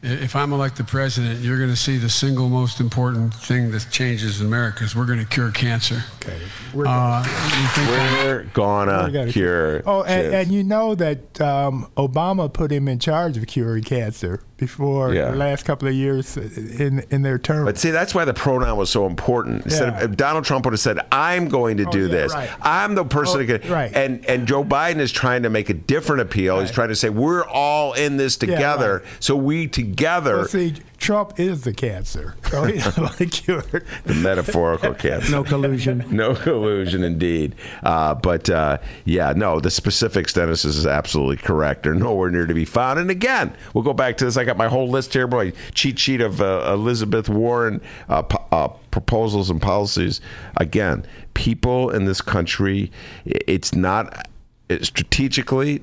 if 0.03 0.35
I'm 0.35 0.51
elected 0.51 0.87
president, 0.87 1.41
you're 1.41 1.57
going 1.57 1.69
to 1.69 1.75
see 1.75 1.97
the 1.97 2.09
single 2.09 2.49
most 2.49 2.79
important 2.79 3.33
thing 3.33 3.71
that 3.71 3.87
changes 3.91 4.41
in 4.41 4.47
America 4.47 4.83
is 4.83 4.95
we're 4.95 5.05
going 5.05 5.19
to 5.19 5.25
cure 5.25 5.51
cancer. 5.51 6.03
Okay, 6.21 6.39
we're 6.73 6.87
Uh, 6.87 7.19
you 7.19 7.29
think 7.29 7.87
that- 7.89 8.25
We're 8.25 8.43
gonna 8.53 9.05
We 9.05 9.11
gotta- 9.11 9.31
cure. 9.31 9.83
Oh, 9.85 10.03
and, 10.03 10.33
and 10.33 10.51
you 10.51 10.63
know 10.63 10.95
that 10.95 11.39
um, 11.39 11.87
Obama 11.97 12.51
put 12.51 12.71
him 12.71 12.87
in 12.87 12.97
charge 12.99 13.37
of 13.37 13.45
curing 13.47 13.83
cancer 13.83 14.41
before 14.61 15.11
Yeah. 15.13 15.31
the 15.31 15.37
last 15.37 15.65
couple 15.65 15.87
of 15.87 15.93
years 15.95 16.37
in 16.37 17.03
in 17.09 17.23
their 17.23 17.39
term. 17.39 17.65
But 17.65 17.79
see, 17.79 17.89
that's 17.89 18.13
why 18.13 18.25
the 18.25 18.33
pronoun 18.33 18.77
was 18.77 18.91
so 18.91 19.07
important. 19.07 19.65
Instead 19.65 19.93
Yeah. 19.97 20.03
of 20.05 20.15
Donald 20.15 20.45
Trump 20.45 20.65
would 20.65 20.73
have 20.73 20.79
said, 20.79 20.99
"I'm 21.11 21.49
going 21.49 21.77
to 21.77 21.85
Oh, 21.87 21.91
do 21.91 22.01
yeah, 22.03 22.07
this. 22.07 22.33
right. 22.33 22.47
I'm 22.61 22.93
the 22.93 23.03
person 23.03 23.41
Oh, 23.41 23.43
that 23.45 23.61
can," 23.63 23.71
right. 23.71 23.91
and 23.93 24.23
and 24.29 24.47
Joe 24.47 24.63
Biden 24.63 24.99
is 24.99 25.11
trying 25.11 25.41
to 25.43 25.49
make 25.49 25.69
a 25.71 25.73
different 25.73 26.21
appeal. 26.21 26.59
He's 26.59 26.69
trying 26.71 26.89
to 26.89 26.95
say, 26.95 27.09
"We're 27.09 27.43
all 27.43 27.93
in 27.93 28.17
this 28.17 28.37
together, 28.37 29.01
right. 29.03 29.13
so 29.19 29.35
we 29.35 29.65
together." 29.67 30.35
Well, 30.37 30.45
see, 30.47 30.75
Trump 31.01 31.39
is 31.39 31.63
the 31.63 31.73
cancer, 31.73 32.35
so 32.47 32.63
he's 32.63 32.85
going 32.95 33.29
cure 33.29 33.63
the 34.03 34.13
metaphorical 34.13 34.93
cancer. 34.93 35.31
No 35.31 35.43
collusion. 35.43 36.05
No 36.11 36.35
collusion, 36.35 37.03
indeed. 37.03 37.55
Uh, 37.81 38.13
but 38.13 38.49
uh, 38.51 38.77
yeah, 39.05 39.33
no, 39.35 39.59
the 39.59 39.71
specifics, 39.71 40.33
Dennis, 40.33 40.63
is 40.63 40.85
absolutely 40.85 41.37
correct. 41.37 41.83
They're 41.83 41.95
nowhere 41.95 42.29
near 42.29 42.45
to 42.45 42.53
be 42.53 42.65
found. 42.65 42.99
And 42.99 43.09
again, 43.09 43.55
we'll 43.73 43.83
go 43.83 43.93
back 43.93 44.17
to 44.17 44.25
this. 44.25 44.37
I 44.37 44.43
got 44.43 44.57
my 44.57 44.67
whole 44.67 44.89
list 44.89 45.13
here, 45.13 45.25
my 45.25 45.53
cheat 45.73 45.97
sheet 45.97 46.21
of 46.21 46.39
uh, 46.39 46.69
Elizabeth 46.71 47.27
Warren 47.29 47.81
uh, 48.07 48.21
uh, 48.51 48.67
proposals 48.91 49.49
and 49.49 49.59
policies. 49.59 50.21
Again, 50.57 51.03
people 51.33 51.89
in 51.89 52.05
this 52.05 52.21
country, 52.21 52.91
it's 53.25 53.73
not 53.73 54.27
it, 54.69 54.85
strategically. 54.85 55.81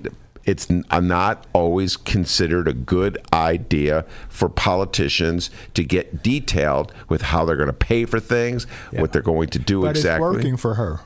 It's 0.49 0.71
not 0.71 1.47
always 1.53 1.99
considered 1.99 2.67
a 2.69 2.73
good 2.73 3.19
idea 3.35 4.07
for 4.31 4.49
politicians 4.49 5.51
to 5.75 5.85
get 5.85 6.23
detailed 6.23 6.91
with 7.11 7.21
how 7.21 7.45
they're 7.45 7.55
going 7.57 7.67
to 7.67 7.73
pay 7.75 8.07
for 8.07 8.19
things, 8.19 8.65
what 8.93 9.13
they're 9.13 9.21
going 9.21 9.51
to 9.51 9.59
do 9.59 9.83
But 9.83 9.91
exactly. 9.91 10.27
it's 10.29 10.37
working 10.37 10.57
for 10.57 10.75
her. 10.75 11.01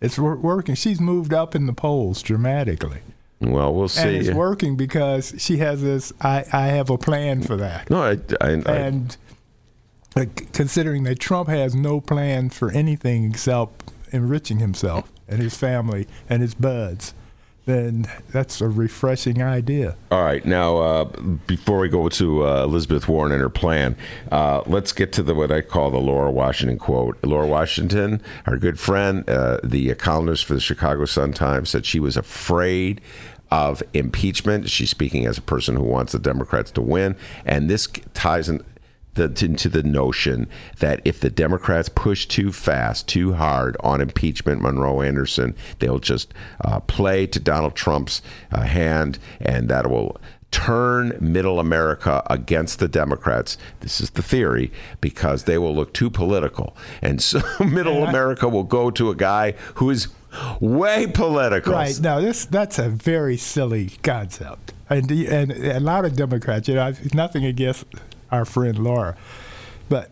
It's 0.00 0.18
wor- 0.18 0.36
working. 0.36 0.74
She's 0.76 0.98
moved 0.98 1.34
up 1.34 1.54
in 1.54 1.66
the 1.66 1.74
polls 1.74 2.22
dramatically. 2.22 3.00
Well, 3.40 3.74
we'll 3.74 3.88
see. 3.88 4.00
And 4.00 4.16
it's 4.16 4.30
working 4.30 4.76
because 4.76 5.34
she 5.36 5.58
has 5.58 5.82
this. 5.82 6.14
I, 6.22 6.44
I 6.50 6.68
have 6.68 6.88
a 6.88 6.96
plan 6.96 7.42
for 7.42 7.56
that. 7.56 7.90
No, 7.90 8.00
I, 8.02 8.12
I, 8.40 8.62
I, 8.64 8.72
and 8.76 9.16
c- 10.16 10.26
considering 10.54 11.02
that 11.04 11.18
Trump 11.18 11.50
has 11.50 11.74
no 11.74 12.00
plan 12.00 12.48
for 12.48 12.70
anything 12.70 13.24
except 13.24 13.92
enriching 14.10 14.60
himself 14.60 15.12
and 15.28 15.42
his 15.42 15.54
family 15.54 16.06
and 16.30 16.40
his 16.40 16.54
buds, 16.54 17.12
then 17.66 18.06
that's 18.30 18.60
a 18.60 18.68
refreshing 18.68 19.42
idea. 19.42 19.96
all 20.10 20.22
right. 20.22 20.44
Now, 20.44 20.76
uh, 20.78 21.04
before 21.46 21.78
we 21.78 21.88
go 21.88 22.08
to 22.08 22.46
uh, 22.46 22.64
Elizabeth 22.64 23.08
Warren 23.08 23.32
and 23.32 23.40
her 23.40 23.48
plan, 23.48 23.96
uh, 24.30 24.62
let's 24.66 24.92
get 24.92 25.12
to 25.14 25.22
the 25.22 25.34
what 25.34 25.50
I 25.50 25.62
call 25.62 25.90
the 25.90 25.98
Laura 25.98 26.30
Washington 26.30 26.78
quote. 26.78 27.16
Laura 27.24 27.46
Washington, 27.46 28.20
our 28.46 28.56
good 28.56 28.78
friend, 28.78 29.28
uh, 29.28 29.58
the 29.64 29.94
columnist 29.94 30.44
for 30.44 30.54
the 30.54 30.60
Chicago 30.60 31.04
Sun 31.04 31.32
Times, 31.32 31.70
said 31.70 31.86
she 31.86 32.00
was 32.00 32.16
afraid 32.16 33.00
of 33.50 33.82
impeachment. 33.92 34.68
She's 34.68 34.90
speaking 34.90 35.26
as 35.26 35.38
a 35.38 35.42
person 35.42 35.76
who 35.76 35.84
wants 35.84 36.12
the 36.12 36.18
Democrats 36.18 36.70
to 36.72 36.82
win, 36.82 37.16
and 37.46 37.70
this 37.70 37.88
ties 38.12 38.48
in. 38.48 38.64
The, 39.14 39.24
into 39.44 39.68
the 39.68 39.84
notion 39.84 40.48
that 40.80 41.00
if 41.04 41.20
the 41.20 41.30
Democrats 41.30 41.88
push 41.88 42.26
too 42.26 42.50
fast, 42.50 43.06
too 43.06 43.34
hard 43.34 43.76
on 43.78 44.00
impeachment, 44.00 44.60
Monroe 44.60 45.02
Anderson, 45.02 45.54
they'll 45.78 46.00
just 46.00 46.34
uh, 46.64 46.80
play 46.80 47.26
to 47.28 47.38
Donald 47.38 47.76
Trump's 47.76 48.22
uh, 48.50 48.62
hand, 48.62 49.20
and 49.40 49.68
that 49.68 49.88
will 49.88 50.16
turn 50.50 51.16
middle 51.20 51.58
America 51.58 52.22
against 52.30 52.78
the 52.78 52.86
Democrats. 52.86 53.58
This 53.80 54.00
is 54.00 54.10
the 54.10 54.22
theory 54.22 54.70
because 55.00 55.44
they 55.44 55.58
will 55.58 55.74
look 55.74 55.92
too 55.92 56.10
political. 56.10 56.76
And 57.02 57.20
so 57.20 57.40
middle 57.60 58.04
America 58.04 58.48
will 58.48 58.62
go 58.62 58.90
to 58.92 59.10
a 59.10 59.16
guy 59.16 59.52
who 59.74 59.90
is 59.90 60.08
way 60.60 61.06
political. 61.08 61.72
Right 61.72 61.98
now, 62.00 62.20
this 62.20 62.44
that's 62.46 62.78
a 62.78 62.88
very 62.88 63.36
silly 63.36 63.90
concept, 64.02 64.72
and 64.88 65.10
and 65.10 65.50
a 65.52 65.80
lot 65.80 66.04
of 66.04 66.14
Democrats. 66.16 66.68
You 66.68 66.74
know, 66.74 66.86
I've- 66.86 67.10
nothing 67.14 67.44
against 67.44 67.84
our 68.30 68.44
friend 68.44 68.78
Laura, 68.78 69.16
but 69.88 70.10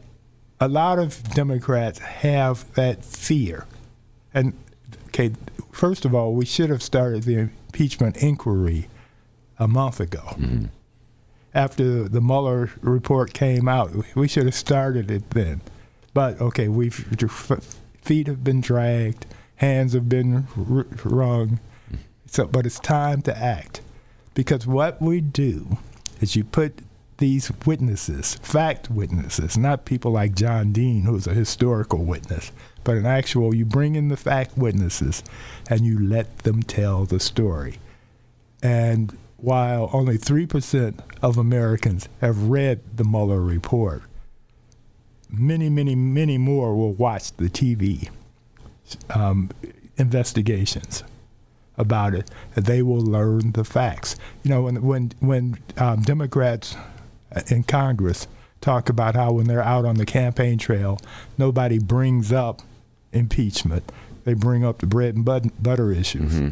a 0.60 0.68
lot 0.68 0.98
of 0.98 1.22
Democrats 1.34 1.98
have 1.98 2.72
that 2.74 3.04
fear. 3.04 3.66
And 4.32 4.54
okay, 5.08 5.32
first 5.72 6.04
of 6.04 6.14
all, 6.14 6.34
we 6.34 6.44
should 6.44 6.70
have 6.70 6.82
started 6.82 7.24
the 7.24 7.36
impeachment 7.38 8.16
inquiry 8.18 8.88
a 9.58 9.66
month 9.66 10.00
ago. 10.00 10.22
Mm-hmm. 10.30 10.66
After 11.54 12.08
the 12.08 12.20
Mueller 12.20 12.70
report 12.80 13.34
came 13.34 13.68
out, 13.68 13.92
we 14.14 14.28
should 14.28 14.46
have 14.46 14.54
started 14.54 15.10
it 15.10 15.30
then. 15.30 15.60
But 16.14 16.40
okay, 16.40 16.68
we've 16.68 16.94
feet 18.00 18.26
have 18.26 18.42
been 18.42 18.60
dragged, 18.60 19.26
hands 19.56 19.92
have 19.92 20.08
been 20.08 20.46
r- 20.56 20.86
wrung. 21.04 21.60
Mm-hmm. 21.90 21.96
So, 22.26 22.46
but 22.46 22.66
it's 22.66 22.80
time 22.80 23.20
to 23.22 23.36
act, 23.36 23.82
because 24.34 24.66
what 24.66 25.02
we 25.02 25.20
do 25.20 25.76
is 26.20 26.36
you 26.36 26.44
put 26.44 26.78
these 27.22 27.52
witnesses, 27.64 28.34
fact 28.42 28.90
witnesses, 28.90 29.56
not 29.56 29.84
people 29.84 30.10
like 30.10 30.34
John 30.34 30.72
Dean, 30.72 31.04
who's 31.04 31.28
a 31.28 31.32
historical 31.32 32.04
witness, 32.04 32.50
but 32.82 32.96
an 32.96 33.06
actual. 33.06 33.54
You 33.54 33.64
bring 33.64 33.94
in 33.94 34.08
the 34.08 34.16
fact 34.16 34.58
witnesses, 34.58 35.22
and 35.70 35.82
you 35.82 36.00
let 36.00 36.38
them 36.38 36.64
tell 36.64 37.04
the 37.04 37.20
story. 37.20 37.76
And 38.60 39.16
while 39.36 39.88
only 39.92 40.18
3% 40.18 40.98
of 41.22 41.38
Americans 41.38 42.08
have 42.20 42.48
read 42.48 42.80
the 42.96 43.04
Mueller 43.04 43.40
report, 43.40 44.02
many, 45.30 45.70
many, 45.70 45.94
many 45.94 46.38
more 46.38 46.74
will 46.74 46.92
watch 46.92 47.30
the 47.36 47.48
TV 47.48 48.10
um, 49.10 49.48
investigations 49.96 51.04
about 51.78 52.14
it. 52.14 52.28
They 52.56 52.82
will 52.82 53.00
learn 53.00 53.52
the 53.52 53.62
facts. 53.64 54.16
You 54.42 54.50
know, 54.50 54.62
when 54.62 54.82
when 54.82 55.12
when 55.20 55.58
um, 55.78 56.02
Democrats 56.02 56.74
in 57.48 57.62
Congress 57.64 58.26
talk 58.60 58.88
about 58.88 59.14
how 59.14 59.32
when 59.32 59.46
they're 59.46 59.62
out 59.62 59.84
on 59.84 59.96
the 59.96 60.06
campaign 60.06 60.58
trail, 60.58 60.98
nobody 61.36 61.78
brings 61.78 62.32
up 62.32 62.62
impeachment. 63.12 63.90
They 64.24 64.34
bring 64.34 64.64
up 64.64 64.78
the 64.78 64.86
bread 64.86 65.14
and 65.16 65.24
butter 65.62 65.92
issues. 65.92 66.32
Mm-hmm. 66.32 66.48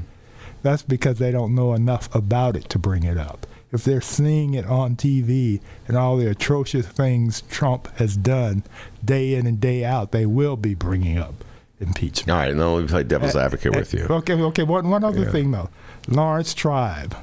That's 0.62 0.82
because 0.82 1.18
they 1.18 1.30
don't 1.30 1.54
know 1.54 1.72
enough 1.72 2.12
about 2.14 2.56
it 2.56 2.68
to 2.70 2.78
bring 2.78 3.04
it 3.04 3.16
up. 3.16 3.46
If 3.72 3.84
they're 3.84 4.00
seeing 4.00 4.54
it 4.54 4.66
on 4.66 4.96
TV 4.96 5.60
and 5.86 5.96
all 5.96 6.16
the 6.16 6.28
atrocious 6.28 6.86
things 6.86 7.42
Trump 7.42 7.86
has 7.98 8.16
done 8.16 8.64
day 9.04 9.34
in 9.34 9.46
and 9.46 9.60
day 9.60 9.84
out, 9.84 10.10
they 10.10 10.26
will 10.26 10.56
be 10.56 10.74
bringing 10.74 11.16
up 11.18 11.44
impeachment. 11.80 12.30
All 12.30 12.38
right, 12.38 12.54
now 12.54 12.74
let 12.74 12.82
me 12.82 12.88
play 12.88 13.04
devil's 13.04 13.36
eh, 13.36 13.44
advocate 13.44 13.74
eh, 13.74 13.78
with 13.78 13.94
you. 13.94 14.06
Okay, 14.10 14.34
okay. 14.34 14.64
One, 14.64 14.90
one 14.90 15.04
other 15.04 15.22
Yeah. 15.22 15.30
thing 15.30 15.52
though, 15.52 15.70
Laurence 16.08 16.52
Tribe, 16.52 17.16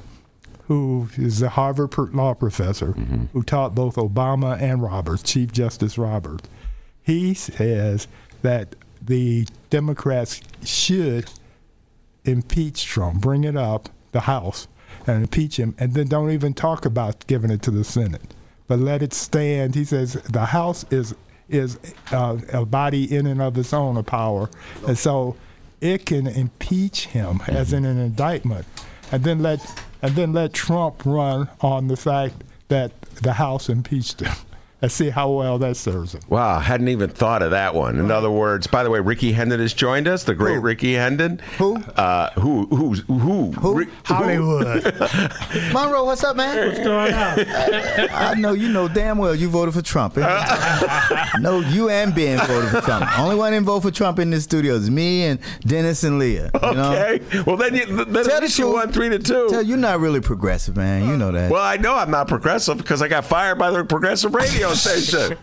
who 0.68 1.10
is 1.18 1.42
a 1.42 1.50
Harvard 1.50 1.94
law 2.14 2.34
professor 2.34 2.88
Mm-hmm. 2.88 3.26
who 3.34 3.44
taught 3.44 3.74
both 3.76 3.96
Obama 3.96 4.62
and 4.62 4.82
Roberts, 4.82 5.24
Chief 5.24 5.52
Justice 5.52 5.98
Roberts, 5.98 6.48
he 7.04 7.34
says 7.34 8.08
that 8.42 8.76
the 9.02 9.48
Democrats 9.70 10.42
should 10.64 11.30
impeach 12.26 12.86
Trump, 12.86 13.22
bring 13.22 13.44
it 13.44 13.56
up 13.56 13.90
the 14.12 14.22
House, 14.22 14.68
and 15.06 15.24
impeach 15.24 15.58
him, 15.58 15.74
and 15.78 15.94
then 15.94 16.08
don't 16.08 16.32
even 16.32 16.54
talk 16.54 16.86
about 16.86 17.26
giving 17.28 17.52
it 17.52 17.62
to 17.62 17.72
the 17.72 17.84
Senate, 17.84 18.34
but 18.68 18.80
let 18.80 19.02
it 19.02 19.14
stand. 19.14 19.76
He 19.76 19.86
says 19.86 20.14
the 20.14 20.46
House 20.46 20.86
is 20.92 21.16
is 21.50 21.80
uh, 22.12 22.38
a 22.52 22.66
body 22.66 23.16
in 23.16 23.26
and 23.26 23.42
of 23.42 23.58
its 23.58 23.72
own 23.74 23.96
a 23.96 24.04
power, 24.04 24.50
and 24.86 24.98
so 24.98 25.38
it 25.80 26.06
can 26.06 26.28
impeach 26.28 27.08
him 27.08 27.42
as 27.48 27.72
in 27.72 27.86
an 27.86 27.98
indictment, 27.98 28.66
and 29.14 29.24
then 29.24 29.42
let 29.42 29.60
and 30.02 30.16
then 30.16 30.34
let 30.34 30.54
Trump 30.54 31.06
run 31.06 31.50
on 31.62 31.88
the 31.88 31.98
fact 31.98 32.36
that 32.68 33.00
the 33.22 33.34
House 33.34 33.70
impeached 33.70 34.20
him 34.20 34.36
and 34.82 34.92
see 34.92 35.10
how 35.10 35.32
well 35.32 35.58
that 35.58 35.76
serves 35.76 36.14
him. 36.14 36.22
Wow, 36.30 36.60
hadn't 36.60 36.88
even 36.90 37.10
thought 37.10 37.42
of 37.42 37.52
that 37.52 37.74
one. 37.74 37.98
In 38.00 38.12
other 38.12 38.30
words, 38.30 38.68
by 38.68 38.84
the 38.84 38.90
way, 38.92 39.00
Rickey 39.00 39.32
Hendon 39.32 39.60
has 39.60 39.74
joined 39.74 40.08
us. 40.08 40.24
The 40.24 40.36
great 40.36 40.56
Who? 40.56 40.62
Rickey 40.62 40.94
Hendon. 40.94 41.40
Who? 41.58 41.78
Uh, 41.78 42.30
who? 42.40 42.68
Who's 42.68 43.00
who? 43.08 43.52
Who? 43.54 43.74
Ri- 43.80 43.88
Hollywood. 44.04 44.84
Monroe, 45.74 46.06
what's 46.06 46.24
up, 46.24 46.36
man? 46.36 46.68
What's 46.68 46.80
going 46.80 47.14
on? 47.14 47.40
I 48.12 48.36
know 48.38 48.54
you 48.54 48.70
know 48.70 48.88
damn 48.88 49.18
well 49.18 49.34
you 49.34 49.50
voted 49.50 49.74
for 49.74 49.82
Trump. 49.82 50.16
no, 51.40 51.60
you 51.72 51.90
and 51.90 52.14
Ben 52.14 52.38
voted 52.46 52.70
for 52.70 52.82
Trump. 52.82 53.20
Only 53.20 53.36
one 53.36 53.54
didn't 53.54 53.66
vote 53.66 53.82
for 53.82 53.92
Trump 53.92 54.20
in 54.20 54.30
this 54.30 54.44
studio 54.44 54.76
is 54.76 54.90
me 54.92 55.24
and 55.26 55.40
Dennis 55.62 56.04
and 56.04 56.20
Leah. 56.20 56.52
You 56.54 56.74
know? 56.74 56.92
Okay. 56.94 57.42
Well, 57.48 57.58
then 57.58 57.74
you 57.76 57.86
then 58.06 58.26
Tell 58.26 58.42
the 58.42 58.48
you 58.48 58.50
truth. 58.54 58.74
won 58.74 58.92
three 58.92 59.10
to 59.10 59.20
two. 59.20 59.48
Tell 59.50 59.64
you're 59.64 59.78
not 59.78 60.00
really 60.00 60.22
progressive, 60.22 60.76
man. 60.78 61.08
You 61.08 61.18
know 61.18 61.32
that. 61.32 61.50
Well, 61.52 61.64
I 61.64 61.78
know 61.78 61.96
I'm 61.96 62.12
not 62.12 62.28
progressive 62.28 62.78
because 62.78 63.02
I 63.02 63.08
got 63.08 63.26
fired 63.26 63.58
by 63.58 63.72
the 63.72 63.84
progressive 63.84 64.36
radio 64.36 64.67
station. 64.76 65.38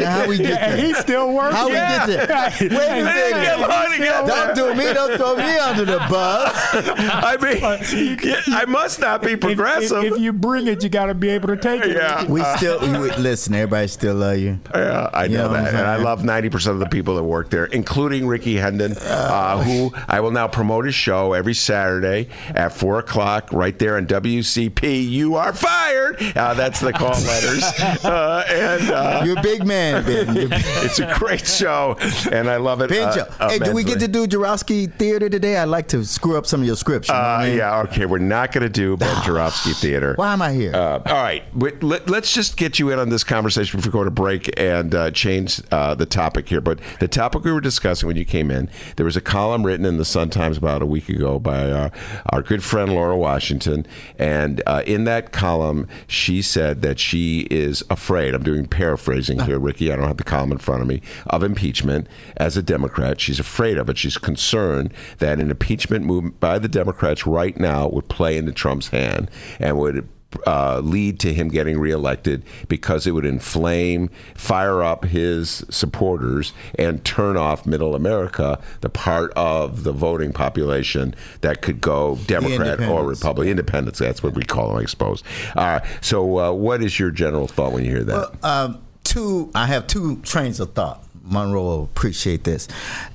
Now 0.00 0.10
how 0.22 0.28
we 0.28 0.38
get 0.38 0.60
and 0.62 0.78
there? 0.78 0.86
he's 0.86 0.98
still 0.98 1.32
working. 1.32 1.56
How 1.56 1.66
we 1.68 1.74
get 1.74 2.06
there? 2.06 2.26
Wait 2.60 2.72
a 2.72 2.74
I 2.80 3.02
didn't 3.02 3.40
get 3.42 3.58
minute. 3.68 3.98
get 3.98 4.26
there. 4.26 4.26
Don't 4.26 4.54
do 4.56 4.74
me. 4.74 4.92
Don't 4.92 5.16
throw 5.16 5.36
me 5.36 5.58
under 5.58 5.84
the 5.84 5.98
bus. 5.98 6.52
I 6.74 7.36
mean, 7.40 8.18
I 8.54 8.64
must 8.66 9.00
not 9.00 9.22
be 9.22 9.36
progressive. 9.36 10.04
If, 10.04 10.12
if 10.14 10.18
you 10.20 10.32
bring 10.32 10.66
it, 10.66 10.82
you 10.82 10.88
got 10.88 11.06
to 11.06 11.14
be 11.14 11.28
able 11.30 11.48
to 11.48 11.56
take 11.56 11.84
it. 11.84 11.96
yeah, 11.96 12.24
We 12.26 12.42
still 12.56 12.80
we, 12.80 13.10
listen. 13.16 13.54
Everybody 13.54 13.88
still 13.88 14.14
love 14.16 14.38
you. 14.38 14.58
Yeah, 14.74 15.10
I 15.12 15.24
You 15.24 15.36
know 15.38 15.44
know 15.44 15.48
what 15.50 15.58
I'm 15.58 15.64
that, 15.64 15.74
and 15.74 15.86
I 15.86 15.96
love 15.96 16.24
ninety 16.24 16.48
percent 16.50 16.74
of 16.74 16.80
the 16.80 16.86
people 16.88 17.14
that 17.16 17.24
work 17.24 17.50
there, 17.50 17.64
including 17.66 18.26
Rickey 18.26 18.56
Hendon, 18.56 18.94
uh, 19.00 19.62
who 19.62 19.92
I 20.08 20.20
will 20.20 20.30
now 20.30 20.48
promote 20.48 20.84
his 20.86 20.94
show 20.94 21.32
every 21.32 21.54
Saturday 21.54 22.28
at 22.54 22.72
four 22.72 22.98
o'clock, 22.98 23.52
right 23.52 23.78
there 23.78 23.96
on 23.96 24.06
WCP. 24.06 25.08
You 25.08 25.36
are 25.36 25.52
fired. 25.52 26.16
Uh, 26.36 26.54
that's 26.54 26.80
the 26.80 26.92
call 26.92 27.10
letters, 27.10 27.62
uh, 28.04 28.44
and 28.54 28.90
uh, 28.90 29.22
You're 29.24 29.38
a 29.38 29.42
big 29.42 29.64
man, 29.66 30.04
Ben. 30.04 30.48
It's 30.84 30.98
a 30.98 31.12
great 31.18 31.46
show, 31.46 31.96
and 32.30 32.48
I 32.48 32.56
love 32.56 32.80
it. 32.80 32.90
Ben, 32.90 33.08
uh, 33.08 33.48
hey, 33.48 33.58
do 33.58 33.72
we 33.72 33.82
get 33.84 34.00
to 34.00 34.08
do 34.08 34.26
Joravsky 34.26 34.86
Theater 34.86 35.28
today? 35.28 35.56
I'd 35.56 35.64
like 35.64 35.88
to 35.88 36.04
screw 36.04 36.36
up 36.36 36.46
some 36.46 36.60
of 36.60 36.66
your 36.66 36.76
scripts. 36.76 37.08
You 37.08 37.14
know 37.14 37.20
I 37.20 37.34
Uh, 37.44 37.46
mean? 37.48 37.56
yeah, 37.58 37.80
okay. 37.82 38.06
We're 38.06 38.18
not 38.18 38.52
going 38.52 38.62
to 38.62 38.68
do 38.68 38.96
Ben 38.96 39.22
Joravsky 39.24 39.72
Theater. 39.72 40.14
Why 40.16 40.32
am 40.32 40.42
I 40.42 40.52
here? 40.52 40.74
Uh, 40.74 41.00
all 41.06 41.22
right, 41.22 41.42
let, 41.82 42.08
us 42.10 42.32
just 42.32 42.56
get 42.56 42.78
you 42.78 42.90
in 42.90 42.98
on 42.98 43.08
this 43.08 43.24
conversation 43.24 43.78
before 43.78 43.90
we 43.90 43.92
go 44.00 44.04
to 44.04 44.10
break 44.10 44.52
and 44.60 44.94
uh, 44.94 45.10
change 45.10 45.60
uh, 45.72 45.94
the 45.94 46.06
topic 46.06 46.48
here. 46.48 46.60
But 46.60 46.78
the 47.00 47.08
topic 47.08 47.44
we 47.44 47.52
were 47.52 47.60
discussing 47.60 48.06
when 48.06 48.16
you 48.16 48.24
came 48.24 48.50
in, 48.50 48.68
there 48.96 49.06
was 49.06 49.16
a 49.16 49.20
column 49.20 49.64
written 49.64 49.86
in 49.86 49.96
the 49.96 50.04
Sun 50.04 50.30
Times 50.30 50.56
about 50.58 50.82
a 50.82 50.86
week 50.86 51.08
ago 51.08 51.38
by 51.38 51.70
uh, 51.70 51.90
our 52.30 52.42
good 52.42 52.62
friend 52.62 52.92
Laura 52.92 53.16
Washington, 53.16 53.86
and 54.18 54.62
uh, 54.66 54.82
in 54.86 55.04
that 55.04 55.32
column, 55.32 55.88
she 56.06 56.42
said 56.42 56.82
that 56.82 56.98
she 57.00 57.40
is 57.50 57.82
afraid. 57.90 58.34
I'm 58.34 58.42
doing 58.44 58.66
paraphrasing 58.66 59.40
uh-huh. 59.40 59.48
here, 59.48 59.58
Rickey. 59.58 59.92
I 59.92 59.96
don't 59.96 60.06
have 60.06 60.16
the 60.16 60.24
column 60.24 60.52
in 60.52 60.58
front 60.58 60.82
of 60.82 60.88
me 60.88 61.02
of 61.26 61.42
impeachment 61.42 62.06
as 62.36 62.56
a 62.56 62.62
Democrat. 62.62 63.20
She's 63.20 63.40
afraid 63.40 63.78
of 63.78 63.88
it. 63.88 63.98
She's 63.98 64.18
concerned 64.18 64.92
that 65.18 65.40
an 65.40 65.50
impeachment 65.50 66.04
move 66.04 66.38
by 66.38 66.58
the 66.58 66.68
Democrats 66.68 67.26
right 67.26 67.56
now 67.56 67.88
would 67.88 68.08
play 68.08 68.36
into 68.36 68.52
Trump's 68.52 68.88
hand 68.88 69.30
and 69.58 69.78
would 69.78 70.08
uh, 70.46 70.80
lead 70.80 71.18
to 71.20 71.32
him 71.32 71.48
getting 71.48 71.78
reelected 71.78 72.42
because 72.68 73.06
it 73.06 73.12
would 73.12 73.24
inflame, 73.24 74.10
fire 74.34 74.82
up 74.82 75.04
his 75.04 75.64
supporters, 75.70 76.52
and 76.78 77.04
turn 77.04 77.36
off 77.36 77.66
middle 77.66 77.94
America, 77.94 78.60
the 78.80 78.88
part 78.88 79.32
of 79.36 79.84
the 79.84 79.92
voting 79.92 80.32
population 80.32 81.14
that 81.40 81.62
could 81.62 81.80
go 81.80 82.16
Democrat 82.26 82.80
or. 82.80 83.04
Republican. 83.04 83.50
Independents, 83.50 83.98
that's 83.98 84.22
what 84.22 84.34
we 84.34 84.42
call 84.42 84.68
them, 84.70 84.78
I 84.78 84.86
suppose. 84.86 85.22
Uh, 85.56 85.80
so, 86.00 86.38
uh, 86.38 86.52
what 86.52 86.82
is 86.82 86.98
your 86.98 87.10
general 87.10 87.46
thought 87.46 87.72
when 87.72 87.84
you 87.84 87.90
hear 87.90 88.04
that? 88.04 88.38
Well, 88.42 88.64
um, 88.64 88.82
two. 89.04 89.50
I 89.54 89.66
have 89.66 89.86
two 89.86 90.16
trains 90.22 90.60
of 90.60 90.72
thought. 90.72 91.04
Monroe 91.22 91.62
will 91.62 91.84
appreciate 91.84 92.44
this. 92.44 92.68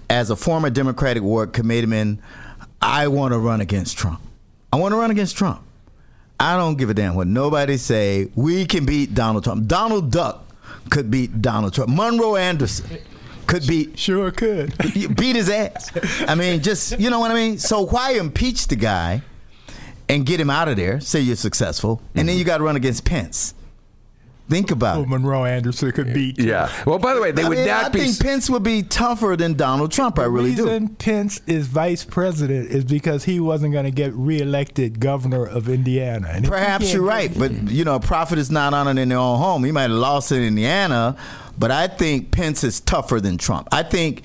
As 0.10 0.30
a 0.30 0.36
former 0.36 0.70
Democratic 0.70 1.22
ward 1.22 1.54
committeeman, 1.54 2.22
I 2.82 3.08
want 3.08 3.34
to 3.34 3.40
run 3.40 3.62
against 3.62 3.98
Trump. 3.98 4.22
I 4.72 4.78
want 4.78 4.94
to 4.94 4.98
run 4.98 5.12
against 5.12 5.36
Trump. 5.38 5.62
I 6.40 6.56
don't 6.56 6.78
give 6.78 6.90
a 6.90 6.94
damn 6.94 7.16
what 7.16 7.28
nobody 7.28 7.76
say. 7.78 8.30
We 8.36 8.66
can 8.66 8.86
beat 8.86 9.14
Donald 9.14 9.44
Trump. 9.44 9.68
Donald 9.68 10.12
Duck 10.12 10.46
could 10.90 11.12
beat 11.12 11.42
Donald 11.42 11.74
Trump. 11.74 11.90
Monroe 11.94 12.38
Anderson 12.38 13.00
could 13.46 13.68
beat 13.68 14.00
Sure 14.00 14.32
could. 14.32 14.74
beat 14.94 15.36
his 15.36 15.50
ass. 15.50 15.92
I 16.28 16.36
mean, 16.36 16.62
just 16.62 17.00
you 17.00 17.10
know 17.10 17.20
what 17.20 17.32
I 17.32 17.34
mean. 17.34 17.58
So 17.58 17.86
why 17.86 18.14
impeach 18.14 18.68
the 18.68 18.76
guy 18.76 19.22
and 20.08 20.26
get 20.26 20.40
him 20.40 20.50
out 20.50 20.70
of 20.70 20.78
there? 20.78 21.02
Say 21.02 21.20
you're 21.20 21.36
successful, 21.36 22.02
and 22.16 22.28
then 22.28 22.34
mm-hmm. 22.34 22.40
you 22.40 22.46
got 22.46 22.60
to 22.60 22.64
run 22.64 22.76
against 22.76 23.04
Pence. 23.04 23.54
Think 24.50 24.72
about 24.72 24.98
Oh, 24.98 25.04
it. 25.04 25.08
Monroe 25.10 25.46
Anderson 25.46 25.92
could 25.92 26.14
beat. 26.14 26.40
yeah. 26.40 26.72
Well, 26.86 26.98
by 27.00 27.14
the 27.14 27.22
way, 27.22 27.32
they 27.32 27.44
I, 27.44 27.50
would 27.50 27.58
mean, 27.60 27.68
not 27.68 27.86
I 27.86 27.90
be. 27.90 28.00
think 28.00 28.20
Pence 28.20 28.50
would 28.50 28.64
be 28.64 28.82
tougher 28.84 29.36
than 29.38 29.54
Donald 29.54 29.92
Trump. 29.92 30.18
I 30.18 30.24
really 30.26 30.56
do. 30.56 30.64
the 30.64 30.64
do. 30.64 30.70
reason 30.74 30.88
Pence 30.96 31.42
is 31.46 31.68
vice 31.68 32.04
president 32.04 32.70
is 32.72 32.84
because 32.84 33.24
he 33.26 33.40
wasn't 33.40 33.74
going 33.74 33.86
to 33.86 33.92
get 33.92 34.12
reelected 34.14 35.00
governor 35.00 35.46
of 35.46 35.70
Indiana. 35.70 36.30
And 36.32 36.48
Perhaps 36.48 36.92
you're 36.94 37.04
right, 37.04 37.32
but 37.38 37.52
you 37.70 37.84
know, 37.86 37.96
a 37.96 38.00
prophet 38.00 38.40
is 38.40 38.50
not 38.50 38.74
honored 38.74 38.98
in 38.98 39.10
their 39.10 39.20
own 39.20 39.38
home. 39.38 39.64
He 39.64 39.72
might 39.72 39.84
have 39.84 39.92
lost 39.92 40.32
in 40.32 40.42
Indiana, 40.42 41.16
but 41.58 41.70
I 41.72 41.88
think 41.88 42.32
Pence 42.32 42.64
is 42.64 42.80
tougher 42.80 43.22
than 43.22 43.38
Trump. 43.38 43.68
I 43.72 43.84
think 43.84 44.24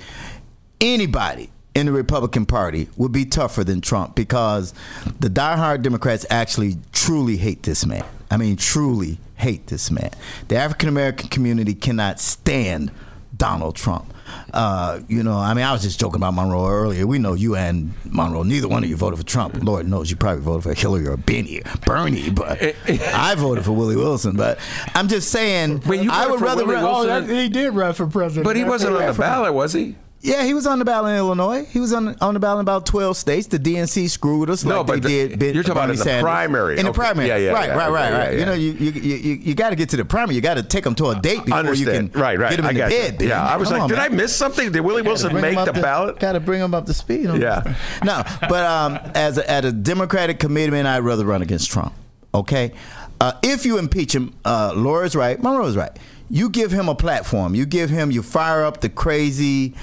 anybody 0.81 1.51
in 1.75 1.87
the 1.87 1.93
Republican 1.93 2.47
Party 2.47 2.89
would 2.97 3.13
be 3.13 3.25
tougher 3.25 3.65
than 3.65 3.81
Trump 3.81 4.15
because 4.15 4.73
the 5.21 5.29
diehard 5.29 5.83
Democrats 5.83 6.25
actually 6.31 6.77
truly 6.93 7.37
hate 7.37 7.63
this 7.65 7.85
man. 7.85 8.05
I 8.31 8.37
mean, 8.37 8.57
truly 8.57 9.19
hate 9.37 9.67
this 9.69 9.91
man. 9.91 10.11
The 10.49 10.57
African 10.57 10.89
American 10.89 11.29
community 11.29 11.75
cannot 11.75 12.21
stand 12.21 12.91
Donald 13.37 13.75
Trump. 13.77 14.13
Uh, 14.53 15.01
you 15.09 15.23
know, 15.23 15.37
I 15.37 15.53
mean, 15.55 15.65
I 15.65 15.73
was 15.73 15.83
just 15.83 16.01
joking 16.01 16.17
about 16.17 16.33
Monroe 16.35 16.69
earlier. 16.69 17.07
We 17.07 17.19
know 17.19 17.35
you 17.35 17.57
and 17.57 17.93
Monroe, 18.05 18.43
neither 18.43 18.69
one 18.69 18.83
of 18.85 18.89
you 18.89 18.97
voted 18.97 19.19
for 19.19 19.25
Trump. 19.25 19.63
Lord 19.63 19.87
knows 19.89 20.11
you 20.11 20.17
probably 20.17 20.43
voted 20.43 20.63
for 20.63 20.73
Hillary 20.75 21.07
or 21.07 21.17
Benny 21.17 21.61
Bernie, 21.85 22.31
but 22.31 22.59
I 22.89 23.35
voted 23.37 23.65
for 23.65 23.73
Willie 23.73 23.97
Wilson. 23.97 24.37
But 24.37 24.59
I'm 24.95 25.09
just 25.09 25.31
saying, 25.31 25.83
Wait, 25.87 26.03
you 26.03 26.11
I 26.11 26.27
would 26.29 26.41
rather. 26.41 26.65
Willie 26.65 26.77
run- 26.77 26.85
Oh, 26.87 27.05
that, 27.07 27.29
he 27.29 27.49
did 27.49 27.75
run 27.75 27.93
for 27.93 28.07
president. 28.07 28.45
but 28.45 28.57
he 28.57 28.65
wasn't 28.65 28.95
on 28.95 29.01
right. 29.03 29.13
the 29.13 29.19
ballot, 29.19 29.53
was 29.53 29.73
he? 29.73 29.97
Yeah, 30.25 30.43
he 30.45 30.55
was 30.55 30.67
on 30.67 30.79
the 30.79 30.87
ballot 30.87 31.11
in 31.13 31.19
Illinois. 31.19 31.67
He 31.67 31.81
was 31.81 31.93
on 31.93 32.17
on 32.23 32.33
the 32.33 32.41
ballot 32.41 32.61
in 32.61 32.63
about 32.63 32.87
twelve 32.87 33.15
states. 33.19 33.47
The 33.47 33.59
DNC 33.59 34.09
screwed 34.09 34.49
us 34.49 34.65
No, 34.65 34.79
like 34.79 34.87
but 34.87 35.03
they 35.03 35.25
the- 35.25 35.29
did. 35.29 35.39
Ben- 35.39 35.55
you're 35.55 35.63
talking 35.63 35.73
about 35.77 35.91
in 35.91 35.97
the 35.97 36.03
Sanders. 36.03 36.23
primary. 36.23 36.79
In 36.79 36.85
the 36.85 36.91
Okay. 36.93 36.97
primary, 36.97 37.29
Yeah, 37.29 37.37
yeah, 37.37 37.51
right, 37.53 37.69
yeah. 37.69 37.75
right, 37.77 37.91
right, 37.93 38.05
Okay, 38.13 38.19
right. 38.19 38.33
yeah, 38.33 38.39
You 38.41 38.47
know, 38.47 38.53
you 38.55 38.73
you 38.73 38.91
you, 38.93 39.35
you 39.43 39.55
got 39.55 39.71
to 39.71 39.77
get 39.77 39.91
to 39.91 39.99
the 39.99 40.05
primary. 40.07 40.35
You 40.37 40.41
got 40.41 40.55
to 40.55 40.63
take 40.63 40.83
them 40.85 40.95
to 40.95 41.09
a 41.11 41.21
date 41.21 41.45
before 41.45 41.59
Understand. 41.59 42.05
you 42.07 42.09
can 42.13 42.21
right, 42.23 42.39
right. 42.39 42.51
get 42.51 42.57
them 42.57 42.65
I 42.67 42.71
in 42.71 42.75
the 42.77 42.83
bed. 43.19 43.21
Yeah, 43.21 43.45
I 43.45 43.57
was 43.57 43.69
Come 43.69 43.75
like, 43.75 43.83
on, 43.83 43.89
did 43.91 43.99
man. 43.99 44.13
I 44.13 44.15
miss 44.15 44.35
something? 44.35 44.73
Did 44.73 44.81
Willie 44.81 45.03
Wilson 45.03 45.35
make 45.39 45.59
'em 45.59 45.67
the 45.67 45.75
ballot? 45.75 46.19
Got 46.21 46.33
to 46.33 46.41
bring 46.41 46.61
them 46.61 46.73
up 46.75 46.87
to 46.87 46.95
speed. 46.95 47.27
on 47.29 47.39
Yeah. 47.39 47.75
No, 48.03 48.23
but 48.49 48.65
um, 48.65 48.99
as 49.15 49.37
a, 49.37 49.51
as 49.51 49.67
a 49.67 49.73
Democratic 49.73 50.39
committeeman, 50.39 50.87
I'd 50.87 51.01
rather 51.01 51.27
run 51.27 51.43
against 51.43 51.71
Trump. 51.71 51.93
Okay, 52.35 52.73
uh, 53.21 53.33
if 53.43 53.67
you 53.67 53.77
impeach 53.79 54.15
him, 54.15 54.33
uh, 54.47 54.73
Laura's 54.75 55.15
right, 55.15 55.41
Monroe's 55.43 55.77
right. 55.77 55.93
You 56.31 56.49
give 56.49 56.73
him 56.73 56.89
a 56.89 56.95
platform. 56.95 57.55
You 57.55 57.67
give 57.67 57.91
him. 57.91 58.11
You 58.11 58.23
fire 58.23 58.65
up 58.65 58.81
the 58.81 58.89
crazy 58.89 59.75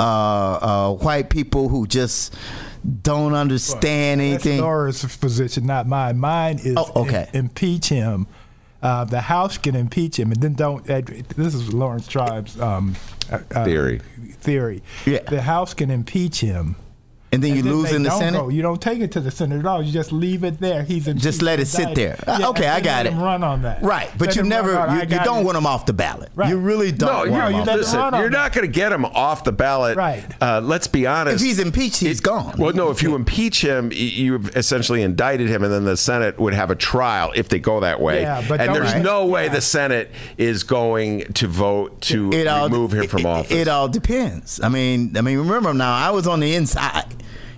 uh, 0.00 0.58
uh, 0.92 0.92
white 0.94 1.30
people 1.30 1.68
who 1.68 1.86
just 1.86 2.34
don't 3.02 3.34
understand 3.34 4.20
That's 4.20 4.46
anything. 4.46 4.60
Laura's 4.62 5.04
position, 5.16 5.66
not 5.66 5.86
mine. 5.86 6.18
Mine 6.18 6.58
is 6.62 6.74
Oh, 6.76 7.02
okay. 7.02 7.28
im- 7.32 7.46
impeach 7.46 7.88
him. 7.88 8.26
Uh, 8.82 9.04
the 9.04 9.20
House 9.20 9.58
can 9.58 9.76
impeach 9.76 10.18
him, 10.18 10.32
and 10.32 10.40
then 10.40 10.54
don't. 10.54 10.88
Uh, 10.88 11.02
this 11.36 11.54
is 11.54 11.72
Laurence 11.74 12.08
Tribe's 12.08 12.58
um, 12.58 12.96
uh, 13.30 13.38
uh, 13.54 13.64
Theory. 13.64 14.00
Theory. 14.38 14.82
Yeah. 15.04 15.18
The 15.28 15.42
House 15.42 15.74
can 15.74 15.90
impeach 15.90 16.40
him, 16.40 16.76
And 17.32 17.40
then 17.44 17.54
you 17.54 17.62
lose 17.62 17.90
they 17.90 17.96
in 17.96 18.02
the 18.02 18.08
don't 18.08 18.18
Senate? 18.18 18.38
Go. 18.38 18.48
You 18.48 18.60
don't 18.60 18.82
take 18.82 18.98
it 19.00 19.12
to 19.12 19.20
the 19.20 19.30
Senate 19.30 19.60
at 19.60 19.66
all. 19.66 19.80
You 19.82 19.92
just 19.92 20.10
leave 20.10 20.42
it 20.42 20.58
there. 20.58 20.82
He's 20.82 21.06
in 21.06 21.16
Just 21.16 21.42
let 21.42 21.60
it 21.60 21.66
sit 21.66 21.94
there. 21.94 22.18
Uh, 22.26 22.48
okay, 22.50 22.66
I 22.66 22.80
got 22.80 23.06
it. 23.06 23.12
Run 23.12 23.44
on 23.44 23.62
that. 23.62 23.82
Right, 23.82 24.10
but 24.18 24.28
Let 24.28 24.36
you 24.36 24.42
never, 24.42 24.76
on, 24.76 24.96
you, 24.96 25.02
you 25.02 25.22
don't 25.24 25.42
it. 25.42 25.44
want 25.44 25.56
him 25.56 25.64
off 25.64 25.86
the 25.86 25.92
ballot. 25.92 26.30
Right. 26.34 26.48
You 26.48 26.58
really 26.58 26.90
don't. 26.90 27.08
No, 27.08 27.16
want 27.18 27.26
you, 27.30 27.36
them 27.36 27.52
you 27.52 27.58
off 27.60 27.66
let 27.68 27.72
the 27.74 27.78
it 27.78 27.82
listen. 27.82 27.98
run 28.00 28.14
on 28.14 28.20
You're 28.20 28.30
that. 28.30 28.36
not 28.36 28.52
going 28.52 28.66
to 28.66 28.72
get 28.72 28.90
him 28.92 29.04
off 29.04 29.44
the 29.44 29.52
ballot. 29.52 29.96
Right. 29.96 30.24
Uh, 30.42 30.60
let's 30.60 30.88
be 30.88 31.06
honest. 31.06 31.36
If 31.36 31.40
he's 31.46 31.60
impeached, 31.60 31.98
he's 32.00 32.18
gone. 32.20 32.56
Well, 32.58 32.72
no. 32.72 32.90
If 32.90 33.00
you 33.00 33.14
impeach 33.14 33.62
him, 33.62 33.92
you've 33.94 34.56
essentially 34.56 35.02
indicted 35.02 35.48
him, 35.48 35.62
and 35.62 35.72
then 35.72 35.84
the 35.84 35.96
Senate 35.96 36.36
would 36.40 36.54
have 36.54 36.72
a 36.72 36.76
trial 36.76 37.32
if 37.36 37.48
they 37.48 37.60
go 37.60 37.78
that 37.78 38.00
way. 38.00 38.22
Yeah, 38.22 38.44
but 38.48 38.60
and 38.60 38.74
there's 38.74 38.92
Right. 38.92 39.02
no 39.04 39.26
way 39.26 39.44
Yeah. 39.44 39.52
the 39.54 39.60
Senate 39.60 40.10
is 40.36 40.64
going 40.64 41.32
to 41.34 41.46
vote 41.46 42.00
to 42.02 42.30
remove 42.30 42.92
him 42.92 43.06
from 43.06 43.24
office. 43.24 43.52
It 43.52 43.68
all 43.68 43.86
depends. 43.88 44.60
I 44.60 44.68
mean, 44.68 45.16
I 45.16 45.20
mean, 45.20 45.38
remember 45.38 45.72
now, 45.72 45.94
I 45.94 46.10
was 46.10 46.26
on 46.26 46.40
the 46.40 46.56
inside. 46.56 47.04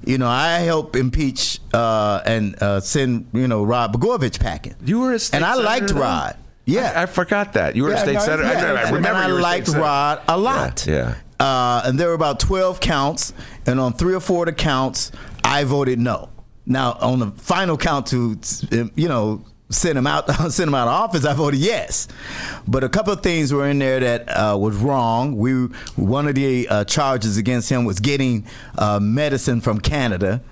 You 0.05 0.19
know, 0.19 0.29
I 0.29 0.59
helped 0.59 0.97
impeach 0.97 1.61
uh, 1.73 2.20
and 2.24 2.61
uh, 2.62 2.81
send 2.81 3.29
you 3.33 3.49
know 3.49 3.65
Rod 3.65 3.93
Blagojevich 3.93 4.41
packing. 4.41 4.74
you 4.85 5.01
were 5.01 5.12
a 5.12 5.19
state 5.19 5.37
and 5.37 5.45
I 5.45 5.53
senator 5.53 5.66
liked 5.66 5.89
then? 5.89 5.99
Rod. 5.99 6.37
Yeah, 6.65 6.93
I, 6.95 7.03
I 7.03 7.07
forgot 7.07 7.55
that 7.55 7.74
you 7.77 7.85
were 7.85 7.93
a 7.93 7.99
state 7.99 8.15
no, 8.15 8.20
senator. 8.20 8.45
I, 8.49 8.53
yeah, 8.53 8.73
I 8.73 8.91
remember 8.91 9.09
and 9.09 9.19
I 9.19 9.27
you 9.27 9.35
were 9.35 9.39
a 9.39 9.43
liked. 9.43 9.69
Rod 9.69 10.23
a 10.29 10.39
lot. 10.39 10.87
Yeah. 10.87 11.15
Uh, 11.41 11.83
and 11.85 11.99
there 11.99 12.09
were 12.09 12.15
about 12.15 12.39
12 12.39 12.79
counts, 12.79 13.33
and 13.66 13.81
on 13.81 13.95
three 13.95 14.15
or 14.15 14.20
four 14.20 14.45
of 14.45 14.47
the 14.47 14.53
counts, 14.53 15.11
I 15.43 15.65
voted 15.65 15.99
no. 15.99 16.29
Now, 16.66 16.93
on 17.01 17.19
the 17.19 17.33
final 17.33 17.77
count 17.77 18.07
to, 18.09 18.39
you 18.95 19.09
know, 19.09 19.45
send 19.73 19.99
him 19.99 20.07
out, 20.07 20.28
send 20.53 20.69
him 20.69 20.74
out 20.74 20.89
of 20.89 20.94
office, 20.94 21.24
I 21.24 21.35
voted 21.35 21.61
yes. 21.61 22.09
But 22.66 22.85
a 22.85 22.89
couple 22.89 23.12
of 23.12 23.23
things 23.23 23.53
were 23.53 23.69
in 23.69 23.78
there 23.78 24.01
that 24.01 24.28
uh, 24.28 24.57
was 24.59 24.77
wrong. 24.77 25.36
We 25.36 25.53
one 25.97 26.28
of 26.28 26.35
the 26.35 26.69
uh, 26.69 26.85
charges 26.85 27.36
against 27.36 27.69
him 27.70 27.85
was 27.85 27.99
getting 28.01 28.47
uh, 28.78 29.01
medicine 29.01 29.61
from 29.61 29.81
Canada. 29.81 30.43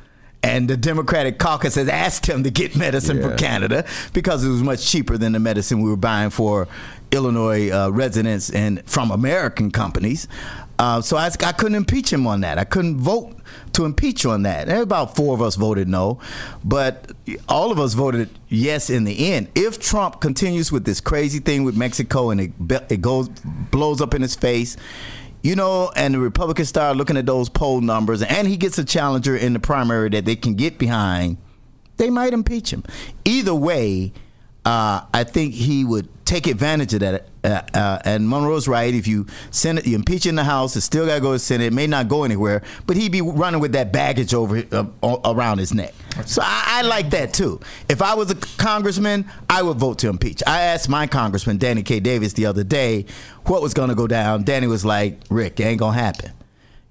And 0.42 0.68
the 0.70 0.76
Democratic 0.78 1.38
caucus 1.38 1.74
has 1.74 1.86
asked 1.86 2.24
him 2.26 2.44
to 2.44 2.50
get 2.50 2.74
medicine 2.74 3.18
Yeah. 3.18 3.28
from 3.28 3.36
Canada 3.36 3.84
because 4.14 4.42
it 4.42 4.48
was 4.48 4.62
much 4.62 4.86
cheaper 4.90 5.18
than 5.18 5.32
the 5.32 5.38
medicine 5.38 5.82
we 5.82 5.90
were 5.90 5.96
buying 5.96 6.30
for 6.30 6.66
Illinois 7.12 7.68
uh, 7.70 7.90
residents 7.90 8.48
and 8.48 8.82
from 8.88 9.10
American 9.10 9.70
companies. 9.70 10.28
Uh, 10.80 10.98
so 11.02 11.14
I, 11.18 11.30
I 11.44 11.52
couldn't 11.52 11.74
impeach 11.74 12.10
him 12.10 12.26
on 12.26 12.40
that. 12.40 12.56
I 12.56 12.64
couldn't 12.64 12.96
vote 12.96 13.36
to 13.74 13.84
impeach 13.84 14.24
on 14.24 14.44
that. 14.44 14.66
And 14.66 14.78
about 14.78 15.14
four 15.14 15.34
of 15.34 15.42
us 15.42 15.56
voted 15.56 15.88
no, 15.88 16.18
but 16.64 17.12
all 17.50 17.70
of 17.70 17.78
us 17.78 17.92
voted 17.92 18.30
yes 18.48 18.88
in 18.88 19.04
the 19.04 19.30
end. 19.30 19.48
If 19.54 19.78
Trump 19.78 20.22
continues 20.22 20.72
with 20.72 20.86
this 20.86 20.98
crazy 21.02 21.38
thing 21.38 21.64
with 21.64 21.76
Mexico 21.76 22.30
and 22.30 22.40
it, 22.40 22.52
it 22.88 23.02
goes 23.02 23.28
blows 23.28 24.00
up 24.00 24.14
in 24.14 24.22
his 24.22 24.34
face, 24.34 24.78
you 25.42 25.54
know, 25.54 25.92
and 25.96 26.14
the 26.14 26.18
Republicans 26.18 26.70
start 26.70 26.96
looking 26.96 27.18
at 27.18 27.26
those 27.26 27.50
poll 27.50 27.82
numbers, 27.82 28.22
and 28.22 28.48
he 28.48 28.56
gets 28.56 28.78
a 28.78 28.84
challenger 28.84 29.36
in 29.36 29.52
the 29.52 29.60
primary 29.60 30.08
that 30.08 30.24
they 30.24 30.34
can 30.34 30.54
get 30.54 30.78
behind, 30.78 31.36
they 31.98 32.08
might 32.08 32.32
impeach 32.32 32.72
him. 32.72 32.84
Either 33.26 33.54
way, 33.54 34.14
uh, 34.64 35.02
I 35.12 35.24
think 35.24 35.54
he 35.54 35.84
would 35.84 36.08
take 36.30 36.46
advantage 36.46 36.94
of 36.94 37.00
that. 37.00 37.26
Uh, 37.42 37.62
uh, 37.74 37.98
and 38.04 38.28
Monroe's 38.28 38.68
right. 38.68 38.94
If 38.94 39.08
you 39.08 39.26
send 39.50 39.78
it, 39.78 39.86
you 39.86 39.96
impeach 39.96 40.26
in 40.26 40.34
the 40.34 40.44
House, 40.44 40.76
it 40.76 40.82
still 40.82 41.06
got 41.06 41.14
to 41.16 41.20
go 41.20 41.28
to 41.28 41.32
the 41.32 41.38
Senate. 41.38 41.66
It 41.68 41.72
may 41.72 41.86
not 41.86 42.08
go 42.08 42.24
anywhere, 42.24 42.62
but 42.86 42.96
he'd 42.96 43.12
be 43.12 43.22
running 43.22 43.60
with 43.60 43.72
that 43.72 43.92
baggage 43.92 44.34
over 44.34 44.62
uh, 44.70 44.84
around 45.24 45.58
his 45.58 45.72
neck. 45.72 45.94
So 46.26 46.42
I, 46.44 46.64
I 46.66 46.82
like 46.82 47.10
that 47.10 47.32
too. 47.32 47.60
If 47.88 48.02
I 48.02 48.14
was 48.14 48.30
a 48.30 48.34
congressman, 48.34 49.28
I 49.48 49.62
would 49.62 49.78
vote 49.78 49.98
to 50.00 50.08
impeach. 50.08 50.42
I 50.46 50.60
asked 50.60 50.88
my 50.88 51.06
congressman 51.06 51.56
Danny 51.56 51.82
K. 51.82 51.98
Davis 51.98 52.34
the 52.34 52.46
other 52.46 52.62
day 52.64 53.06
what 53.46 53.62
was 53.62 53.72
going 53.72 53.88
to 53.88 53.94
go 53.94 54.06
down. 54.06 54.44
Danny 54.44 54.66
was 54.66 54.84
like, 54.84 55.20
"Rick, 55.30 55.58
it 55.60 55.64
ain't 55.64 55.80
gonna 55.80 55.98
happen." 55.98 56.32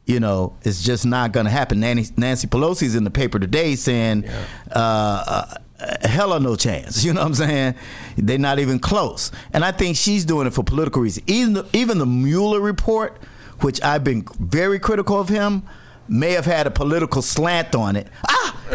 you 0.05 0.19
know, 0.19 0.55
it's 0.63 0.83
just 0.83 1.05
not 1.05 1.31
going 1.31 1.45
to 1.45 1.51
happen. 1.51 1.79
Nancy, 1.79 2.11
Nancy 2.17 2.47
Pelosi's 2.47 2.95
in 2.95 3.03
the 3.03 3.11
paper 3.11 3.37
today 3.37 3.75
saying, 3.75 4.27
uh, 4.27 4.73
uh, 4.75 5.53
hella 6.01 6.39
no 6.39 6.55
chance. 6.55 7.03
You 7.09 7.13
know 7.13 7.21
what 7.21 7.27
I'm 7.27 7.33
saying? 7.35 7.75
They're 8.17 8.37
not 8.37 8.59
even 8.59 8.79
close. 8.79 9.31
And 9.53 9.63
I 9.65 9.71
think 9.71 9.95
she's 9.97 10.25
doing 10.25 10.47
it 10.47 10.53
for 10.53 10.63
political 10.63 11.01
reasons. 11.01 11.27
Even 11.27 11.53
the, 11.53 11.65
even 11.73 11.97
the 11.97 12.05
Mueller 12.05 12.59
report, 12.59 13.19
which 13.61 13.81
I've 13.81 14.03
been 14.03 14.27
very 14.39 14.79
critical 14.79 15.19
of 15.19 15.29
him, 15.29 15.63
may 16.07 16.31
have 16.31 16.45
had 16.45 16.67
a 16.67 16.71
political 16.71 17.21
slant 17.21 17.75
on 17.75 17.95
it. 17.95 18.07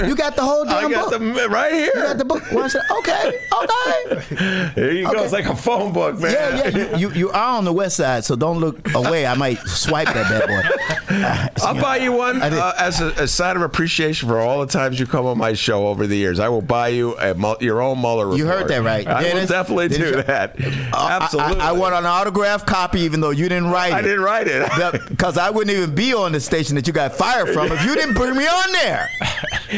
You 0.06 0.14
got 0.16 0.36
the 0.36 0.42
whole 0.42 0.64
damn 0.64 0.86
I 0.86 0.90
got 0.90 1.10
book. 1.10 1.20
the 1.20 1.48
right 1.48 1.72
here. 1.72 1.90
You 1.94 2.02
got 2.02 2.18
the 2.18 2.24
book. 2.24 2.42
I 2.52 2.68
said, 2.68 2.82
okay, 2.98 3.40
okay. 3.62 4.72
Here 4.74 4.92
you 4.92 5.04
go. 5.12 5.22
It's 5.22 5.32
like 5.32 5.46
a 5.46 5.56
phone 5.56 5.92
book, 5.92 6.18
man. 6.18 6.32
Yeah, 6.32 6.68
yeah. 6.68 6.96
You, 6.96 7.08
you, 7.10 7.14
you 7.14 7.30
are 7.30 7.56
on 7.58 7.64
the 7.64 7.72
west 7.72 7.96
side, 7.96 8.24
so 8.24 8.36
don't 8.36 8.58
look 8.58 8.94
away. 8.94 9.26
I 9.26 9.34
might 9.34 9.58
swipe 9.60 10.06
that 10.08 10.28
bad 10.28 10.48
boy. 10.48 11.48
I'll 11.64 11.80
buy 11.80 11.96
you 11.98 12.12
one 12.12 12.42
uh, 12.42 12.74
as 12.78 13.00
a, 13.00 13.08
a 13.22 13.28
sign 13.28 13.56
of 13.56 13.62
appreciation 13.62 14.28
for 14.28 14.38
all 14.40 14.60
the 14.60 14.66
times 14.66 14.98
you 14.98 15.06
come 15.06 15.26
on 15.26 15.38
my 15.38 15.52
show 15.52 15.86
over 15.88 16.06
the 16.06 16.16
years. 16.16 16.38
I 16.40 16.48
will 16.48 16.62
buy 16.62 16.88
you 16.88 17.16
a, 17.18 17.34
your 17.60 17.80
own 17.80 18.00
Mueller 18.00 18.26
report. 18.26 18.38
You 18.38 18.46
heard 18.46 18.68
that 18.68 18.82
right, 18.82 19.06
I 19.06 19.22
will 19.34 19.46
definitely 19.46 19.88
Did 19.88 19.98
do 19.98 20.22
that. 20.22 20.56
I- 20.92 21.18
Absolutely. 21.24 21.60
I, 21.60 21.68
I 21.70 21.72
want 21.72 21.94
an 21.94 22.04
autographed 22.06 22.66
copy, 22.66 23.00
even 23.00 23.20
though 23.20 23.30
you 23.30 23.48
didn't 23.48 23.68
write 23.70 23.92
it. 23.92 23.96
I 23.96 24.02
didn't 24.02 24.20
write 24.22 24.46
it. 24.48 25.08
Because 25.08 25.38
I 25.38 25.50
wouldn't 25.50 25.74
even 25.76 25.94
be 25.94 26.12
on 26.14 26.32
the 26.32 26.40
station 26.40 26.74
that 26.76 26.86
you 26.86 26.92
got 26.92 27.14
fired 27.14 27.52
from 27.54 27.70
if 27.72 27.84
you 27.84 27.94
didn't 27.94 28.14
bring 28.14 28.36
me 28.36 28.46
on 28.46 28.72
there. 28.72 29.08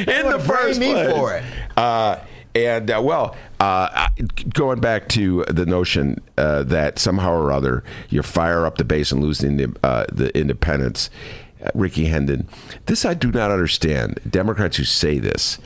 in 0.21 0.31
the 0.31 0.39
first 0.39 0.81
me 0.81 0.93
place. 0.93 1.13
for 1.13 1.35
it. 1.35 1.45
Uh, 1.77 2.19
and 2.57 2.91
uh, 2.91 3.01
well, 3.03 3.37
uh, 3.61 4.09
going 4.55 4.81
back 4.81 5.09
to 5.11 5.45
the 5.45 5.67
notion 5.67 6.23
uh, 6.39 6.63
that 6.65 6.99
somehow 6.99 7.33
or 7.33 7.53
other 7.53 7.85
you 8.09 8.23
fire 8.23 8.65
up 8.65 8.79
the 8.79 8.85
base 8.85 9.13
and 9.13 9.23
lose 9.23 9.39
the, 9.39 9.77
uh, 9.83 10.07
the 10.11 10.37
independence, 10.37 11.11
uh, 11.63 11.71
Rickey 11.75 12.07
Hendon, 12.07 12.49
this 12.87 13.05
I 13.05 13.13
do 13.13 13.31
not 13.31 13.51
understand. 13.51 14.21
Democrats 14.29 14.79
who 14.79 14.85
say 14.85 15.19
this. 15.19 15.59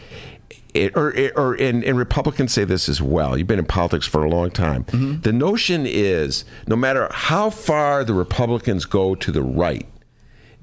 It, 0.75 0.97
or, 0.97 1.13
it, 1.15 1.33
or 1.37 1.55
and, 1.55 1.83
and 1.83 1.99
Republicans 1.99 2.53
say 2.53 2.65
this 2.65 2.89
as 2.89 3.03
well. 3.03 3.37
You've 3.37 3.49
been 3.49 3.59
in 3.59 3.65
politics 3.65 4.07
for 4.07 4.25
a 4.25 4.29
long 4.29 4.51
time. 4.51 4.85
The 5.23 5.33
notion 5.33 5.85
is 5.85 6.45
no 6.69 6.77
matter 6.77 7.09
how 7.13 7.51
far 7.51 8.05
the 8.05 8.15
Republicans 8.15 8.85
go 8.85 9.17
to 9.17 9.33
the 9.33 9.43
right, 9.43 9.87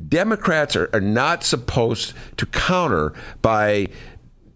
Democrats 0.06 0.76
are, 0.76 0.90
are 0.94 1.02
not 1.02 1.44
supposed 1.44 2.14
to 2.38 2.46
counter 2.46 3.14
by 3.42 3.88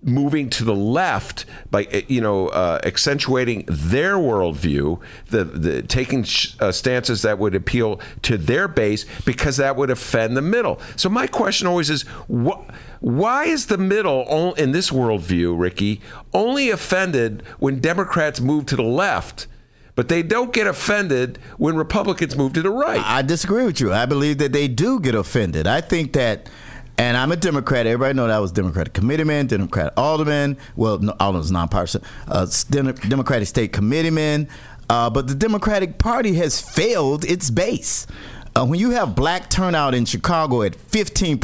moving 0.03 0.49
to 0.49 0.63
the 0.63 0.75
left 0.75 1.45
by 1.69 1.85
uh, 1.85 2.01
you 2.07 2.21
know 2.21 2.47
uh, 2.47 2.79
accentuating 2.83 3.63
their 3.67 4.15
worldview, 4.15 4.99
the, 5.27 5.43
the 5.43 5.81
taking 5.83 6.23
sh- 6.23 6.55
uh, 6.59 6.71
stances 6.71 7.21
that 7.21 7.37
would 7.37 7.55
appeal 7.55 7.99
to 8.23 8.37
their 8.37 8.67
base 8.67 9.05
because 9.25 9.57
that 9.57 9.75
would 9.75 9.89
offend 9.89 10.35
the 10.35 10.41
middle. 10.41 10.79
So 10.95 11.09
my 11.09 11.27
question 11.27 11.67
always 11.67 11.89
is, 11.89 12.03
wh- 12.29 12.61
why 12.99 13.45
is 13.45 13.67
the 13.67 13.77
middle 13.77 14.53
in 14.55 14.71
this 14.71 14.89
worldview, 14.89 15.57
Rickey, 15.59 16.01
only 16.33 16.69
offended 16.69 17.43
when 17.59 17.79
Democrats 17.79 18.39
move 18.39 18.65
to 18.67 18.75
the 18.75 18.83
left? 18.83 19.47
But 19.95 20.07
they 20.07 20.23
don't 20.23 20.53
get 20.53 20.67
offended 20.67 21.37
when 21.57 21.75
Republicans 21.75 22.35
move 22.37 22.53
to 22.53 22.61
the 22.61 22.69
right. 22.69 23.01
I 23.03 23.21
disagree 23.21 23.65
with 23.65 23.79
you. 23.81 23.91
I 23.93 24.05
believe 24.05 24.37
that 24.37 24.53
they 24.53 24.67
do 24.67 24.99
get 24.99 25.15
offended. 25.15 25.67
I 25.67 25.81
think 25.81 26.13
that, 26.13 26.49
and 26.97 27.17
I'm 27.17 27.31
a 27.31 27.35
Democrat. 27.35 27.85
Everybody 27.85 28.13
know 28.15 28.27
that 28.27 28.35
I 28.35 28.39
was 28.39 28.51
Democratic 28.53 28.93
committeeman, 28.93 29.47
Democrat 29.47 29.93
alderman. 29.97 30.57
Well, 30.75 30.99
no, 30.99 31.13
alderman's 31.19 31.51
nonpartisan. 31.51 32.03
Uh, 32.27 32.47
Democratic 32.69 33.47
state 33.47 33.73
committeeman. 33.73 34.47
Uh, 34.89 35.09
but 35.09 35.27
the 35.27 35.35
Democratic 35.35 35.97
Party 35.97 36.33
has 36.35 36.59
failed 36.61 37.23
its 37.25 37.49
base. 37.49 38.07
Uh, 38.53 38.65
when 38.65 38.79
you 38.79 38.89
have 38.91 39.15
black 39.15 39.49
turnout 39.49 39.93
in 39.95 40.03
Chicago 40.03 40.61
at 40.63 40.73
15%, 40.73 41.39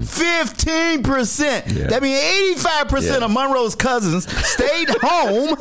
15%, 0.00 1.88
that 1.88 2.02
means 2.02 2.62
85% 2.64 3.02
Yeah. 3.02 3.24
of 3.24 3.30
Monroe's 3.30 3.74
cousins 3.74 4.26
stayed 4.46 4.88
home. 5.02 5.56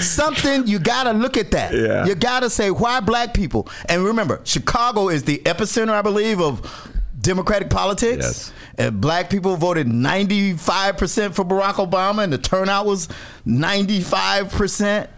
Something 0.00 0.66
you 0.66 0.78
gotta 0.78 1.12
look 1.12 1.36
at 1.36 1.50
that. 1.52 1.72
Yeah. 1.74 2.06
You 2.06 2.14
gotta 2.14 2.50
say 2.50 2.70
why 2.70 3.00
black 3.00 3.34
people. 3.34 3.68
And 3.88 4.04
remember, 4.04 4.40
Chicago 4.44 5.08
is 5.08 5.24
the 5.24 5.38
epicenter, 5.38 5.90
I 5.90 6.02
believe, 6.02 6.40
of 6.40 6.90
Democratic 7.20 7.70
politics. 7.70 8.24
Yes. 8.24 8.52
And 8.78 9.00
black 9.00 9.28
people 9.28 9.56
voted 9.56 9.88
95% 9.88 11.34
for 11.34 11.44
Barack 11.44 11.74
Obama, 11.74 12.22
and 12.22 12.32
the 12.32 12.38
turnout 12.38 12.86
was 12.86 13.08
95%. 13.46 15.08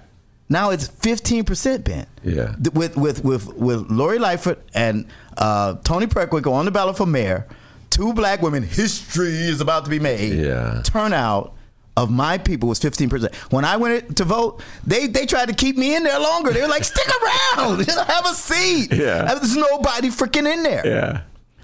Now 0.49 0.71
it's 0.71 0.89
15%, 0.89 1.85
Ben. 1.85 2.07
Yeah. 2.25 2.55
With 2.75 2.97
with 2.97 3.23
with 3.25 3.55
with 3.55 3.91
Lori 3.91 4.19
Lightfoot 4.19 4.61
and 4.75 5.07
uh, 5.39 5.75
Toni 5.85 6.07
Preckwinkle 6.07 6.53
on 6.53 6.65
the 6.65 6.71
ballot 6.71 6.97
for 6.97 7.07
mayor, 7.07 7.47
two 7.91 8.13
black 8.15 8.43
women. 8.43 8.63
History 8.65 9.29
is 9.29 9.61
about 9.61 9.85
to 9.85 9.91
be 9.91 10.01
made. 10.01 10.33
Yeah. 10.39 10.83
Turnout 10.85 11.55
of 12.01 12.11
my 12.11 12.39
people 12.39 12.69
was 12.69 12.81
15%. 12.81 13.35
When 13.53 13.65
I 13.65 13.77
went 13.77 14.17
to 14.17 14.25
vote, 14.25 14.63
they 14.87 15.07
they 15.07 15.27
tried 15.27 15.49
to 15.49 15.55
keep 15.55 15.77
me 15.77 15.95
in 15.95 16.03
there 16.03 16.19
longer. 16.19 16.51
They 16.53 16.63
were 16.63 16.69
like, 16.69 16.85
"Stick 16.85 17.07
around, 17.23 17.87
have 17.89 18.27
a 18.27 18.35
seat." 18.35 18.93
Yeah. 18.93 19.35
There's 19.35 19.57
nobody 19.57 20.09
freaking 20.09 20.53
in 20.53 20.63
there. 20.63 20.87
yeah. 20.87 21.21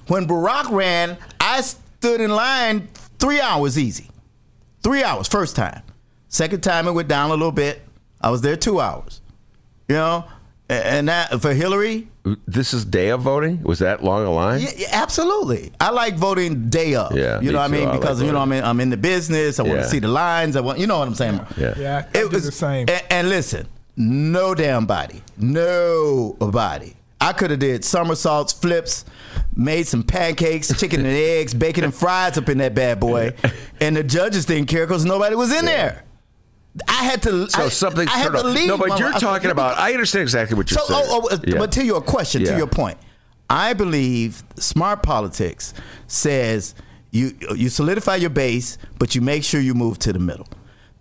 When 0.09 0.27
Barack 0.29 0.71
ran, 0.71 1.17
I 1.41 1.63
stood 1.63 2.21
in 2.21 2.31
line 2.31 2.89
three 3.19 3.41
hours 3.41 3.79
easy. 3.79 4.09
Three 4.83 5.03
hours, 5.03 5.27
first 5.27 5.57
time. 5.57 5.83
Second 6.29 6.63
time 6.63 6.87
it 6.87 6.93
went 6.93 7.09
down 7.09 7.31
a 7.31 7.35
little 7.35 7.51
bit. 7.51 7.83
I 8.21 8.31
was 8.31 8.41
there 8.43 8.57
two 8.57 8.81
hours. 8.81 9.21
You 9.89 9.97
know? 9.97 10.25
And 10.69 11.09
that 11.09 11.41
for 11.41 11.55
Hillary, 11.55 12.09
This 12.49 12.75
is 12.75 12.85
day 12.85 13.11
of 13.11 13.21
voting. 13.21 13.63
Was 13.63 13.79
that 13.79 14.03
long 14.03 14.27
a 14.27 14.33
line? 14.33 14.63
yeah, 14.63 14.71
yeah, 14.77 14.89
absolutely. 14.91 15.71
I 15.79 15.91
like 15.91 16.17
voting 16.17 16.69
day 16.69 16.97
of. 16.97 17.17
Yeah, 17.17 17.41
you 17.41 17.53
know 17.53 17.59
what 17.59 17.67
I 17.67 17.69
mean 17.69 17.87
I 17.87 17.91
like 17.93 18.01
because 18.01 18.21
you 18.21 18.33
know 18.33 18.39
what 18.41 18.47
I 18.47 18.51
mean 18.51 18.65
I'm 18.65 18.81
in 18.81 18.91
the 18.91 18.97
business. 18.97 19.61
I 19.61 19.63
want 19.63 19.79
to 19.83 19.89
see 19.89 20.01
the 20.01 20.09
lines. 20.09 20.57
I 20.57 20.61
want 20.61 20.81
you 20.81 20.89
know 20.89 20.99
what 20.99 21.07
I'm 21.07 21.15
saying. 21.15 21.41
Yeah. 21.57 21.75
Yeah, 21.79 22.09
I 22.13 22.19
It 22.19 22.33
was 22.33 22.45
the 22.45 22.51
same. 22.53 22.89
And, 22.89 23.03
and 23.11 23.29
listen, 23.29 23.69
no 23.97 24.55
damn 24.57 24.87
body, 24.87 25.23
nobody. 25.39 26.95
I 27.21 27.33
could 27.33 27.51
have 27.51 27.61
did 27.61 27.85
somersaults, 27.85 28.53
flips, 28.53 29.05
made 29.55 29.87
some 29.87 30.03
pancakes, 30.03 30.77
chicken 30.79 31.01
and 31.01 31.09
eggs, 31.09 31.55
bacon 31.55 31.85
and 31.85 31.95
fries 31.95 32.37
up 32.37 32.49
in 32.49 32.59
that 32.59 32.75
bad 32.75 33.01
boy, 33.01 33.35
and 33.81 33.97
the 33.97 34.03
judges 34.05 34.45
didn't 34.45 34.69
care 34.69 34.87
because 34.87 35.05
nobody 35.05 35.35
was 35.37 35.53
in 35.53 35.65
there. 35.65 36.03
I 36.89 37.05
had 37.05 37.23
to. 37.23 37.49
So 37.51 37.65
I, 37.65 37.69
something. 37.69 38.07
I 38.09 38.19
had 38.19 38.33
to 38.33 38.43
leave. 38.43 38.69
No, 38.69 38.77
but 38.79 38.89
my- 38.91 38.99
you're 38.99 39.15
I- 39.15 39.19
talking 39.19 39.51
about. 39.51 39.79
I 39.79 39.93
understand 39.93 40.23
exactly 40.23 40.57
what 40.57 40.71
you're 40.71 40.79
so, 40.79 40.85
oh, 40.89 40.93
saying. 41.03 41.07
oh, 41.11 41.29
oh, 41.33 41.39
Yeah. 41.47 41.59
but 41.59 41.73
to 41.73 41.85
your 41.85 42.01
question, 42.01 42.43
Yeah. 42.43 42.53
to 42.53 42.57
your 42.59 42.67
point, 42.67 42.99
I 43.49 43.73
believe 43.73 44.43
smart 44.57 45.03
politics 45.03 45.73
says 46.07 46.75
you 47.11 47.33
you 47.55 47.69
solidify 47.69 48.17
your 48.17 48.31
base, 48.31 48.77
but 48.99 49.15
you 49.15 49.21
make 49.21 49.45
sure 49.45 49.61
you 49.61 49.75
move 49.75 49.99
to 50.01 50.13
the 50.13 50.19
middle. 50.19 50.47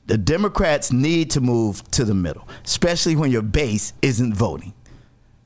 The 0.07 0.17
Democrats 0.19 0.91
need 0.93 1.31
to 1.31 1.41
move 1.41 1.83
to 1.91 2.05
the 2.05 2.13
middle, 2.13 2.47
especially 2.63 3.15
when 3.15 3.31
your 3.31 3.41
base 3.41 3.91
isn't 4.03 4.35
voting. 4.35 4.73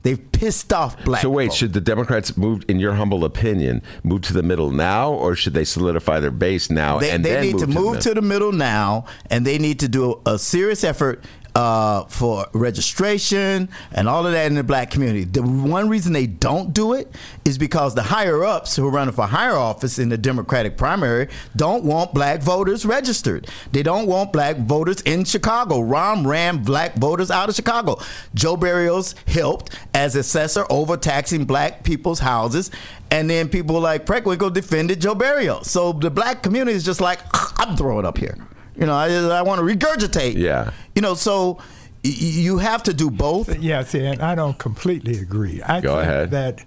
They've 0.02 0.32
pissed 0.32 0.72
off 0.72 1.02
black. 1.04 1.20
So 1.20 1.28
wait, 1.28 1.48
folk. 1.48 1.56
should 1.56 1.72
the 1.74 1.80
Democrats 1.80 2.36
move, 2.36 2.64
in 2.68 2.78
your 2.80 2.94
humble 2.94 3.24
opinion, 3.24 3.82
move 4.02 4.22
to 4.22 4.32
the 4.32 4.42
middle 4.42 4.70
now, 4.70 5.12
or 5.12 5.36
should 5.36 5.52
they 5.52 5.64
solidify 5.64 6.20
their 6.20 6.30
base 6.30 6.70
now 6.70 6.98
they, 6.98 7.10
and 7.10 7.22
they 7.22 7.32
then 7.34 7.42
need 7.42 7.52
move 7.52 7.60
to 7.60 7.66
the 7.66 7.72
move 7.72 7.84
middle? 7.84 8.02
to 8.02 8.14
the 8.14 8.22
middle 8.22 8.52
now, 8.52 9.04
and 9.28 9.46
they 9.46 9.58
need 9.58 9.78
to 9.80 9.88
do 9.88 10.20
a 10.24 10.38
serious 10.38 10.84
effort 10.84 11.22
uh, 11.54 12.04
for 12.04 12.46
registration 12.52 13.68
and 13.92 14.08
all 14.08 14.26
of 14.26 14.32
that 14.32 14.46
in 14.46 14.54
the 14.54 14.64
black 14.64 14.90
community. 14.90 15.24
The 15.24 15.42
one 15.42 15.88
reason 15.88 16.12
they 16.12 16.26
don't 16.26 16.72
do 16.72 16.92
it 16.94 17.14
is 17.44 17.58
because 17.58 17.94
the 17.94 18.02
higher 18.02 18.44
ups 18.44 18.76
who 18.76 18.86
are 18.86 18.90
running 18.90 19.14
for 19.14 19.26
higher 19.26 19.56
office 19.56 19.98
in 19.98 20.08
the 20.08 20.18
Democratic 20.18 20.76
primary 20.76 21.28
don't 21.56 21.84
want 21.84 22.14
black 22.14 22.40
voters 22.40 22.84
registered. 22.84 23.48
They 23.72 23.82
don't 23.82 24.06
want 24.06 24.32
black 24.32 24.56
voters 24.58 25.00
in 25.02 25.24
Chicago. 25.24 25.80
Rahm 25.80 26.26
ran 26.26 26.62
black 26.62 26.94
voters 26.96 27.30
out 27.30 27.48
of 27.48 27.54
Chicago. 27.54 27.98
Joe 28.34 28.56
Berrios 28.56 29.14
helped 29.28 29.76
as 29.94 30.16
assessor 30.16 30.64
overtaxing 30.70 31.44
black 31.44 31.82
people's 31.84 32.20
houses. 32.20 32.70
And 33.10 33.28
then 33.28 33.48
people 33.48 33.80
like 33.80 34.06
Preckwinkle 34.06 34.52
defended 34.52 35.00
Joe 35.00 35.16
Berrios. 35.16 35.64
So 35.64 35.92
the 35.92 36.10
black 36.10 36.42
community 36.42 36.76
is 36.76 36.84
just 36.84 37.00
like, 37.00 37.18
I'm 37.58 37.76
throwing 37.76 38.06
up 38.06 38.18
here. 38.18 38.36
You 38.76 38.86
know, 38.86 38.94
I, 38.94 39.08
I 39.38 39.42
want 39.42 39.58
to 39.60 39.64
regurgitate. 39.66 40.36
Yeah. 40.36 40.70
You 40.94 41.02
know, 41.02 41.14
so 41.14 41.54
y- 41.54 41.60
y- 42.04 42.12
you 42.18 42.58
have 42.58 42.82
to 42.84 42.94
do 42.94 43.10
both. 43.10 43.58
Yeah, 43.58 43.82
see, 43.84 44.04
and 44.04 44.20
I 44.22 44.34
don't 44.34 44.58
completely 44.58 45.18
agree. 45.18 45.60
I 45.62 45.80
Go 45.80 45.96
think 45.96 46.02
ahead. 46.08 46.30
that 46.30 46.64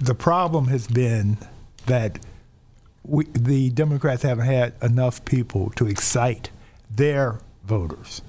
the 0.00 0.14
problem 0.14 0.66
has 0.68 0.86
been 0.86 1.38
that 1.86 2.18
we, 3.04 3.24
the 3.32 3.70
Democrats 3.70 4.22
haven't 4.22 4.46
had 4.46 4.74
enough 4.82 5.24
people 5.24 5.70
to 5.76 5.86
excite 5.86 6.50
their 6.90 7.38
voters. 7.64 8.20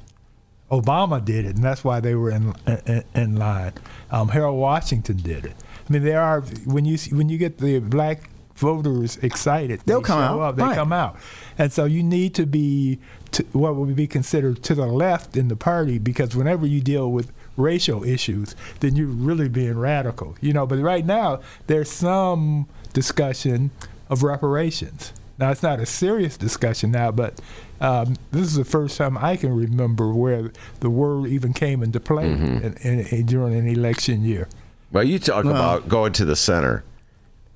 Obama 0.72 1.24
did 1.24 1.46
it, 1.46 1.56
and 1.56 1.64
that's 1.64 1.84
why 1.84 2.00
they 2.00 2.14
were 2.14 2.30
in 2.30 2.54
in, 2.86 3.04
in 3.16 3.36
line. 3.38 3.72
Um, 4.12 4.30
Harold 4.30 4.60
Washington 4.60 5.18
did 5.18 5.46
it. 5.46 5.56
I 5.90 5.94
mean, 5.94 6.04
there 6.04 6.22
are 6.22 6.42
when 6.66 6.84
you 6.86 6.98
see- 6.98 7.16
when 7.16 7.30
you 7.30 7.38
get 7.38 7.58
the 7.60 7.80
black 7.80 8.30
voters 8.58 9.18
excited, 9.18 9.82
They'll 9.86 10.02
they 10.02 10.08
come 10.08 10.20
show 10.20 10.42
out, 10.42 10.50
up, 10.50 10.56
They 10.58 10.64
right. 10.64 10.76
come 10.76 10.92
out, 10.94 11.18
and 11.58 11.72
so 11.72 11.86
you 11.86 12.04
need 12.04 12.34
to 12.36 12.46
be 12.46 13.00
to, 13.32 13.44
what 13.54 13.76
would 13.76 13.96
be 13.96 14.08
considered 14.08 14.64
to 14.64 14.76
the 14.76 14.86
left 14.88 15.36
in 15.38 15.48
the 15.48 15.56
party 15.56 15.98
because 16.00 16.36
whenever 16.36 16.66
you 16.66 16.82
deal 16.82 17.12
with 17.12 17.32
racial 17.58 18.04
issues, 18.04 18.56
then 18.80 18.96
you're 18.96 19.08
really 19.08 19.50
being 19.50 19.78
radical, 19.78 20.36
you 20.42 20.54
know. 20.54 20.66
But 20.66 20.80
right 20.80 21.06
now, 21.06 21.42
there's 21.68 21.92
some 21.92 22.68
discussion 22.94 23.72
of 24.10 24.24
reparations. 24.24 25.14
Now, 25.40 25.52
it's 25.52 25.62
not 25.62 25.80
a 25.80 25.86
serious 25.86 26.36
discussion 26.36 26.92
now, 26.92 27.12
but 27.12 27.40
um, 27.80 28.16
this 28.32 28.42
is 28.44 28.56
the 28.56 28.66
first 28.66 28.98
time 28.98 29.18
I 29.20 29.36
can 29.38 29.56
remember 29.56 30.12
where 30.12 30.52
the 30.80 30.90
word 30.90 31.28
even 31.28 31.54
came 31.54 31.84
into 31.84 32.00
play 32.00 32.26
Mm-hmm. 32.26 32.66
in, 32.66 32.74
in, 32.78 33.00
in, 33.08 33.26
during 33.28 33.54
an 33.54 33.68
election 33.68 34.24
year. 34.24 34.48
Well, 34.92 35.04
you 35.04 35.20
talk 35.20 35.46
about 35.46 35.88
going 35.90 36.14
to 36.14 36.26
the 36.26 36.36
center, 36.36 36.84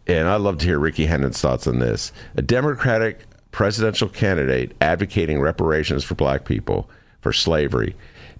and 0.08 0.28
I'd 0.28 0.42
love 0.42 0.58
to 0.60 0.66
hear 0.66 0.80
Rickey 0.80 1.06
Hendon's 1.06 1.40
thoughts 1.40 1.68
on 1.68 1.80
this. 1.80 2.12
A 2.36 2.42
Democratic 2.42 3.26
presidential 3.52 4.08
candidate 4.10 4.74
advocating 4.82 5.40
reparations 5.42 6.04
for 6.04 6.16
black 6.16 6.46
people 6.46 6.90
for 7.22 7.34
slavery. 7.34 7.96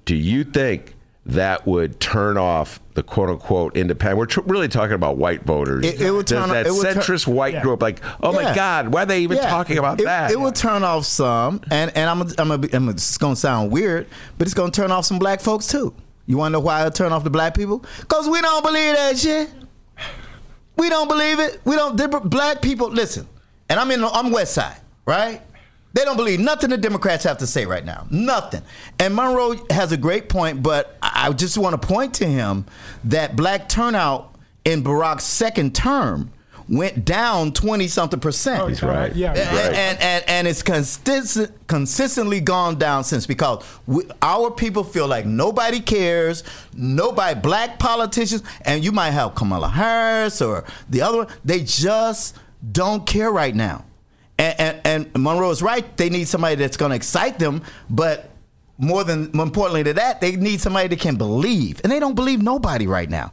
Do 0.06 0.16
you 0.16 0.44
think 0.44 0.96
that 1.26 1.68
would 1.68 2.00
turn 2.00 2.36
off 2.38 2.80
the 2.96 3.04
quote 3.04 3.30
unquote 3.30 3.78
independent? 3.78 4.18
We're 4.18 4.26
tr- 4.26 4.42
really 4.46 4.68
talking 4.68 4.94
about 4.96 5.18
white 5.18 5.44
voters. 5.44 5.86
It- 5.86 6.02
it 6.02 6.12
would 6.12 6.28
That- 6.28 6.36
turn- 6.40 6.50
that 6.50 6.66
it 6.66 6.72
would 6.74 6.82
turn- 6.82 6.96
centrist 6.98 7.28
white 7.28 7.54
Yeah. 7.56 7.62
group, 7.62 7.82
like, 7.82 8.00
oh 8.24 8.32
my 8.34 8.56
God, 8.56 8.88
why 8.88 9.04
are 9.04 9.06
they 9.06 9.20
even 9.20 9.38
Yeah. 9.38 9.50
talking 9.50 9.78
about 9.78 10.00
it, 10.00 10.06
that? 10.06 10.32
It 10.32 10.40
will 10.40 10.52
turn 10.52 10.84
off 10.84 11.06
some, 11.06 11.62
and 11.70 11.92
and 11.96 12.10
I'm 12.10 12.22
I'm, 12.40 12.52
I'm, 12.52 12.64
I'm 12.74 12.90
it's 12.90 13.18
going 13.20 13.36
to 13.36 13.40
sound 13.40 13.70
weird, 13.72 14.08
but 14.40 14.48
it's 14.48 14.56
going 14.56 14.72
to 14.72 14.82
turn 14.82 14.92
off 14.92 15.06
some 15.06 15.20
black 15.20 15.42
folks 15.42 15.68
too. 15.68 15.94
You 16.26 16.38
want 16.38 16.54
to 16.54 16.54
know 16.54 16.60
why 16.62 16.80
it'll 16.80 16.92
turn 16.92 17.12
off 17.12 17.24
the 17.24 17.30
black 17.30 17.54
people? 17.56 17.84
Cause 18.08 18.28
we 18.30 18.42
don't 18.42 18.64
believe 18.64 18.96
that 18.96 19.18
shit. 19.18 19.50
We 20.78 20.90
don't 20.90 21.08
believe 21.08 21.40
it. 21.40 21.62
We 21.66 21.76
don't. 21.76 21.96
Black 22.30 22.62
people, 22.62 22.90
listen, 22.90 23.28
and 23.70 23.80
I'm 23.80 23.92
in. 23.92 24.04
I'm 24.04 24.32
West 24.32 24.54
Side, 24.54 24.78
right? 25.06 25.42
They 25.94 26.06
don't 26.06 26.16
believe 26.16 26.40
nothing 26.40 26.70
the 26.70 26.78
Democrats 26.78 27.26
have 27.26 27.38
to 27.40 27.48
say 27.48 27.66
right 27.66 27.84
now. 27.84 28.08
Nothing. 28.10 28.62
And 28.98 29.14
Monroe 29.14 29.58
has 29.70 29.92
a 29.92 29.98
great 29.98 30.30
point, 30.30 30.64
but 30.64 30.98
I 31.02 31.32
just 31.34 31.58
want 31.58 31.80
to 31.80 31.88
point 31.88 32.14
to 32.16 32.26
him 32.26 32.66
that 33.04 33.36
black 33.36 33.68
turnout 33.68 34.34
in 34.64 34.84
Barack's 34.84 35.26
second 35.26 35.76
term 35.76 36.32
went 36.72 37.04
down 37.04 37.52
20 37.52 37.88
something 37.88 38.20
percent. 38.20 38.62
Oh, 38.62 38.68
He's 38.68 38.82
right. 38.82 39.14
Yeah, 39.14 39.34
And, 39.34 39.38
Right. 39.40 39.74
and, 39.76 40.00
and, 40.00 40.24
and 40.30 40.48
it's 40.48 40.64
consistent, 40.64 41.52
consistently 41.68 42.40
gone 42.40 42.80
down 42.80 43.04
since 43.04 43.28
because 43.28 43.64
we, 43.86 44.04
our 44.22 44.50
people 44.50 44.84
feel 44.86 45.06
like 45.06 45.26
nobody 45.26 45.82
cares, 45.82 46.44
nobody, 46.74 47.38
black 47.40 47.78
politicians, 47.78 48.42
and 48.62 48.84
you 48.86 48.94
might 48.94 49.12
have 49.12 49.36
Kamala 49.36 49.68
Harris 49.68 50.42
or 50.42 50.64
the 50.90 51.02
other 51.02 51.18
one, 51.20 51.28
they 51.44 51.60
just 51.62 52.38
don't 52.72 53.06
care 53.06 53.32
right 53.32 53.54
now. 53.54 53.84
And, 54.40 54.60
and, 54.86 55.08
and 55.14 55.24
Monroe 55.24 55.52
is 55.52 55.62
right, 55.62 55.86
they 55.98 56.10
need 56.10 56.28
somebody 56.30 56.56
that's 56.56 56.78
going 56.78 56.92
to 56.92 56.96
excite 56.96 57.38
them, 57.38 57.64
but 57.90 58.30
more 58.78 59.04
than 59.04 59.30
more 59.34 59.46
importantly 59.46 59.84
to 59.84 59.94
that, 59.94 60.22
they 60.22 60.36
need 60.38 60.60
somebody 60.62 60.88
that 60.88 61.00
can 61.00 61.16
believe. 61.18 61.82
And 61.84 61.92
they 61.92 62.00
don't 62.00 62.16
believe 62.16 62.42
nobody 62.42 62.88
right 62.88 63.10
now. 63.10 63.32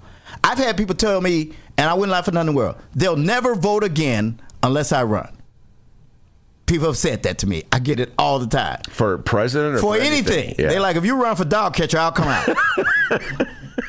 I've 0.49 0.57
had 0.57 0.79
people 0.79 0.95
tell 0.95 1.21
me, 1.21 1.53
and 1.77 1.91
I 1.91 1.93
wouldn't 1.93 2.11
lie 2.11 2.23
for 2.23 2.31
nothing 2.31 2.49
in 2.49 2.55
the 2.55 2.59
world, 2.59 2.77
they'll 2.95 3.17
never 3.17 3.55
vote 3.55 3.85
again 3.85 4.41
unless 4.63 4.93
I 4.93 5.03
run. 5.03 5.37
People 6.65 6.87
have 6.87 6.97
said 6.97 7.25
that 7.25 7.39
to 7.39 7.47
me. 7.47 7.65
I 7.71 7.79
get 7.81 8.01
it 8.01 8.15
all 8.19 8.39
the 8.39 8.47
time. 8.47 8.81
for 8.89 9.19
president 9.19 9.75
or 9.77 9.79
For 9.81 9.97
for, 9.97 10.01
anything. 10.01 10.55
Yeah. 10.59 10.69
They're 10.69 10.81
like, 10.81 10.97
if 10.97 11.05
you 11.05 11.21
run 11.23 11.37
for 11.37 11.45
dog 11.45 11.75
catcher, 11.75 11.99
I'll 11.99 12.13
come 12.13 12.29
out. 12.29 12.49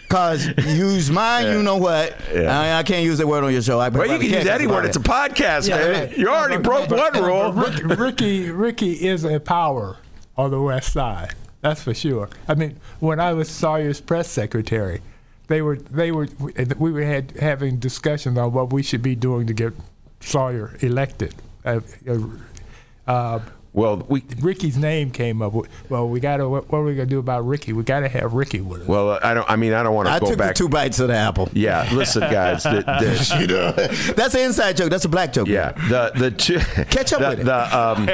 Cause 0.10 0.48
use 0.66 1.10
mine, 1.10 1.46
you 1.46 1.64
know 1.64 1.78
what? 1.78 2.20
Yeah. 2.34 2.60
I, 2.60 2.80
I 2.80 2.84
can't 2.84 3.06
use 3.06 3.20
that 3.20 3.28
word 3.28 3.44
on 3.46 3.54
your 3.54 3.62
show. 3.62 3.80
I 3.80 3.88
well, 3.88 4.06
you 4.06 4.20
can 4.20 4.40
use 4.40 4.48
any 4.48 4.68
word. 4.68 4.86
It's 4.86 4.98
a 4.98 5.02
podcast, 5.02 5.70
man. 5.70 6.12
You 6.18 6.28
already 6.28 6.62
broke 6.62 6.90
one 6.90 7.14
rule. 7.24 7.54
Rickey, 7.54 7.84
Rickey, 7.84 8.52
Rickey 8.52 9.08
is 9.08 9.24
a 9.24 9.40
power 9.40 9.98
on 10.38 10.52
the 10.52 10.62
West 10.62 10.92
Side. 10.92 11.36
That's 11.62 11.84
for 11.84 11.94
sure. 11.94 12.30
I 12.48 12.56
mean, 12.56 12.80
when 13.00 13.20
I 13.20 13.34
was 13.34 13.50
Sawyer's 13.50 14.02
press 14.02 14.30
secretary, 14.30 15.02
they 15.50 15.62
were 15.62 15.76
they 15.76 16.12
were 16.12 16.28
we 16.78 16.92
were 16.92 17.04
had 17.04 17.32
having 17.40 17.78
discussions 17.78 18.38
on 18.38 18.54
what 18.54 18.72
we 18.72 18.82
should 18.82 19.02
be 19.02 19.16
doing 19.16 19.46
to 19.48 19.54
get 19.54 19.74
Sawyer 20.22 20.76
elected. 20.80 21.36
Uh, 21.66 21.82
uh, 22.08 22.18
uh, 23.08 23.40
Well, 23.74 24.06
we 24.10 24.24
Rickey's 24.42 24.78
name 24.78 25.12
came 25.12 25.42
up. 25.42 25.54
Well, 25.90 26.08
we 26.10 26.20
got 26.20 26.38
to. 26.38 26.50
What, 26.50 26.72
what 26.72 26.80
are 26.80 26.84
we 26.84 26.96
gonna 26.96 27.06
do 27.06 27.20
about 27.20 27.46
Rickey? 27.46 27.72
We 27.74 27.84
got 27.84 28.00
to 28.02 28.10
have 28.10 28.34
Rickey 28.34 28.62
with 28.62 28.82
us. 28.82 28.88
well, 28.88 29.20
I 29.24 29.34
don't. 29.34 29.50
I 29.50 29.56
mean, 29.56 29.74
I 29.74 29.84
don't 29.84 29.94
want 29.94 30.08
to 30.08 30.14
I 30.14 30.20
go 30.20 30.28
took 30.30 30.38
back. 30.38 30.56
the 30.56 30.64
two 30.64 30.70
bites 30.70 31.00
of 31.00 31.08
the 31.10 31.16
apple. 31.16 31.50
yeah, 31.54 31.88
listen, 31.94 32.22
guys. 32.22 32.64
The, 32.64 32.82
the, 32.82 33.38
You 33.42 33.48
know, 33.48 33.72
that's 34.14 34.34
an 34.34 34.42
inside 34.42 34.76
joke. 34.78 34.90
That's 34.90 35.06
a 35.06 35.10
black 35.10 35.34
joke. 35.34 35.48
yeah, 35.48 35.72
the 35.72 36.12
the 36.16 36.32
two. 36.32 36.60
Catch 36.60 37.14
up 37.14 37.22
the, 37.22 37.30
with 37.30 37.40
it. 37.42 37.46
The 37.46 37.78
um, 37.80 38.06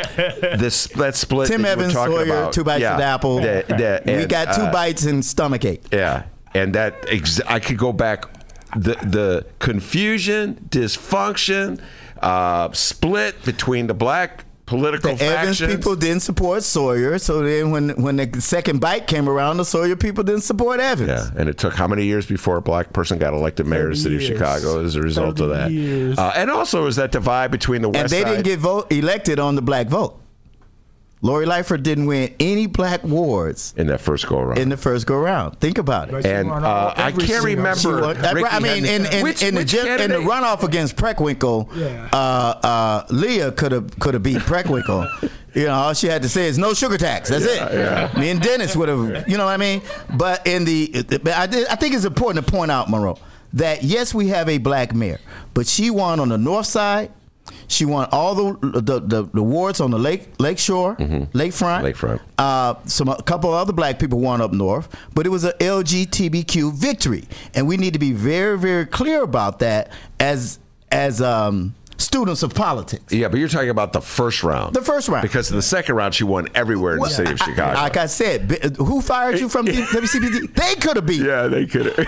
this 0.60 0.88
that 0.88 1.16
split. 1.16 1.48
Tim 1.48 1.62
that 1.64 1.72
Evans, 1.78 1.94
Sawyer, 1.94 2.24
about, 2.24 2.53
two 2.53 2.64
bites 2.64 2.82
yeah, 2.82 2.94
of 2.94 2.98
the 2.99 3.03
apple. 3.06 3.36
the- 3.38 4.02
the- 4.06 4.18
we 4.18 4.26
got 4.26 4.53
two 4.56 4.62
uh, 4.64 4.72
bites 4.72 5.06
and 5.06 5.24
stomach 5.26 5.64
ache. 5.66 5.84
Yeah, 5.91 6.24
and 6.56 6.73
that 6.73 7.06
ex- 7.07 7.41
I 7.48 7.60
could 7.60 7.77
go 7.77 7.94
back. 7.94 8.26
The 8.76 8.95
the 8.95 9.45
confusion, 9.60 10.68
dysfunction, 10.69 11.80
uh, 12.22 12.72
split 12.73 13.41
between 13.45 13.88
the 13.88 13.94
black 13.94 14.44
political 14.65 15.15
The 15.15 15.23
Evans 15.23 15.60
factions. 15.60 15.76
people 15.77 15.95
didn't 15.95 16.22
support 16.23 16.64
Sawyer, 16.64 17.18
so 17.19 17.41
then 17.44 17.72
when 17.72 17.90
when 18.02 18.15
the 18.18 18.41
second 18.41 18.80
bite 18.82 19.07
came 19.07 19.30
around, 19.30 19.57
the 19.57 19.64
Sawyer 19.65 19.95
people 19.95 20.23
didn't 20.23 20.41
support 20.41 20.80
Evans. 20.82 21.07
Yeah, 21.10 21.30
and 21.40 21.48
it 21.48 21.57
took 21.57 21.73
how 21.76 21.88
many 21.88 22.03
years 22.03 22.26
before 22.26 22.57
a 22.57 22.61
black 22.61 22.91
person 22.91 23.18
got 23.18 23.34
elected 23.34 23.65
mayor 23.68 23.90
of 23.91 23.98
the 23.98 24.03
30 24.03 24.19
city 24.19 24.34
of. 24.34 24.38
Chicago 24.40 24.84
as 24.84 24.95
a 24.95 25.02
result 25.02 25.40
of 25.40 25.49
that? 25.49 25.72
years. 25.72 26.18
Uh, 26.18 26.34
and 26.36 26.49
also, 26.49 26.88
is 26.88 26.95
that 26.98 27.11
divide 27.14 27.52
between 27.52 27.82
the 27.82 27.90
and 27.91 28.10
they 28.10 28.23
Side? 28.23 28.30
didn't 28.30 28.44
get 28.45 28.60
vote 28.60 28.91
elected 28.91 29.40
on 29.40 29.56
the 29.56 29.61
black 29.61 29.88
vote. 29.88 30.19
Lori 31.21 31.45
Lightfoot 31.47 31.81
didn't 31.81 32.05
win 32.05 32.35
any 32.39 32.67
black 32.67 33.03
wards 33.03 33.73
in 33.77 33.87
that 33.87 33.99
first 34.01 34.27
go 34.27 34.37
around. 34.37 34.59
in 34.59 34.69
the 34.69 34.77
first 34.77 35.07
go 35.07 35.17
round. 35.17 35.59
Think 35.59 35.77
about 35.79 36.13
it. 36.13 36.25
and 36.25 36.51
uh, 36.51 36.93
I 36.95 37.11
can't 37.11 37.43
remember. 37.43 38.01
Won- 38.01 38.17
I- 38.17 38.41
I 38.51 38.59
mean, 38.59 38.85
in, 38.85 39.05
in, 39.07 39.23
Which- 39.23 39.41
in, 39.41 39.55
the, 39.55 39.61
which 39.61 39.69
gen- 39.71 40.01
in 40.01 40.11
the 40.11 40.17
runoff 40.17 40.61
against 40.63 40.95
Preckwinkle, 40.97 41.69
Yeah. 41.75 42.09
uh, 42.13 42.15
uh, 42.67 43.05
Leah 43.09 43.51
could 43.53 43.71
have 43.71 43.97
could 43.99 44.13
have 44.13 44.21
beat 44.23 44.37
Preckwinkle. 44.39 45.07
you 45.55 45.65
know, 45.65 45.73
all 45.73 45.93
she 45.93 46.07
had 46.07 46.21
to 46.21 46.29
say 46.29 46.47
is 46.47 46.57
no 46.59 46.73
sugar 46.75 46.97
tax. 46.97 47.29
That's 47.29 47.45
it. 47.45 48.17
Me 48.19 48.29
and 48.29 48.39
Dennis 48.41 48.75
would 48.75 48.89
have. 48.89 49.27
You 49.27 49.37
know 49.37 49.45
what 49.45 49.53
I 49.53 49.57
mean? 49.57 49.81
But 50.15 50.45
in 50.45 50.65
the, 50.65 51.05
but 51.23 51.27
I, 51.29 51.47
did- 51.47 51.67
I 51.69 51.75
think 51.75 51.95
it's 51.95 52.05
important 52.05 52.45
to 52.45 52.51
point 52.51 52.69
out, 52.71 52.89
Monroe, 52.89 53.17
that 53.53 53.83
yes, 53.83 54.13
we 54.13 54.27
have 54.27 54.47
a 54.49 54.57
black 54.59 54.93
mayor, 54.93 55.19
but 55.55 55.65
she 55.65 55.89
won 55.89 56.19
on 56.19 56.29
the 56.29 56.37
north 56.37 56.65
side. 56.67 57.11
She 57.67 57.85
won 57.85 58.07
all 58.11 58.35
the 58.35 58.81
the, 58.81 58.99
the, 58.99 59.23
the 59.34 59.43
wards 59.43 59.80
on 59.80 59.91
the 59.91 59.99
lake 59.99 60.30
lakeshore, 60.39 60.95
lakefront. 60.95 61.81
Lakefront. 61.84 62.19
Uh, 62.38 62.76
some 62.85 63.09
a 63.09 63.22
couple 63.23 63.49
of 63.49 63.55
other 63.55 63.73
black 63.73 63.99
people 63.99 64.19
won 64.19 64.41
up 64.41 64.51
north, 64.51 64.88
but 65.13 65.26
it 65.26 65.30
was 65.30 65.43
a 65.43 65.53
LGBTQ 65.53 66.73
victory, 66.73 67.26
and 67.53 67.67
we 67.67 67.77
need 67.77 67.93
to 67.93 67.99
be 67.99 68.11
very 68.13 68.57
very 68.57 68.85
clear 68.85 69.22
about 69.23 69.59
that 69.59 69.91
as 70.19 70.59
as 70.91 71.22
um, 71.22 71.76
students 71.97 72.43
of 72.43 72.53
politics. 72.53 73.11
Yeah, 73.13 73.27
but 73.30 73.39
you're 73.39 73.47
talking 73.49 73.69
about 73.69 73.93
the 73.93 74.01
first 74.01 74.43
round. 74.43 74.76
The 74.76 74.81
first 74.81 75.07
round. 75.09 75.22
Because 75.22 75.49
in 75.49 75.55
the 75.55 75.61
second 75.61 75.95
round, 75.95 76.13
she 76.13 76.23
won 76.23 76.47
everywhere 76.55 76.93
in 76.95 76.99
the 76.99 77.09
city 77.09 77.31
of 77.34 77.41
I- 77.41 77.45
Chicago. 77.45 77.80
like 77.80 77.97
I 77.97 78.05
said, 78.07 78.51
who 78.77 79.01
fired 79.01 79.39
you 79.39 79.49
from 79.49 79.65
the 79.65 79.72
WCPT? 79.73 80.53
They 80.53 80.76
could 80.76 80.95
have 80.97 81.05
beat. 81.05 81.22
yeah, 81.22 81.47
they 81.47 81.65
could. 81.65 81.93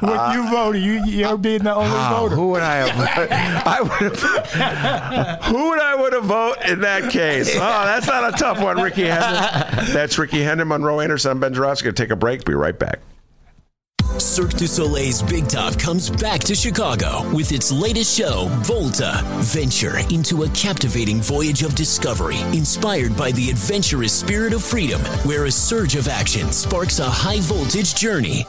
When 0.00 0.12
uh, 0.18 0.32
you 0.34 0.50
voted, 0.50 0.82
you 0.82 1.04
you're 1.04 1.28
uh, 1.28 1.36
being 1.36 1.62
the 1.62 1.74
only 1.74 1.90
Wow, 1.90 2.20
voter. 2.22 2.34
who 2.34 2.48
would 2.48 2.62
I 2.62 2.88
have? 2.88 3.62
I 3.66 3.80
would 3.82 4.16
have. 4.18 5.44
Who 5.44 5.68
would 5.68 5.78
I 5.78 5.94
would 5.94 6.12
have 6.14 6.24
voted 6.24 6.70
in 6.70 6.80
that 6.80 7.10
case? 7.12 7.54
Oh, 7.54 7.58
that's 7.58 8.06
not 8.06 8.32
a 8.34 8.36
tough 8.36 8.60
one, 8.60 8.80
Rickey 8.80 9.04
Hendon. 9.04 9.92
That's 9.92 10.18
Rickey 10.18 10.42
Hendon, 10.42 10.68
Monroe 10.68 11.00
Anderson. 11.00 11.32
I'm 11.32 11.40
Ben 11.40 11.52
Joravsky. 11.54 11.84
Gonna 11.84 11.92
Take 11.94 12.10
a 12.10 12.16
break. 12.16 12.44
Be 12.44 12.54
right 12.54 12.76
back. 12.78 13.00
Cirque 14.20 14.54
du 14.54 14.66
Soleil's 14.66 15.22
Big 15.22 15.48
Top 15.48 15.78
comes 15.78 16.10
back 16.10 16.40
to 16.40 16.54
Chicago 16.54 17.26
with 17.34 17.52
its 17.52 17.72
latest 17.72 18.16
show, 18.16 18.48
Volta. 18.62 19.22
Venture 19.38 19.98
into 20.10 20.42
a 20.42 20.48
captivating 20.50 21.22
voyage 21.22 21.62
of 21.62 21.74
discovery 21.74 22.38
inspired 22.52 23.16
by 23.16 23.32
the 23.32 23.48
adventurous 23.48 24.12
spirit 24.12 24.52
of 24.52 24.62
freedom, 24.62 25.00
where 25.24 25.46
a 25.46 25.50
surge 25.50 25.96
of 25.96 26.06
action 26.06 26.52
sparks 26.52 26.98
a 26.98 27.08
high 27.08 27.40
voltage 27.40 27.94
journey. 27.94 28.44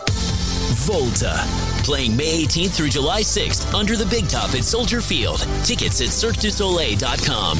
Volta. 0.84 1.40
Playing 1.84 2.18
May 2.18 2.44
18th 2.44 2.72
through 2.72 2.90
July 2.90 3.22
6th 3.22 3.74
under 3.74 3.96
the 3.96 4.06
Big 4.06 4.28
Top 4.28 4.54
at 4.54 4.66
Soldier 4.66 5.00
Field. 5.00 5.40
Tickets 5.64 6.02
at 6.02 6.10
CirqueDuSoleil.com. 6.10 7.58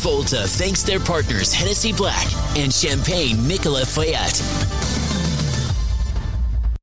Volta 0.00 0.48
thanks 0.48 0.82
their 0.82 1.00
partners 1.00 1.52
Hennessy 1.52 1.92
Black 1.92 2.26
and 2.56 2.72
Champagne 2.72 3.46
Nicolas 3.46 3.94
Feuillatte. 3.94 4.99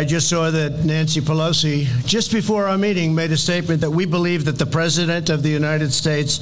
I 0.00 0.04
just 0.04 0.30
saw 0.30 0.50
that 0.50 0.82
Nancy 0.82 1.20
Pelosi, 1.20 1.84
just 2.06 2.32
before 2.32 2.66
our 2.66 2.78
meeting, 2.78 3.14
made 3.14 3.32
a 3.32 3.36
statement 3.36 3.82
that 3.82 3.90
we 3.90 4.06
believe 4.06 4.46
that 4.46 4.58
the 4.58 4.64
President 4.64 5.28
of 5.28 5.42
the 5.42 5.50
United 5.50 5.92
States 5.92 6.40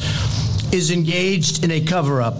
is 0.72 0.92
engaged 0.92 1.64
in 1.64 1.72
a 1.72 1.80
cover 1.80 2.22
up. 2.22 2.36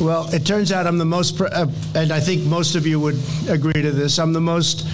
Well, 0.00 0.26
it 0.32 0.46
turns 0.46 0.72
out 0.72 0.86
I'm 0.86 0.96
the 0.96 1.04
most, 1.04 1.38
uh, 1.38 1.66
and 1.94 2.10
I 2.12 2.20
think 2.20 2.44
most 2.44 2.76
of 2.76 2.86
you 2.86 2.98
would 2.98 3.20
agree 3.50 3.82
to 3.82 3.90
this, 3.90 4.18
I'm 4.18 4.32
the 4.32 4.40
most 4.40 4.86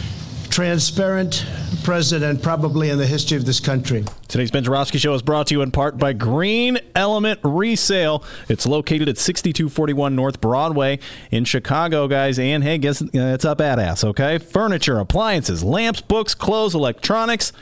transparent 0.51 1.47
president 1.85 2.43
probably 2.43 2.91
in 2.91 2.99
the 2.99 3.07
history 3.07 3.37
of 3.37 3.45
this 3.45 3.61
country. 3.61 4.05
Today's 4.27 4.51
Ben 4.51 4.65
Joravsky 4.65 4.99
Show 4.99 5.15
is 5.15 5.23
brought 5.23 5.47
to 5.49 5.55
you 5.55 5.63
in 5.63 5.71
part 5.71 5.99
by 5.99 6.15
Green 6.15 6.79
Element 6.97 7.39
Resale. 7.45 8.25
It's 8.49 8.67
located 8.67 9.09
at 9.09 9.19
6241 9.19 10.17
North 10.17 10.41
Broadway 10.41 10.99
in 11.31 11.45
Chicago, 11.45 12.09
guys. 12.09 12.39
And 12.39 12.65
hey, 12.65 12.79
guess 12.79 13.03
uh, 13.03 13.07
it's 13.13 13.45
a 13.45 13.55
badass, 13.55 14.03
okay? 14.03 14.39
Furniture, 14.39 14.99
appliances, 14.99 15.63
lamps, 15.63 16.01
books, 16.01 16.35
clothes, 16.35 16.75
electronics. 16.75 17.53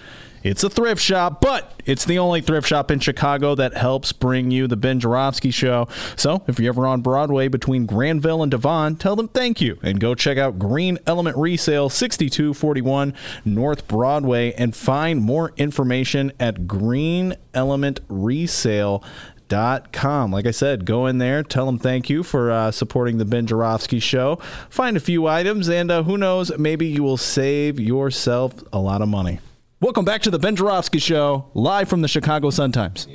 It's 0.43 0.65
a 0.65 0.71
thrift 0.71 1.01
shop, 1.01 1.41
but 1.41 1.81
it's 1.85 2.05
the 2.05 2.19
only 2.19 2.41
thrift 2.41 2.67
shop 2.67 2.91
in 2.91 2.99
Chicago 2.99 3.55
that 3.55 3.75
helps 3.75 4.13
bring 4.13 4.51
you 4.51 4.67
the 4.67 4.77
Ben 4.77 4.99
Joravsky 4.99 5.51
Show. 5.51 5.87
So 6.17 6.43
if 6.49 6.59
you're 6.59 6.73
ever 6.73 6.87
on 6.87 7.01
Broadway 7.01 7.49
between 7.49 7.87
Granville 7.87 8.43
and 8.43 8.51
Devon, 8.51 8.97
tell 8.97 9.15
them 9.15 9.29
thank 9.29 9.61
you 9.61 9.79
and 9.83 10.01
go 10.01 10.15
check 10.15 10.39
out 10.39 10.59
Green 10.59 10.99
Element 11.07 11.37
Resale, 11.37 11.89
6241 11.89 13.15
North 13.45 13.87
Broadway, 13.87 14.53
and 14.55 14.75
find 14.75 15.23
more 15.23 15.53
information 15.57 16.33
at 16.41 16.67
Green 16.67 17.37
Element 17.55 18.01
Resale. 18.09 19.05
Like 19.53 20.47
I 20.47 20.51
said, 20.51 20.87
go 20.87 21.05
in 21.05 21.19
there, 21.19 21.43
tell 21.43 21.67
them 21.67 21.79
thank 21.79 22.09
you 22.09 22.23
for 22.23 22.51
uh, 22.51 22.71
supporting 22.71 23.19
the 23.19 23.27
Ben 23.27 23.47
Joravsky 23.47 24.01
Show. 24.01 24.37
Find 24.71 24.97
a 24.97 25.01
few 25.01 25.27
items, 25.27 25.69
and 25.69 25.91
uh, 25.91 26.05
who 26.05 26.17
knows, 26.17 26.57
maybe 26.57 26.87
you 26.87 27.03
will 27.03 27.19
save 27.19 27.79
yourself 27.79 28.55
a 28.73 28.79
lot 28.79 29.03
of 29.03 29.09
money. 29.09 29.41
Welcome 29.83 30.05
back 30.05 30.23
to 30.23 30.31
the 30.31 30.39
Ben 30.39 30.55
Joravsky 30.55 31.01
Show, 31.01 31.47
live 31.55 31.89
from 31.89 32.03
the 32.03 32.09
Chicago 32.09 32.51
Sun-Times. 32.51 33.09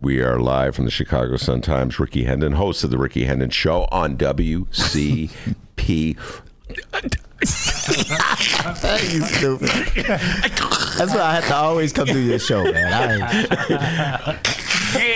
We 0.00 0.20
are 0.20 0.40
live 0.40 0.74
from 0.74 0.84
the 0.84 0.90
Chicago 0.90 1.36
Sun 1.36 1.60
Times. 1.60 2.00
Rickey 2.00 2.24
Hendon, 2.24 2.54
host 2.54 2.82
of 2.82 2.90
the 2.90 2.98
Rickey 2.98 3.26
Hendon 3.26 3.50
Show 3.50 3.86
on 3.92 4.16
WCP. 4.16 5.30
you 9.12 9.22
stupid. 9.22 9.68
That's 10.98 11.14
why 11.14 11.20
I 11.20 11.34
have 11.36 11.46
to 11.46 11.54
always 11.54 11.92
come 11.92 12.06
do 12.06 12.18
your 12.18 12.40
show, 12.40 12.64
man. 12.64 13.22
I, 13.22 14.36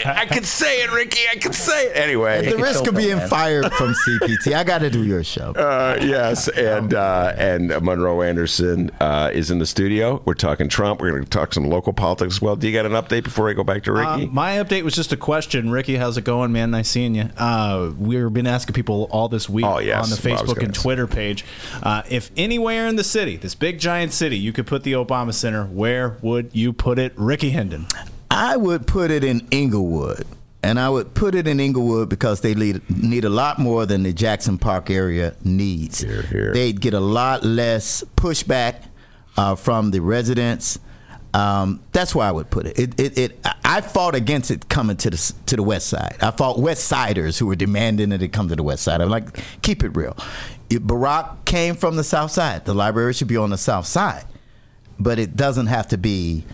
I 0.06 0.26
can 0.26 0.44
say 0.44 0.82
it, 0.82 0.92
Rickey. 0.92 1.20
I 1.30 1.36
can 1.36 1.52
say 1.52 1.86
it. 1.86 1.96
Anyway, 1.96 2.38
at 2.46 2.56
the 2.56 2.62
risk 2.62 2.86
of 2.86 2.94
being 2.94 3.20
fired 3.20 3.72
from 3.72 3.94
CPT, 3.94 4.54
I 4.54 4.64
got 4.64 4.78
to 4.78 4.90
do 4.90 5.04
your 5.04 5.24
show. 5.24 5.52
Uh, 5.52 5.96
yes, 6.00 6.48
and 6.48 6.94
uh, 6.94 7.32
and 7.36 7.68
Monroe 7.82 8.22
Anderson 8.22 8.90
uh, 9.00 9.30
is 9.32 9.50
in 9.50 9.58
the 9.58 9.66
studio. 9.66 10.22
We're 10.24 10.34
talking 10.34 10.68
Trump. 10.68 11.00
We're 11.00 11.10
going 11.10 11.24
to 11.24 11.30
talk 11.30 11.52
some 11.54 11.64
local 11.64 11.92
politics 11.92 12.36
as 12.36 12.42
well. 12.42 12.56
Do 12.56 12.68
you 12.68 12.72
got 12.72 12.86
an 12.86 12.92
update 12.92 13.24
before 13.24 13.48
I 13.48 13.52
go 13.52 13.64
back 13.64 13.82
to 13.84 13.92
Rickey? 13.92 14.24
Uh, 14.24 14.26
my 14.26 14.56
update 14.56 14.82
was 14.82 14.94
just 14.94 15.12
a 15.12 15.16
question. 15.16 15.70
Rickey, 15.70 15.96
how's 15.96 16.16
it 16.16 16.24
going, 16.24 16.52
man? 16.52 16.70
Nice 16.70 16.88
seeing 16.88 17.14
you. 17.14 17.28
Uh, 17.36 17.90
we've 17.98 18.32
been 18.32 18.46
asking 18.46 18.74
people 18.74 19.08
all 19.10 19.28
this 19.28 19.48
week 19.48 19.64
Oh, 19.64 19.78
yes, 19.78 20.04
on 20.04 20.10
the 20.10 20.16
what 20.30 20.38
I 20.38 20.42
was 20.42 20.50
Facebook 20.52 20.54
gonna 20.56 20.66
and. 20.66 20.74
Twitter 20.74 21.06
page. 21.06 21.44
Uh, 21.82 22.02
if 22.10 22.30
anywhere 22.36 22.86
in 22.86 22.96
the 22.96 23.04
city, 23.04 23.36
this 23.36 23.54
big 23.54 23.78
giant 23.78 24.12
city, 24.12 24.38
you 24.38 24.52
could 24.52 24.66
put 24.66 24.82
the 24.82 24.92
Obama 24.92 25.32
Center, 25.34 25.64
where 25.64 26.16
would 26.22 26.50
you 26.52 26.72
put 26.72 26.98
it? 26.98 27.12
Rickey 27.16 27.50
Hendon. 27.50 27.86
I 28.34 28.56
would 28.56 28.86
put 28.86 29.10
it 29.10 29.24
in 29.24 29.46
Englewood. 29.52 30.26
And 30.62 30.80
I 30.80 30.88
would 30.88 31.14
put 31.14 31.34
it 31.34 31.46
in 31.46 31.60
Englewood 31.60 32.08
because 32.08 32.40
they 32.40 32.54
need, 32.54 32.88
need 32.90 33.24
a 33.24 33.28
lot 33.30 33.58
more 33.58 33.84
than 33.84 34.02
the 34.02 34.14
Jackson 34.14 34.56
Park 34.56 34.90
area 34.90 35.36
needs. 35.44 36.02
They'd 36.54 36.80
get 36.80 36.94
a 36.94 37.00
lot 37.00 37.44
less 37.44 38.02
pushback 38.16 38.82
uh, 39.36 39.56
from 39.56 39.90
the 39.90 40.00
residents. 40.00 40.78
Um, 41.34 41.82
that's 41.92 42.14
where 42.14 42.26
I 42.26 42.32
would 42.32 42.48
put 42.50 42.66
it. 42.66 42.78
It, 42.78 43.00
it, 43.00 43.18
it. 43.18 43.46
I 43.64 43.82
fought 43.82 44.14
against 44.14 44.50
it 44.50 44.68
coming 44.68 44.96
to 44.98 45.10
the 45.10 45.34
to 45.46 45.56
the 45.56 45.62
west 45.62 45.88
side. 45.88 46.16
I 46.20 46.30
fought 46.30 46.60
West 46.60 46.84
Siders 46.84 47.38
who 47.38 47.46
were 47.46 47.56
demanding 47.56 48.10
that 48.10 48.22
it 48.22 48.28
come 48.28 48.48
to 48.48 48.56
the 48.56 48.62
west 48.62 48.84
side. 48.84 49.00
I'm 49.00 49.10
like, 49.10 49.40
keep 49.60 49.82
it 49.82 49.90
real. 49.90 50.16
If 50.70 50.80
Barack 50.82 51.44
came 51.44 51.74
from 51.76 51.94
the 51.96 52.04
south 52.04 52.30
side. 52.30 52.64
The 52.64 52.74
library 52.74 53.12
should 53.12 53.28
be 53.28 53.36
on 53.36 53.50
the 53.50 53.58
south 53.58 53.86
side, 53.86 54.24
but 54.98 55.18
it 55.18 55.36
doesn't 55.36 55.66
have 55.66 55.88
to 55.88 55.98
be 55.98 56.44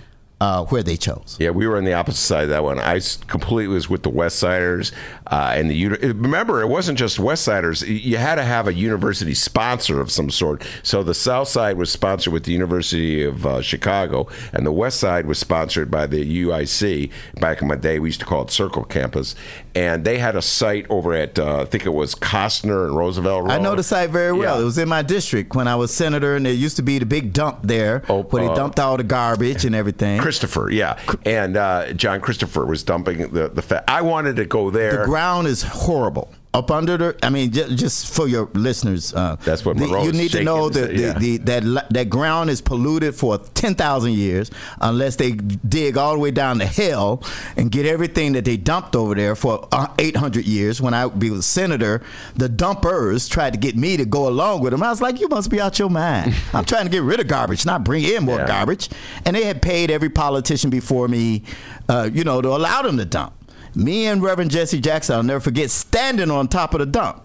uh, 0.41 0.65
where 0.67 0.83
they 0.83 0.97
chose. 0.97 1.37
Yeah, 1.39 1.51
we 1.51 1.67
were 1.67 1.77
on 1.77 1.85
the 1.85 1.93
opposite 1.93 2.21
side 2.21 2.45
of 2.45 2.51
that 2.51 2.65
one. 2.65 2.79
I 2.79 3.01
completely 3.27 3.75
was 3.75 3.91
with 3.91 4.03
the 4.03 4.11
West 4.11 4.39
Siders 4.39 4.93
uh, 5.31 5.53
and 5.55 5.71
the 5.71 5.87
remember 5.87 6.61
it 6.61 6.67
wasn't 6.67 6.99
just 6.99 7.21
West 7.21 7.45
Siders. 7.45 7.83
You 7.83 8.17
had 8.17 8.35
to 8.35 8.43
have 8.43 8.67
a 8.67 8.75
university 8.75 9.35
sponsor 9.35 10.01
of 10.01 10.11
some 10.11 10.29
sort. 10.29 10.65
So 10.83 11.05
the 11.05 11.15
South 11.15 11.47
Side 11.47 11.77
was 11.77 11.91
sponsored 11.91 12.33
with 12.33 12.45
the 12.45 12.53
University 12.53 13.23
of 13.23 13.47
uh, 13.47 13.63
Chicago, 13.63 14.27
and 14.53 14.67
the 14.67 14.73
West 14.73 14.99
Side 14.99 15.27
was 15.27 15.39
sponsored 15.39 15.89
by 15.89 16.07
the 16.07 16.45
UIC. 16.45 17.13
Back 17.37 17.63
in 17.63 17.69
my 17.69 17.77
day, 17.77 18.01
we 18.01 18.09
used 18.09 18.21
to 18.21 18.27
call 18.27 18.43
it 18.43 18.51
Circle 18.51 18.85
Campus, 18.85 19.37
and 19.77 20.05
they 20.05 20.19
had 20.19 20.35
a 20.35 20.43
site 20.43 20.85
over 20.91 21.15
at 21.15 21.39
uh, 21.39 21.61
I 21.61 21.65
think 21.65 21.87
it 21.87 21.91
was 21.91 22.17
Kostner 22.17 22.87
and 22.87 22.97
Roosevelt 22.97 23.45
Road. 23.45 23.53
I 23.53 23.59
know 23.59 23.77
the 23.77 23.85
site 23.85 24.11
very 24.11 24.33
well. 24.33 24.57
Yeah. 24.57 24.63
It 24.63 24.65
was 24.65 24.79
in 24.79 24.89
my 24.89 25.03
district 25.03 25.55
when 25.55 25.69
I 25.69 25.77
was 25.77 25.93
senator, 25.95 26.35
and 26.35 26.45
there 26.45 26.53
used 26.53 26.77
to 26.77 26.83
be 26.83 26.99
the 26.99 27.07
big 27.07 27.33
dump 27.33 27.61
there 27.63 28.01
where 28.01 28.45
uh, 28.45 28.49
they 28.49 28.55
dumped 28.57 28.81
all 28.81 28.97
the 28.97 29.05
garbage 29.05 29.65
and 29.65 29.77
everything. 29.77 30.19
Christopher, 30.31 30.71
yeah, 30.71 30.97
and 31.27 31.57
uh, 31.57 31.93
John 31.95 32.21
Christopher 32.21 32.65
was 32.65 32.85
dumping 32.85 33.33
the 33.33 33.49
the 33.49 33.63
fat. 33.63 33.83
I 33.89 34.03
wanted 34.03 34.37
to 34.37 34.45
go 34.45 34.71
there. 34.71 34.99
The 34.99 35.05
ground 35.07 35.49
is 35.49 35.65
horrible. 35.65 36.33
Up 36.53 36.71
under 36.73 36.97
the. 36.97 37.17
I 37.23 37.31
mean, 37.31 37.53
just, 37.53 37.77
just 37.77 38.15
for 38.15 38.27
your 38.27 38.51
listeners, 38.55 39.15
uh, 39.15 39.37
That's 39.45 39.65
what 39.65 39.77
the- 39.79 39.87
you 39.87 40.11
need 40.11 40.33
to 40.33 40.43
know 40.43 40.69
that 40.69 40.89
the, 40.89 40.97
yeah. 41.01 41.13
the, 41.19 41.37
that 41.39 41.87
that 41.91 42.11
ground 42.11 42.51
is 42.51 42.61
polluted 42.61 43.15
for 43.15 43.39
ten 43.39 43.77
thousand 43.77 44.15
years, 44.15 44.51
unless 44.81 45.15
they 45.15 45.33
dig 45.33 45.97
all 45.97 46.15
the 46.15 46.19
way 46.19 46.33
down 46.33 46.59
to 46.59 46.67
hell 46.67 47.23
and 47.57 47.71
get 47.71 47.87
everything 47.87 48.33
that 48.33 48.45
they 48.45 48.57
dumped 48.57 48.97
over 48.97 49.15
there 49.15 49.37
for 49.37 49.69
uh, 49.71 49.87
eight 50.01 50.17
hundred 50.17 50.45
years. 50.45 50.83
When 50.83 50.93
I 50.93 51.07
was 51.07 51.31
a 51.31 51.43
senator, 51.43 52.03
the 52.35 52.49
dumpers 52.49 53.29
tried 53.29 53.53
to 53.53 53.59
get 53.59 53.77
me 53.77 53.97
to 53.97 54.05
go 54.05 54.27
along 54.29 54.63
with 54.63 54.73
them. 54.73 54.83
I 54.83 54.91
was 54.91 55.01
like, 55.01 55.21
"You 55.21 55.29
must 55.29 55.51
be 55.51 55.61
out 55.61 55.79
your 55.79 55.89
mind. 55.91 56.35
I'm 56.53 56.65
trying 56.65 56.85
to 56.85 56.91
get 56.91 57.03
rid 57.03 57.21
of 57.21 57.29
garbage, 57.29 57.65
not 57.65 57.85
bring 57.85 58.03
in 58.05 58.25
more 58.25 58.39
Yeah. 58.39 58.49
garbage." 58.49 58.89
And 59.25 59.37
they 59.37 59.45
had 59.45 59.63
paid 59.63 59.91
every 59.91 60.11
politician 60.11 60.69
before 60.69 61.07
me, 61.07 61.45
uh, 61.89 62.11
you 62.13 62.25
know, 62.25 62.41
to 62.43 62.49
allow 62.49 62.83
them 62.83 62.97
to 62.97 63.05
dump. 63.05 63.35
Me 63.75 64.07
and 64.07 64.23
Reverend 64.23 64.51
Jesse 64.51 64.81
Jackson, 64.81 65.17
I'll 65.17 65.23
never 65.23 65.41
forget, 65.41 65.71
standing 65.71 66.31
on 66.31 66.49
top 66.49 66.75
of 66.75 66.81
the 66.81 66.87
dump. 66.87 67.25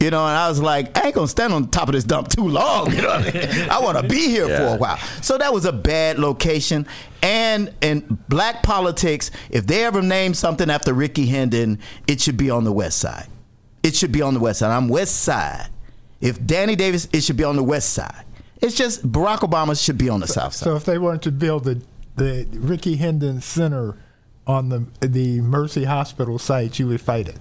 You 0.00 0.10
know, 0.10 0.26
and 0.26 0.36
I 0.36 0.48
was 0.48 0.60
like, 0.60 0.98
I 0.98 1.06
ain't 1.06 1.14
gonna 1.14 1.28
stand 1.28 1.52
on 1.52 1.68
top 1.68 1.88
of 1.88 1.92
this 1.92 2.02
dump 2.02 2.26
too 2.26 2.48
long. 2.48 2.92
You 2.92 3.02
know, 3.02 3.08
what 3.08 3.36
I, 3.36 3.56
mean? 3.56 3.70
I 3.70 3.78
want 3.80 3.98
to 3.98 4.08
be 4.08 4.28
here 4.28 4.48
for 4.48 4.74
a 4.74 4.76
while. 4.76 4.96
So 5.20 5.38
that 5.38 5.52
was 5.52 5.64
a 5.64 5.72
bad 5.72 6.18
location. 6.18 6.88
And 7.22 7.72
in 7.80 8.18
black 8.28 8.64
politics, 8.64 9.30
if 9.48 9.64
they 9.64 9.84
ever 9.84 10.02
name 10.02 10.34
something 10.34 10.68
after 10.70 10.92
Rickey 10.92 11.26
Hendon, 11.26 11.78
it 12.08 12.20
should 12.20 12.36
be 12.36 12.50
on 12.50 12.64
the 12.64 12.72
west 12.72 12.98
side. 12.98 13.28
It 13.84 13.94
should 13.94 14.10
be 14.10 14.22
on 14.22 14.34
the 14.34 14.40
west 14.40 14.58
side. 14.58 14.72
I'm 14.72 14.88
west 14.88 15.22
side. 15.22 15.68
If 16.20 16.44
Danny 16.44 16.74
Davis, 16.74 17.06
it 17.12 17.22
should 17.22 17.36
be 17.36 17.44
on 17.44 17.54
the 17.54 17.62
west 17.62 17.92
side. 17.92 18.24
It's 18.60 18.74
just 18.74 19.08
Barack 19.08 19.40
Obama 19.40 19.80
should 19.80 19.98
be 19.98 20.08
on 20.08 20.18
the 20.18 20.26
south 20.26 20.54
side. 20.54 20.64
So 20.64 20.74
if 20.74 20.84
they 20.84 20.98
wanted 20.98 21.22
to 21.22 21.32
build 21.32 21.62
the 21.64 21.80
the 22.16 22.46
Rickey 22.52 22.96
Hendon 22.96 23.40
Center 23.40 23.96
on 24.46 24.68
the 24.68 24.84
the 25.06 25.40
Mercy 25.40 25.84
Hospital 25.84 26.38
site, 26.38 26.78
you 26.78 26.88
would 26.88 27.00
fight 27.00 27.28
it. 27.28 27.36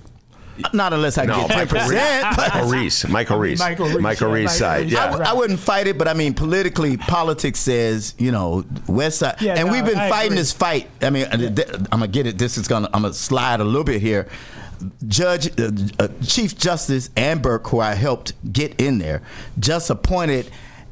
Not 0.74 0.94
unless 0.94 1.18
I 1.18 1.26
No, 1.26 1.48
get 1.48 1.48
ten 1.48 1.58
Michael 1.60 1.80
Reese. 1.90 1.90
percent. 1.90 2.38
Michael 2.38 2.70
Reese. 2.70 3.08
Michael 3.08 3.38
Reese. 3.40 3.60
Michael 3.60 3.86
Reese, 3.88 4.00
Michael 4.02 4.28
yeah, 4.28 4.34
Reese 4.36 4.44
Michael 4.46 4.60
side. 4.60 4.90
Yeah. 4.92 5.00
I, 5.00 5.06
w- 5.08 5.24
I 5.26 5.34
wouldn't 5.34 5.60
fight 5.60 5.88
it, 5.88 5.98
but 5.98 6.08
I 6.08 6.14
mean, 6.14 6.34
politically, 6.36 6.98
politics 6.98 7.60
says 7.60 8.14
you 8.20 8.32
know 8.32 8.64
West 8.88 9.20
Side, 9.20 9.42
Yeah, 9.42 9.56
and 9.56 9.68
no, 9.68 9.74
we've 9.74 9.86
been 9.86 9.98
I 9.98 10.10
fighting 10.10 10.34
agree. 10.34 10.38
this 10.38 10.52
fight. 10.54 10.90
I 11.02 11.10
mean, 11.10 11.26
uh, 11.26 11.38
th- 11.38 11.68
I'm 11.92 12.00
gonna 12.02 12.08
get 12.10 12.28
it. 12.28 12.38
This 12.38 12.58
is 12.58 12.68
gonna. 12.68 12.90
I'm 12.94 13.02
gonna 13.04 13.14
slide 13.14 13.60
a 13.62 13.64
little 13.64 13.84
bit 13.86 14.02
here. 14.02 14.28
Judge, 15.08 15.48
uh, 15.60 15.72
uh, 16.00 16.08
Chief 16.26 16.56
Justice 16.58 17.10
Ann 17.16 17.40
Burke, 17.40 17.68
who 17.68 17.80
I 17.80 17.94
helped 17.94 18.34
get 18.52 18.80
in 18.80 18.98
there, 18.98 19.22
just 19.60 19.90
appointed 19.90 20.50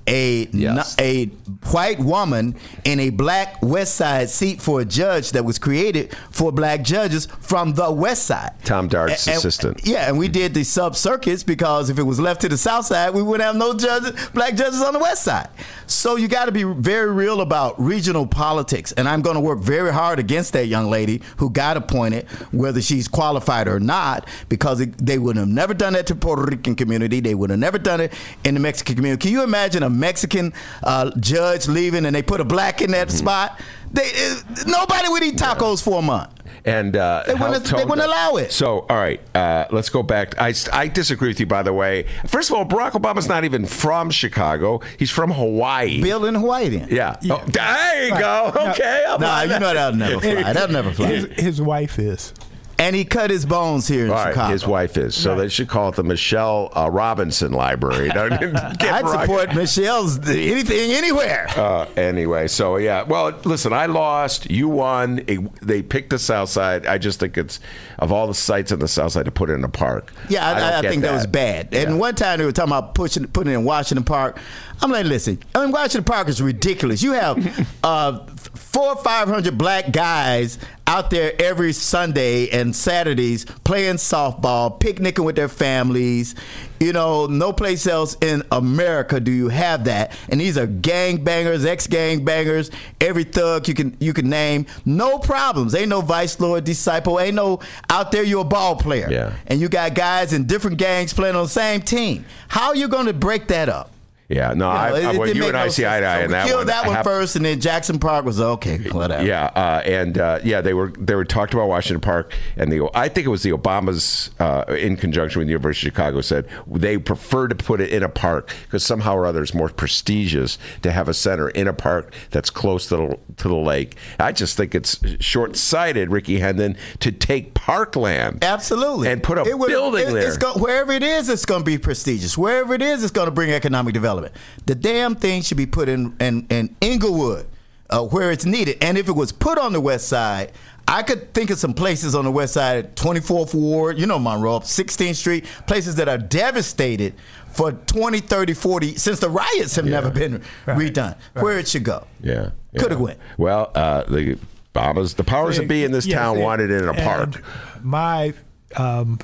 a 0.10 0.50
Yes. 0.52 0.96
a 1.00 1.28
white 1.72 2.00
woman 2.00 2.56
in 2.84 3.00
a 3.00 3.10
black 3.12 3.62
West 3.62 3.96
Side 3.96 4.30
seat 4.30 4.62
for 4.62 4.82
a 4.82 4.86
judge 4.86 5.32
that 5.32 5.46
was 5.46 5.60
created 5.60 6.16
for 6.32 6.52
black 6.52 6.84
judges 6.84 7.28
from 7.40 7.74
the 7.76 7.92
West 7.92 8.24
Side. 8.26 8.52
Tom 8.66 8.88
Dart's 8.88 9.28
And- 9.28 9.36
and- 9.36 9.38
assistant. 9.40 9.82
yeah, 9.84 10.08
and 10.08 10.18
we 10.18 10.26
mm-hmm. 10.26 10.34
did 10.34 10.54
the 10.54 10.64
sub 10.64 10.96
circuits 10.96 11.44
because 11.44 11.90
if 11.90 12.00
it 12.00 12.04
was 12.04 12.20
left 12.20 12.42
to 12.42 12.50
the 12.50 12.58
south 12.58 12.86
side, 12.88 13.14
we 13.14 13.22
wouldn't 13.22 13.46
have 13.46 13.56
no 13.56 13.74
judges, 13.74 14.12
black 14.34 14.56
judges 14.56 14.82
on 14.82 14.94
the 14.94 15.00
west 15.00 15.24
side. 15.24 15.48
So 15.88 16.16
you 16.18 16.28
got 16.28 16.46
to 16.46 16.52
be 16.52 16.64
very 16.64 17.12
real 17.12 17.42
about 17.42 17.80
regional 17.82 18.26
politics, 18.28 18.92
and 18.94 19.08
I'm 19.08 19.22
going 19.22 19.36
to 19.36 19.40
work 19.42 19.60
very 19.60 19.92
hard 19.94 20.20
against 20.20 20.54
that 20.54 20.68
young 20.68 20.90
lady 20.90 21.22
who 21.38 21.50
got 21.50 21.78
appointed, 21.78 22.28
whether 22.52 22.82
she's 22.82 23.08
qualified 23.08 23.68
or 23.68 23.80
not, 23.80 24.28
because 24.50 24.80
it, 24.82 24.98
they 25.04 25.18
would 25.18 25.36
have 25.38 25.48
never 25.48 25.74
done 25.74 25.94
that 25.94 26.08
to 26.08 26.16
Puerto 26.16 26.44
Rican 26.44 26.76
community. 26.76 27.20
They 27.20 27.36
would 27.36 27.50
have 27.50 27.60
never 27.60 27.78
done 27.78 28.02
it 28.02 28.14
in 28.44 28.54
the 28.54 28.60
Mexican 28.60 28.96
community. 28.96 29.20
Can 29.22 29.32
you 29.32 29.44
imagine 29.44 29.84
a 29.84 29.90
Mexican 30.00 30.54
uh, 30.84 31.12
judge 31.20 31.68
leaving 31.68 32.06
and 32.06 32.16
they 32.16 32.22
put 32.24 32.40
a 32.42 32.46
black 32.46 32.82
in 32.82 32.92
that 32.92 33.12
spot? 33.12 33.60
They, 33.92 34.04
uh, 34.04 34.36
nobody 34.68 35.10
would 35.10 35.24
eat 35.24 35.36
tacos 35.36 35.82
for 35.84 36.00
a 36.00 36.02
month. 36.04 36.30
and 36.66 36.96
uh, 36.96 37.24
They 37.26 37.34
wouldn't- 37.34 37.66
they 37.66 37.86
wouldn't 37.86 38.06
allow 38.08 38.36
it. 38.36 38.52
So, 38.52 38.86
all 38.90 38.98
right, 38.98 39.20
uh, 39.34 39.66
let's 39.72 39.90
go 39.90 40.04
back. 40.04 40.40
I, 40.40 40.54
I 40.72 40.88
disagree 40.88 41.30
with 41.30 41.40
you, 41.40 41.46
by 41.48 41.64
the 41.64 41.74
way. 41.74 42.06
First 42.28 42.52
of 42.52 42.56
all, 42.58 42.66
Barack 42.66 42.92
Obama's 42.92 43.28
not 43.28 43.46
even 43.46 43.66
from 43.66 44.12
Chicago. 44.12 44.82
He's 45.00 45.10
from 45.10 45.32
Hawaii. 45.32 46.02
Bill 46.04 46.26
in 46.26 46.36
Hawaii 46.36 46.70
then. 46.70 46.88
yeah. 46.92 47.16
Oh, 47.32 47.44
there 47.48 48.06
you 48.06 48.12
go. 48.20 48.52
Okay. 48.72 49.06
I'll 49.08 49.18
Nah, 49.20 49.42
you 49.42 49.50
that. 49.50 49.62
know 49.62 49.74
that'll 49.74 49.98
never 49.98 50.20
fly. 50.22 50.54
That'll 50.54 50.72
never 50.72 50.92
fly. 50.92 51.08
His, 51.08 51.26
his 51.34 51.62
wife 51.62 51.98
is. 51.98 52.34
And 52.80 52.96
he 52.96 53.04
cut 53.04 53.30
his 53.30 53.46
bones 53.46 53.88
here 53.88 54.06
in 54.06 54.12
right, 54.12 54.30
Chicago. 54.32 54.54
his 54.54 54.66
wife 54.66 54.96
is. 54.98 55.14
So 55.14 55.36
they 55.36 55.50
should 55.50 55.68
call 55.68 55.90
it 55.90 55.96
the 55.96 56.04
Michelle 56.04 56.72
uh, 56.74 56.90
Robinson 56.90 57.52
Library. 57.52 58.10
Don't 58.14 58.40
get 58.40 58.84
I'd 58.84 59.08
support 59.08 59.54
Michelle's 59.54 60.18
anything 60.28 60.92
anywhere. 60.92 61.48
Uh, 61.56 61.86
anyway, 61.98 62.48
so 62.48 62.78
yeah. 62.78 63.04
Well, 63.04 63.38
listen, 63.44 63.74
I 63.74 63.88
lost. 63.88 64.50
You 64.50 64.70
won. 64.70 65.24
It- 65.28 65.40
they 65.62 65.82
picked 65.82 66.10
the 66.10 66.20
South 66.20 66.50
Side. 66.50 66.86
I 66.86 66.98
just 66.98 67.20
think 67.20 67.38
it's 67.38 67.60
of 68.00 68.12
all 68.14 68.28
the 68.28 68.34
sites 68.34 68.72
in 68.72 68.80
the 68.80 68.88
South 68.88 69.12
Side 69.12 69.26
to 69.26 69.32
put 69.32 69.50
it 69.50 69.54
in 69.54 69.64
a 69.64 69.70
park. 69.70 70.14
Yeah, 70.30 70.54
don't 70.54 70.64
I, 70.64 70.80
I, 70.80 70.82
think 70.82 71.02
that. 71.02 71.12
was 71.12 71.28
bad. 71.28 71.70
Yeah. 71.72 71.82
And 71.82 72.00
one 72.00 72.16
time 72.16 72.40
they 72.40 72.46
were 72.46 72.52
talking 72.54 72.72
about 72.72 72.96
pushing, 72.96 73.28
putting 73.28 73.52
it 73.52 73.58
in 73.58 73.66
Washington 73.66 74.06
Park. 74.06 74.40
I'm 74.82 74.92
like, 74.92 75.06
listen, 75.06 75.40
I 75.54 75.62
mean, 75.62 75.72
Washington 75.72 76.04
Park 76.04 76.30
is 76.30 76.42
ridiculous. 76.42 77.04
You 77.04 77.14
have 77.14 77.78
uh, 77.84 78.26
four 78.26 78.90
or 78.90 78.96
five 78.98 79.28
hundred 79.28 79.58
black 79.58 79.92
guys 79.92 80.58
out 80.88 81.10
there 81.10 81.34
every 81.40 81.74
Sunday 81.74 82.50
and 82.50 82.76
Saturdays 82.76 83.46
playing 83.64 83.96
softball, 83.96 84.80
picnicking 84.80 85.24
with 85.26 85.36
their 85.36 85.48
families. 85.48 86.34
You 86.80 86.94
know, 86.94 87.28
no 87.28 87.52
place 87.52 87.86
else 87.88 88.16
in 88.22 88.42
America 88.52 89.20
do 89.20 89.32
you 89.32 89.50
have 89.50 89.84
that. 89.84 90.18
And 90.30 90.40
these 90.40 90.58
are 90.58 90.66
gang 90.66 91.24
bangers, 91.24 91.66
ex 91.66 91.86
gang 91.86 92.24
bangers, 92.24 92.72
every 93.02 93.26
thug 93.26 93.68
you 93.68 93.74
can 93.74 93.98
you 94.00 94.14
can 94.14 94.30
name. 94.30 94.66
No 94.86 95.20
problems. 95.20 95.76
Ain't 95.76 95.90
no 95.90 96.02
vice 96.02 96.40
lord 96.40 96.64
disciple. 96.64 97.20
Ain't 97.20 97.36
no 97.36 97.60
out 97.90 98.12
there 98.12 98.24
you're 98.24 98.42
a 98.42 98.46
ball 98.46 98.76
player. 98.78 99.10
Yeah. 99.12 99.34
And 99.48 99.60
you 99.60 99.68
got 99.68 99.94
guys 99.94 100.32
in 100.32 100.46
different 100.46 100.78
gangs 100.78 101.14
playing 101.14 101.36
on 101.36 101.44
the 101.44 101.50
same 101.50 101.82
team. 101.82 102.26
How 102.48 102.70
are 102.70 102.76
you 102.76 102.88
going 102.88 103.08
to 103.08 103.14
break 103.14 103.48
that 103.50 103.68
up? 103.68 103.92
Yeah, 104.30 104.54
no, 104.54 104.70
I, 104.70 104.90
know, 105.02 105.10
I, 105.10 105.18
well, 105.18 105.28
you 105.36 105.48
and 105.48 105.58
I 105.58 105.64
no 105.66 105.70
see 105.72 105.88
eye 105.88 106.00
to 106.02 106.06
eye 106.06 106.20
So 106.20 106.26
in 106.26 106.32
that 106.32 106.46
killed 106.48 106.58
one. 106.60 106.68
that 106.68 106.84
I 106.86 106.88
one 106.88 106.96
have- 106.98 107.04
first, 107.04 107.36
and 107.36 107.44
then 107.44 107.60
Jackson 107.60 107.98
Park 107.98 108.26
was 108.26 108.40
okay, 108.40 108.78
whatever. 108.92 109.26
Yeah, 109.26 109.46
uh, 109.56 109.82
and 109.84 110.20
uh, 110.20 110.40
yeah, 110.44 110.62
they 110.62 110.76
were 110.76 110.92
they 111.00 111.16
were 111.16 111.26
talked 111.26 111.54
about 111.56 111.68
Washington 111.68 112.00
Park, 112.00 112.32
and 112.56 112.72
the 112.72 112.88
I 112.94 113.10
think 113.10 113.26
it 113.26 113.32
was 113.32 113.42
the 113.42 113.52
Obamas 113.54 114.30
uh, 114.40 114.72
in 114.76 114.98
conjunction 114.98 115.40
with 115.40 115.48
the 115.48 115.52
University 115.54 115.88
of 115.88 115.94
Chicago 115.94 116.22
said 116.22 116.48
they 116.68 117.00
prefer 117.00 117.48
to 117.48 117.56
put 117.56 117.82
it 117.82 117.90
in 117.90 118.04
a 118.04 118.10
park 118.10 118.54
because 118.66 118.86
somehow 118.86 119.16
or 119.16 119.26
other 119.26 119.42
it's 119.42 119.56
more 119.56 119.70
prestigious 119.70 120.60
to 120.84 120.92
have 120.92 121.10
a 121.10 121.14
center 121.16 121.50
in 121.50 121.68
a 121.68 121.74
park 121.74 122.14
that's 122.30 122.52
close 122.52 122.86
to 122.90 122.98
the 122.98 123.20
to 123.38 123.48
the 123.48 123.56
lake. 123.56 123.96
I 124.20 124.32
just 124.32 124.56
think 124.56 124.76
it's 124.76 125.00
short 125.20 125.56
sighted, 125.56 126.12
Rickey 126.12 126.40
Hendon, 126.40 126.78
to 127.00 127.12
take 127.12 127.56
parkland 127.56 128.44
Absolutely. 128.44 129.08
and 129.10 129.24
put 129.24 129.40
a 129.40 129.42
It 129.46 129.58
would- 129.58 129.70
building 129.70 130.08
it- 130.10 130.14
there. 130.14 130.28
It's 130.28 130.38
go, 130.38 130.54
wherever 130.54 130.92
it 130.92 131.02
is, 131.02 131.30
it's 131.30 131.46
going 131.46 131.62
to 131.62 131.66
be 131.66 131.80
prestigious. 131.80 132.38
Wherever 132.38 132.76
it 132.76 132.84
is, 132.84 133.02
it's 133.02 133.12
going 133.12 133.26
to 133.28 133.32
bring 133.32 133.50
economic 133.52 133.94
development. 133.96 134.19
The 134.66 134.76
damn 134.76 135.16
thing 135.16 135.42
should 135.42 135.58
be 135.58 135.66
put 135.66 135.90
in 135.90 136.16
in, 136.20 136.46
in 136.50 136.76
Englewood, 136.82 137.48
uh, 137.90 138.04
where 138.04 138.32
it's 138.32 138.46
needed. 138.46 138.78
And 138.82 138.98
if 138.98 139.08
it 139.08 139.14
was 139.14 139.32
put 139.32 139.58
on 139.58 139.74
the 139.74 139.82
west 139.82 140.08
side, 140.08 140.52
I 140.88 141.04
could 141.04 141.34
think 141.34 141.52
of 141.52 141.60
some 141.60 141.74
places 141.74 142.16
on 142.16 142.26
the 142.26 142.32
west 142.32 142.54
side, 142.54 142.96
24th 142.96 143.54
Ward, 143.54 144.00
you 144.00 144.08
know 144.08 144.18
Monroe, 144.18 144.60
16th 144.60 145.16
Street, 145.16 145.46
places 145.68 145.96
that 145.96 146.10
are 146.10 146.18
devastated 146.18 147.14
for 147.52 147.74
20, 147.74 148.20
30, 148.22 148.54
40, 148.54 148.96
since 148.96 149.20
the 149.20 149.30
riots 149.30 149.76
have 149.76 149.86
never 149.86 150.10
been 150.10 150.42
redone, 150.66 151.16
where 151.34 151.60
it 151.60 151.68
should 151.68 151.84
go. 151.84 152.08
yeah, 152.22 152.52
yeah. 152.72 152.80
Coulda 152.80 152.98
went. 152.98 153.20
Well, 153.38 153.72
uh, 153.76 154.04
the 154.04 154.38
Obamas, 154.74 155.16
the 155.16 155.24
powers 155.24 155.58
that 155.58 155.68
be 155.68 155.84
in 155.84 155.92
this 155.92 156.06
Yeah, 156.06 156.20
town 156.20 156.36
see, 156.38 156.42
wanted 156.42 156.72
it 156.72 156.82
in 156.84 156.90
a 156.90 156.94
park. 156.94 157.44
My 157.84 158.34
um, 158.76 159.20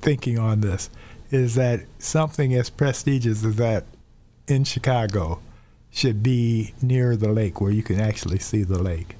thinking 0.00 0.38
on 0.38 0.60
this 0.60 0.90
is 1.30 1.54
that 1.56 1.80
something 1.98 2.54
as 2.54 2.70
prestigious 2.70 3.44
as 3.44 3.56
that 3.56 3.84
in 4.50 4.64
Chicago 4.64 5.40
should 5.90 6.22
be 6.22 6.74
near 6.82 7.16
the 7.16 7.28
lake 7.28 7.60
where 7.60 7.72
you 7.72 7.82
can 7.82 8.00
actually 8.00 8.38
see 8.38 8.62
the 8.62 8.80
lake, 8.80 9.16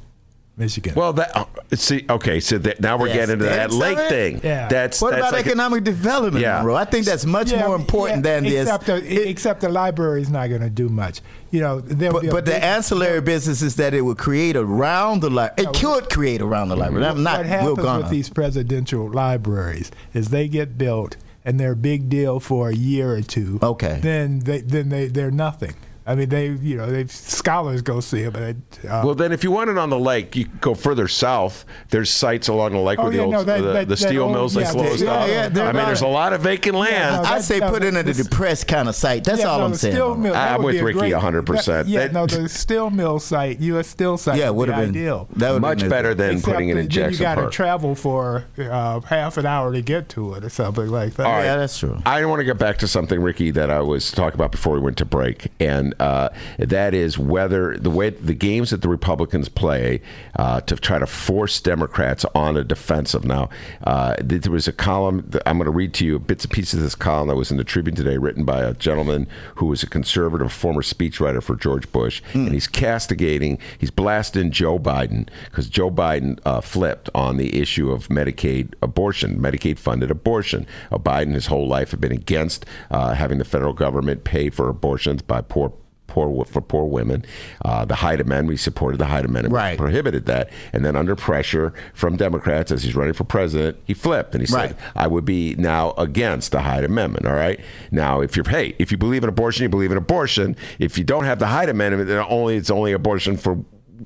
Michigan. 0.56 0.94
Well, 0.94 1.12
that 1.14 1.36
uh, 1.36 1.44
see, 1.74 2.04
okay, 2.08 2.38
so 2.38 2.58
that, 2.58 2.80
now 2.80 2.96
we're 2.96 3.08
Yes, 3.08 3.16
getting 3.16 3.32
into 3.34 3.44
that 3.46 3.72
lake 3.72 3.98
it. 3.98 4.08
thing. 4.08 4.40
Yeah. 4.44 4.68
That's 4.68 5.00
What 5.02 5.10
that's 5.10 5.20
about 5.22 5.32
like 5.32 5.46
a- 5.46 5.48
economic 5.48 5.82
development, 5.84 6.42
Yeah. 6.42 6.58
Monroe? 6.58 6.76
I 6.76 6.84
think 6.84 7.06
that's 7.06 7.26
much 7.26 7.50
Yeah, 7.50 7.66
more 7.66 7.74
important 7.74 8.24
yeah, 8.24 8.34
than 8.34 8.44
this. 8.44 8.62
except 8.68 8.86
the, 8.86 9.28
except 9.28 9.60
the 9.62 9.68
library 9.68 10.22
is 10.22 10.30
not 10.30 10.48
going 10.48 10.60
to 10.60 10.70
do 10.70 10.88
much. 10.88 11.22
You 11.50 11.60
know, 11.60 11.80
there'll 11.80 12.12
But, 12.14 12.22
be 12.22 12.28
a 12.28 12.30
but 12.30 12.44
the 12.44 12.52
big- 12.52 12.62
ancillary 12.62 13.20
businesses 13.20 13.74
that 13.76 13.94
it 13.94 14.02
would 14.02 14.18
create 14.18 14.54
around 14.54 15.20
the 15.22 15.30
library, 15.30 15.70
it 15.70 15.80
could 15.80 16.08
create 16.10 16.40
around 16.40 16.68
the 16.68 16.76
library. 16.76 17.04
I'm 17.06 17.22
not 17.24 17.38
what 17.46 17.64
Will 17.64 17.76
happens 17.76 18.02
with 18.04 18.10
these 18.12 18.28
presidential 18.30 19.10
libraries 19.10 19.90
is 20.14 20.28
they 20.28 20.46
get 20.46 20.78
built 20.78 21.16
and 21.50 21.58
they're 21.58 21.72
a 21.72 21.76
big 21.76 22.08
deal 22.08 22.38
for 22.38 22.68
a 22.68 22.74
year 22.74 23.10
or 23.12 23.22
two. 23.22 23.58
Okay. 23.60 23.98
Then 24.00 24.38
they 24.38 24.60
then 24.60 24.88
they 24.88 25.08
they're 25.08 25.32
nothing. 25.32 25.74
I 26.10 26.14
mean, 26.16 26.28
they 26.28 26.48
you 26.48 26.76
know 26.76 26.86
they 26.86 27.06
scholars 27.06 27.82
go 27.82 28.00
see 28.00 28.22
it, 28.22 28.32
but 28.32 28.56
uh, 28.88 29.02
Well, 29.04 29.14
then, 29.14 29.32
if 29.32 29.44
you 29.44 29.50
want 29.50 29.70
it 29.70 29.78
on 29.78 29.90
the 29.90 29.98
lake, 29.98 30.34
you 30.36 30.46
go 30.60 30.74
further 30.74 31.06
south. 31.08 31.64
There's 31.90 32.10
sites 32.10 32.48
along 32.48 32.72
the 32.72 32.78
lake 32.78 32.98
Oh, 32.98 33.04
where 33.04 33.12
the 33.12 33.18
old 33.20 33.32
no, 33.32 33.44
that- 33.44 33.60
the, 33.62 33.72
that- 33.72 33.88
the 33.88 33.94
that 33.94 33.96
steel 33.96 34.24
old- 34.24 34.32
mills 34.32 34.54
they 34.54 34.62
yeah, 34.62 34.72
closed 34.72 35.02
yeah, 35.04 35.12
up. 35.12 35.28
yeah, 35.54 35.62
I 35.68 35.72
mean, 35.72 35.86
there's 35.86 36.00
a 36.02 36.06
lot 36.06 36.20
lot 36.20 36.32
of 36.34 36.40
vacant 36.42 36.76
land. 36.76 37.22
no, 37.22 37.28
I 37.30 37.34
that- 37.38 37.44
say 37.44 37.60
no, 37.60 37.70
put 37.70 37.82
it 37.82 37.94
in 37.94 37.96
a 37.96 38.12
depressed 38.12 38.66
kind 38.68 38.88
of 38.88 38.94
site. 38.94 39.24
That's 39.24 39.40
yeah, 39.40 39.46
all 39.46 39.60
no, 39.60 39.64
I'm 39.66 39.74
saying. 39.74 39.94
Mill, 39.94 40.14
that 40.34 40.56
I'm 40.58 40.62
with 40.62 40.80
Rickey 40.82 40.98
great- 40.98 41.14
100%. 41.14 41.64
that- 41.66 41.86
yeah, 41.86 42.00
That- 42.00 42.12
no, 42.12 42.26
the 42.26 42.48
steel 42.48 42.90
mill 42.90 43.18
site, 43.20 43.60
U.S. 43.60 43.86
Steel 43.88 44.18
site, 44.18 44.38
Yeah, 44.38 44.50
would 44.50 44.56
would 44.58 44.66
be 44.68 44.72
have 44.72 44.92
been 44.92 45.02
ideal. 45.02 45.28
that 45.36 45.52
would 45.52 45.62
Much 45.62 45.88
better 45.88 46.14
than 46.14 46.32
Except 46.36 46.52
putting 46.52 46.68
it 46.68 46.76
in 46.76 46.86
that 46.88 46.92
then 46.94 47.12
you 47.12 47.18
got 47.18 47.36
to 47.36 47.48
travel 47.48 47.94
for 47.94 48.44
uh, 48.58 49.00
half 49.00 49.36
an 49.38 49.46
hour 49.46 49.72
to 49.72 49.80
get 49.80 50.08
to 50.10 50.34
it 50.34 50.44
or 50.44 50.48
something 50.50 50.88
like 50.88 51.14
that. 51.14 51.26
All 51.26 51.32
right. 51.32 51.44
Yeah, 51.44 51.56
that's 51.56 51.78
true. 51.78 52.00
I 52.04 52.24
want 52.26 52.40
to 52.40 52.44
get 52.44 52.58
back 52.58 52.78
to 52.78 52.88
something, 52.88 53.22
Rickey, 53.22 53.50
that 53.52 53.70
I 53.70 53.80
was 53.80 54.10
talking 54.10 54.34
about 54.34 54.50
before 54.52 54.74
we 54.74 54.80
went 54.80 54.96
to 54.98 55.04
break, 55.04 55.48
and 55.60 55.94
uh, 56.00 56.30
that 56.58 56.94
is 56.94 57.18
whether 57.18 57.76
the 57.76 57.90
way 57.90 58.10
the 58.10 58.34
games 58.34 58.70
that 58.70 58.82
the 58.82 58.88
Republicans 58.88 59.48
play 59.48 60.00
uh, 60.36 60.60
to 60.62 60.76
try 60.76 60.98
to 60.98 61.06
force 61.06 61.60
Democrats 61.60 62.24
on 62.34 62.56
a 62.56 62.64
defensive. 62.64 63.24
Now, 63.24 63.50
uh, 63.84 64.16
there 64.18 64.52
was 64.52 64.66
a 64.66 64.72
column 64.72 65.24
that 65.28 65.42
I'm 65.46 65.58
going 65.58 65.66
to 65.66 65.70
read 65.70 65.94
to 65.94 66.06
you 66.06 66.18
bits 66.18 66.44
and 66.44 66.52
pieces 66.52 66.74
of 66.74 66.82
this 66.82 66.94
column 66.94 67.28
that 67.28 67.36
was 67.36 67.50
in 67.50 67.56
the 67.56 67.64
Tribune 67.64 67.94
today, 67.94 68.16
written 68.16 68.44
by 68.44 68.62
a 68.62 68.74
gentleman 68.74 69.26
who 69.56 69.66
was 69.66 69.82
a 69.82 69.86
conservative 69.86 70.52
former 70.52 70.82
speechwriter 70.82 71.42
for 71.42 71.56
George 71.56 71.90
Bush, 71.92 72.22
and 72.32 72.52
he's 72.52 72.66
castigating, 72.66 73.58
he's 73.78 73.90
blasting 73.90 74.50
Joe 74.50 74.78
Biden 74.78 75.28
because 75.44 75.68
Joe 75.68 75.90
Biden 75.90 76.38
uh, 76.44 76.60
flipped 76.60 77.10
on 77.14 77.36
the 77.36 77.60
issue 77.60 77.90
of 77.90 78.08
Medicaid 78.08 78.74
abortion, 78.82 79.38
Medicaid 79.38 79.78
funded 79.78 80.10
abortion. 80.10 80.66
Uh, 80.90 80.98
Biden, 80.98 81.34
his 81.34 81.46
whole 81.46 81.68
life, 81.68 81.90
had 81.90 82.00
been 82.00 82.12
against 82.12 82.64
uh, 82.90 83.14
having 83.14 83.38
the 83.38 83.44
federal 83.44 83.72
government 83.72 84.24
pay 84.24 84.50
for 84.50 84.68
abortions 84.68 85.22
by 85.22 85.40
poor. 85.40 85.72
Poor 86.10 86.44
for 86.44 86.60
poor 86.60 86.84
women, 86.84 87.24
uh, 87.64 87.84
the 87.84 87.94
Hyde 87.94 88.20
Amendment. 88.20 88.48
we 88.48 88.56
supported 88.56 88.98
the 88.98 89.06
Hyde 89.06 89.24
Amendment, 89.24 89.54
Right. 89.54 89.78
prohibited 89.78 90.26
that, 90.26 90.50
and 90.72 90.84
then 90.84 90.96
under 90.96 91.14
pressure 91.16 91.72
from 91.94 92.16
Democrats 92.16 92.70
as 92.72 92.82
he's 92.82 92.94
running 92.96 93.14
for 93.14 93.24
president, 93.24 93.76
he 93.84 93.94
flipped 93.94 94.34
and 94.34 94.46
he 94.46 94.52
Right. 94.52 94.70
said, 94.70 94.76
"I 94.96 95.06
would 95.06 95.24
be 95.24 95.54
now 95.56 95.94
against 95.96 96.52
the 96.52 96.60
Hyde 96.60 96.84
Amendment." 96.84 97.26
All 97.26 97.34
right, 97.34 97.60
now 97.90 98.20
if 98.20 98.36
you're 98.36 98.48
hey, 98.48 98.74
if 98.78 98.90
you 98.90 98.98
believe 98.98 99.22
in 99.22 99.28
abortion, 99.28 99.62
you 99.62 99.68
believe 99.68 99.92
in 99.92 99.96
abortion. 99.98 100.56
If 100.78 100.98
you 100.98 101.04
don't 101.04 101.24
have 101.24 101.38
the 101.38 101.46
Hyde 101.46 101.68
Amendment, 101.68 102.08
then 102.08 102.24
only 102.28 102.56
it's 102.56 102.70
only 102.70 102.92
abortion 102.92 103.36
for 103.36 103.58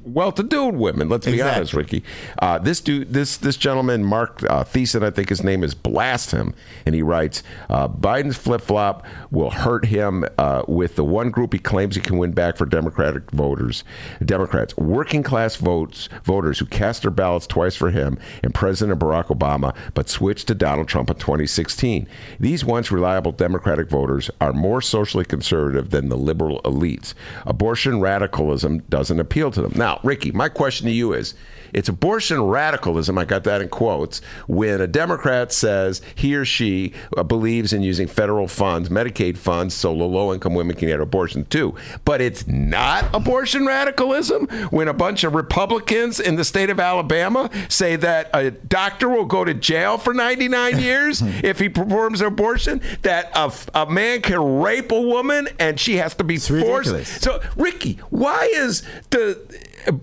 well-to-do 0.03 0.67
women. 0.67 1.09
Let's 1.09 1.27
be 1.27 1.33
Exactly. 1.35 1.57
honest, 1.57 1.75
Rickey. 1.75 2.05
Uh, 2.41 2.59
this 2.59 2.81
dude, 2.81 3.13
this 3.13 3.37
this 3.37 3.57
gentleman, 3.57 4.05
Mark 4.05 4.43
uh, 4.45 4.65
Thiessen, 4.65 5.03
I 5.05 5.11
think 5.11 5.29
his 5.29 5.43
name 5.45 5.63
is, 5.63 5.75
blast 5.75 6.31
him, 6.31 6.55
and 6.87 6.95
he 6.95 7.03
writes, 7.03 7.43
uh, 7.69 7.89
"Biden's 7.89 8.37
flip-flop 8.37 9.05
will 9.31 9.51
hurt 9.51 9.85
him 9.87 10.25
uh, 10.39 10.63
with 10.67 10.97
the 10.97 11.05
one 11.05 11.31
group 11.31 11.53
he 11.53 11.59
claims 11.59 11.95
he 11.95 12.01
can 12.01 12.19
win 12.19 12.33
back 12.33 12.57
for 12.57 12.65
Democratic 12.67 13.31
voters, 13.31 13.85
Democrats, 14.25 14.77
working-class 14.77 15.57
votes 15.57 16.09
voters 16.25 16.59
who 16.59 16.67
cast 16.67 17.03
their 17.03 17.11
ballots 17.11 17.47
twice 17.47 17.77
for 17.77 17.91
him 17.91 18.19
and 18.43 18.55
President 18.55 18.99
Barack 18.99 19.27
Obama, 19.27 19.75
but 19.95 20.09
switched 20.09 20.47
to 20.49 20.55
Donald 20.55 20.89
Trump 20.89 21.11
in 21.11 21.17
2016. 21.17 22.09
These 22.41 22.65
once 22.65 22.91
reliable 22.91 23.33
Democratic 23.33 23.89
voters 23.89 24.31
are 24.41 24.53
more 24.53 24.81
socially 24.81 25.25
conservative 25.25 25.91
than 25.91 26.09
the 26.09 26.17
liberal 26.17 26.61
elites. 26.63 27.15
Abortion 27.47 28.01
radicalism 28.01 28.79
doesn't 28.89 29.21
appeal 29.21 29.51
to 29.51 29.61
them." 29.61 29.73
Now, 29.75 29.84
Rickey, 30.03 30.33
my 30.33 30.49
question 30.49 30.87
to 30.87 30.93
you 30.93 31.13
is 31.13 31.35
it's 31.75 31.89
abortion 31.89 32.41
radicalism, 32.41 33.19
I 33.19 33.25
got 33.25 33.43
that 33.45 33.61
in 33.61 33.69
quotes, 33.69 34.21
when 34.47 34.81
a 34.81 34.87
Democrat 34.87 35.53
says 35.53 36.01
he 36.15 36.37
or 36.37 36.45
she 36.45 36.93
uh, 37.17 37.25
believes 37.25 37.73
in 37.73 37.83
using 37.83 38.07
federal 38.07 38.47
funds, 38.47 38.89
Medicaid 38.89 39.37
funds, 39.37 39.75
so 39.75 39.93
low 39.93 40.33
income 40.33 40.55
women 40.55 40.77
can 40.77 40.87
get 40.87 41.01
abortion 41.01 41.45
too. 41.47 41.75
But 42.05 42.21
it's 42.21 42.47
not 42.47 43.13
abortion 43.13 43.67
radicalism 43.67 44.47
when 44.71 44.87
a 44.87 44.95
bunch 44.95 45.25
of 45.25 45.35
Republicans 45.35 46.21
in 46.21 46.37
the 46.37 46.45
state 46.45 46.71
of 46.71 46.79
Alabama 46.79 47.51
say 47.69 47.97
that 47.97 48.31
a 48.33 48.53
doctor 48.53 49.09
will 49.09 49.25
go 49.25 49.45
to 49.45 49.53
jail 49.53 49.99
for 49.99 50.15
99 50.15 50.79
years 50.85 51.23
if 51.23 51.59
he 51.59 51.69
performs 51.69 52.21
an 52.21 52.29
abortion, 52.29 52.81
that 53.03 53.33
a, 53.35 53.53
a 53.75 53.91
man 53.91 54.23
can 54.23 54.61
rape 54.61 54.93
a 54.93 55.01
woman 55.01 55.49
and 55.59 55.81
she 55.81 55.97
has 55.97 56.15
to 56.15 56.25
be 56.25 56.37
forced. 56.37 56.61
ridiculous. 56.61 57.09
So, 57.21 57.43
Rickey, 57.57 57.99
why 58.11 58.49
is 58.55 58.85
the 59.11 59.41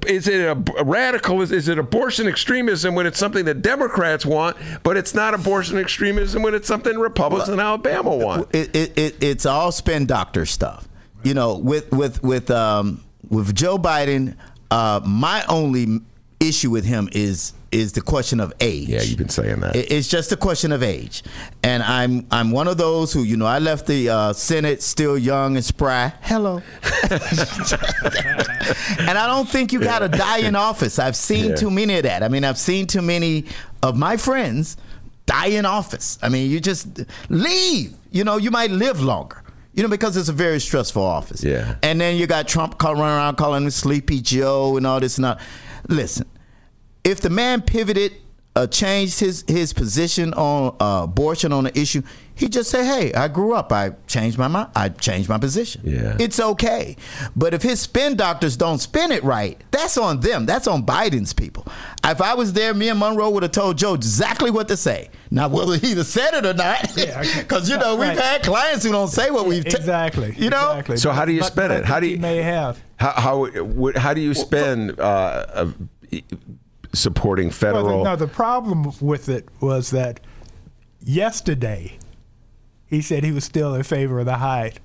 is 0.08 0.28
it 0.28 0.42
a, 0.42 0.84
radical? 0.84 1.42
Is, 1.42 1.52
is 1.52 1.68
it 1.68 1.78
abortion 1.78 2.28
extremism 2.28 2.96
when 2.96 3.06
it's 3.06 3.20
something 3.20 3.46
that 3.46 3.62
Democrats 3.62 4.26
want, 4.26 4.58
but 4.84 4.98
it's 4.98 5.14
not 5.14 5.34
abortion 5.34 5.78
extremism 5.78 6.44
when 6.44 6.54
it's 6.54 6.68
something 6.68 6.98
Republicans 6.98 7.50
in 7.50 7.60
Alabama 7.60 8.16
want? 8.16 8.54
It, 8.54 8.76
it, 8.76 8.98
it, 8.98 9.24
it's 9.24 9.46
all 9.46 9.72
spin 9.72 10.06
doctor 10.06 10.46
stuff. 10.46 10.88
You 11.24 11.34
know, 11.34 11.58
with 11.58 11.92
with 11.92 12.24
with 12.24 12.50
um, 12.50 13.04
with 13.30 13.54
Joe 13.56 13.78
Biden, 13.78 14.36
uh, 14.72 15.02
my 15.06 15.44
only 15.48 16.02
issue 16.40 16.72
with 16.72 16.86
him 16.86 17.10
is 17.12 17.54
is 17.72 17.94
the 17.94 18.02
question 18.02 18.40
of 18.40 18.52
age. 18.60 18.90
Yeah, 18.90 19.02
you've 19.02 19.18
been 19.18 19.30
saying 19.30 19.60
that. 19.62 19.76
It's 19.76 20.08
just 20.08 20.32
a 20.32 20.38
question 20.38 20.72
of 20.72 20.84
age, 20.84 21.24
and 21.64 21.82
I'm 21.84 22.28
I'm 22.32 22.52
one 22.52 22.68
of 22.68 22.78
those 22.78 23.14
who 23.14 23.24
you 23.24 23.38
know 23.38 23.46
I 23.46 23.60
left 23.60 23.88
the 23.88 24.10
uh, 24.10 24.34
Senate 24.34 24.82
still 24.84 25.18
young 25.18 25.56
and 25.56 25.64
spry. 25.66 26.14
Hello, 26.22 26.62
and 29.00 29.18
I 29.18 29.28
don't 29.28 29.48
think 29.48 29.72
you 29.74 29.80
got 29.80 30.00
to 30.00 30.08
die 30.10 30.40
in 30.40 30.56
office. 30.56 31.00
I've 31.00 31.16
seen 31.16 31.50
Yeah. 31.52 31.56
too 31.56 31.72
many 31.72 31.96
of 31.98 32.04
that. 32.04 32.24
I 32.24 32.28
mean, 32.28 32.44
I've 32.44 32.58
seen 32.58 32.88
too 32.88 33.02
many 33.02 33.46
of 33.84 33.98
my 33.98 34.18
friends 34.18 34.78
die 35.26 35.48
in 35.48 35.66
office. 35.66 36.18
I 36.22 36.30
mean, 36.30 36.50
you 36.52 36.60
just 36.60 36.88
leave. 37.30 37.94
You 38.12 38.24
know, 38.24 38.38
you 38.38 38.52
might 38.52 38.72
live 38.72 39.02
longer. 39.02 39.38
You 39.74 39.84
know, 39.84 39.90
because 39.90 40.18
it's 40.18 40.28
a 40.28 40.34
very 40.34 40.60
stressful 40.60 41.02
office. 41.02 41.42
Yeah. 41.46 41.76
And 41.82 42.02
then 42.02 42.18
you 42.18 42.28
got 42.28 42.46
Trump 42.46 42.78
call, 42.78 42.94
running 42.96 43.16
around 43.16 43.38
calling 43.38 43.64
him 43.64 43.70
Sleepy 43.70 44.20
Joe 44.20 44.76
and 44.76 44.86
all 44.86 45.00
this 45.00 45.18
and 45.18 45.24
that. 45.24 45.40
Listen, 45.88 46.28
if 47.04 47.22
the 47.22 47.30
man 47.30 47.62
pivoted, 47.62 48.14
uh, 48.54 48.68
changed 48.68 49.20
his 49.22 49.46
his 49.48 49.72
position 49.72 50.34
on 50.34 50.76
uh, 50.82 51.04
abortion 51.04 51.54
on 51.54 51.64
the 51.64 51.80
issue, 51.80 52.02
he 52.36 52.50
just 52.50 52.70
say, 52.70 52.86
"Hey, 52.86 53.14
I 53.14 53.30
grew 53.30 53.54
up. 53.54 53.72
I 53.72 53.92
changed 54.08 54.38
my 54.38 54.50
mind. 54.50 54.68
I 54.76 54.90
changed 54.90 55.30
my 55.30 55.38
position. 55.38 55.82
Yeah. 55.86 56.18
it's 56.20 56.38
okay." 56.38 56.98
But 57.34 57.54
if 57.54 57.62
his 57.62 57.80
spin 57.80 58.18
doctors 58.18 58.58
don't 58.58 58.80
spin 58.80 59.14
it 59.14 59.24
right, 59.24 59.58
that's 59.72 59.98
on 59.98 60.20
them. 60.20 60.46
That's 60.46 60.68
on 60.68 60.86
Biden's 60.86 61.32
people. 61.32 61.66
If 62.04 62.20
I 62.22 62.34
was 62.34 62.52
there, 62.52 62.74
me 62.74 62.90
and 62.90 63.00
Monroe 63.00 63.30
would 63.30 63.44
have 63.44 63.54
told 63.54 63.78
Joe 63.78 63.94
exactly 63.94 64.52
what 64.52 64.68
to 64.68 64.76
say. 64.76 65.10
Now, 65.30 65.48
whether 65.48 65.78
he 65.78 65.92
either 65.92 66.04
said 66.04 66.34
it 66.34 66.46
or 66.46 66.54
not, 66.54 66.94
because 66.94 67.70
you 67.70 67.78
know 67.78 67.96
we've 67.96 68.10
Right. 68.10 68.20
had 68.20 68.44
clients 68.44 68.84
who 68.84 68.92
don't 68.92 69.08
say 69.08 69.32
what 69.32 69.48
we've 69.48 69.64
t- 69.64 69.70
exactly. 69.78 70.36
You 70.38 70.50
know, 70.50 70.72
exactly. 70.72 70.98
So 70.98 71.12
how 71.12 71.24
do 71.24 71.32
you 71.32 71.40
But- 71.40 71.48
spin 71.54 71.68
but 71.70 71.78
it? 71.80 71.86
How 71.86 72.02
do 72.02 72.06
he 72.08 72.14
you- 72.16 72.20
may 72.20 72.38
have? 72.42 72.84
How 72.98 73.12
how 73.12 73.90
how 73.96 74.14
do 74.14 74.20
you 74.20 74.34
spend 74.34 75.00
uh, 75.00 75.04
uh, 75.04 75.72
supporting 76.94 77.48
Well, 77.48 77.52
federal? 77.54 77.98
the, 78.00 78.10
no, 78.12 78.16
the 78.16 78.28
problem 78.28 78.92
with 79.00 79.30
it 79.30 79.48
was 79.60 79.92
that 79.92 80.20
yesterday 81.00 81.98
he 82.86 83.02
said 83.02 83.24
he 83.24 83.32
was 83.32 83.44
still 83.44 83.74
in 83.74 83.84
favor 83.84 84.20
of 84.20 84.26
the 84.26 84.38
Hyde 84.38 84.80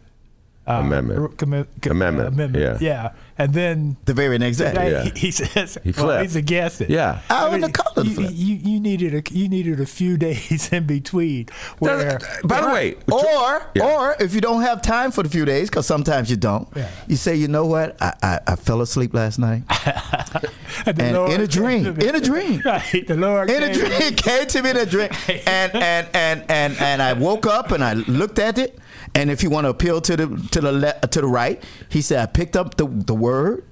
uh, 0.69 0.73
Amendment. 0.83 1.21
r- 1.21 1.29
commi- 1.29 1.67
co- 1.83 1.91
Amendment, 1.91 2.29
amendment. 2.29 2.81
yeah. 2.83 3.13
and 3.39 3.53
then 3.55 3.97
the 4.07 4.15
very 4.15 4.37
next 4.39 4.57
day. 4.57 4.71
today 4.71 4.91
Yeah. 4.91 5.03
he, 5.05 5.11
he 5.27 5.31
says 5.31 5.79
He 5.85 5.93
well, 5.93 6.21
he's 6.23 6.35
against 6.37 6.81
it. 6.81 6.91
Yeah. 6.91 7.21
I 7.31 7.45
wouldn't 7.49 7.65
have 7.65 7.73
called 7.73 7.99
it 7.99 8.07
a 8.07 8.09
you, 8.11 8.15
flip. 8.17 8.31
you, 8.35 8.55
you 8.57 8.81
needed 8.81 9.15
a 9.15 9.23
you 9.33 9.49
needed 9.49 9.79
a 9.81 9.87
few 9.87 10.17
days 10.27 10.73
in 10.73 10.87
between 10.87 11.47
where. 11.79 12.19
By 12.45 12.61
the 12.63 12.69
way, 12.69 12.95
Or, 13.13 13.63
Yeah. 13.75 13.85
or 13.87 14.17
if 14.19 14.35
you 14.35 14.41
don't 14.41 14.63
have 14.63 14.83
time 14.83 15.11
for 15.13 15.23
the 15.23 15.29
few 15.29 15.45
days, 15.45 15.69
because 15.71 15.87
sometimes 15.87 16.31
you 16.31 16.37
don't, 16.37 16.67
Yeah. 16.75 16.89
you 17.07 17.17
say, 17.17 17.37
you 17.37 17.49
know 17.49 17.67
what, 17.67 17.97
I, 18.03 18.13
I, 18.23 18.41
I 18.49 18.57
fell 18.57 18.81
asleep 18.81 19.15
last 19.15 19.39
night, 19.39 19.63
the 19.69 20.95
and 20.99 21.33
in 21.33 21.41
a 21.41 21.47
dream, 21.47 21.87
in 22.01 22.15
a 22.15 22.21
dream, 22.21 22.63
Right, 22.65 23.05
the 23.07 23.17
Lord 23.17 23.51
in 23.51 23.63
a 23.63 23.67
came 23.67 23.75
to 23.75 23.87
dream, 23.99 24.15
came 24.15 24.47
to 24.47 24.63
me 24.63 24.71
in 24.71 24.77
a 24.77 24.87
dream, 24.87 25.09
and 25.47 25.75
and 25.75 26.09
and 26.15 26.45
and 26.49 26.77
and 26.81 27.03
I 27.03 27.13
woke 27.13 27.47
up 27.47 27.71
and 27.73 27.83
I 27.85 27.95
looked 27.95 28.39
at 28.39 28.59
it, 28.59 28.79
and 29.17 29.31
if 29.31 29.43
you 29.43 29.51
want 29.51 29.65
to 29.65 29.71
appeal 29.71 30.01
to 30.03 30.17
the 30.17 30.27
to 30.53 30.61
the 30.61 30.71
le- 30.73 31.09
to 31.09 31.21
the 31.21 31.27
right, 31.27 31.61
he 31.89 32.01
said, 32.03 32.21
I 32.21 32.27
picked 32.27 32.55
up 32.57 32.77
the 32.77 32.87
the 32.87 33.15
word, 33.15 33.65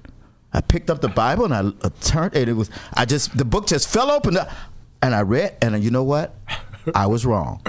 I 0.51 0.59
picked 0.61 0.89
up 0.89 0.99
the 0.99 1.07
Bible, 1.07 1.45
and 1.45 1.53
I 1.53 1.59
uh, 1.85 1.89
turned, 2.01 2.35
and 2.35 2.49
it 2.49 2.53
was, 2.53 2.69
I 2.93 3.05
just 3.05 3.37
the 3.37 3.45
book 3.45 3.67
just 3.67 3.87
fell 3.87 4.11
open, 4.11 4.37
and 5.01 5.15
I 5.15 5.21
read, 5.21 5.55
and 5.61 5.81
you 5.83 5.91
know 5.91 6.03
what, 6.03 6.35
I 6.93 7.05
was 7.07 7.25
wrong. 7.25 7.61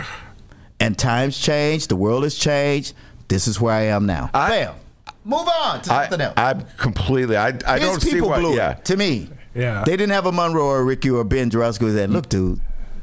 And 0.81 0.99
times 0.99 1.39
change, 1.39 1.87
the 1.89 1.97
world 1.97 2.25
has 2.25 2.35
changed. 2.35 2.93
This 3.29 3.47
is 3.49 3.61
where 3.61 3.75
I 3.75 3.83
am 3.85 4.07
now. 4.07 4.31
I- 4.35 4.49
Bam. 4.51 4.75
Move 5.25 5.49
on 5.49 5.83
to 5.83 5.93
I, 5.93 6.03
something 6.05 6.21
else. 6.21 6.35
I'm 6.37 6.61
completely. 6.77 7.37
I, 7.37 7.49
I 7.67 7.79
His 7.81 7.89
don't 7.89 8.01
see 8.01 8.13
people 8.13 8.29
what. 8.29 8.39
blew 8.39 8.55
Yeah. 8.55 8.73
it. 8.79 8.85
To 8.85 8.97
me, 8.97 9.29
Yeah. 9.57 9.83
they 9.85 9.97
didn't 9.97 10.13
have 10.13 10.27
a 10.27 10.31
Monroe 10.31 10.67
or 10.67 10.79
a 10.79 10.85
Rickey 10.85 11.11
or 11.11 11.25
Ben 11.25 11.51
Joravsky 11.51 11.87
who 11.87 11.93
said, 11.97 12.11
"Look, 12.11 12.29
dude, 12.29 12.61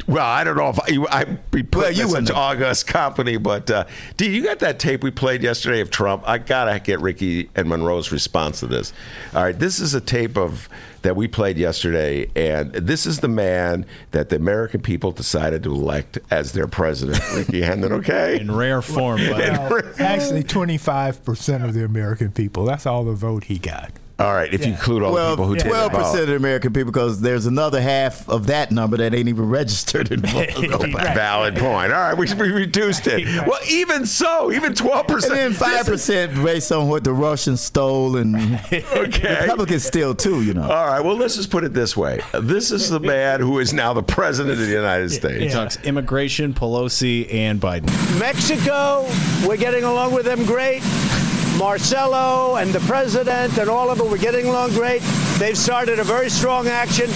Well, 0.08 0.26
I 0.26 0.44
don't 0.44 0.58
know 0.58 0.70
if 0.70 0.80
I, 0.80 1.20
I 1.22 1.24
be 1.26 1.64
put 1.64 1.80
Well, 1.84 1.90
in 1.90 1.96
you 1.96 2.02
such 2.04 2.10
wouldn't. 2.12 2.32
august 2.32 2.88
company, 2.88 3.38
but 3.38 3.72
uh, 3.72 3.86
D, 4.18 4.30
you 4.30 4.44
got 4.44 4.60
that 4.60 4.80
tape 4.80 5.04
we 5.04 5.12
played 5.12 5.42
yesterday 5.44 5.80
of 5.80 5.90
Trump? 5.92 6.24
I 6.28 6.38
gotta 6.40 6.80
get 6.80 7.00
Rickey 7.00 7.50
and 7.56 7.70
Monroe's 7.70 8.12
response 8.12 8.60
to 8.60 8.68
this. 8.68 8.92
All 9.34 9.44
right, 9.44 9.58
this 9.58 9.80
is 9.80 9.94
a 9.94 10.02
tape 10.02 10.38
of 10.38 10.68
that 11.04 11.16
we 11.18 11.28
played 11.28 11.58
yesterday, 11.58 12.30
and 12.36 12.72
this 12.74 13.06
is 13.06 13.20
the 13.20 13.28
man 13.28 13.86
that 14.12 14.30
the 14.30 14.36
American 14.38 14.82
people 14.82 15.12
decided 15.12 15.64
to 15.64 15.72
elect 15.74 16.18
as 16.32 16.54
their 16.54 16.68
president, 16.68 17.22
Rickey 17.36 17.62
Hendon. 17.62 17.92
Okay, 17.94 18.40
In 18.40 18.52
rare 18.56 18.82
form, 18.82 19.20
but 19.30 19.40
Well, 19.70 19.82
actually, 20.00 20.44
25% 20.44 21.64
of 21.66 21.74
the 21.74 21.84
American 21.84 22.32
people. 22.32 22.66
That's 22.66 22.86
all 22.86 23.04
the 23.04 23.14
vote 23.14 23.46
he 23.46 23.58
got. 23.58 23.92
All 24.20 24.34
right. 24.34 24.54
If 24.54 24.66
you 24.66 24.72
include 24.74 25.02
all 25.04 25.10
the 25.10 25.16
Well, 25.16 25.32
people 25.32 25.48
who 25.48 25.56
did 25.56 25.68
twelve 25.68 25.92
percent 25.92 26.22
of 26.22 26.28
the 26.28 26.36
American 26.36 26.72
people, 26.72 26.92
because 26.92 27.20
there's 27.22 27.46
another 27.46 27.82
half 27.82 28.30
of 28.30 28.48
that 28.48 28.72
number 28.72 28.98
that 28.98 29.14
ain't 29.14 29.28
even 29.28 29.50
registered 29.50 30.12
in 30.12 30.22
vote. 30.26 30.50
Valid 30.92 31.56
point. 31.56 31.92
All 31.92 32.00
right, 32.00 32.18
we, 32.18 32.32
we 32.36 32.52
reduced 32.52 33.08
it. 33.08 33.26
Well, 33.48 33.60
even 33.70 34.06
so, 34.06 34.52
even 34.52 34.76
twelve 34.76 35.06
And 35.08 35.16
percent. 35.16 35.34
then 35.34 35.54
five 35.54 35.86
percent 35.86 36.36
based 36.44 36.72
on 36.72 36.88
what 36.90 37.04
the 37.04 37.12
Russians 37.14 37.62
stole, 37.62 38.16
and 38.18 38.36
Okay. 38.74 39.40
Republicans 39.42 39.84
steal 39.84 40.14
too. 40.14 40.44
You 40.44 40.54
know. 40.54 40.64
All 40.70 40.88
right. 40.88 41.02
Well, 41.02 41.16
let's 41.16 41.36
just 41.36 41.50
put 41.50 41.64
it 41.64 41.74
this 41.74 41.98
way. 41.98 42.22
This 42.40 42.72
is 42.72 42.90
the 42.90 43.00
man 43.00 43.40
who 43.42 43.60
is 43.60 43.74
now 43.74 43.94
the 43.94 44.04
president 44.04 44.54
of 44.60 44.66
the 44.66 44.72
United 44.72 45.10
States. 45.10 45.34
he 45.34 45.50
States. 45.50 45.54
talks 45.54 45.78
immigration, 45.86 46.54
Pelosi, 46.54 47.34
and 47.34 47.60
Biden. 47.60 47.90
Mexico, 48.20 49.08
we're 49.48 49.58
getting 49.58 49.84
along 49.84 50.14
with 50.14 50.26
them 50.26 50.46
great. 50.46 50.82
Marcelo 51.58 52.56
and 52.56 52.74
the 52.74 52.80
president 52.82 53.58
and 53.58 53.70
all 53.70 53.90
of 53.90 54.00
it, 54.00 54.06
we're 54.06 54.18
getting 54.18 54.48
along 54.48 54.72
great. 54.72 55.02
They've 55.38 55.58
started 55.58 56.00
a 56.00 56.04
very 56.04 56.30
strong 56.30 56.68
action. 56.68 57.10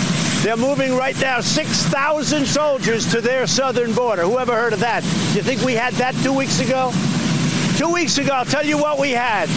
They're 0.43 0.57
moving 0.57 0.95
right 0.95 1.19
now 1.19 1.41
6,000 1.41 2.45
soldiers 2.45 3.11
to 3.11 3.22
their 3.22 3.47
southern 3.47 3.93
border. 3.93 4.23
Whoever 4.23 4.53
heard 4.53 4.73
of 4.73 4.80
that? 4.81 5.03
You 5.35 5.41
think 5.41 5.61
we 5.61 5.73
had 5.73 5.93
that 5.95 6.15
two 6.15 6.34
weeks 6.34 6.59
ago? 6.59 6.91
Two 7.76 7.91
weeks 7.91 8.18
ago, 8.18 8.34
I'll 8.34 8.45
tell 8.45 8.65
you 8.65 8.77
what 8.77 8.99
we 8.99 9.11
had. 9.11 9.49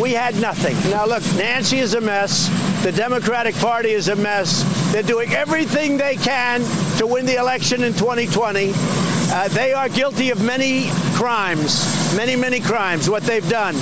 We 0.00 0.12
had 0.12 0.34
nothing. 0.40 0.74
Now, 0.90 1.06
look, 1.06 1.22
Nancy 1.36 1.78
is 1.78 1.94
a 1.94 2.00
mess. 2.00 2.48
The 2.82 2.92
Democratic 2.92 3.54
Party 3.56 3.90
is 3.92 4.08
a 4.08 4.16
mess. 4.16 4.64
They're 4.92 5.02
doing 5.02 5.32
everything 5.32 5.96
they 5.96 6.16
can 6.16 6.62
to 6.98 7.06
win 7.06 7.26
the 7.26 7.36
election 7.36 7.82
in 7.84 7.92
2020. 7.92 8.72
Uh, 8.74 9.48
they 9.48 9.72
are 9.72 9.88
guilty 9.88 10.30
of 10.30 10.42
many 10.42 10.90
crimes, 11.14 12.14
many, 12.16 12.36
many 12.36 12.60
crimes, 12.60 13.08
what 13.08 13.22
they've 13.22 13.48
done. 13.48 13.76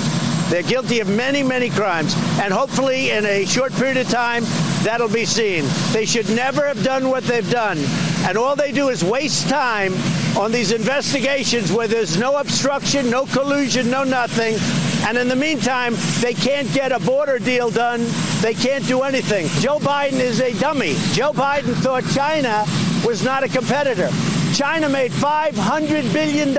They're 0.49 0.63
guilty 0.63 0.99
of 0.99 1.07
many, 1.07 1.41
many 1.41 1.69
crimes. 1.69 2.13
And 2.39 2.53
hopefully, 2.53 3.11
in 3.11 3.25
a 3.25 3.45
short 3.45 3.73
period 3.73 3.97
of 3.97 4.09
time, 4.09 4.43
that'll 4.83 5.09
be 5.09 5.25
seen. 5.25 5.65
They 5.91 6.05
should 6.05 6.29
never 6.29 6.67
have 6.67 6.83
done 6.83 7.09
what 7.09 7.23
they've 7.23 7.49
done. 7.49 7.77
And 8.25 8.37
all 8.37 8.55
they 8.55 8.71
do 8.71 8.89
is 8.89 9.03
waste 9.03 9.49
time 9.49 9.93
on 10.37 10.51
these 10.51 10.71
investigations 10.71 11.71
where 11.71 11.87
there's 11.87 12.17
no 12.17 12.37
obstruction, 12.37 13.09
no 13.09 13.25
collusion, 13.25 13.89
no 13.89 14.03
nothing. 14.03 14.55
And 15.07 15.17
in 15.17 15.27
the 15.27 15.35
meantime, 15.35 15.95
they 16.21 16.33
can't 16.33 16.71
get 16.73 16.91
a 16.91 16.99
border 16.99 17.39
deal 17.39 17.69
done. 17.69 18.05
They 18.41 18.53
can't 18.53 18.85
do 18.87 19.01
anything. 19.01 19.47
Joe 19.59 19.79
Biden 19.79 20.19
is 20.19 20.39
a 20.39 20.57
dummy. 20.59 20.93
Joe 21.13 21.33
Biden 21.33 21.73
thought 21.75 22.03
China 22.13 22.63
was 23.05 23.23
not 23.23 23.43
a 23.43 23.47
competitor. 23.47 24.09
China 24.53 24.87
made 24.87 25.11
$500 25.11 26.13
billion 26.13 26.57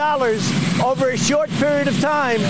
over 0.84 1.10
a 1.10 1.16
short 1.16 1.48
period 1.50 1.88
of 1.88 1.98
time 2.00 2.40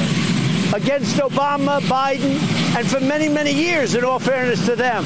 against 0.75 1.17
Obama, 1.17 1.81
Biden, 1.83 2.37
and 2.77 2.87
for 2.89 2.99
many, 2.99 3.29
many 3.29 3.53
years, 3.53 3.95
in 3.95 4.05
all 4.05 4.19
fairness 4.19 4.67
to 4.67 4.75
them. 4.75 5.05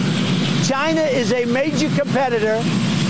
China 0.64 1.02
is 1.02 1.32
a 1.32 1.44
major 1.44 1.90
competitor, 1.90 2.60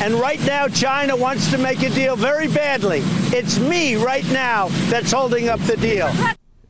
and 0.03 0.15
right 0.15 0.41
now 0.45 0.67
China 0.67 1.17
wants 1.17 1.51
to 1.53 1.59
make 1.59 1.83
a 1.83 1.91
deal 1.91 2.17
very 2.17 2.49
badly. 2.49 3.01
It's 3.33 3.59
me 3.61 3.95
right 3.95 4.27
now 4.27 4.69
that's 4.91 5.13
holding 5.13 5.49
up 5.49 5.61
the 5.61 5.77
deal. 5.77 6.11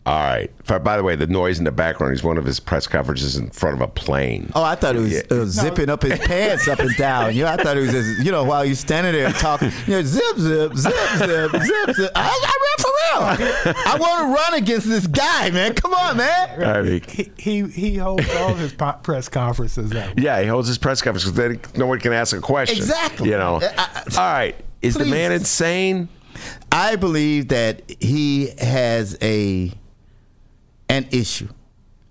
All 0.09 0.15
right. 0.23 0.51
For- 0.65 0.79
By 0.79 0.97
the 0.97 1.03
way, 1.03 1.17
the 1.17 1.27
noise 1.27 1.59
in 1.59 1.65
the 1.65 1.71
background 1.73 2.15
is 2.15 2.23
one 2.23 2.39
of 2.39 2.45
his 2.47 2.61
press 2.61 2.87
conferences 2.87 3.37
in 3.37 3.51
front 3.51 3.75
of 3.77 3.83
a 3.83 3.89
plane. 3.89 4.51
Oh, 4.55 4.63
I 4.63 4.75
thought 4.75 4.97
it 4.97 5.01
was 5.01 5.13
Yeah. 5.13 5.21
uh, 5.31 5.45
zipping 5.45 5.91
up 5.91 6.03
his 6.03 6.19
pants 6.19 6.67
up 6.67 6.79
and 6.79 6.97
down. 6.97 7.35
You 7.35 7.43
know, 7.45 7.51
I 7.51 7.57
thought 7.57 7.77
it 7.77 7.81
was 7.81 7.91
just, 7.93 8.25
you 8.25 8.33
know, 8.33 8.43
while 8.45 8.65
you're 8.65 8.75
standing 8.75 9.13
there 9.13 9.31
talking, 9.33 9.71
you 9.87 9.93
know, 9.95 10.03
zip, 10.03 10.39
zip, 10.39 10.75
zip, 10.77 10.93
zip, 11.19 11.51
zip, 11.63 11.95
zip. 11.97 12.13
I, 12.17 12.23
I 12.25 12.59
ran 12.65 12.79
for 12.79 12.93
real. 13.67 13.75
I 13.87 13.97
want 14.01 14.21
to 14.23 14.35
run 14.43 14.55
against 14.55 14.87
this 14.89 15.07
guy, 15.07 15.51
man. 15.51 15.75
Come 15.75 15.93
on, 15.93 16.17
man. 16.17 16.63
I 16.65 16.81
mean, 16.83 17.03
He, 17.09 17.31
he, 17.37 17.63
he 17.69 17.97
holds 17.97 18.29
all 18.37 18.55
his 18.55 18.73
po- 18.73 18.99
press 19.03 19.29
conferences 19.29 19.91
that 19.91 20.17
way. 20.17 20.23
yeah, 20.23 20.41
he 20.41 20.47
holds 20.47 20.69
his 20.69 20.79
press 20.79 21.03
conference 21.03 21.25
because 21.25 21.37
then 21.37 21.61
no 21.79 21.87
one 21.87 21.99
can 22.01 22.15
ask 22.15 22.35
a 22.35 22.41
question. 22.41 22.79
Exactly. 22.79 23.29
You 23.31 23.37
know. 23.37 23.61
I- 23.63 23.67
I- 23.77 24.03
All 24.17 24.33
right. 24.33 24.57
Is 24.81 24.95
the 24.95 25.05
man 25.05 25.33
insane? 25.33 26.09
I 26.71 26.97
believe 26.97 27.49
that 27.49 27.83
he 28.01 28.51
has 28.59 29.19
a 29.21 29.73
an 30.89 31.07
issue. 31.11 31.49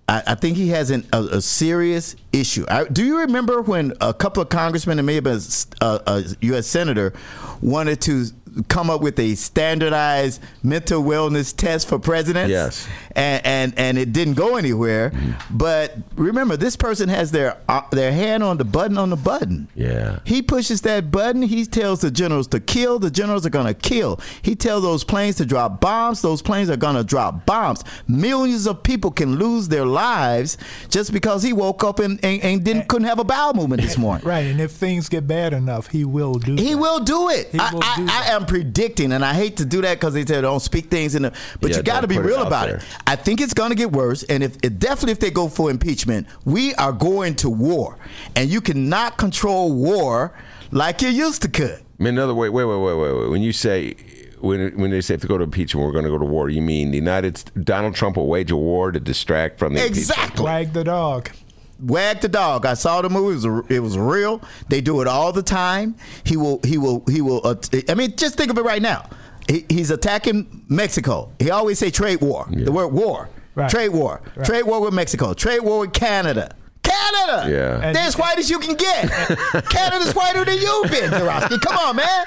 I, 0.08 0.22
I 0.28 0.34
think 0.34 0.56
he 0.56 0.68
has 0.68 0.90
an, 0.90 1.06
a, 1.12 1.22
a 1.22 1.42
serious 1.42 2.16
issue. 2.32 2.64
I, 2.68 2.84
do 2.84 3.04
you 3.04 3.18
remember 3.18 3.60
when 3.60 3.92
a 4.00 4.14
couple 4.14 4.42
of 4.42 4.48
congressmen 4.48 4.98
and 4.98 5.06
maybe 5.06 5.30
a, 5.30 5.38
a, 5.80 6.00
a 6.06 6.24
U.S. 6.40 6.66
senator 6.66 7.12
wanted 7.60 8.00
to 8.02 8.26
come 8.68 8.90
up 8.90 9.00
with 9.00 9.18
a 9.18 9.34
standardized 9.34 10.40
mental 10.62 11.02
wellness 11.02 11.54
test 11.54 11.88
for 11.88 11.98
presidents? 11.98 12.50
Yes. 12.50 12.88
and 13.12 13.44
and, 13.44 13.78
and 13.78 13.98
it 13.98 14.12
didn't 14.12 14.34
go 14.34 14.56
anywhere. 14.56 15.10
Mm-hmm. 15.10 15.56
But 15.56 15.96
remember, 16.16 16.56
this 16.56 16.76
person 16.76 17.08
has 17.08 17.30
their 17.30 17.58
uh, 17.68 17.82
their 17.90 18.12
hand 18.12 18.42
on 18.42 18.58
the 18.58 18.64
button 18.64 18.98
on 18.98 19.10
the 19.10 19.16
button. 19.16 19.68
Yeah. 19.74 20.20
He 20.24 20.42
pushes 20.42 20.80
that 20.82 21.10
button. 21.10 21.42
He 21.42 21.64
tells 21.66 22.00
the 22.00 22.10
generals 22.10 22.46
to 22.48 22.60
kill. 22.60 22.98
The 22.98 23.10
generals 23.10 23.46
are 23.46 23.50
going 23.50 23.66
to 23.66 23.74
kill. 23.74 24.20
He 24.42 24.54
tells 24.54 24.82
those 24.82 25.04
planes 25.04 25.36
to 25.36 25.46
drop 25.46 25.80
bombs. 25.80 26.22
Those 26.22 26.42
planes 26.42 26.70
are 26.70 26.76
going 26.76 26.96
to 26.96 27.04
drop 27.04 27.46
bombs. 27.46 27.84
Millions 28.06 28.66
of 28.66 28.82
people 28.82 29.10
can 29.10 29.36
lose 29.36 29.68
their 29.68 29.86
lives 29.86 30.56
just 30.88 31.12
because 31.12 31.42
he 31.42 31.52
woke 31.52 31.84
up 31.84 31.98
and, 31.98 32.22
and, 32.24 32.42
and 32.42 32.64
didn't 32.64 32.82
eh. 32.82 32.86
couldn't 32.86 33.08
have 33.08 33.18
a 33.18 33.24
bowel 33.24 33.54
movement 33.54 33.82
this 33.82 33.96
eh, 33.96 34.00
morning. 34.00 34.26
Right, 34.26 34.46
and 34.46 34.60
if 34.60 34.72
things 34.72 35.08
get 35.08 35.26
bad 35.26 35.52
enough, 35.52 35.88
he 35.88 36.04
will 36.04 36.34
do. 36.34 36.54
He 36.54 36.72
that. 36.72 36.78
will 36.78 37.00
do 37.00 37.28
it. 37.30 37.48
He 37.50 37.58
I, 37.58 37.72
will 37.72 37.82
I, 37.82 37.96
do 37.96 38.02
I 38.02 38.06
that. 38.06 38.30
am 38.30 38.46
predicting, 38.48 39.12
and 39.12 39.24
I 39.24 39.34
hate 39.34 39.58
to 39.58 39.64
do 39.64 39.80
that 39.82 39.94
because 40.00 40.14
they 40.14 40.24
said 40.26 40.40
don't 40.40 40.60
speak 40.60 40.86
things 40.90 41.14
in 41.14 41.22
the. 41.22 41.32
But 41.60 41.70
Yeah, 41.70 41.76
you 41.78 41.82
got 41.82 42.00
to 42.00 42.08
be 42.08 42.16
put 42.16 42.24
it 42.24 42.28
real 42.28 42.42
about 42.42 42.66
there. 42.66 42.76
it. 42.78 42.84
I 43.06 43.14
think 43.16 43.40
it's 43.40 43.54
going 43.54 43.70
to 43.70 43.76
get 43.76 43.92
worse, 43.92 44.22
and 44.24 44.42
if 44.42 44.56
it, 44.62 44.78
definitely 44.78 45.12
if 45.12 45.20
they 45.20 45.30
go 45.30 45.48
for 45.48 45.70
impeachment, 45.70 46.26
we 46.44 46.74
are 46.74 46.92
going 46.92 47.34
to 47.36 47.50
war, 47.50 47.96
and 48.34 48.50
you 48.50 48.60
cannot 48.60 49.16
control 49.18 49.72
war 49.72 50.32
like 50.72 51.02
you 51.02 51.08
used 51.08 51.42
to 51.42 51.48
could. 51.48 51.78
I 52.00 52.02
mean, 52.02 52.14
another 52.14 52.34
way. 52.34 52.48
Wait, 52.48 52.64
wait, 52.64 52.76
wait, 52.78 52.94
wait, 52.94 53.12
wait. 53.12 53.30
When 53.30 53.42
you 53.42 53.52
say 53.52 53.94
when 54.40 54.76
when 54.78 54.90
they 54.90 55.00
say 55.00 55.14
if 55.14 55.20
they 55.20 55.28
go 55.28 55.38
to 55.38 55.44
impeachment, 55.44 55.84
we're 55.86 55.92
going 55.92 56.04
to 56.04 56.10
go 56.10 56.18
to 56.18 56.24
war. 56.24 56.48
You 56.48 56.62
mean 56.62 56.90
the 56.90 56.96
United 56.98 57.50
Donald 57.64 57.94
Trump 57.94 58.16
will 58.16 58.28
wage 58.28 58.50
a 58.50 58.56
war 58.56 58.92
to 58.92 59.00
distract 59.00 59.58
from 59.58 59.74
the 59.74 59.80
impeachment? 59.80 60.10
Exactly. 60.10 60.44
Wag 60.44 60.72
the 60.72 60.84
dog. 60.84 61.30
Wag 61.80 62.20
the 62.20 62.28
dog. 62.28 62.66
I 62.66 62.74
saw 62.74 63.02
the 63.02 63.08
movie. 63.10 63.34
It 63.38 63.48
was, 63.50 63.70
it 63.70 63.78
was 63.80 63.98
real. 63.98 64.42
They 64.68 64.80
do 64.80 65.00
it 65.00 65.06
all 65.06 65.32
the 65.32 65.42
time. 65.42 65.94
He 66.24 66.36
will. 66.36 66.60
He 66.64 66.78
will. 66.78 67.04
He 67.08 67.20
will. 67.20 67.40
Uh, 67.46 67.54
I 67.88 67.94
mean, 67.94 68.16
just 68.16 68.36
think 68.36 68.50
of 68.50 68.58
it 68.58 68.62
right 68.62 68.82
now. 68.82 69.08
He, 69.48 69.64
he's 69.68 69.90
attacking 69.90 70.64
Mexico. 70.68 71.32
He 71.38 71.50
always 71.50 71.78
say 71.78 71.90
trade 71.90 72.20
war. 72.20 72.46
The 72.50 72.72
word 72.72 72.88
war. 72.88 73.28
Right. 73.54 73.70
Trade 73.70 73.88
war. 73.88 74.20
Right. 74.36 74.46
Trade 74.46 74.64
war 74.64 74.80
with 74.80 74.94
Mexico. 74.94 75.34
Trade 75.34 75.60
war 75.60 75.80
with 75.80 75.92
Canada. 75.92 76.54
Canada. 76.98 77.50
Yeah. 77.50 77.86
And- 77.86 77.96
They're 77.96 78.02
as 78.04 78.16
white 78.16 78.38
as 78.38 78.50
you 78.50 78.58
can 78.58 78.74
get. 78.74 79.08
Canada's 79.70 80.14
whiter 80.14 80.44
than 80.44 80.58
you 80.58 80.84
been, 80.90 81.10
Joravsky. 81.10 81.58
Come 81.58 81.76
on, 81.76 81.96
man. 81.96 82.24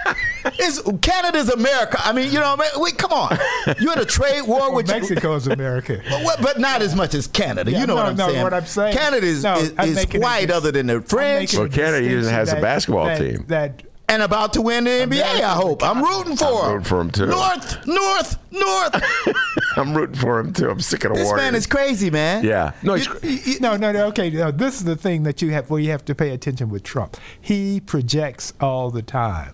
It's 0.60 0.81
Canada's 1.02 1.49
America. 1.49 1.98
I 2.03 2.14
mean, 2.14 2.31
you 2.31 2.39
know, 2.39 2.56
man, 2.57 2.68
wait, 2.76 2.98
come 2.98 3.11
on. 3.11 3.38
You're 3.80 3.93
in 3.93 3.99
a 3.99 4.06
trade 4.06 4.41
war 4.41 4.60
Well, 4.61 4.76
with 4.76 4.88
Mexico's 4.88 5.48
America. 5.57 6.02
but, 6.10 6.41
but 6.41 6.60
not 6.60 6.81
as 6.81 6.95
much 6.95 7.14
as 7.14 7.27
Canada. 7.27 7.72
Yeah, 7.72 7.81
you 7.81 7.88
know 7.88 7.95
no, 7.95 8.02
what 8.03 8.10
I'm 8.11 8.18
no, 8.18 8.27
saying? 8.30 8.43
what 8.43 8.53
I'm 8.53 8.65
saying- 8.65 8.95
Canada 8.98 9.26
is, 9.26 9.43
No, 9.43 9.57
is, 9.57 9.72
is 9.80 10.06
white 10.19 10.49
other 10.52 10.72
than 10.72 10.88
the 10.88 11.02
French. 11.02 11.56
Well, 11.56 11.68
Canada 11.69 12.06
even 12.10 12.23
has 12.26 12.52
a 12.52 12.60
basketball 12.61 13.06
that- 13.06 13.19
team. 13.19 13.45
That 13.48 13.84
and 14.11 14.21
about 14.21 14.53
to 14.53 14.61
win 14.61 14.83
the 14.83 14.89
NBA, 14.89 15.23
I 15.23 15.53
hope. 15.53 15.81
I'm 15.83 16.03
rooting 16.03 16.35
for 16.35 16.45
I'm 16.45 16.53
him. 16.65 16.71
rooting 16.73 16.83
for 16.85 17.01
him, 17.01 17.11
too. 17.11 17.25
North, 17.27 17.88
north, 17.88 18.38
north. 18.51 19.35
I'm 19.77 19.93
rooting 19.95 20.15
for 20.15 20.39
him 20.39 20.51
too. 20.53 20.69
I'm 20.69 20.79
sick 20.81 21.05
of 21.05 21.13
the 21.13 21.19
this 21.19 21.25
Warriors. 21.27 21.45
man 21.45 21.55
is 21.55 21.65
crazy, 21.65 22.09
man. 22.11 22.43
Yeah. 22.43 22.73
No, 22.83 22.95
he's, 22.95 23.47
you- 23.47 23.59
no, 23.61 23.77
no, 23.77 23.91
no. 23.93 24.07
Okay, 24.07 24.29
no, 24.29 24.51
this 24.51 24.75
is 24.75 24.83
the 24.83 24.97
thing 24.97 25.23
that 25.23 25.41
you 25.41 25.51
have 25.51 25.69
where 25.69 25.79
you 25.79 25.91
have 25.91 26.03
to 26.05 26.13
pay 26.15 26.31
attention 26.31 26.69
with 26.69 26.83
Trump. 26.83 27.15
He 27.39 27.79
projects 27.79 28.53
all 28.59 28.91
the 28.91 29.01
time. 29.01 29.53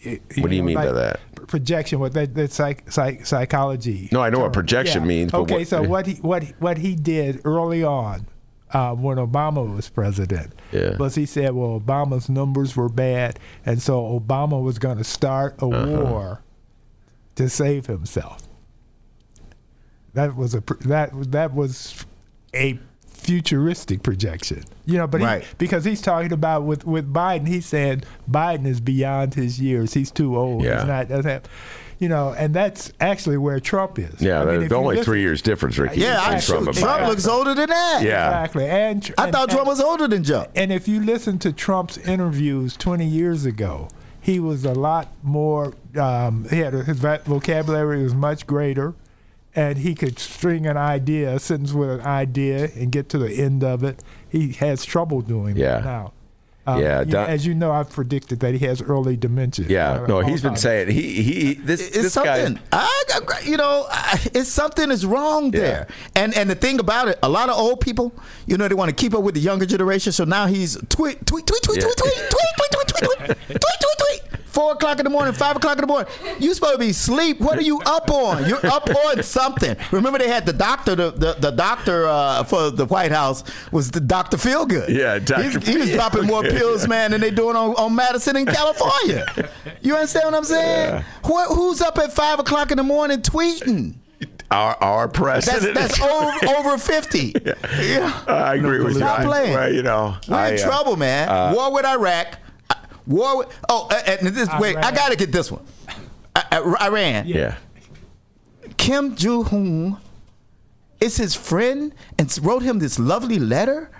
It- 0.00 0.22
What 0.38 0.50
do 0.50 0.56
you 0.56 0.62
mean 0.62 0.74
by 0.76 0.92
that? 0.92 1.20
Projection. 1.48 1.98
What 2.00 2.12
that 2.12 2.34
that's 2.34 2.54
psych, 2.54 2.90
psych, 2.92 3.24
psychology. 3.26 4.08
No, 4.12 4.20
I 4.22 4.28
know 4.30 4.38
what 4.40 4.46
term. 4.46 4.52
projection 4.52 5.06
means, 5.06 5.32
but 5.32 5.40
okay, 5.40 5.58
what- 5.58 5.68
so 5.68 5.82
what 5.88 6.06
he 6.06 6.14
what 6.16 6.42
he- 6.42 6.54
what 6.58 6.76
he 6.78 6.94
did 6.94 7.40
early 7.44 7.82
on. 7.82 8.26
Uh, 8.72 8.94
when 8.94 9.16
Obama 9.18 9.74
was 9.74 9.88
president, 9.88 10.52
Yeah. 10.70 10.96
was 10.96 11.16
he 11.16 11.26
said, 11.26 11.54
"Well, 11.54 11.80
Obama's 11.80 12.28
numbers 12.28 12.76
were 12.76 12.88
bad, 12.88 13.38
and 13.66 13.82
so 13.82 14.00
Obama 14.18 14.62
was 14.62 14.78
going 14.78 14.98
to 14.98 15.04
start 15.04 15.60
a 15.60 15.66
Uh-huh. 15.66 16.04
war 16.04 16.40
to 17.34 17.48
save 17.48 17.86
himself." 17.86 18.46
That 20.14 20.36
was 20.36 20.54
a 20.54 20.62
that 20.86 21.10
that 21.32 21.54
was 21.54 22.04
a 22.54 22.78
futuristic 23.06 24.02
projection. 24.02 24.64
You 24.86 24.98
know, 24.98 25.06
but 25.06 25.20
Right. 25.20 25.42
he, 25.42 25.48
because 25.58 25.84
he's 25.84 26.00
talking 26.00 26.32
about 26.32 26.64
with 26.64 26.84
with 26.84 27.12
Biden, 27.12 27.46
he's 27.48 27.66
saying 27.66 28.02
Biden 28.30 28.66
is 28.66 28.80
beyond 28.80 29.34
his 29.34 29.60
years. 29.60 29.94
He's 29.94 30.10
too 30.10 30.36
old. 30.36 30.62
Yeah. 30.64 30.78
He's 30.78 30.86
not 30.88 31.08
doesn't 31.08 31.30
have, 31.30 31.42
you 32.00 32.08
know, 32.08 32.32
and 32.36 32.52
that's 32.52 32.92
actually 32.98 33.36
where 33.36 33.60
Trump 33.60 33.98
is. 33.98 34.20
Yeah, 34.20 34.40
I 34.42 34.44
mean, 34.46 34.60
there's 34.60 34.72
only 34.72 34.96
listen- 34.96 35.04
three 35.04 35.20
years 35.20 35.40
difference, 35.42 35.78
Ricky. 35.78 36.00
Yeah, 36.00 36.18
I, 36.20 36.34
between 36.36 36.62
Trump, 36.64 36.76
Trump 36.78 37.06
looks 37.06 37.28
older 37.28 37.54
than 37.54 37.68
that. 37.68 38.00
Yeah. 38.02 38.26
Exactly. 38.28 38.66
And 38.66 39.14
I 39.18 39.30
thought 39.30 39.50
Trump 39.50 39.60
and- 39.60 39.68
was 39.68 39.80
older 39.80 40.08
than 40.08 40.24
Joe. 40.24 40.46
And 40.56 40.72
if 40.72 40.88
you 40.88 41.04
listen 41.04 41.38
to 41.40 41.52
Trump's 41.52 41.98
interviews 41.98 42.76
20 42.76 43.06
years 43.06 43.44
ago, 43.44 43.88
he 44.20 44.40
was 44.40 44.64
a 44.64 44.72
lot 44.72 45.08
more. 45.22 45.74
Um, 45.96 46.46
he 46.50 46.58
had 46.58 46.72
his 46.74 46.98
vocabulary 46.98 48.02
was 48.02 48.14
much 48.14 48.46
greater, 48.46 48.94
and 49.54 49.78
he 49.78 49.94
could 49.94 50.18
string 50.18 50.66
an 50.66 50.76
idea, 50.76 51.34
a 51.34 51.38
sentence 51.38 51.72
with 51.72 51.90
an 51.90 52.00
idea, 52.02 52.70
and 52.76 52.90
get 52.92 53.08
to 53.10 53.18
the 53.18 53.30
end 53.32 53.62
of 53.64 53.84
it. 53.84 54.02
He 54.28 54.52
has 54.54 54.84
trouble 54.84 55.20
doing 55.22 55.56
Yeah. 55.56 55.76
that 55.80 55.84
now. 55.84 56.12
Um, 56.66 56.80
Yeah, 56.80 57.04
Don- 57.04 57.28
as 57.30 57.46
you 57.46 57.54
know, 57.54 57.72
I've 57.72 57.88
predicted 57.90 58.40
that 58.40 58.54
he 58.54 58.66
has 58.66 58.82
early 58.82 59.16
dementia. 59.16 59.66
Yeah, 59.68 60.02
Uh, 60.02 60.06
no, 60.06 60.20
he's 60.20 60.42
been 60.42 60.52
Alzheimer's. 60.52 60.60
saying 60.60 60.90
he 60.90 61.22
he 61.22 61.54
this 61.54 61.80
it's 61.80 61.96
this 61.96 62.14
guy. 62.14 62.44
something. 62.44 62.62
I, 62.70 63.02
I- 63.14 63.40
you 63.44 63.56
know, 63.56 63.86
I, 63.90 64.20
it's 64.34 64.50
something 64.50 64.90
is 64.90 65.06
wrong 65.06 65.50
there. 65.52 65.86
And 66.14 66.34
and 66.36 66.50
the 66.50 66.54
thing 66.54 66.78
about 66.78 67.08
it, 67.08 67.18
a 67.22 67.28
lot 67.28 67.48
of 67.48 67.56
old 67.58 67.80
people, 67.80 68.12
you 68.46 68.56
know, 68.58 68.68
they 68.68 68.74
want 68.74 68.90
to 68.90 68.94
keep 68.94 69.14
up 69.14 69.22
with 69.22 69.34
the 69.34 69.40
younger 69.40 69.64
generation. 69.66 70.12
So 70.12 70.24
now 70.24 70.46
he's 70.46 70.76
tweet, 70.90 71.24
tweet, 71.26 71.46
tweet, 71.46 71.62
tweet, 71.62 71.78
Yeah. 71.78 71.82
tweet, 71.84 71.96
tweet, 71.96 72.30
tweet, 72.30 72.70
tweet, 72.72 72.88
tweet, 72.88 72.88
tweet, 72.88 73.18
tweet, 73.18 73.36
tweet, 73.48 73.60
tweet, 73.80 73.98
tweet. 73.98 74.22
Four 74.50 74.72
o'clock 74.72 74.98
in 74.98 75.04
the 75.04 75.10
morning, 75.10 75.32
five 75.32 75.56
o'clock 75.56 75.76
in 75.76 75.82
the 75.82 75.86
morning. 75.86 76.12
You 76.40 76.52
supposed 76.54 76.72
to 76.74 76.78
be 76.78 76.90
asleep. 76.90 77.40
What 77.40 77.56
are 77.58 77.62
you 77.62 77.80
up 77.82 78.10
on? 78.10 78.48
You're 78.48 78.64
up 78.66 78.88
on 78.90 79.22
something. 79.22 79.76
Remember, 79.92 80.18
they 80.18 80.28
had 80.28 80.44
the 80.44 80.52
doctor. 80.52 80.94
The 80.96 81.10
the, 81.12 81.34
the 81.34 81.50
doctor 81.52 82.06
uh, 82.08 82.42
for 82.44 82.70
the 82.70 82.84
White 82.86 83.12
House 83.12 83.44
was 83.70 83.90
the 83.92 84.00
Doctor 84.00 84.36
Feelgood. 84.36 84.88
Yeah, 84.88 85.18
Dr. 85.20 85.42
He's- 85.50 85.66
He 85.66 85.76
was 85.78 85.90
dropping 85.92 86.24
more 86.26 86.42
pills, 86.42 86.88
man, 86.88 87.12
than 87.12 87.20
they 87.20 87.30
doing 87.30 87.54
on, 87.56 87.74
on 87.76 87.94
Madison 87.94 88.36
in 88.36 88.46
California. 88.46 89.24
You 89.82 89.94
understand 89.94 90.26
what 90.26 90.34
I'm 90.34 90.44
saying? 90.44 91.04
Who, 91.26 91.42
who's 91.54 91.80
up 91.80 91.96
at 91.98 92.12
five 92.12 92.38
o'clock 92.40 92.70
in 92.72 92.76
the 92.76 92.82
morning 92.82 93.20
tweeting? 93.22 93.94
Our 94.50 94.74
our 94.82 95.06
That's 95.06 95.16
president. 95.46 95.74
that's 95.76 96.00
over, 96.00 96.46
over 96.58 96.76
fifty. 96.78 97.32
Yeah. 97.80 98.24
I 98.26 98.56
agree 98.56 98.80
with 98.80 98.94
you. 98.94 98.98
Stop 98.98 99.20
I- 99.20 99.24
playing. 99.24 99.52
Well, 99.54 99.72
you 99.72 99.82
know, 99.84 100.16
We're 100.28 100.34
I, 100.36 100.48
in 100.48 100.54
uh, 100.58 100.62
trouble, 100.66 100.96
man. 100.96 101.28
uh, 101.28 101.52
War 101.54 101.72
with 101.72 101.84
Iraq. 101.86 102.36
Uh, 103.08 103.14
War 103.14 103.38
with 103.38 103.58
oh, 103.68 103.88
uh, 103.90 103.94
and 104.06 104.28
this, 104.28 104.48
wait, 104.58 104.76
I 104.76 104.90
gotta 104.92 105.16
get 105.16 105.32
this 105.32 105.50
one. 105.50 105.64
Uh, 106.34 106.42
uh, 106.52 106.76
Iran. 106.80 107.26
Yeah. 107.26 107.56
Kim 108.76 109.14
Jong 109.16 109.46
Un 109.52 109.96
is 111.00 111.16
his 111.16 111.34
friend 111.34 111.94
and 112.18 112.38
wrote 112.42 112.62
him 112.62 112.78
this 112.78 112.98
lovely 112.98 113.38
letter, 113.38 113.90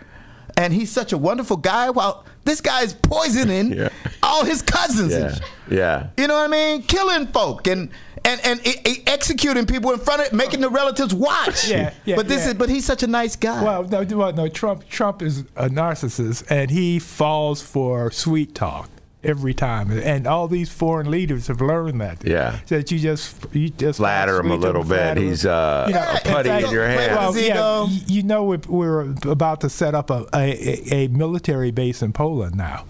and 0.57 0.73
he's 0.73 0.91
such 0.91 1.13
a 1.13 1.19
wonderful 1.19 1.57
guy. 1.57 1.91
While 1.91 2.25
this 2.45 2.61
guy 2.61 2.83
is 2.83 2.95
poisoning 2.95 3.73
Yeah. 3.77 3.89
all 4.23 4.45
his 4.45 4.63
cousins. 4.63 5.13
Yeah. 5.13 5.39
Yeah. 5.71 6.07
You 6.17 6.27
know 6.29 6.35
what 6.35 6.45
I 6.45 6.49
mean? 6.49 6.83
Killing 6.83 7.27
folk 7.29 7.67
and 7.67 7.91
and 8.25 8.41
and 8.45 8.67
e- 8.67 8.81
e- 8.87 9.03
executing 9.07 9.67
people 9.67 9.93
in 9.93 9.99
front 9.99 10.27
of, 10.27 10.33
making 10.33 10.61
the 10.61 10.71
relatives 10.71 11.15
watch. 11.15 11.69
Yeah, 11.69 11.93
yeah, 12.05 12.17
but 12.17 12.29
this 12.29 12.45
yeah. 12.45 12.49
is, 12.49 12.55
but 12.55 12.69
he's 12.69 12.85
such 12.85 13.03
a 13.03 13.07
nice 13.07 13.37
guy. 13.37 13.63
Well, 13.63 13.85
no, 13.85 14.05
well, 14.17 14.33
no. 14.33 14.49
Trump, 14.49 14.89
Trump 14.89 15.23
is 15.23 15.41
a 15.57 15.69
narcissist, 15.69 16.45
and 16.51 16.71
he 16.71 16.99
falls 16.99 17.63
for 17.63 18.11
sweet 18.11 18.55
talk 18.55 18.89
every 19.23 19.53
time. 19.53 19.91
And 19.91 20.27
all 20.27 20.49
these 20.49 20.71
foreign 20.71 21.11
leaders 21.11 21.49
have 21.49 21.61
learned 21.61 22.01
that. 22.01 22.25
Yeah. 22.25 22.59
that 22.69 22.91
you 22.91 22.99
just 22.99 23.37
you 23.53 23.69
just 23.69 23.99
Flatter 23.99 24.41
him 24.41 24.51
a 24.51 24.57
little 24.57 24.85
bit. 24.85 25.19
He's, 25.19 25.45
uh, 25.45 25.85
You 25.89 25.95
know, 25.95 26.01
a 26.01 26.21
putty 26.25 26.49
fact, 26.49 26.65
in 26.67 26.71
your 26.71 26.87
hand. 26.89 27.13
Well, 27.13 27.37
yeah, 27.37 27.87
you 28.07 28.23
know, 28.23 28.45
we're, 28.45 28.61
we're 28.69 29.15
about 29.31 29.61
to 29.61 29.69
set 29.69 29.95
up 29.95 30.11
a 30.11 30.27
a, 30.35 30.39
a, 30.39 31.05
a 31.05 31.09
military 31.09 31.71
base 31.71 32.03
in 32.03 32.13
Poland 32.13 32.55
now. 32.55 32.85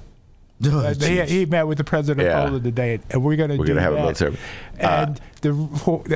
Oh, 0.62 0.78
Uh, 0.80 0.94
he, 0.94 1.20
he 1.22 1.46
met 1.46 1.66
with 1.66 1.78
the 1.78 1.84
president 1.84 2.26
Yeah. 2.26 2.38
of 2.40 2.46
Poland 2.48 2.64
today, 2.64 3.00
and 3.10 3.22
we're 3.24 3.36
going 3.36 3.50
to 3.50 3.56
We're 3.56 3.64
do 3.64 3.72
gonna 3.74 3.80
have 3.82 3.92
a 3.92 3.96
that. 3.96 4.02
military- 4.02 4.36
uh, 4.80 5.06
and 5.06 5.20
the 5.40 5.52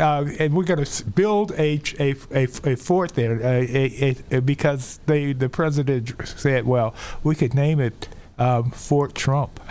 uh, 0.02 0.24
and 0.38 0.54
we're 0.54 0.64
going 0.64 0.84
to 0.84 1.04
build 1.10 1.52
a, 1.52 1.80
a, 1.98 2.14
a, 2.30 2.42
a 2.72 2.76
fort 2.76 3.14
there 3.14 3.36
uh, 3.42 3.64
a, 3.66 4.16
a, 4.30 4.40
because 4.42 5.00
they 5.06 5.32
the 5.32 5.48
president 5.48 6.12
said, 6.26 6.66
well, 6.66 6.94
we 7.22 7.34
could 7.34 7.54
name 7.54 7.80
it 7.80 8.08
um, 8.38 8.70
Fort 8.70 9.14
Trump. 9.14 9.60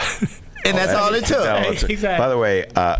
and 0.65 0.77
that's 0.77 0.93
all 0.93 1.13
it 1.13 1.25
took. 1.25 1.43
No, 1.45 1.55
Exactly. 1.93 2.05
By 2.17 2.29
the 2.29 2.37
way, 2.37 2.65
uh, 2.75 2.99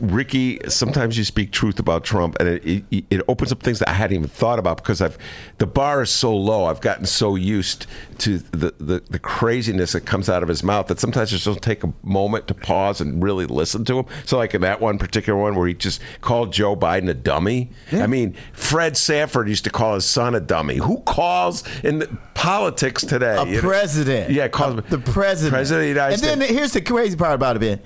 Rickey, 0.00 0.60
sometimes 0.68 1.16
you 1.16 1.24
speak 1.24 1.52
truth 1.52 1.78
about 1.78 2.04
Trump, 2.04 2.36
and 2.40 2.48
it, 2.48 2.84
it, 2.90 3.04
it 3.10 3.22
opens 3.28 3.52
up 3.52 3.62
things 3.62 3.78
that 3.78 3.88
I 3.88 3.92
hadn't 3.92 4.16
even 4.16 4.28
thought 4.28 4.58
about 4.58 4.76
because 4.78 5.00
I've 5.00 5.16
the 5.58 5.66
bar 5.66 6.02
is 6.02 6.10
so 6.10 6.36
low. 6.36 6.64
I've 6.66 6.80
gotten 6.80 7.06
so 7.06 7.34
used 7.34 7.86
to 8.18 8.38
the, 8.38 8.74
the, 8.78 9.02
the 9.08 9.18
craziness 9.18 9.92
that 9.92 10.02
comes 10.02 10.28
out 10.28 10.42
of 10.42 10.48
his 10.48 10.62
mouth 10.62 10.88
that 10.88 10.98
sometimes 11.00 11.30
I 11.30 11.36
just 11.36 11.44
don't 11.46 11.62
take 11.62 11.82
a 11.84 11.92
moment 12.02 12.46
to 12.48 12.54
pause 12.54 13.00
and 13.00 13.22
really 13.22 13.46
listen 13.46 13.84
to 13.86 14.00
him. 14.00 14.06
So, 14.24 14.36
like 14.36 14.54
in 14.54 14.60
that 14.62 14.80
one 14.80 14.98
particular 14.98 15.38
one 15.40 15.54
where 15.54 15.66
he 15.68 15.74
just 15.74 16.00
called 16.20 16.52
Joe 16.52 16.76
Biden 16.76 17.08
a 17.08 17.14
dummy. 17.14 17.70
I 17.92 18.06
mean, 18.06 18.34
Fred 18.52 18.96
Sanford 18.96 19.48
used 19.48 19.64
to 19.64 19.70
call 19.70 19.94
his 19.94 20.04
son 20.04 20.34
a 20.34 20.40
dummy. 20.40 20.76
Who 20.76 20.98
calls 21.00 21.64
in 21.82 22.00
the 22.00 22.08
politics 22.34 23.02
today? 23.04 23.36
a 23.36 23.44
You 23.46 23.56
know? 23.56 23.60
president. 23.68 24.30
Yeah, 24.30 24.48
calls 24.48 24.78
A- 24.78 24.82
the 24.82 24.98
president. 24.98 25.54
President 25.54 25.80
of 25.80 25.82
the 25.84 25.88
United 25.88 26.12
and 26.14 26.22
States. 26.22 26.38
then 26.38 26.54
here's 26.56 26.72
the 26.72 26.80
crazy 26.96 27.14
part 27.14 27.34
about 27.34 27.56
it, 27.56 27.58
Ben. 27.58 27.80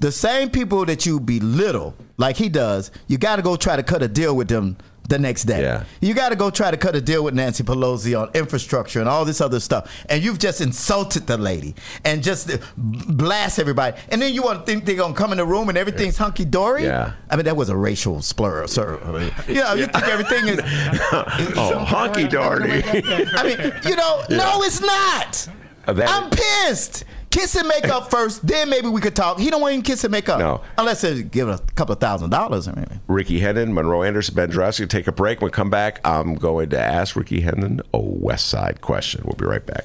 The 0.00 0.10
same 0.10 0.50
people 0.50 0.84
that 0.86 1.06
you 1.06 1.20
belittle, 1.20 1.94
like 2.16 2.36
he 2.36 2.48
does, 2.48 2.90
you 3.06 3.16
got 3.16 3.36
to 3.36 3.42
go 3.42 3.54
try 3.54 3.76
to 3.76 3.82
cut 3.84 4.02
a 4.02 4.08
deal 4.08 4.34
with 4.34 4.48
them 4.48 4.76
the 5.08 5.20
next 5.20 5.44
day. 5.44 5.62
Yeah. 5.62 5.84
You 6.00 6.14
got 6.14 6.30
to 6.30 6.36
go 6.36 6.50
try 6.50 6.72
to 6.72 6.76
cut 6.76 6.96
a 6.96 7.00
deal 7.00 7.22
with 7.22 7.32
Nancy 7.32 7.62
Pelosi 7.62 8.20
on 8.20 8.28
infrastructure 8.34 8.98
and 8.98 9.08
all 9.08 9.24
this 9.24 9.40
other 9.40 9.60
stuff. 9.60 10.04
And 10.08 10.20
you've 10.20 10.40
just 10.40 10.60
insulted 10.60 11.28
the 11.28 11.38
lady 11.38 11.76
and 12.04 12.24
just 12.24 12.50
blast 12.76 13.60
everybody. 13.60 13.96
And 14.08 14.20
then 14.20 14.34
you 14.34 14.42
want 14.42 14.58
to 14.58 14.66
think 14.66 14.84
they're 14.84 14.96
going 14.96 15.14
to 15.14 15.18
come 15.18 15.30
in 15.30 15.38
the 15.38 15.46
room 15.46 15.68
and 15.68 15.78
everything's 15.78 16.16
hunky 16.16 16.44
dory? 16.44 16.82
Yeah. 16.82 17.12
I 17.30 17.36
mean, 17.36 17.44
that 17.44 17.56
was 17.56 17.68
a 17.68 17.76
racial 17.76 18.20
slur, 18.20 18.66
sir. 18.66 19.00
I 19.04 19.12
mean, 19.12 19.32
you 19.46 19.62
know, 19.62 19.74
you 19.74 19.86
think 19.86 20.08
everything 20.08 20.48
is. 20.48 20.60
oh, 21.56 21.84
hunky 21.86 22.26
dory. 22.26 22.82
I 22.84 23.42
mean, 23.44 23.72
you 23.84 23.94
know, 23.94 24.24
no, 24.28 24.62
it's 24.64 24.80
not. 24.80 25.48
That- 25.86 26.08
I'm 26.10 26.30
pissed. 26.30 27.04
Kiss 27.36 27.54
and 27.54 27.68
make 27.68 27.86
up 27.88 28.10
first, 28.10 28.46
then 28.46 28.70
maybe 28.70 28.88
we 28.88 28.98
could 28.98 29.14
talk. 29.14 29.38
He 29.38 29.50
don't 29.50 29.60
want 29.60 29.72
to 29.72 29.74
even 29.74 29.84
kiss 29.84 30.04
and 30.04 30.10
make 30.10 30.26
up. 30.30 30.38
No. 30.38 30.62
Unless 30.78 31.02
they 31.02 31.22
give 31.22 31.50
a 31.50 31.58
couple 31.74 31.92
of 31.92 32.00
thousand 32.00 32.30
dollars 32.30 32.66
or 32.66 32.70
anything. 32.78 32.98
Rickey 33.08 33.40
Hendon, 33.40 33.74
Monroe 33.74 34.02
Anderson, 34.02 34.34
Ben 34.34 34.50
Joravsky. 34.50 34.86
Take 34.86 35.06
a 35.06 35.12
break. 35.12 35.42
When 35.42 35.48
we 35.48 35.52
come 35.52 35.68
back, 35.68 36.00
I'm 36.02 36.36
going 36.36 36.70
to 36.70 36.80
ask 36.80 37.14
Rickey 37.14 37.42
Hendon 37.42 37.82
a 37.92 37.98
West 37.98 38.46
Side 38.46 38.80
question. 38.80 39.20
We'll 39.26 39.34
be 39.34 39.44
right 39.44 39.64
back. 39.66 39.84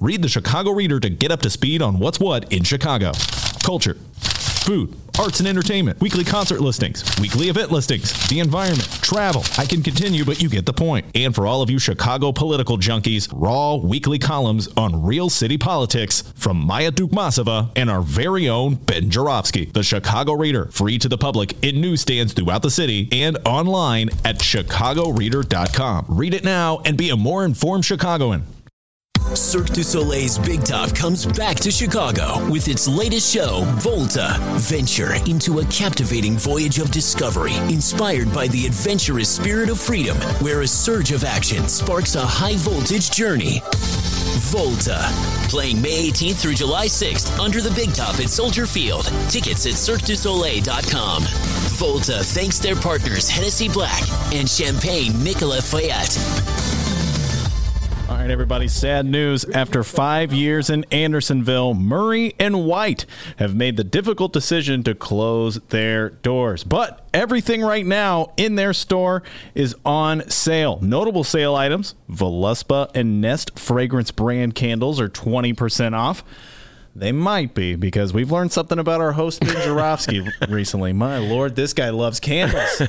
Read 0.00 0.22
the 0.22 0.28
Chicago 0.28 0.70
Reader 0.70 1.00
to 1.00 1.10
get 1.10 1.30
up 1.30 1.42
to 1.42 1.50
speed 1.50 1.82
on 1.82 1.98
what's 1.98 2.18
what 2.18 2.50
in 2.50 2.62
Chicago. 2.62 3.12
Culture, 3.62 3.94
food, 4.20 4.96
arts 5.20 5.38
and 5.38 5.48
entertainment, 5.48 6.00
weekly 6.00 6.24
concert 6.24 6.60
listings, 6.60 7.04
weekly 7.20 7.50
event 7.50 7.70
listings, 7.70 8.26
the 8.28 8.40
environment, 8.40 8.88
travel. 9.02 9.44
I 9.58 9.66
can 9.66 9.82
continue, 9.82 10.24
but 10.24 10.40
you 10.40 10.48
get 10.48 10.64
the 10.64 10.72
point. 10.72 11.04
And 11.14 11.34
for 11.34 11.46
all 11.46 11.60
of 11.60 11.68
you 11.68 11.78
Chicago 11.78 12.32
political 12.32 12.78
junkies, 12.78 13.28
raw 13.34 13.74
weekly 13.74 14.18
columns 14.18 14.68
on 14.78 15.04
real 15.04 15.28
city 15.28 15.58
politics 15.58 16.22
from 16.36 16.56
Maya 16.56 16.90
Dukmasova 16.90 17.70
and 17.76 17.90
our 17.90 18.00
very 18.00 18.48
own 18.48 18.76
Ben 18.76 19.10
Joravsky. 19.10 19.66
The 19.66 19.82
Chicago 19.82 20.32
Reader, 20.32 20.66
free 20.66 20.98
to 20.98 21.08
the 21.08 21.18
public 21.18 21.62
in 21.62 21.82
newsstands 21.82 22.32
throughout 22.32 22.62
the 22.62 22.70
city 22.70 23.08
and 23.12 23.36
online 23.44 24.08
at 24.24 24.38
chicagoreader.com. 24.38 26.06
Read 26.08 26.32
it 26.32 26.44
now 26.44 26.80
and 26.86 26.96
be 26.96 27.10
a 27.10 27.16
more 27.16 27.44
informed 27.44 27.84
Chicagoan. 27.84 28.44
Cirque 29.34 29.70
du 29.70 29.82
Soleil's 29.82 30.38
Big 30.38 30.64
Top 30.64 30.94
comes 30.94 31.24
back 31.24 31.56
to 31.60 31.70
Chicago 31.70 32.44
with 32.50 32.66
its 32.66 32.88
latest 32.88 33.32
show, 33.32 33.62
Volta. 33.78 34.36
Venture 34.56 35.14
into 35.26 35.60
a 35.60 35.64
captivating 35.66 36.36
voyage 36.36 36.78
of 36.78 36.90
discovery 36.90 37.54
inspired 37.72 38.32
by 38.32 38.48
the 38.48 38.66
adventurous 38.66 39.28
spirit 39.28 39.70
of 39.70 39.78
freedom, 39.78 40.16
where 40.40 40.62
a 40.62 40.66
surge 40.66 41.12
of 41.12 41.22
action 41.22 41.68
sparks 41.68 42.16
a 42.16 42.20
high 42.20 42.56
voltage 42.56 43.10
journey. 43.10 43.62
Volta. 44.50 44.98
Playing 45.48 45.80
May 45.80 46.10
18th 46.10 46.36
through 46.36 46.54
July 46.54 46.86
6th 46.86 47.38
under 47.38 47.60
the 47.60 47.70
Big 47.70 47.92
Top 47.92 48.18
at 48.18 48.30
Soldier 48.30 48.66
Field. 48.66 49.04
Tickets 49.28 49.66
at 49.66 49.74
CirqueDuSoleil.com. 49.74 51.22
Volta 51.78 52.24
thanks 52.24 52.58
their 52.58 52.76
partners 52.76 53.28
Hennessy 53.28 53.68
Black 53.68 54.02
and 54.32 54.48
Champagne 54.48 55.22
Nicolas 55.22 55.72
Feuillatte. 55.72 56.89
All 58.10 58.16
right, 58.16 58.28
everybody. 58.28 58.66
Sad 58.66 59.06
news. 59.06 59.44
After 59.44 59.84
five 59.84 60.32
years 60.32 60.68
in 60.68 60.84
Andersonville, 60.90 61.74
Murray 61.74 62.34
and 62.40 62.66
White 62.66 63.06
have 63.36 63.54
made 63.54 63.76
the 63.76 63.84
difficult 63.84 64.32
decision 64.32 64.82
to 64.82 64.96
close 64.96 65.60
their 65.68 66.08
doors. 66.10 66.64
But 66.64 67.06
everything 67.14 67.62
right 67.62 67.86
now 67.86 68.32
in 68.36 68.56
their 68.56 68.72
store 68.72 69.22
is 69.54 69.76
on 69.84 70.28
sale. 70.28 70.80
Notable 70.82 71.22
sale 71.22 71.54
items 71.54 71.94
Voluspa 72.10 72.90
and 72.96 73.20
Nest 73.20 73.56
fragrance 73.56 74.10
brand 74.10 74.56
candles 74.56 74.98
are 74.98 75.08
20% 75.08 75.94
off. 75.94 76.24
They 76.94 77.12
might 77.12 77.54
be 77.54 77.76
because 77.76 78.12
we've 78.12 78.32
learned 78.32 78.50
something 78.50 78.78
about 78.78 79.00
our 79.00 79.12
host 79.12 79.40
Ben 79.40 79.54
Joravsky 79.62 80.26
recently. 80.48 80.92
My 80.92 81.18
lord, 81.18 81.54
this 81.54 81.72
guy 81.72 81.90
loves 81.90 82.18
candles. 82.18 82.82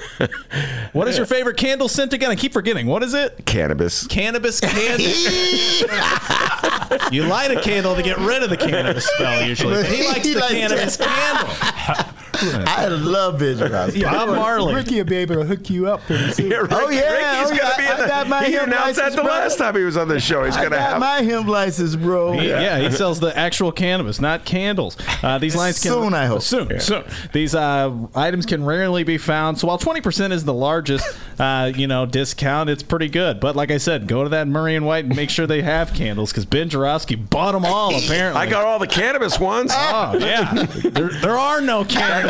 What 0.91 1.07
is 1.07 1.17
your 1.17 1.27
favorite 1.27 1.57
candle 1.57 1.87
scent 1.87 2.11
again? 2.11 2.31
I 2.31 2.35
keep 2.35 2.51
forgetting. 2.51 2.87
What 2.87 3.03
is 3.03 3.13
it? 3.13 3.45
Cannabis. 3.45 4.07
Cannabis 4.07 4.59
candle. 4.59 5.05
you 7.11 7.23
light 7.23 7.51
a 7.51 7.61
candle 7.61 7.95
to 7.95 8.01
get 8.01 8.17
rid 8.17 8.41
of 8.41 8.49
the 8.49 8.57
cannabis 8.57 9.05
smell 9.05 9.45
usually. 9.45 9.85
He 9.85 10.07
likes 10.07 10.25
He 10.25 10.33
the 10.33 10.41
cannabis 10.41 10.97
that. 10.97 12.15
candle. 12.41 12.63
I 12.67 12.87
love 12.87 13.39
Ben 13.39 13.57
Joravsky. 13.57 14.03
Bob 14.03 14.29
Marley. 14.29 14.75
Rickey 14.75 14.95
will 14.97 15.05
be 15.05 15.15
able 15.17 15.35
to 15.35 15.43
hook 15.45 15.69
you 15.69 15.87
up 15.87 16.01
pretty 16.01 16.31
soon. 16.31 16.51
Oh 16.71 16.89
yeah, 16.89 17.11
Rickey's 17.11 17.51
oh, 17.51 17.57
gonna 17.57 17.61
yeah. 17.61 17.77
be 17.77 17.83
in 17.85 17.91
I 17.91 18.01
the- 18.01 18.07
got 18.07 18.27
my 18.27 18.43
he 18.45 18.53
hemp 18.53 18.67
announced 18.67 18.99
that 18.99 19.11
the 19.11 19.21
bro. 19.21 19.25
last 19.31 19.57
time 19.57 19.75
he 19.75 19.83
was 19.83 19.97
on 19.97 20.07
the 20.07 20.19
show. 20.19 20.43
He's 20.43 20.55
gonna 20.57 20.79
have. 20.79 20.99
my 20.99 21.21
hemp 21.21 21.47
license, 21.47 21.95
bro. 21.95 22.33
He- 22.33 22.49
yeah. 22.49 22.79
he 22.79 22.91
sells 22.91 23.19
the 23.19 23.35
actual 23.37 23.71
cannabis, 23.71 24.19
not 24.19 24.45
candles. 24.45 24.97
Uh, 25.23 25.37
these 25.37 25.55
lines 25.55 25.79
can 25.79 25.91
Soon, 25.91 26.13
I 26.13 26.25
hope. 26.25 26.41
soon, 26.41 26.79
soon. 26.79 27.03
These 27.33 27.55
uh, 27.55 27.93
items 28.15 28.45
can 28.45 28.65
rarely 28.65 29.03
be 29.03 29.17
found. 29.17 29.59
So 29.59 29.67
while 29.67 29.77
twenty 29.77 30.01
percent 30.01 30.33
is 30.33 30.43
the 30.45 30.53
largest, 30.53 31.05
uh, 31.39 31.71
you 31.75 31.87
know, 31.87 32.05
discount, 32.05 32.69
it's 32.69 32.83
pretty 32.83 33.07
good. 33.09 33.39
But 33.39 33.55
like 33.55 33.71
I 33.71 33.77
said, 33.77 34.07
go 34.07 34.23
to 34.23 34.29
that 34.29 34.47
Murray 34.47 34.75
and 34.75 34.85
White 34.85 35.05
and 35.05 35.15
make 35.15 35.29
sure 35.29 35.45
they 35.47 35.61
have 35.61 35.93
candles 35.93 36.31
because 36.31 36.45
Ben 36.45 36.69
Joravsky 36.69 37.15
bought 37.15 37.51
them 37.53 37.65
all. 37.65 37.95
Apparently, 38.03 38.41
I 38.41 38.45
got 38.49 38.65
all 38.65 38.79
the 38.79 38.87
cannabis 38.87 39.39
ones. 39.39 39.71
Oh 39.73 40.17
yeah, 40.19 40.53
there, 40.83 41.09
there 41.09 41.37
are 41.37 41.61
no 41.61 41.83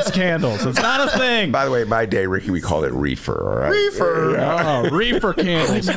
cannabis 0.09 0.11
candles. 0.31 0.65
It's 0.65 0.81
not 0.81 1.07
a 1.07 1.17
thing. 1.17 1.51
By 1.51 1.65
the 1.65 1.71
way, 1.71 1.83
my 1.83 2.05
day, 2.05 2.25
Rickey, 2.25 2.51
we 2.51 2.61
call 2.61 2.83
it 2.83 2.91
reefer. 2.93 3.49
All 3.49 3.57
right. 3.59 3.69
Reefer. 3.71 4.37
Oh, 4.39 4.89
reefer 4.89 5.33
candles. 5.33 5.89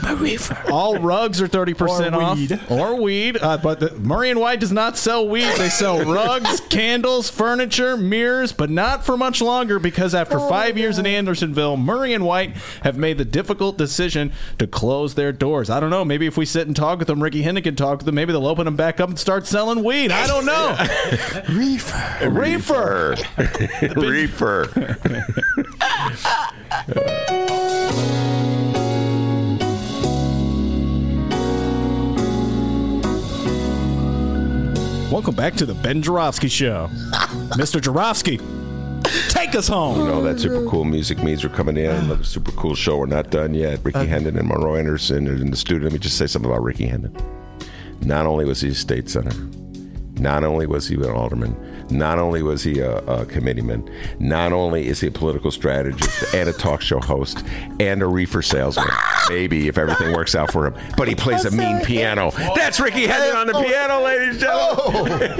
All 0.70 0.98
rugs 0.98 1.40
are 1.40 1.48
thirty 1.48 1.74
percent 1.74 2.14
Or 2.14 2.22
off, 2.22 2.36
weed. 2.38 2.60
or 2.68 3.00
weed. 3.00 3.38
Uh, 3.40 3.58
but 3.58 3.80
the, 3.80 3.92
Murray 3.98 4.30
and 4.30 4.40
White 4.40 4.60
does 4.60 4.72
not 4.72 4.96
sell 4.96 5.26
weed. 5.28 5.52
They 5.56 5.68
sell 5.68 6.04
rugs, 6.12 6.60
candles, 6.62 7.30
furniture, 7.30 7.96
mirrors, 7.96 8.52
but 8.52 8.70
not 8.70 9.04
for 9.04 9.16
much 9.16 9.40
longer 9.40 9.78
because 9.78 10.14
after 10.14 10.38
five 10.38 10.76
years 10.76 10.98
in 10.98 11.06
Andersonville, 11.06 11.76
Murray 11.76 12.12
and 12.12 12.24
White 12.24 12.56
have 12.82 12.96
made 12.96 13.18
the 13.18 13.24
difficult 13.24 13.78
decision 13.78 14.32
to 14.58 14.66
close 14.66 15.14
their 15.14 15.32
doors. 15.32 15.70
I 15.70 15.80
don't 15.80 15.90
know. 15.90 16.04
Maybe 16.04 16.26
if 16.26 16.36
we 16.36 16.44
sit 16.44 16.66
and 16.66 16.74
talk 16.76 16.98
with 16.98 17.08
them, 17.08 17.22
Rickey 17.22 17.42
Hendon 17.42 17.62
can 17.64 17.76
talk 17.76 17.98
with 17.98 18.06
them. 18.06 18.14
Maybe 18.14 18.32
they'll 18.32 18.46
open 18.46 18.64
them 18.64 18.76
back 18.76 19.00
up 19.00 19.08
and 19.08 19.18
start 19.18 19.46
selling 19.46 19.84
weed. 19.84 20.10
I 20.10 20.26
don't 20.26 20.44
know. 20.46 20.76
Reefer. 21.54 22.30
Reefer. 22.30 23.16
Reefer. 23.96 24.68
Welcome 35.10 35.36
back 35.36 35.54
to 35.54 35.66
the 35.66 35.74
Ben 35.74 36.02
Joravsky 36.02 36.48
Show. 36.48 36.88
Mr. 37.56 37.80
Joravsky, 37.80 38.38
take 39.28 39.54
us 39.54 39.68
home. 39.68 40.00
You 40.00 40.06
know 40.06 40.22
that 40.22 40.40
super 40.40 40.66
cool 40.68 40.84
music 40.84 41.22
means 41.22 41.44
we're 41.44 41.54
coming 41.54 41.76
in. 41.76 41.90
Another 41.90 42.24
super 42.24 42.50
cool 42.52 42.74
show. 42.74 42.96
We're 42.96 43.06
not 43.06 43.30
done 43.30 43.54
yet. 43.54 43.78
Rickey 43.84 44.00
uh, 44.00 44.06
Hendon 44.06 44.36
and 44.36 44.48
Monroe 44.48 44.74
Anderson 44.74 45.28
are 45.28 45.34
in 45.34 45.52
the 45.52 45.56
studio. 45.56 45.84
Let 45.84 45.92
me 45.92 46.00
just 46.00 46.18
say 46.18 46.26
something 46.26 46.50
about 46.50 46.64
Rickey 46.64 46.86
Hendon. 46.86 47.16
Not 48.00 48.26
only 48.26 48.44
was 48.44 48.60
he 48.60 48.70
a 48.70 48.74
state 48.74 49.08
senator, 49.08 49.38
not 50.18 50.42
only 50.42 50.66
was 50.66 50.88
he 50.88 50.96
an 50.96 51.04
alderman, 51.04 51.54
not 51.90 52.18
only 52.18 52.42
was 52.42 52.62
he 52.62 52.80
a, 52.80 52.98
a 52.98 53.26
committeeman, 53.26 53.88
not 54.18 54.52
only 54.52 54.86
is 54.86 55.00
he 55.00 55.08
a 55.08 55.10
political 55.10 55.50
strategist 55.50 56.34
and 56.34 56.48
a 56.48 56.52
talk 56.52 56.80
show 56.80 57.00
host 57.00 57.44
and 57.80 58.02
a 58.02 58.06
reefer 58.06 58.42
salesman. 58.42 58.86
Maybe 59.28 59.68
if 59.68 59.78
everything 59.78 60.12
works 60.12 60.34
out 60.34 60.52
for 60.52 60.66
him, 60.66 60.74
but 60.96 61.08
he 61.08 61.14
plays 61.14 61.44
a 61.44 61.50
mean 61.50 61.80
piano. 61.84 62.30
That's 62.54 62.78
Rickey 62.80 63.06
Hendon 63.06 63.36
on 63.36 63.46
the 63.46 63.54
piano, 63.54 64.02
ladies 64.02 64.30
and 64.30 64.40
gentlemen. 64.40 65.30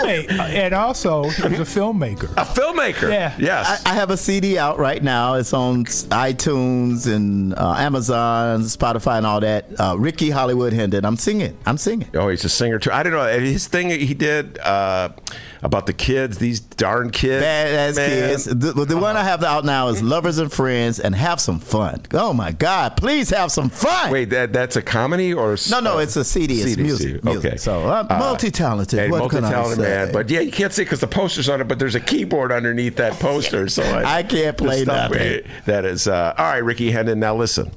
hey, 0.00 0.26
and 0.64 0.74
also 0.74 1.24
he 1.24 1.42
was 1.48 1.60
a 1.60 1.80
filmmaker. 1.80 2.30
A 2.32 2.44
filmmaker. 2.44 3.10
Yeah. 3.10 3.34
Yes. 3.38 3.82
I, 3.86 3.92
I 3.92 3.94
have 3.94 4.10
a 4.10 4.16
CD 4.16 4.58
out 4.58 4.78
right 4.78 5.02
now. 5.02 5.34
It's 5.34 5.52
on 5.52 5.84
iTunes 5.84 7.12
and 7.12 7.54
uh, 7.54 7.74
Amazon, 7.78 8.62
Spotify, 8.62 9.18
and 9.18 9.26
all 9.26 9.40
that. 9.40 9.66
Uh, 9.78 9.96
Rickey 9.98 10.30
Hollywood 10.30 10.72
Hendon. 10.72 11.04
I'm 11.04 11.16
singing. 11.16 11.56
I'm 11.66 11.78
singing. 11.78 12.08
Oh, 12.14 12.28
he's 12.28 12.44
a 12.44 12.48
singer 12.48 12.78
too. 12.78 12.90
I 12.90 13.02
don't 13.02 13.12
know 13.12 13.26
his 13.38 13.66
thing 13.66 13.90
he 13.90 14.14
did 14.14 14.58
uh, 14.58 15.10
about 15.62 15.86
the 15.86 15.92
kids, 15.92 16.38
these 16.38 16.60
darn 16.60 17.10
kids. 17.10 17.44
Badass 17.44 17.96
man. 17.96 18.08
kids. 18.30 18.44
The, 18.44 18.72
the 18.84 18.96
one 18.96 19.16
I 19.16 19.22
have 19.24 19.42
out 19.44 19.64
now 19.64 19.88
is 19.88 20.02
Lovers 20.02 20.38
and 20.38 20.52
Friends 20.52 20.98
and 20.98 21.14
Have 21.14 21.40
Some 21.40 21.58
Fun. 21.60 22.02
Oh 22.12 22.32
my 22.32 22.52
God, 22.52 22.96
please 22.96 23.30
have 23.30 23.52
some 23.52 23.68
fun. 23.68 24.10
Wait, 24.10 24.30
that 24.30 24.52
that's 24.52 24.76
a 24.76 24.82
comedy 24.82 25.32
or 25.32 25.56
No, 25.70 25.80
no, 25.80 25.98
it's 25.98 26.16
a 26.16 26.24
CD. 26.24 26.54
It's 26.60 26.70
CD, 26.70 26.82
music. 26.82 27.06
CD. 27.08 27.20
music. 27.22 27.44
Okay. 27.52 27.56
So 27.56 27.88
I'm 27.88 28.06
Uh, 28.10 28.18
multi-talented. 28.18 28.98
Hey, 28.98 29.10
what 29.10 29.30
can 29.30 29.44
I 29.44 29.50
multi-talented 29.52 29.78
man, 29.84 30.12
but 30.12 30.30
yeah, 30.30 30.40
you 30.40 30.52
can't 30.52 30.72
see 30.72 30.82
because 30.84 31.00
the 31.00 31.06
poster's 31.06 31.48
on 31.48 31.60
it, 31.60 31.68
but 31.68 31.78
there's 31.78 31.94
a 31.94 32.00
keyboard 32.00 32.50
underneath 32.52 32.96
that 32.96 33.12
poster, 33.20 33.68
so 33.68 33.82
I, 33.82 34.16
I 34.18 34.22
can't 34.22 34.56
play 34.56 34.84
nothing. 34.84 35.42
That 35.66 35.84
is 35.84 36.06
uh, 36.08 36.34
all 36.36 36.44
right, 36.44 36.58
Rickey 36.64 36.90
Hendon. 36.90 37.20
Now 37.20 37.34
listen. 37.36 37.70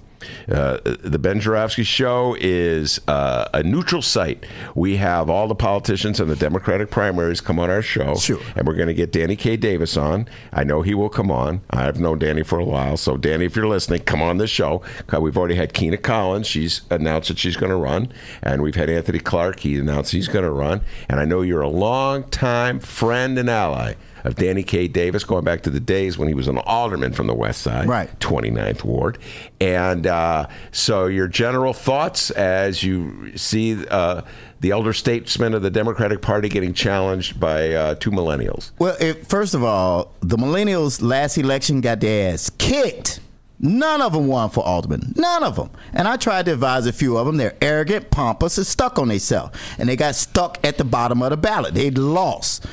Uh, 0.51 0.77
the 0.83 1.19
Ben 1.19 1.39
Joravsky 1.39 1.83
Show 1.83 2.35
is 2.39 2.99
uh, 3.07 3.47
a 3.53 3.63
neutral 3.63 4.01
site. 4.01 4.45
We 4.75 4.97
have 4.97 5.29
all 5.29 5.47
the 5.47 5.55
politicians 5.55 6.19
and 6.19 6.29
the 6.29 6.35
Democratic 6.35 6.89
primaries 6.91 7.41
come 7.41 7.59
on 7.59 7.69
our 7.69 7.81
show, 7.81 8.15
Sure. 8.15 8.39
and 8.55 8.67
we're 8.67 8.75
going 8.75 8.87
to 8.87 8.93
get 8.93 9.11
Danny 9.11 9.35
K. 9.35 9.57
Davis 9.57 9.97
on. 9.97 10.27
I 10.53 10.63
know 10.63 10.81
he 10.81 10.93
will 10.93 11.09
come 11.09 11.31
on. 11.31 11.61
I've 11.69 11.99
known 11.99 12.19
Danny 12.19 12.43
for 12.43 12.59
a 12.59 12.65
while, 12.65 12.97
so 12.97 13.17
Danny, 13.17 13.45
if 13.45 13.55
you're 13.55 13.67
listening, 13.67 14.01
come 14.01 14.21
on 14.21 14.37
the 14.37 14.47
show. 14.47 14.81
We've 15.19 15.37
already 15.37 15.55
had 15.55 15.73
Kina 15.73 15.97
Collins. 15.97 16.47
She's 16.47 16.81
announced 16.89 17.29
that 17.29 17.37
she's 17.39 17.57
going 17.57 17.71
to 17.71 17.75
run, 17.77 18.11
and 18.43 18.61
we've 18.61 18.75
had 18.75 18.89
Anthony 18.89 19.19
Clark. 19.19 19.59
He 19.61 19.77
announced 19.77 20.11
he's 20.11 20.27
going 20.27 20.45
to 20.45 20.51
run, 20.51 20.81
and 21.09 21.19
I 21.19 21.25
know 21.25 21.41
you're 21.41 21.61
a 21.61 21.67
long 21.69 22.23
time 22.29 22.79
friend 22.79 23.37
and 23.37 23.49
ally 23.49 23.93
of 24.25 24.35
Danny 24.35 24.63
K. 24.63 24.87
Davis, 24.87 25.23
going 25.23 25.43
back 25.43 25.61
to 25.63 25.69
the 25.69 25.79
days 25.79 26.17
when 26.17 26.27
he 26.27 26.33
was 26.33 26.47
an 26.47 26.57
alderman 26.57 27.13
from 27.13 27.27
the 27.27 27.33
West 27.33 27.61
Side, 27.61 27.87
Right. 27.87 28.19
29th 28.19 28.83
Ward. 28.83 29.17
And 29.61 30.07
uh, 30.07 30.47
so, 30.71 31.05
your 31.05 31.27
general 31.27 31.73
thoughts 31.73 32.31
as 32.31 32.83
you 32.83 33.37
see 33.37 33.85
uh, 33.87 34.21
the 34.59 34.71
elder 34.71 34.93
statesman 34.93 35.53
of 35.53 35.61
the 35.61 35.69
Democratic 35.69 36.21
Party 36.21 36.49
getting 36.49 36.73
challenged 36.73 37.39
by 37.39 37.71
uh, 37.73 37.95
two 37.95 38.11
millennials. 38.11 38.71
Well, 38.79 38.97
it, 38.99 39.27
first 39.27 39.53
of 39.53 39.63
all, 39.63 40.11
the 40.21 40.37
millennials 40.37 41.01
last 41.01 41.37
election 41.37 41.81
got 41.81 41.99
their 41.99 42.33
ass 42.33 42.49
kicked. 42.57 43.19
None 43.57 44.01
of 44.01 44.11
them 44.11 44.27
won 44.27 44.49
for 44.49 44.65
alderman. 44.65 45.13
None 45.15 45.41
of 45.43 45.55
them. 45.55 45.69
And 45.93 46.09
I 46.09 46.17
tried 46.17 46.45
to 46.47 46.53
advise 46.53 46.87
a 46.87 46.93
few 46.93 47.17
of 47.17 47.25
them. 47.25 47.37
They're 47.37 47.55
arrogant, 47.61 48.11
pompous, 48.11 48.57
and 48.57 48.67
stuck 48.67 48.99
on 48.99 49.07
themselves. 49.07 49.57
And 49.77 49.87
they 49.87 49.95
got 49.95 50.15
stuck 50.15 50.59
at 50.65 50.77
the 50.77 50.83
bottom 50.83 51.21
of 51.21 51.29
the 51.29 51.37
ballot. 51.37 51.73
They 51.73 51.89
lost. 51.89 52.65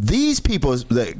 These 0.00 0.40
people, 0.40 0.76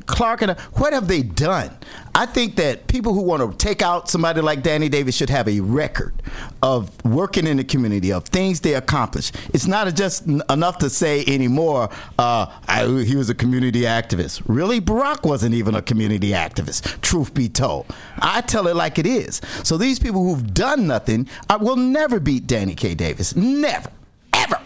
Clark 0.07 0.43
and 0.43 0.59
what 0.75 0.93
have 0.93 1.07
they 1.07 1.23
done? 1.23 1.71
I 2.13 2.27
think 2.27 2.57
that 2.57 2.89
people 2.89 3.15
who 3.15 3.23
want 3.23 3.49
to 3.49 3.57
take 3.57 3.83
out 3.83 4.09
somebody 4.09 4.41
like 4.41 4.63
Danny 4.63 4.89
Davis 4.89 5.15
should 5.15 5.31
have 5.31 5.47
a 5.49 5.61
record 5.61 6.13
of 6.61 6.91
working 7.05 7.47
in 7.47 7.57
the 7.57 7.65
community, 7.65 8.13
of 8.13 8.25
things 8.25 8.61
they 8.61 8.75
accomplished. 8.75 9.37
It's 9.55 9.69
not 9.69 9.95
just 9.95 10.27
enough 10.27 10.79
to 10.79 10.91
say 10.91 11.25
anymore, 11.27 11.89
uh, 12.19 12.47
I, 12.67 12.87
he 13.05 13.15
was 13.15 13.31
a 13.31 13.35
community 13.35 13.83
activist. 13.83 14.43
Really? 14.47 14.81
Barack 14.81 15.25
wasn't 15.25 15.55
even 15.55 15.77
a 15.77 15.83
community 15.83 16.31
activist, 16.31 17.01
truth 17.01 17.33
be 17.33 17.49
told. 17.49 17.87
I 18.19 18.41
tell 18.41 18.67
it 18.67 18.75
like 18.75 18.99
it 18.99 19.07
is. 19.07 19.41
So 19.63 19.77
these 19.77 20.01
people 20.01 20.25
who've 20.25 20.53
done 20.53 20.89
nothing 20.89 21.29
uh, 21.49 21.59
will 21.61 21.77
never 21.77 22.19
beat 22.19 22.49
Danny 22.49 22.75
K. 22.75 22.95
Davis. 22.95 23.37
Never. 23.37 23.91
Ever. 24.33 24.61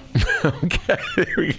okay. 0.64 1.58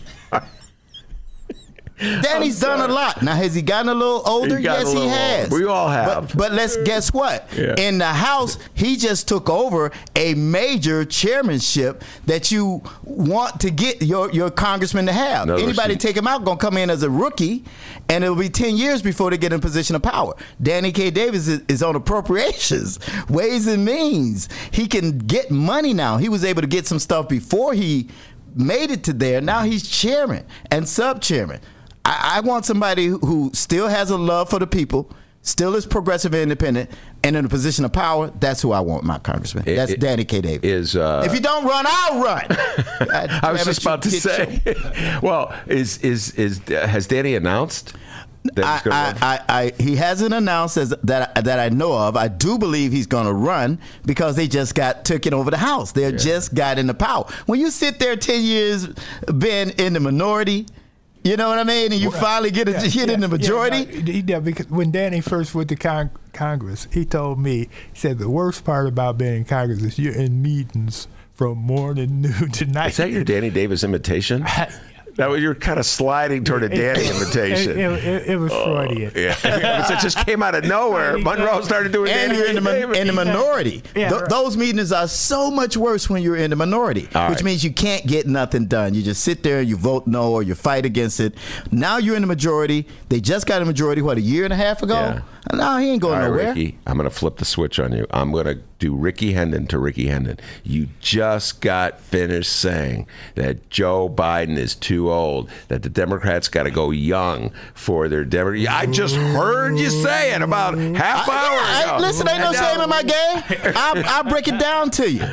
There 1.99 2.09
we 2.09 2.15
go. 2.15 2.21
Danny's 2.21 2.59
done 2.59 2.89
a 2.89 2.93
lot. 2.93 3.21
Now, 3.21 3.35
has 3.35 3.53
he 3.53 3.61
gotten 3.61 3.89
a 3.89 3.93
little 3.93 4.21
older? 4.25 4.57
He 4.57 4.63
got 4.63 4.77
a 4.77 4.83
yes, 4.83 4.93
he 4.93 5.07
has. 5.07 5.43
older. 5.51 5.63
We 5.63 5.69
all 5.69 5.89
have. 5.89 6.29
But, 6.29 6.37
but 6.37 6.51
let's 6.53 6.77
guess 6.83 7.13
what? 7.13 7.47
Yeah. 7.55 7.75
In 7.77 7.97
the 7.97 8.05
House, 8.05 8.57
he 8.73 8.95
just 8.95 9.27
took 9.27 9.49
over 9.49 9.91
a 10.15 10.33
major 10.35 11.03
chairmanship 11.05 12.03
that 12.25 12.51
you 12.51 12.81
want 13.03 13.59
to 13.61 13.71
get 13.71 14.01
your, 14.01 14.31
your 14.31 14.49
congressman 14.49 15.05
to 15.07 15.13
have. 15.13 15.43
Another 15.43 15.61
Anybody 15.61 15.95
take 15.95 16.15
him 16.15 16.27
out 16.27 16.45
going 16.45 16.57
to 16.57 16.65
come 16.65 16.77
in 16.77 16.89
as 16.89 17.03
a 17.03 17.09
rookie, 17.09 17.63
and 18.07 18.23
it'll 18.23 18.35
be 18.35 18.49
10 18.49 18.77
years 18.77 19.01
before 19.01 19.29
they 19.31 19.37
get 19.37 19.51
in 19.51 19.59
position 19.59 19.95
of 19.95 20.01
power. 20.01 20.33
Danny 20.61 20.91
K. 20.91 21.11
Davis 21.11 21.47
is, 21.47 21.61
is 21.67 21.83
on 21.83 21.95
appropriations, 21.95 22.99
ways 23.29 23.67
and 23.67 23.83
means. 23.83 24.47
He 24.71 24.87
can 24.87 25.17
get 25.17 25.51
money 25.51 25.93
now. 25.93 26.17
He 26.17 26.29
was 26.29 26.43
able 26.45 26.61
to 26.61 26.67
get 26.67 26.87
some 26.87 26.99
stuff 26.99 27.27
before 27.27 27.73
he 27.73 28.07
made 28.55 28.91
it 28.91 29.03
to 29.05 29.13
there. 29.13 29.41
Now 29.41 29.63
he's 29.63 29.87
chairman 29.87 30.45
and 30.71 30.87
sub 30.87 31.21
chairman. 31.21 31.59
I, 32.05 32.35
I 32.37 32.39
want 32.41 32.65
somebody 32.65 33.07
who- 33.07 33.51
still 33.53 33.87
has 33.87 34.09
a 34.09 34.17
love 34.17 34.49
for 34.49 34.59
the 34.59 34.67
people, 34.67 35.11
still 35.41 35.75
is 35.75 35.85
progressive 35.85 36.33
and 36.33 36.43
independent, 36.43 36.89
and 37.23 37.35
in 37.35 37.45
a 37.45 37.49
position 37.49 37.85
of 37.85 37.91
power. 37.93 38.31
That's 38.39 38.61
who 38.61 38.71
I 38.71 38.79
want, 38.79 39.03
my 39.03 39.19
congressman. 39.19 39.63
It- 39.67 39.75
That's 39.75 39.91
it- 39.93 39.99
Danny 39.99 40.25
K. 40.25 40.41
Davis. 40.41 40.63
Is 40.69 40.95
uh, 40.95 41.23
if 41.25 41.33
you 41.33 41.39
don't 41.41 41.65
run, 41.65 41.85
I'll 41.87 42.21
run. 42.23 42.45
I 43.43 43.51
was 43.51 43.65
just 43.65 43.81
about 43.81 44.01
to 44.03 44.11
say. 44.11 44.61
well, 45.21 45.53
is 45.67 45.97
is 45.99 46.31
is 46.35 46.59
has 46.67 47.07
Danny 47.07 47.35
announced? 47.35 47.93
I, 48.55 48.73
he's 48.73 48.81
going 48.83 48.83
to 48.83 48.89
run? 48.89 49.17
I, 49.21 49.41
I, 49.49 49.73
he 49.83 49.97
hasn't 49.97 50.33
announced 50.33 50.77
as, 50.77 50.89
that 51.03 51.43
that 51.43 51.59
I 51.59 51.67
know 51.69 51.91
of. 51.91 52.15
I 52.15 52.29
do 52.29 52.57
believe 52.57 52.93
he's 52.93 53.05
going 53.05 53.25
to 53.25 53.33
run 53.33 53.79
because 54.05 54.37
they 54.37 54.47
just 54.47 54.75
got 54.75 55.03
took 55.03 55.25
it 55.25 55.33
over 55.33 55.51
the 55.51 55.57
House. 55.57 55.91
They 55.91 56.09
just 56.13 56.55
got 56.55 56.79
into 56.79 56.93
power. 56.93 57.25
When 57.47 57.59
you 57.59 57.69
sit 57.69 57.99
there 57.99 58.15
ten 58.15 58.41
years, 58.41 58.87
being 59.37 59.71
in 59.71 59.91
the 59.93 59.99
minority, 59.99 60.67
you 61.23 61.35
know 61.37 61.49
what 61.49 61.59
I 61.59 61.63
mean, 61.63 61.91
and 61.91 62.01
you 62.01 62.11
finally 62.11 62.51
get 62.51 62.67
a 62.67 62.71
Yeah, 62.71 62.79
hit 62.83 63.09
in 63.09 63.19
the 63.19 63.27
majority. 63.27 63.77
Yeah, 63.79 63.99
no, 64.01 64.11
he- 64.11 64.23
yeah, 64.27 64.39
because 64.39 64.69
when 64.69 64.91
Danny 64.91 65.21
first 65.21 65.53
went 65.55 65.69
to 65.69 65.75
con- 65.75 66.11
Congress, 66.33 66.87
he 66.91 67.05
told 67.05 67.39
me, 67.39 67.69
he 67.93 67.99
said 67.99 68.17
the 68.19 68.29
worst 68.29 68.63
part 68.63 68.87
about 68.87 69.17
being 69.17 69.35
in 69.37 69.45
Congress 69.45 69.81
is 69.83 69.99
you're 69.99 70.15
in 70.15 70.41
meetings 70.41 71.07
from 71.33 71.57
morning, 71.57 72.21
noon 72.21 72.51
to 72.51 72.65
night. 72.65 72.91
Is 72.91 72.97
that 72.97 73.11
your 73.11 73.23
Danny 73.23 73.49
Davis 73.49 73.83
imitation? 73.83 74.45
That 75.15 75.29
was 75.29 75.41
you're 75.41 75.55
kind 75.55 75.79
of 75.79 75.85
sliding 75.85 76.43
toward 76.43 76.63
a 76.63 76.69
Danny 76.69 77.01
It- 77.01 77.15
imitation. 77.15 77.71
It, 77.77 77.91
it- 78.03 78.29
it 78.29 78.37
was 78.37 78.51
oh, 78.53 78.85
Freudian. 78.87 79.11
yeah, 79.15 79.33
because 79.43 79.91
it 79.91 79.99
just 79.99 80.17
came 80.25 80.41
out 80.43 80.55
of 80.55 80.63
nowhere. 80.65 81.17
Monroe 81.17 81.61
started 81.61 81.91
doing 81.91 82.11
and 82.11 82.31
Danny 82.31 82.37
you're 82.37 82.47
in 82.49 82.55
the, 82.55 82.61
Davis. 82.71 82.97
in 82.97 83.07
the 83.07 83.13
minority. 83.13 83.83
Yeah, 83.95 84.09
Th- 84.09 84.21
right. 84.21 84.29
Those 84.29 84.55
meetings 84.55 84.91
are 84.91 85.07
so 85.07 85.49
much 85.51 85.75
worse 85.77 86.09
when 86.09 86.21
you're 86.23 86.37
in 86.37 86.49
the 86.51 86.55
minority, 86.55 87.07
All 87.15 87.29
which 87.29 87.37
right. 87.37 87.43
means 87.45 87.63
you 87.63 87.71
can't 87.71 88.05
get 88.05 88.27
nothing 88.27 88.65
done. 88.67 88.93
You 88.93 89.01
just 89.03 89.23
sit 89.23 89.43
there 89.43 89.59
and 89.59 89.67
you 89.69 89.75
vote 89.77 90.07
no 90.07 90.31
or 90.31 90.43
you 90.43 90.55
fight 90.55 90.85
against 90.85 91.19
it. 91.19 91.35
Now 91.71 91.97
you're 91.97 92.15
in 92.15 92.21
the 92.21 92.27
majority. 92.27 92.87
They 93.09 93.19
just 93.19 93.45
got 93.47 93.61
a 93.61 93.65
majority, 93.65 94.01
what, 94.01 94.17
a 94.17 94.21
year 94.21 94.43
and 94.43 94.53
a 94.53 94.57
half 94.57 94.81
ago? 94.83 94.93
Yeah. 94.93 95.21
No, 95.53 95.77
he 95.77 95.89
ain't 95.91 96.01
going 96.01 96.15
All 96.15 96.19
right, 96.21 96.27
nowhere. 96.29 96.47
Rickey, 96.53 96.77
I'm 96.85 96.97
going 96.97 97.09
to 97.09 97.15
flip 97.15 97.37
the 97.37 97.45
switch 97.45 97.79
on 97.79 97.91
you. 97.93 98.05
I'm 98.11 98.31
going 98.31 98.45
to 98.45 98.59
do 98.77 98.95
Rickey 98.95 99.33
Hendon 99.33 99.67
to 99.67 99.79
Rickey 99.79 100.07
Hendon. 100.07 100.37
You 100.63 100.87
just 100.99 101.59
got 101.61 101.99
finished 101.99 102.51
saying 102.53 103.07
that 103.35 103.69
Joe 103.69 104.09
Biden 104.09 104.57
is 104.57 104.75
too 104.75 105.11
old, 105.11 105.49
that 105.69 105.83
the 105.83 105.89
Democrats 105.89 106.47
got 106.47 106.63
to 106.63 106.71
go 106.71 106.91
young 106.91 107.51
for 107.73 108.07
their 108.07 108.23
Democrat. 108.23 108.67
I 108.69 108.85
just 108.85 109.15
heard 109.15 109.77
you 109.77 109.89
say 109.89 110.33
it 110.33 110.41
about 110.41 110.77
half 110.77 111.27
I- 111.27 111.33
hour 111.37 111.53
yeah, 111.61 111.83
ago. 111.83 111.93
I- 111.95 111.99
listen, 111.99 112.27
ain't 112.29 112.39
no 112.39 112.53
shame 112.53 112.81
in 112.81 112.89
my 112.89 113.03
game. 113.03 113.73
I'll, 113.75 114.03
I'll 114.05 114.23
break 114.23 114.47
it 114.47 114.59
down 114.59 114.89
to 114.91 115.09
you. 115.09 115.25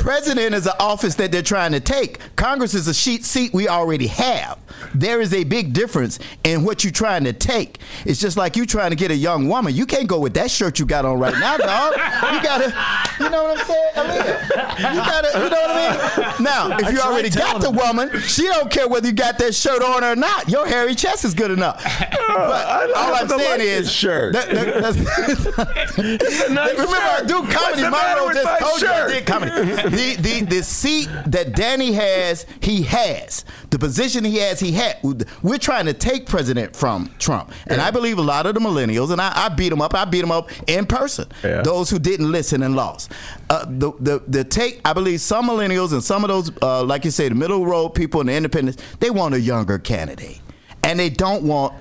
President 0.00 0.54
is 0.54 0.66
an 0.66 0.74
office 0.78 1.14
that 1.16 1.32
they're 1.32 1.42
trying 1.42 1.72
to 1.72 1.80
take. 1.80 2.18
Congress 2.36 2.74
is 2.74 2.86
a 2.88 2.94
sheet 2.94 3.24
seat 3.24 3.52
we 3.52 3.68
already 3.68 4.06
have. 4.08 4.58
There 4.94 5.20
is 5.20 5.32
a 5.32 5.44
big 5.44 5.72
difference 5.72 6.18
in 6.44 6.64
what 6.64 6.84
you're 6.84 6.92
trying 6.92 7.24
to 7.24 7.32
take. 7.32 7.78
It's 8.04 8.20
just 8.20 8.36
like 8.36 8.56
you 8.56 8.66
trying 8.66 8.90
to 8.90 8.96
get 8.96 9.10
a 9.10 9.16
young 9.16 9.48
woman. 9.48 9.53
You 9.54 9.86
can't 9.86 10.08
go 10.08 10.18
with 10.18 10.34
that 10.34 10.50
shirt 10.50 10.78
you 10.80 10.86
got 10.86 11.04
on 11.04 11.18
right 11.18 11.34
now, 11.38 11.56
dog. 11.56 11.92
You 11.94 12.42
gotta, 12.42 12.74
you 13.20 13.30
know 13.30 13.44
what 13.44 13.60
I'm 13.60 13.66
saying, 13.66 13.92
Aaliyah? 13.94 14.78
You 14.94 15.00
gotta, 15.00 15.28
you 15.38 15.50
know 15.50 15.60
what 15.60 15.70
I 15.70 16.34
mean? 16.36 16.44
Now, 16.44 16.76
if 16.78 16.92
you 16.92 17.00
already 17.00 17.30
got 17.30 17.60
the 17.60 17.70
woman, 17.70 18.10
she 18.22 18.42
don't 18.44 18.70
care 18.70 18.88
whether 18.88 19.06
you 19.06 19.12
got 19.12 19.38
that 19.38 19.54
shirt 19.54 19.80
on 19.82 20.02
or 20.02 20.16
not. 20.16 20.48
Your 20.48 20.66
hairy 20.66 20.94
chest 20.96 21.24
is 21.24 21.34
good 21.34 21.50
enough. 21.52 21.82
But 22.34 22.66
I 22.66 22.92
all 22.96 23.14
I'm 23.14 23.28
saying 23.28 23.50
like 23.50 23.60
is, 23.60 23.92
shirt. 23.92 24.32
that- 24.32 24.50
that- 24.50 24.82
that's- 24.82 25.96
Remember, 25.98 26.96
I 26.96 27.22
do 27.26 27.34
comedy. 27.42 27.54
What's 27.54 27.80
the 27.82 27.90
matter 27.90 28.20
Monroe 28.20 28.34
just 28.34 28.44
my 28.44 28.58
told 28.58 28.80
you 28.82 28.88
I 28.88 28.96
shirt? 28.96 29.10
did 29.12 29.26
comedy. 29.26 29.50
the, 29.96 30.16
the 30.20 30.40
the 30.56 30.62
seat 30.62 31.08
that 31.26 31.54
Danny 31.54 31.92
has, 31.92 32.44
he 32.60 32.82
has. 32.82 33.44
The 33.70 33.78
position 33.78 34.24
he 34.24 34.38
has, 34.38 34.58
he 34.58 34.72
had. 34.72 34.98
We're 35.42 35.58
trying 35.58 35.86
to 35.86 35.92
take 35.94 36.26
President 36.26 36.74
from 36.74 37.10
Trump, 37.18 37.52
and 37.68 37.80
I 37.80 37.90
believe 37.92 38.18
a 38.18 38.22
lot 38.22 38.46
of 38.46 38.54
the 38.54 38.60
millennials, 38.60 39.10
and 39.12 39.20
I, 39.20 39.43
I 39.44 39.48
beat 39.48 39.68
them 39.70 39.80
up. 39.82 39.94
I 39.94 40.04
beat 40.04 40.20
them 40.22 40.30
up 40.32 40.50
in 40.68 40.86
person. 40.86 41.26
Yeah. 41.42 41.62
Those 41.62 41.90
who 41.90 41.98
didn't 41.98 42.30
listen 42.32 42.62
and 42.62 42.74
lost. 42.74 43.12
Uh, 43.50 43.64
the, 43.68 43.92
the 44.00 44.22
the 44.26 44.44
take. 44.44 44.80
I 44.84 44.92
believe 44.92 45.20
some 45.20 45.48
millennials 45.48 45.92
and 45.92 46.02
some 46.02 46.24
of 46.24 46.28
those, 46.28 46.50
uh, 46.62 46.82
like 46.84 47.04
you 47.04 47.10
say, 47.10 47.28
the 47.28 47.34
middle 47.34 47.66
road 47.66 47.90
people 47.90 48.20
and 48.20 48.28
the 48.28 48.34
independents, 48.34 48.82
they 49.00 49.10
want 49.10 49.34
a 49.34 49.40
younger 49.40 49.78
candidate, 49.78 50.40
and 50.82 50.98
they 50.98 51.10
don't 51.10 51.42
want. 51.44 51.74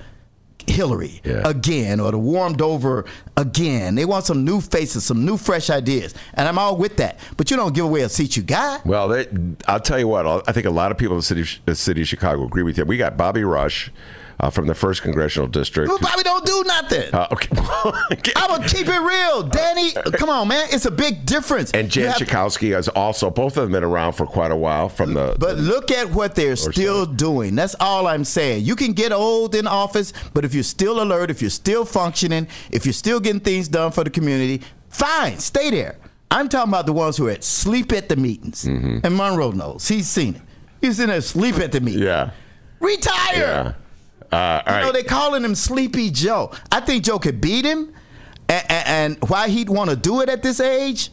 Hillary 0.65 1.19
Yeah. 1.25 1.41
again 1.43 1.99
or 1.99 2.11
the 2.11 2.17
warmed 2.17 2.61
over 2.61 3.03
again. 3.35 3.95
They 3.95 4.05
want 4.05 4.23
some 4.23 4.45
new 4.45 4.61
faces, 4.61 5.03
some 5.03 5.25
new 5.25 5.35
fresh 5.35 5.69
ideas. 5.69 6.13
And 6.35 6.47
I'm 6.47 6.57
all 6.57 6.77
with 6.77 6.95
that. 6.97 7.19
But 7.35 7.51
you 7.51 7.57
don't 7.57 7.75
give 7.75 7.83
away 7.83 7.99
a 8.03 8.07
seat 8.07 8.37
you 8.37 8.43
got. 8.43 8.85
Well, 8.85 9.09
they, 9.09 9.27
I'll 9.67 9.81
tell 9.81 9.99
you 9.99 10.07
what. 10.07 10.25
I 10.47 10.53
think 10.53 10.65
a 10.65 10.69
lot 10.69 10.89
of 10.93 10.97
people 10.97 11.15
in 11.15 11.19
the 11.19 11.23
city, 11.23 11.43
the 11.65 11.75
city 11.75 12.03
of 12.03 12.07
Chicago 12.07 12.45
agree 12.45 12.63
with 12.63 12.77
you. 12.77 12.85
We 12.85 12.95
got 12.95 13.17
Bobby 13.17 13.43
Rush 13.43 13.91
uh, 14.39 14.49
from 14.49 14.67
the 14.67 14.73
first 14.75 15.01
congressional 15.01 15.47
district. 15.47 15.91
Bobby 16.01 16.23
don't 16.23 16.45
do 16.45 16.63
nothing. 16.65 17.13
Uh, 17.13 17.27
okay. 17.31 17.49
I'm 18.35 18.47
gonna 18.49 18.67
keep 18.67 18.87
it 18.87 18.99
real. 18.99 19.43
Danny, 19.43 19.91
come 20.13 20.29
on, 20.29 20.47
man. 20.47 20.67
It's 20.71 20.85
a 20.85 20.91
big 20.91 21.25
difference. 21.25 21.71
and 21.71 21.89
Jen 21.89 22.07
have- 22.11 22.17
Schakowsky 22.17 22.73
has 22.73 22.87
also 22.89 23.29
both 23.29 23.57
of 23.57 23.63
them 23.63 23.71
been 23.73 23.83
around 23.83 24.13
for 24.13 24.25
quite 24.25 24.51
a 24.51 24.55
while 24.55 24.89
from 24.89 25.13
the. 25.13 25.35
But 25.39 25.57
look 25.57 25.91
at 25.91 26.09
what 26.11 26.35
they're 26.35 26.55
still 26.55 27.05
doing. 27.05 27.55
That's 27.55 27.75
all 27.79 28.07
I'm 28.07 28.23
saying. 28.23 28.65
You 28.65 28.75
can 28.75 28.93
get 28.93 29.11
old 29.11 29.55
in 29.55 29.67
office, 29.67 30.13
but 30.33 30.45
if 30.45 30.53
you're 30.53 30.63
still 30.63 31.01
alert, 31.01 31.29
if 31.31 31.41
you're 31.41 31.49
still 31.49 31.85
functioning, 31.85 32.47
if 32.71 32.85
you're 32.85 32.93
still 32.93 33.19
getting 33.19 33.39
things 33.41 33.67
done 33.67 33.91
for 33.91 34.03
the 34.03 34.09
community, 34.09 34.61
fine, 34.89 35.37
stay 35.39 35.69
there. 35.69 35.97
I'm 36.31 36.49
talking 36.49 36.69
about 36.71 36.87
the 36.87 36.93
ones 36.93 37.17
who 37.17 37.27
are 37.27 37.31
at 37.31 37.43
sleep 37.43 37.91
at 37.93 38.09
the 38.09 38.15
meetings. 38.15 38.65
And 38.65 39.03
Monroe 39.15 39.51
knows. 39.51 39.87
He's 39.87 40.07
seen 40.07 40.35
it. 40.35 40.41
He's 40.81 40.99
in 40.99 41.09
there 41.09 41.21
sleep 41.21 41.55
at 41.59 41.71
the 41.71 41.79
meeting. 41.79 42.01
yeah. 42.03 42.31
Retire. 42.79 43.37
Yeah. 43.37 43.73
Uh, 44.33 44.61
all 44.65 44.73
You 44.75 44.79
know, 44.81 44.85
right. 44.87 44.93
they 44.93 45.03
calling 45.03 45.43
him 45.43 45.55
Sleepy 45.55 46.09
Joe. 46.09 46.51
I 46.71 46.79
think 46.79 47.03
Joe 47.03 47.19
could 47.19 47.39
beat 47.41 47.65
him. 47.65 47.93
And, 48.49 48.65
and 48.69 49.17
why 49.29 49.47
he'd 49.47 49.69
want 49.69 49.89
to 49.89 49.95
do 49.95 50.21
it 50.21 50.29
at 50.29 50.43
this 50.43 50.59
age? 50.59 51.09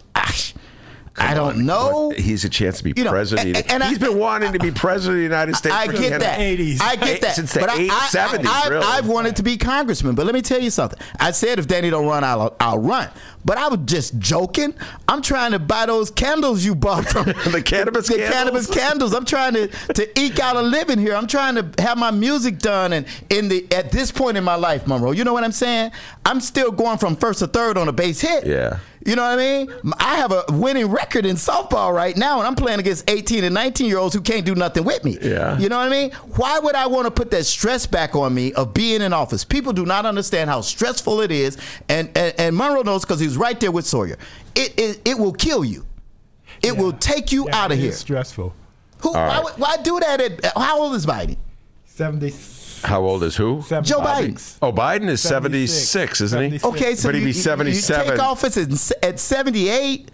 I 1.21 1.35
don't 1.35 1.67
know. 1.67 2.11
He's 2.17 2.45
a 2.45 2.49
chance 2.49 2.79
to 2.79 2.85
be 2.85 2.95
You 2.97 3.05
know, 3.05 3.11
president. 3.11 3.57
and- 3.57 3.71
and 3.71 3.83
I- 3.83 3.89
He's 3.89 3.99
been 3.99 4.19
wanting 4.19 4.53
to 4.55 4.59
be 4.59 4.71
president 4.71 5.17
of 5.17 5.19
the 5.19 5.23
United 5.23 5.55
States. 5.57 5.75
I 5.77 5.87
for 5.87 5.93
get 5.93 6.21
that. 6.21 6.39
80s. 6.41 6.81
I 6.81 6.97
get 6.97 7.21
that. 7.21 7.35
Since 7.37 7.53
the 7.53 7.61
but 7.61 7.71
I- 7.71 7.79
eight- 7.79 7.91
I, 7.93 8.09
70s, 8.11 8.47
I, 8.47 8.69
really. 8.69 8.85
I've 8.87 9.07
wanted 9.07 9.37
to 9.37 9.43
be 9.43 9.57
congressman, 9.57 10.15
but 10.15 10.25
let 10.27 10.35
me 10.35 10.43
tell 10.43 10.61
you 10.61 10.71
something. 10.71 10.99
I 11.19 11.31
said 11.33 11.59
if 11.59 11.67
Danny 11.69 11.91
don't 11.91 12.07
run, 12.07 12.25
I'll, 12.25 12.57
I'll 12.59 12.79
run. 12.79 13.09
But 13.45 13.57
I 13.59 13.69
was 13.69 13.81
just 13.87 14.19
joking. 14.19 14.75
I'm 15.09 15.23
trying 15.23 15.53
to 15.53 15.59
buy 15.59 15.87
those 15.87 16.11
candles 16.11 16.65
you 16.65 16.75
bought 16.75 17.07
from 17.07 17.25
The 17.51 17.63
cannabis 17.65 18.09
the 18.09 18.15
candles? 18.17 18.33
cannabis 18.35 18.67
candles. 18.67 19.15
I'm 19.15 19.25
trying 19.25 19.55
to, 19.55 19.69
to 19.69 20.21
eke 20.21 20.41
out 20.41 20.57
a 20.57 20.63
living 20.63 20.99
here. 20.99 21.15
I'm 21.15 21.27
trying 21.27 21.55
to 21.55 21.83
have 21.83 21.97
my 21.97 22.11
music 22.11 22.59
done, 22.59 22.93
and 22.93 23.07
in 23.31 23.49
the 23.49 23.67
at 23.73 23.93
this 23.93 24.11
point 24.11 24.37
in 24.37 24.45
my 24.45 24.57
life, 24.57 24.87
Monroe, 24.87 25.13
you 25.13 25.25
know 25.25 25.33
what 25.33 25.45
I'm 25.45 25.53
saying? 25.53 25.91
I'm 26.27 26.41
still 26.41 26.71
going 26.71 26.99
from 26.99 27.17
first 27.17 27.39
to 27.39 27.47
third 27.47 27.79
on 27.79 27.89
a 27.89 27.93
base 27.93 28.21
hit. 28.21 28.47
Yeah. 28.47 28.79
You 29.07 29.17
know 29.17 29.23
what 29.23 29.39
I 29.39 29.65
mean? 29.65 29.73
I 29.99 30.17
have 30.17 30.31
a 30.31 30.45
winning 30.51 30.87
record 30.89 31.25
in 31.25 31.37
softball 31.37 31.93
right 31.95 32.15
now, 32.17 32.39
and 32.39 32.47
I'm 32.47 32.55
playing 32.55 32.81
against 32.81 33.09
18 33.09 33.45
and 33.45 33.55
19 33.55 33.87
year 33.87 33.97
olds 33.97 34.15
who 34.15 34.21
can't 34.21 34.45
do 34.45 34.55
nothing 34.55 34.85
with 34.85 35.03
me. 35.05 35.17
Yeah. 35.23 35.59
You 35.59 35.71
know 35.71 35.79
what 35.79 35.87
I 35.87 35.91
mean? 35.91 36.11
Why 36.37 36.59
would 36.59 36.75
I 36.75 36.87
want 36.87 37.07
to 37.07 37.11
put 37.11 37.31
that 37.31 37.45
stress 37.47 37.87
back 37.87 38.15
on 38.15 38.35
me 38.35 38.53
of 38.53 38.75
being 38.75 39.01
in 39.01 39.15
office? 39.15 39.43
People 39.43 39.73
do 39.73 39.87
not 39.87 40.05
understand 40.05 40.51
how 40.51 40.61
stressful 40.61 41.23
it 41.23 41.31
is, 41.31 41.57
and 41.89 42.11
and, 42.15 42.35
and 42.39 42.55
Monroe 42.57 42.83
knows 42.83 43.03
because 43.03 43.21
he's 43.21 43.39
right 43.39 43.59
there 43.59 43.73
with 43.73 43.87
Sawyer. 43.87 44.19
It, 44.55 44.79
it 44.79 45.01
it 45.07 45.19
will 45.19 45.33
kill 45.33 45.65
you. 45.65 45.87
It 46.63 46.77
will 46.77 46.93
take 46.93 47.33
you 47.33 47.47
Yeah, 47.49 47.57
out 47.57 47.73
of 47.73 47.79
it 47.79 47.83
here. 47.83 47.91
is 47.93 47.99
stressful. 47.99 48.55
Who? 49.01 49.13
Why, 49.13 49.41
would- 49.43 49.55
why 49.55 49.79
do 49.79 49.99
that? 50.01 50.21
At, 50.21 50.45
how 50.55 50.79
old 50.83 50.95
is 50.95 51.07
Biden? 51.07 51.39
70, 51.87 52.31
How 52.83 53.03
old 53.03 53.23
is 53.23 53.37
who? 53.37 53.63
70 53.63 53.89
Joe 53.89 54.01
Biden. 54.01 54.59
Oh, 54.63 54.73
Biden 54.73 55.09
is 55.09 55.21
76, 55.21 55.89
76, 55.89 56.21
isn't 56.23 56.39
he? 56.53 56.59
76. 56.59 56.65
Okay, 56.65 56.95
so 56.95 57.09
But 57.09 57.15
he'd 57.15 57.21
you, 57.21 57.25
be 57.27 57.31
you- 57.33 57.37
you 57.37 57.43
77. 57.43 58.07
take 58.11 58.19
office 58.21 58.57
at, 58.57 59.05
at 59.05 59.21
78. 59.21 60.11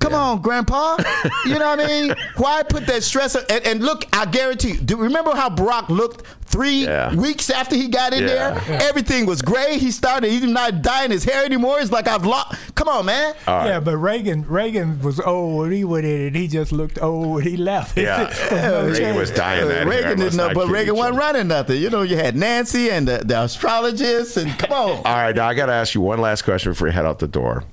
Come 0.00 0.14
on, 0.14 0.40
Grandpa. 0.42 0.96
You 1.46 1.58
know 1.58 1.66
what 1.76 1.80
I 1.80 1.86
mean? 1.86 2.14
Why 2.36 2.62
put 2.62 2.86
that 2.86 3.02
stress? 3.04 3.34
on- 3.36 3.44
And, 3.50 3.64
and 3.66 3.82
look, 3.84 4.04
I 4.12 4.24
guarantee 4.26 4.72
you. 4.72 4.78
Do 4.78 4.96
remember 4.96 5.32
how 5.34 5.48
Barack 5.48 5.88
looked 5.88 6.26
three 6.44 6.84
Yeah. 6.84 7.14
weeks 7.14 7.50
after 7.50 7.76
he 7.76 7.88
got 7.88 8.12
in 8.12 8.22
Yeah. 8.22 8.58
there? 8.60 8.82
Everything 8.82 9.26
was 9.26 9.42
gray. 9.42 9.78
He 9.78 9.90
started. 9.90 10.30
He's 10.30 10.42
not 10.42 10.82
dyeing 10.82 11.10
his 11.12 11.24
hair 11.24 11.44
anymore. 11.44 11.80
It's 11.80 11.92
like 11.92 12.08
I've 12.08 12.24
lost. 12.26 12.56
Come 12.74 12.88
on, 12.88 13.06
man. 13.06 13.34
Yeah, 13.46 13.80
but 13.80 13.96
Reagan 13.96 14.44
Reagan 14.46 15.00
was 15.02 15.18
old 15.20 15.70
he 15.72 15.84
went 15.84 16.04
in, 16.06 16.20
and 16.28 16.36
he 16.36 16.46
just 16.48 16.72
looked 16.72 17.00
old 17.00 17.34
when 17.36 17.44
he 17.44 17.56
left. 17.56 17.96
Yeah. 17.96 18.28
Reagan 18.86 19.16
was 19.16 19.30
dying 19.30 19.64
uh, 19.64 19.68
that 19.68 19.74
hair. 19.78 19.86
Reagan 19.88 20.18
Let's 20.18 20.36
didn't 20.36 20.36
know, 20.36 20.54
but 20.54 20.68
Reagan 20.68 20.96
wasn't 20.96 21.16
running 21.18 21.48
nothing. 21.48 21.80
You 21.80 21.90
know, 21.90 22.02
you 22.02 22.16
had 22.16 22.36
Nancy 22.36 22.90
and 22.90 23.06
the, 23.08 23.18
the 23.24 23.36
astrologists, 23.36 24.36
and 24.36 24.56
come 24.58 24.72
on. 24.72 24.90
All 24.98 25.02
right, 25.04 25.34
now 25.34 25.46
I 25.48 25.54
got 25.54 25.66
to 25.66 25.72
ask 25.72 25.94
you 25.94 26.00
one 26.00 26.20
last 26.20 26.42
question 26.42 26.72
before 26.72 26.88
you 26.88 26.92
head 26.92 27.06
out 27.06 27.18
the 27.18 27.28
door. 27.28 27.64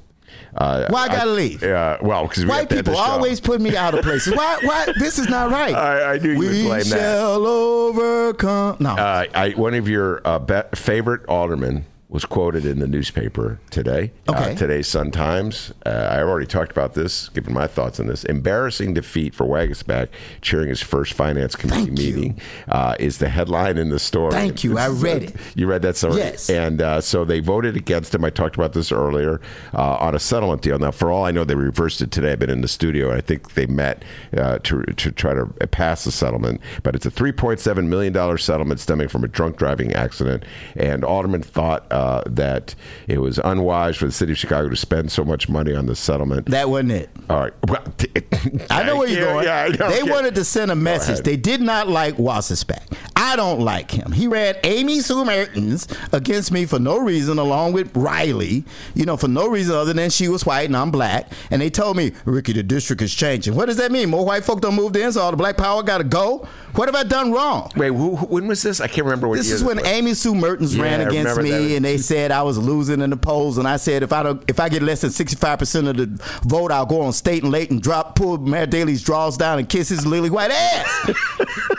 Uh, 0.56 0.88
Why 0.90 1.04
I 1.04 1.08
gotta 1.08 1.32
leave? 1.32 1.62
Yeah, 1.64 1.98
well, 2.02 2.28
because 2.28 2.44
we 2.46 2.50
White 2.50 2.60
have 2.60 2.70
to 2.70 2.78
end 2.78 2.86
the 2.86 2.92
people 2.92 3.02
always 3.04 3.40
put 3.40 3.60
me 3.62 3.76
out 3.76 3.94
of 3.94 4.04
places. 4.04 4.36
Why? 4.36 4.60
Why? 4.64 4.88
This 5.00 5.18
is 5.20 5.28
not 5.30 5.52
right. 5.52 5.74
I, 5.76 6.14
I 6.14 6.18
knew 6.20 6.32
you 6.34 6.38
we 6.38 6.46
would 6.48 6.54
blame 6.64 6.80
that. 6.80 6.86
shall 6.86 7.46
overcome. 7.46 8.78
No, 8.80 8.92
Uh, 8.92 9.26
I, 9.34 9.50
one 9.52 9.74
of 9.74 9.88
your 9.88 10.22
uh, 10.26 10.40
be- 10.40 10.62
favorite 10.76 11.26
aldermen 11.28 11.86
was 12.14 12.26
quoted 12.26 12.64
in 12.64 12.78
the 12.78 12.88
newspaper 12.88 13.60
today. 13.72 14.12
Okay. 14.30 14.52
Uh, 14.52 14.56
today's 14.56 14.88
Sun 14.88 15.10
Times. 15.10 15.74
Uh, 15.84 15.90
I 15.90 16.20
already 16.22 16.46
talked 16.46 16.72
about 16.72 16.94
this, 16.94 17.30
given 17.30 17.56
my 17.56 17.66
thoughts 17.66 18.00
on 18.00 18.06
this. 18.06 18.24
Embarrassing 18.24 18.94
defeat 18.94 19.34
for 19.34 19.48
Waguespack 19.48 20.10
chairing 20.40 20.70
his 20.70 20.80
first 20.80 21.14
finance 21.14 21.56
committee 21.56 21.90
meeting 21.90 22.40
uh, 22.68 22.96
is 23.00 23.18
the 23.18 23.30
headline 23.30 23.80
in 23.80 23.90
the 23.90 23.98
story. 23.98 24.32
Thank 24.32 24.64
you. 24.64 24.78
I 24.78 24.90
read 24.90 25.24
it. 25.24 25.36
You 25.56 25.66
read 25.66 25.82
that 25.82 25.98
story? 25.98 26.18
Yes. 26.18 26.52
And 26.52 26.84
uh, 26.84 27.02
so 27.02 27.26
they 27.26 27.40
voted 27.40 27.76
against 27.76 28.14
him. 28.14 28.24
I 28.24 28.30
talked 28.30 28.56
about 28.56 28.74
this 28.74 28.92
earlier 28.92 29.42
uh, 29.74 29.96
on 29.96 30.14
a 30.14 30.20
settlement 30.20 30.62
deal. 30.62 30.78
Now, 30.78 30.92
for 30.92 31.12
all 31.12 31.26
I 31.26 31.32
know, 31.32 31.44
they 31.44 31.56
reversed 31.56 32.00
it 32.02 32.12
today. 32.12 32.34
I've 32.34 32.40
been 32.40 32.52
in 32.52 32.62
the 32.62 32.68
studio. 32.68 33.10
and 33.10 33.18
I 33.18 33.22
think 33.22 33.56
they 33.56 33.66
met 33.66 34.04
uh, 34.38 34.60
to, 34.60 34.84
to 34.84 35.12
try 35.12 35.34
to 35.34 35.48
pass 35.72 36.04
the 36.04 36.12
settlement. 36.12 36.62
But 36.84 36.94
it's 36.96 37.08
a 37.08 37.12
$3.7 37.12 37.88
million 37.88 38.38
settlement 38.38 38.80
stemming 38.80 39.08
from 39.08 39.24
a 39.24 39.28
drunk 39.28 39.58
driving 39.58 39.94
accident. 39.94 40.44
And 40.76 41.04
Alderman 41.04 41.42
thought 41.42 41.92
uh, 42.04 42.22
that 42.28 42.76
it 43.08 43.20
was 43.20 43.40
unwise 43.44 43.96
for 43.98 44.06
the 44.06 44.12
city 44.12 44.34
of 44.34 44.38
Chicago 44.38 44.70
to 44.70 44.76
spend 44.76 45.12
so 45.12 45.24
much 45.24 45.48
money 45.48 45.74
on 45.74 45.86
the 45.86 45.96
settlement. 45.96 46.48
That 46.48 46.70
wasn't 46.70 46.92
it. 46.92 47.10
All 47.30 47.40
right. 47.40 47.54
Well, 47.68 47.84
I 48.70 48.84
know 48.84 48.98
where 48.98 49.08
you're 49.08 49.26
going. 49.26 49.46
yeah, 49.46 49.64
I 49.64 49.68
know. 49.70 49.90
they 49.90 50.02
Okay. 50.02 50.12
wanted 50.12 50.36
to 50.36 50.44
send 50.44 50.72
a 50.72 50.76
message. 50.76 51.24
They 51.24 51.38
did 51.38 51.62
not 51.62 51.88
like 51.88 52.18
Waguespack. 52.18 52.96
I 53.24 53.38
don't 53.38 53.62
like 53.62 53.90
him. 53.90 54.12
He 54.12 54.28
ran 54.28 54.56
Amy 54.66 55.00
Sue 55.00 55.24
Mertens 55.24 55.88
against 56.12 56.52
me 56.52 56.66
for 56.66 56.78
no 56.78 56.98
reason, 57.00 57.40
along 57.40 57.72
with 57.72 57.96
Riley. 57.96 58.66
You 58.96 59.06
know, 59.06 59.16
for 59.16 59.30
no 59.30 59.48
reason 59.48 59.74
other 59.76 59.94
than 59.94 60.10
she 60.10 60.28
was 60.28 60.46
white 60.46 60.66
and 60.66 60.76
I'm 60.76 60.92
black. 60.92 61.32
And 61.50 61.62
they 61.62 61.70
told 61.70 61.96
me, 61.96 62.12
Rickey, 62.26 62.52
the 62.52 62.64
district 62.64 63.02
is 63.02 63.16
changing. 63.16 63.56
What 63.56 63.68
does 63.68 63.78
that 63.78 63.94
mean? 63.94 64.10
More 64.10 64.26
white 64.26 64.44
folk 64.44 64.60
don't 64.60 64.76
move 64.76 64.94
in, 64.98 65.10
so 65.14 65.22
all 65.22 65.32
the 65.32 65.38
black 65.38 65.56
power 65.56 65.82
got 65.84 66.00
to 66.00 66.04
go. 66.04 66.46
What 66.76 66.88
have 66.90 66.96
I 66.96 67.04
done 67.04 67.32
wrong? 67.32 67.72
Wait, 67.78 67.90
who, 67.90 68.16
who- 68.18 68.26
when 68.26 68.48
was 68.48 68.62
this? 68.62 68.82
I 68.82 68.88
can't 68.88 69.06
remember 69.06 69.28
what 69.30 69.38
This 69.38 69.52
is 69.52 69.64
when 69.64 69.78
was. 69.78 69.86
Amy 69.88 70.14
Sue 70.16 70.36
Mertens 70.36 70.76
Yeah, 70.76 70.84
ran 70.84 71.02
against 71.08 71.40
me, 71.42 71.76
and 71.78 71.86
they 71.86 71.98
said 72.00 72.32
I 72.32 72.42
was 72.44 72.58
losing 72.58 73.00
in 73.02 73.10
the 73.10 73.18
polls. 73.18 73.58
And 73.58 73.68
I 73.68 73.78
said 73.78 74.04
if 74.04 74.12
I 74.12 74.24
don't, 74.24 74.44
if 74.50 74.60
I 74.60 74.68
get 74.68 74.82
less 74.82 75.02
than 75.02 75.12
sixty 75.12 75.38
five 75.38 75.60
percent 75.60 75.88
of 75.88 75.96
the 75.98 76.08
vote, 76.44 76.72
I'll 76.72 76.86
go 76.86 77.02
on 77.02 77.14
state 77.14 77.44
and 77.44 77.52
late 77.52 77.70
and 77.72 77.82
drop, 77.82 78.16
pull 78.16 78.38
Mayor 78.40 78.66
Daley's 78.66 79.02
draws 79.04 79.38
down 79.38 79.60
and 79.60 79.70
kiss 79.70 79.88
his 79.90 80.06
lily 80.06 80.30
white 80.30 80.52
ass. 80.52 81.12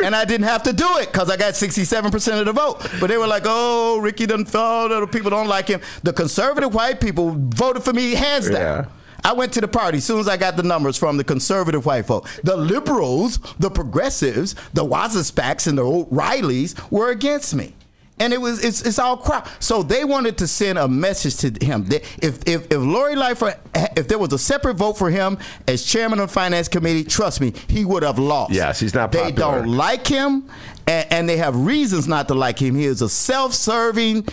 and 0.04 0.14
I 0.14 0.24
didn't 0.24 0.46
have 0.46 0.62
to 0.64 0.72
do 0.72 0.86
it 0.98 1.12
because 1.12 1.30
I 1.30 1.36
got 1.36 1.56
sixty 1.56 1.84
seven 1.84 2.10
percent 2.10 2.40
of 2.40 2.46
the 2.46 2.52
vote. 2.52 2.86
But 3.00 3.08
they 3.08 3.16
were 3.16 3.26
like, 3.26 3.42
"Oh, 3.46 3.98
Rickey 3.98 4.26
doesn't 4.26 4.46
fall. 4.46 4.88
The 4.88 5.06
people 5.06 5.30
don't 5.30 5.48
like 5.48 5.68
him." 5.68 5.80
The 6.02 6.12
conservative 6.12 6.74
white 6.74 7.00
people 7.00 7.36
voted 7.36 7.82
for 7.82 7.92
me 7.92 8.12
hands 8.12 8.48
down. 8.48 8.84
Yeah. 8.84 8.86
I 9.24 9.34
went 9.34 9.52
to 9.52 9.60
the 9.60 9.68
party 9.68 9.98
as 9.98 10.04
soon 10.04 10.18
as 10.18 10.26
I 10.26 10.36
got 10.36 10.56
the 10.56 10.64
numbers 10.64 10.96
from 10.96 11.16
the 11.16 11.24
conservative 11.24 11.86
white 11.86 12.06
folk. 12.06 12.28
The 12.42 12.56
liberals, 12.56 13.38
the 13.58 13.70
progressives, 13.70 14.54
the 14.74 14.84
Waguespacks, 14.84 15.68
and 15.68 15.78
the 15.78 15.84
O'Reillys 15.84 16.74
were 16.90 17.10
against 17.10 17.54
me. 17.54 17.74
And 18.18 18.32
it 18.32 18.40
was 18.40 18.64
it's, 18.64 18.82
it's 18.82 18.98
all 18.98 19.16
crap. 19.16 19.48
So 19.60 19.82
they 19.82 20.04
wanted 20.04 20.38
to 20.38 20.46
send 20.46 20.78
a 20.78 20.86
message 20.86 21.36
to 21.38 21.64
him. 21.64 21.84
That 21.86 22.02
if 22.22 22.46
if 22.46 22.70
if 22.70 22.78
Lori 22.78 23.16
Lightfoot, 23.16 23.56
if 23.96 24.06
there 24.06 24.18
was 24.18 24.32
a 24.32 24.38
separate 24.38 24.74
vote 24.74 24.94
for 24.96 25.10
him 25.10 25.38
as 25.66 25.84
chairman 25.84 26.20
of 26.20 26.28
the 26.28 26.32
finance 26.32 26.68
committee, 26.68 27.04
trust 27.04 27.40
me, 27.40 27.52
he 27.68 27.84
would 27.84 28.02
have 28.02 28.18
lost. 28.18 28.52
Yes, 28.52 28.78
he's 28.78 28.94
not 28.94 29.10
Popular. 29.12 29.30
They 29.30 29.36
don't 29.36 29.76
like 29.76 30.06
him, 30.06 30.48
and, 30.86 31.12
and 31.12 31.28
they 31.28 31.38
have 31.38 31.56
reasons 31.56 32.06
not 32.06 32.28
to 32.28 32.34
like 32.34 32.60
him. 32.60 32.76
He 32.76 32.84
is 32.84 33.02
a 33.02 33.08
self-serving 33.08 34.28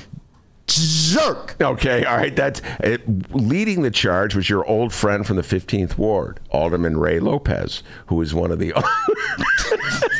jerk. 0.69 1.55
Okay, 1.59 2.05
all 2.05 2.17
right. 2.17 2.35
That's 2.35 2.61
it, 2.81 3.33
leading 3.33 3.81
the 3.81 3.91
charge 3.91 4.35
was 4.35 4.49
your 4.49 4.65
old 4.65 4.93
friend 4.93 5.25
from 5.25 5.35
the 5.35 5.41
15th 5.41 5.97
Ward, 5.97 6.39
Alderman 6.51 6.97
Ray 6.97 7.19
Lopez, 7.19 7.83
who 8.07 8.21
is 8.21 8.33
one 8.33 8.51
of 8.51 8.59
the. 8.59 8.73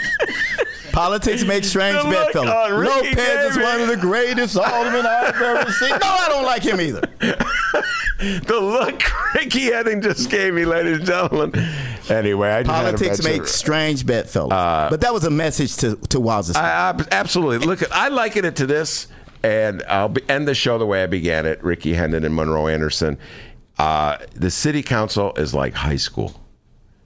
Politics 0.92 1.44
makes 1.44 1.68
strange 1.68 2.02
bedfellows. 2.04 2.72
Rickey 2.72 3.16
Lopez 3.16 3.56
is 3.56 3.64
one 3.64 3.82
of 3.82 3.88
the 3.88 3.98
greatest 3.98 4.58
aldermen 4.58 5.06
I've 5.06 5.40
ever 5.42 5.72
seen. 5.72 5.90
No, 5.90 5.98
I 6.02 6.28
don't 6.30 6.44
like 6.46 6.64
him 6.64 6.82
either. 6.82 7.02
the 8.20 8.60
look 8.60 9.02
Rickey 9.36 9.72
Hendon 9.72 10.02
just 10.02 10.30
gave 10.30 10.54
me, 10.54 10.66
ladies 10.66 10.98
and 10.98 11.06
gentlemen. 11.06 11.54
Anyway, 12.10 12.50
I 12.50 12.64
just 12.64 12.72
had 12.76 12.82
to 12.92 12.98
Politics 12.98 13.24
mention- 13.24 13.42
make 13.42 13.48
strange 13.48 14.06
bedfellows. 14.06 14.50
but 14.90 15.02
that 15.02 15.14
was 15.14 15.24
a 15.24 15.30
message 15.30 15.76
to 15.78 15.96
to 15.96 16.20
Wazis. 16.20 16.56
I, 16.56 16.90
I, 16.92 17.06
absolutely. 17.12 17.66
Look, 17.66 17.90
I 17.92 18.10
liken 18.10 18.46
it 18.46 18.56
to 18.58 18.66
this, 18.66 19.08
and 19.44 19.84
I'll 19.88 20.10
be, 20.10 20.22
end 20.30 20.48
the 20.48 20.56
show 20.56 20.78
the 20.78 20.86
way 20.86 21.04
I 21.04 21.08
began 21.08 21.46
it. 21.46 21.64
Rickey 21.64 21.94
Hendon 21.94 22.24
and 22.24 22.36
Monroe 22.36 22.68
Anderson. 22.68 23.18
Uh, 23.78 24.18
the 24.34 24.52
city 24.52 24.84
council 24.84 25.34
is 25.38 25.54
like 25.54 25.74
high 25.74 25.96
school. 25.96 26.42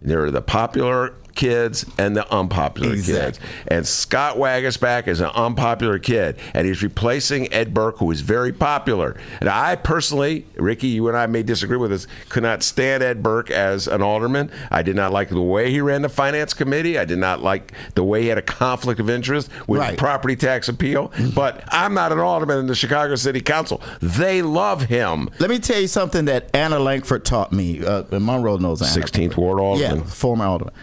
There 0.02 0.24
are 0.26 0.32
the 0.32 0.42
popular 0.42 1.14
kids 1.36 1.86
and 1.98 2.16
the 2.16 2.32
unpopular 2.34 2.96
kids. 2.96 3.40
And 3.68 3.88
Scott 3.88 4.38
Waguespack 4.38 5.08
is 5.08 5.20
an 5.20 5.32
unpopular 5.34 6.00
kid, 6.00 6.38
and 6.54 6.68
he's 6.68 6.84
replacing 6.84 7.52
Ed 7.54 7.74
Burke, 7.74 7.98
who 7.98 8.12
is 8.12 8.22
very 8.22 8.52
popular. 8.54 9.18
And 9.40 9.50
I 9.50 9.76
personally, 9.76 10.46
Rickey, 10.56 10.88
you 10.88 11.08
and 11.08 11.18
I 11.18 11.26
may 11.28 11.44
disagree 11.44 11.78
with 11.78 11.92
this, 11.92 12.08
could 12.30 12.44
not 12.44 12.64
stand 12.64 13.04
Ed 13.04 13.24
Burke 13.24 13.52
as 13.52 13.88
an 13.88 14.02
alderman. 14.02 14.52
I 14.72 14.82
did 14.84 14.96
not 14.96 15.12
like 15.12 15.30
the 15.30 15.42
way 15.42 15.72
he 15.72 15.82
ran 15.82 16.02
the 16.02 16.10
finance 16.10 16.54
committee. 16.54 16.98
I 16.98 17.06
did 17.06 17.18
not 17.20 17.42
like 17.42 17.72
the 17.96 18.04
way 18.04 18.22
he 18.24 18.28
had 18.28 18.38
a 18.38 18.42
conflict 18.44 19.00
of 19.00 19.10
interest 19.10 19.50
with 19.68 19.80
Right. 19.80 19.98
property 19.98 20.36
tax 20.36 20.70
appeal. 20.70 21.12
But 21.36 21.64
I'm 21.70 21.94
not 21.94 22.12
an 22.12 22.20
alderman 22.20 22.60
in 22.60 22.68
the 22.68 22.76
Chicago 22.76 23.16
City 23.16 23.42
Council. 23.42 23.82
They 24.02 24.42
love 24.42 24.84
him. 24.84 25.30
Let 25.40 25.50
me 25.50 25.60
tell 25.60 25.80
you 25.80 25.88
something 25.88 26.26
that 26.26 26.50
Anna 26.54 26.80
Langford 26.80 27.26
taught 27.26 27.52
me. 27.52 27.84
Uh, 27.86 28.04
Monroe 28.12 28.58
knows 28.58 28.82
Anna. 28.82 28.92
16th 28.92 29.36
Ward 29.38 29.60
alderman. 29.60 30.00
Yeah, 30.00 30.04
former 30.06 30.46
alderman. 30.46 30.74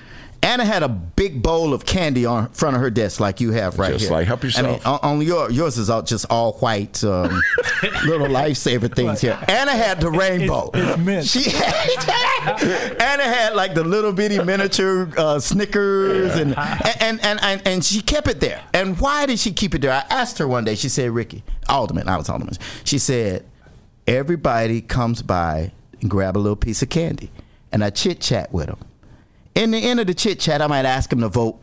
Anna 0.43 0.65
had 0.65 0.83
a 0.83 0.89
big 0.89 1.43
bowl 1.43 1.75
of 1.75 1.85
candy 1.85 2.25
on 2.25 2.49
front 2.51 2.75
of 2.75 2.81
her 2.83 2.91
desk, 2.91 3.21
like 3.21 3.41
you 3.41 3.53
have 3.53 3.79
right 3.79 3.93
Just 3.93 4.05
here. 4.05 4.13
like, 4.13 4.27
help 4.27 4.43
yourself. 4.43 4.65
I 4.65 4.69
mean, 4.69 4.77
yourself. 4.79 5.05
on, 5.05 5.19
on 5.19 5.27
your 5.27 5.51
yours 5.51 5.77
is 5.77 5.91
all 5.91 6.03
just 6.03 6.27
all 6.31 6.55
white, 6.55 7.05
um, 7.05 7.29
little 8.07 8.27
lifesaver 8.27 8.95
things 8.95 9.21
here. 9.21 9.39
Anna 9.49 9.73
had 9.73 10.01
the 10.01 10.11
rainbow. 10.11 10.71
It's 10.73 10.99
mint. 10.99 11.27
She 11.27 11.51
had, 11.51 12.63
Anna 13.01 13.23
had 13.23 13.55
like 13.55 13.75
the 13.75 13.85
little 13.85 14.13
bitty 14.13 14.43
miniature 14.43 15.11
uh, 15.19 15.39
Snickers, 15.39 16.35
and, 16.37 16.57
and, 17.01 17.21
and 17.23 17.39
and 17.43 17.63
and 17.67 17.85
she 17.85 18.01
kept 18.01 18.27
it 18.29 18.41
there. 18.41 18.63
And 18.73 18.99
why 18.99 19.27
did 19.27 19.39
she 19.39 19.53
keep 19.53 19.75
it 19.75 19.83
there? 19.83 19.93
I 19.93 20.05
asked 20.09 20.39
her 20.39 20.49
one 20.49 20.65
day. 20.65 20.75
She 20.75 20.89
said, 20.89 21.11
"Rickey, 21.11 21.45
Alderman, 21.69 22.09
I 22.09 22.17
was 22.17 22.29
Alderman." 22.31 22.55
She 22.85 22.99
said, 22.99 23.45
"Everybody 24.07 24.81
comes 24.81 25.23
by 25.23 25.73
and 26.01 26.11
grab 26.11 26.37
a 26.37 26.39
little 26.39 26.57
piece 26.57 26.83
of 26.83 26.89
candy, 26.89 27.31
and 27.71 27.85
I 27.85 27.91
chit 27.91 28.21
chat 28.21 28.53
with 28.53 28.67
them. 28.67 28.79
In 29.55 29.71
the 29.71 29.79
end 29.79 30.01
of 30.01 30.07
the 30.07 30.15
chit 30.15 30.41
chat, 30.41 30.63
I 30.63 30.67
might 30.67 30.85
ask 30.85 31.13
him 31.13 31.21
to 31.21 31.29
vote." 31.29 31.61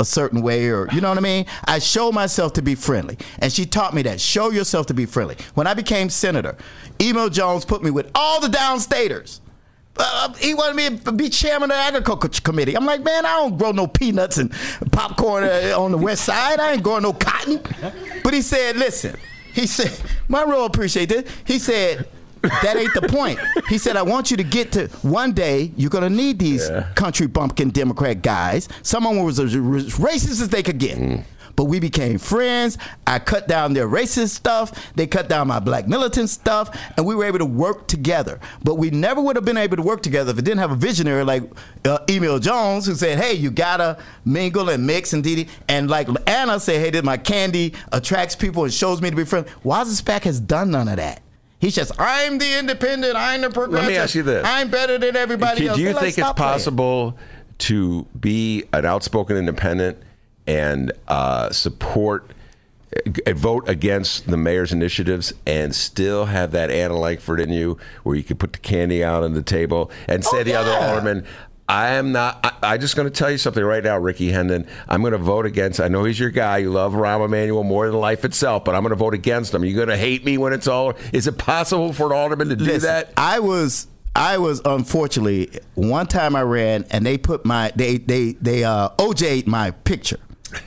A 0.00 0.04
certain 0.04 0.42
way, 0.42 0.68
or 0.68 0.88
you 0.92 1.00
know 1.00 1.10
what 1.10 1.18
I 1.18 1.20
mean? 1.20 1.46
I 1.66 1.78
show 1.78 2.10
myself 2.10 2.54
to 2.54 2.62
be 2.62 2.74
friendly. 2.74 3.18
And 3.38 3.52
she 3.52 3.66
taught 3.66 3.94
me 3.94 4.02
that. 4.02 4.20
Show 4.20 4.50
yourself 4.50 4.86
to 4.86 4.94
be 4.94 5.06
friendly. 5.06 5.36
When 5.54 5.68
I 5.68 5.74
became 5.74 6.10
senator, 6.10 6.56
Emil 6.98 7.28
Jones 7.28 7.64
put 7.64 7.84
me 7.84 7.90
with 7.92 8.10
all 8.12 8.40
the 8.40 8.48
downstaters. 8.48 9.38
Uh, 9.96 10.32
he 10.34 10.54
wanted 10.54 10.76
me 10.76 10.98
to 10.98 11.12
be 11.12 11.28
chairman 11.28 11.70
of 11.70 11.76
the 11.76 11.82
agriculture 11.82 12.40
committee. 12.40 12.74
I'm 12.74 12.86
like, 12.86 13.02
man, 13.04 13.26
I 13.26 13.36
don't 13.36 13.58
grow 13.58 13.72
no 13.72 13.86
peanuts 13.86 14.38
and 14.38 14.50
popcorn 14.90 15.44
uh, 15.44 15.74
on 15.78 15.92
the 15.92 15.98
west 15.98 16.24
side. 16.24 16.58
I 16.60 16.72
ain't 16.72 16.82
growing 16.82 17.02
no 17.02 17.12
cotton. 17.12 17.60
But 18.24 18.32
he 18.32 18.40
said, 18.42 18.76
listen, 18.76 19.16
he 19.52 19.66
said, 19.66 19.92
my 20.28 20.44
Monroe 20.44 20.64
appreciate 20.64 21.10
this. 21.10 21.30
He 21.44 21.58
said, 21.58 22.08
that 22.42 22.76
ain't 22.76 22.94
the 22.94 23.08
point. 23.08 23.38
He 23.68 23.78
said, 23.78 23.96
I 23.96 24.02
want 24.02 24.30
you 24.30 24.36
to 24.36 24.44
get 24.44 24.72
to 24.72 24.88
one 25.02 25.32
day, 25.32 25.72
you're 25.76 25.90
going 25.90 26.04
to 26.04 26.10
need 26.10 26.38
these 26.38 26.68
country 26.94 27.26
bumpkin 27.26 27.70
Democrat 27.70 28.22
guys. 28.22 28.68
Someone 28.82 29.22
was 29.24 29.38
as 29.38 29.54
racist 29.54 30.42
as 30.42 30.48
they 30.48 30.62
could 30.62 30.78
get. 30.78 31.24
But 31.56 31.64
we 31.64 31.80
became 31.80 32.18
friends. 32.18 32.78
I 33.06 33.18
cut 33.18 33.46
down 33.46 33.74
their 33.74 33.88
racist 33.88 34.30
stuff. 34.30 34.92
They 34.94 35.06
cut 35.06 35.28
down 35.28 35.48
my 35.48 35.60
black 35.60 35.86
militant 35.86 36.30
stuff. 36.30 36.76
And 36.96 37.06
we 37.06 37.14
were 37.14 37.24
able 37.24 37.40
to 37.40 37.44
work 37.44 37.88
together. 37.88 38.40
But 38.64 38.76
we 38.76 38.90
never 38.90 39.20
would 39.20 39.36
have 39.36 39.44
been 39.44 39.56
able 39.58 39.76
to 39.76 39.82
work 39.82 40.02
together 40.02 40.32
if 40.32 40.38
it 40.38 40.44
didn't 40.44 40.60
have 40.60 40.70
a 40.70 40.76
visionary 40.76 41.24
like 41.24 41.42
uh, 41.84 41.98
Emil 42.08 42.38
Jones 42.38 42.86
who 42.86 42.94
said, 42.94 43.18
hey, 43.18 43.34
you 43.34 43.50
got 43.50 43.78
to 43.78 43.98
mingle 44.24 44.70
and 44.70 44.86
mix 44.86 45.12
and 45.12 45.22
dee 45.22 45.48
And 45.68 45.90
like 45.90 46.08
Anna 46.26 46.58
said, 46.58 46.80
hey, 46.80 46.90
this 46.90 47.02
my 47.02 47.16
candy 47.16 47.74
attracts 47.92 48.34
people 48.34 48.64
and 48.64 48.72
shows 48.72 49.02
me 49.02 49.10
to 49.10 49.16
be 49.16 49.24
friendly. 49.24 49.50
Waguespack 49.64 50.22
has 50.22 50.40
done 50.40 50.70
none 50.70 50.88
of 50.88 50.96
that. 50.96 51.22
He's 51.62 51.76
just, 51.76 51.92
I'm 51.98 52.38
the 52.38 52.58
independent, 52.58 53.14
I'm 53.16 53.40
the 53.42 53.48
progressive. 53.50 53.86
Let 53.86 53.92
me 53.92 53.96
ask 53.96 54.14
you 54.16 54.24
this. 54.24 54.44
I'm 54.44 54.68
better 54.68 54.98
than 54.98 55.14
everybody 55.14 55.60
Do 55.60 55.68
else. 55.68 55.76
Do 55.78 55.82
you 55.84 55.92
think 55.92 56.06
it's 56.08 56.16
"Stop 56.16 56.36
playing." 56.36 56.52
possible 56.54 57.16
to 57.58 58.02
be 58.18 58.64
an 58.72 58.84
outspoken 58.84 59.36
independent 59.36 59.96
and 60.48 60.90
uh, 61.06 61.50
support, 61.50 62.32
uh, 62.96 63.32
vote 63.34 63.68
against 63.68 64.26
the 64.26 64.36
mayor's 64.36 64.72
initiatives 64.72 65.32
and 65.46 65.72
still 65.72 66.24
have 66.24 66.50
that 66.50 66.68
Anna 66.72 66.98
Langford 66.98 67.38
in 67.38 67.50
you 67.50 67.78
where 68.02 68.16
you 68.16 68.24
could 68.24 68.40
put 68.40 68.52
the 68.54 68.58
candy 68.58 69.04
out 69.04 69.22
on 69.22 69.34
the 69.34 69.42
table 69.42 69.88
and 70.08 70.24
say 70.24 70.30
Oh, 70.34 70.38
to 70.40 70.44
the 70.44 70.54
other 70.56 70.72
yeah. 70.72 70.88
alderman, 70.88 71.24
I 71.68 71.92
am 71.92 72.12
not. 72.12 72.40
I, 72.44 72.74
I'm 72.74 72.80
just 72.80 72.96
going 72.96 73.08
to 73.08 73.14
tell 73.14 73.30
you 73.30 73.38
something 73.38 73.64
right 73.64 73.82
now, 73.82 73.98
Rickey 73.98 74.30
Hendon. 74.30 74.66
I'm 74.88 75.00
going 75.00 75.12
to 75.12 75.18
vote 75.18 75.46
against. 75.46 75.80
I 75.80 75.88
know 75.88 76.04
he's 76.04 76.18
your 76.18 76.30
guy. 76.30 76.58
You 76.58 76.70
love 76.70 76.92
Rahm 76.92 77.24
Emanuel 77.24 77.64
more 77.64 77.86
than 77.86 77.98
life 77.98 78.24
itself, 78.24 78.64
but 78.64 78.74
I'm 78.74 78.82
going 78.82 78.90
to 78.90 78.96
vote 78.96 79.14
against 79.14 79.54
him. 79.54 79.64
You're 79.64 79.76
going 79.76 79.88
to 79.88 79.96
hate 79.96 80.24
me 80.24 80.38
when 80.38 80.52
it's 80.52 80.66
all. 80.66 80.94
Is 81.12 81.26
it 81.26 81.38
possible 81.38 81.92
for 81.92 82.06
an 82.06 82.12
alderman 82.12 82.48
to 82.50 82.56
do 82.56 82.64
Listen, 82.64 82.88
that? 82.88 83.12
I 83.16 83.38
was 83.38 83.86
I 84.14 84.38
was 84.38 84.60
unfortunately 84.64 85.50
one 85.74 86.06
time 86.06 86.36
I 86.36 86.42
ran 86.42 86.84
and 86.90 87.06
they 87.06 87.16
put 87.16 87.44
my 87.46 87.72
they 87.74 87.98
they 87.98 88.32
they 88.32 88.64
uh 88.64 88.90
OJ'd 88.98 89.46
my 89.46 89.70
picture. 89.70 90.18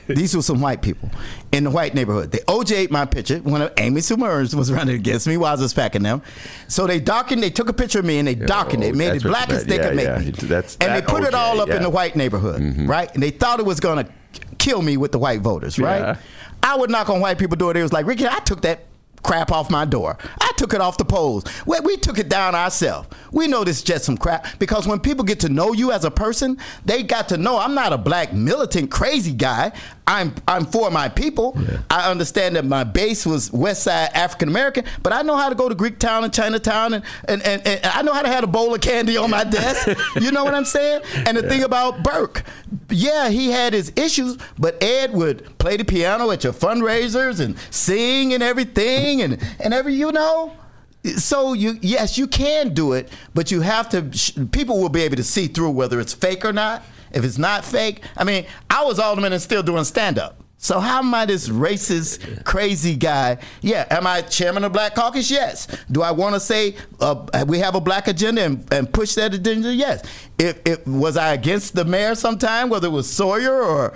These 0.08 0.34
were 0.36 0.42
some 0.42 0.60
white 0.60 0.82
people 0.82 1.10
in 1.52 1.64
the 1.64 1.70
white 1.70 1.94
neighborhood. 1.94 2.32
They 2.32 2.38
OJ'd 2.40 2.90
my 2.90 3.04
picture 3.04 3.38
when 3.38 3.70
Amy 3.78 4.00
Summers 4.00 4.54
was 4.54 4.70
running 4.72 4.94
against 4.94 5.26
me 5.26 5.36
while 5.36 5.56
I 5.56 5.60
was 5.60 5.74
packing 5.74 6.02
them. 6.02 6.22
So 6.68 6.86
they 6.86 7.00
darkened, 7.00 7.42
they 7.42 7.50
took 7.50 7.68
a 7.68 7.72
picture 7.72 7.98
of 8.00 8.04
me 8.04 8.18
and 8.18 8.26
they 8.28 8.34
darkened 8.34 8.84
it, 8.84 8.94
made 8.94 9.14
it 9.16 9.22
black 9.22 9.50
as 9.50 9.64
they 9.64 9.76
Yeah, 9.76 9.88
could 9.88 9.96
make 9.96 10.18
me. 10.18 10.30
That's- 10.48 10.76
and 10.80 10.94
they 10.94 11.02
put 11.06 11.22
it 11.24 11.34
all 11.34 11.60
up 11.60 11.68
in 11.68 11.68
yeah. 11.68 11.74
Mm-hmm. 11.76 11.82
the 11.84 11.90
white 11.90 12.16
neighborhood, 12.16 12.88
right? 12.88 13.12
And 13.14 13.22
they 13.22 13.30
thought 13.30 13.60
it 13.60 13.66
was 13.66 13.80
going 13.80 14.04
to 14.04 14.12
kill 14.58 14.82
me 14.82 14.96
with 14.96 15.12
the 15.12 15.18
white 15.18 15.40
voters, 15.40 15.78
right? 15.78 16.16
I 16.62 16.76
would 16.76 16.90
knock 16.90 17.08
on 17.10 17.20
white 17.20 17.38
people' 17.38 17.56
door. 17.56 17.72
They 17.74 17.82
was 17.82 17.92
like, 17.92 18.06
Rickey, 18.06 18.26
I 18.26 18.40
took 18.40 18.62
that 18.62 18.86
crap 19.22 19.50
off 19.50 19.70
my 19.70 19.84
door. 19.84 20.18
I 20.40 20.52
took 20.56 20.74
it 20.74 20.80
off 20.80 20.96
the 20.98 21.04
poles. 21.04 21.44
We, 21.66 21.80
we 21.80 21.96
took 21.96 22.18
it 22.18 22.28
down 22.28 22.54
ourselves. 22.54 23.08
We 23.32 23.46
know 23.46 23.64
this 23.64 23.78
is 23.78 23.82
just 23.82 24.04
some 24.04 24.16
crap 24.16 24.58
because 24.58 24.86
when 24.86 25.00
people 25.00 25.24
get 25.24 25.40
to 25.40 25.48
know 25.48 25.72
you 25.72 25.92
as 25.92 26.04
a 26.04 26.10
person, 26.10 26.58
they 26.84 27.02
got 27.02 27.28
to 27.30 27.36
know 27.36 27.58
I'm 27.58 27.74
not 27.74 27.92
a 27.92 27.98
black 27.98 28.32
militant 28.32 28.90
crazy 28.90 29.32
guy. 29.32 29.72
I'm 30.08 30.34
I'm 30.46 30.66
for 30.66 30.90
my 30.90 31.08
people. 31.08 31.58
I 31.90 32.10
understand 32.10 32.54
that 32.54 32.64
my 32.64 32.84
base 32.84 33.26
was 33.26 33.52
West 33.52 33.82
Side 33.82 34.10
African 34.14 34.48
American, 34.48 34.84
but 35.02 35.12
I 35.12 35.22
know 35.22 35.36
how 35.36 35.48
to 35.48 35.56
go 35.56 35.68
to 35.68 35.74
Greek 35.74 35.98
Town 35.98 36.22
and 36.22 36.32
Chinatown, 36.32 36.94
and, 36.94 37.04
and, 37.28 37.42
and, 37.42 37.66
and 37.66 37.86
I 37.86 38.02
know 38.02 38.12
how 38.12 38.22
to 38.22 38.28
have 38.28 38.44
a 38.44 38.46
bowl 38.46 38.72
of 38.72 38.80
candy 38.80 39.16
on 39.16 39.30
my 39.30 39.42
desk. 39.42 39.88
you 40.20 40.30
know 40.30 40.44
what 40.44 40.54
I'm 40.54 40.64
saying? 40.64 41.02
And 41.26 41.36
the 41.36 41.42
thing 41.42 41.64
about 41.64 42.04
Burke, 42.04 42.44
yeah, 42.90 43.30
he 43.30 43.50
had 43.50 43.72
his 43.72 43.92
issues, 43.96 44.38
but 44.58 44.80
Ed 44.82 45.12
would 45.12 45.58
play 45.58 45.76
the 45.76 45.84
piano 45.84 46.30
at 46.30 46.44
your 46.44 46.52
fundraisers 46.52 47.40
and 47.40 47.58
sing 47.70 48.32
and 48.32 48.42
everything, 48.42 49.22
and 49.22 49.42
and 49.58 49.74
every 49.74 49.94
you 49.94 50.12
know. 50.12 50.52
So 51.16 51.52
you 51.52 51.78
yes 51.82 52.18
you 52.18 52.26
can 52.26 52.74
do 52.74 52.92
it, 52.92 53.08
but 53.34 53.50
you 53.50 53.60
have 53.60 53.88
to. 53.90 54.46
People 54.46 54.80
will 54.80 54.88
be 54.88 55.02
able 55.02 55.16
to 55.16 55.24
see 55.24 55.46
through 55.46 55.70
whether 55.70 56.00
it's 56.00 56.14
fake 56.14 56.44
or 56.44 56.52
not. 56.52 56.82
If 57.12 57.24
it's 57.24 57.38
not 57.38 57.64
fake, 57.64 58.02
I 58.16 58.24
mean, 58.24 58.46
I 58.68 58.84
was 58.84 58.98
alderman 58.98 59.32
and 59.32 59.40
still 59.40 59.62
doing 59.62 59.84
stand 59.84 60.18
up. 60.18 60.42
So 60.58 60.80
how 60.80 60.98
am 60.98 61.14
I 61.14 61.26
this 61.26 61.48
racist, 61.48 62.44
crazy 62.44 62.96
guy? 62.96 63.38
Yeah, 63.60 63.86
am 63.90 64.06
I 64.06 64.22
chairman 64.22 64.64
of 64.64 64.72
Black 64.72 64.94
Caucus? 64.94 65.30
Yes. 65.30 65.68
Do 65.92 66.02
I 66.02 66.10
want 66.10 66.34
to 66.34 66.40
say 66.40 66.76
uh, 66.98 67.44
we 67.46 67.58
have 67.58 67.74
a 67.74 67.80
black 67.80 68.08
agenda 68.08 68.42
and, 68.42 68.66
and 68.72 68.92
push 68.92 69.14
that 69.14 69.34
agenda? 69.34 69.72
Yes. 69.72 70.02
If, 70.38 70.60
if 70.64 70.86
was 70.86 71.16
I 71.16 71.34
against 71.34 71.74
the 71.74 71.84
mayor 71.84 72.14
sometime, 72.14 72.70
whether 72.70 72.88
it 72.88 72.90
was 72.90 73.08
Sawyer 73.08 73.62
or 73.62 73.92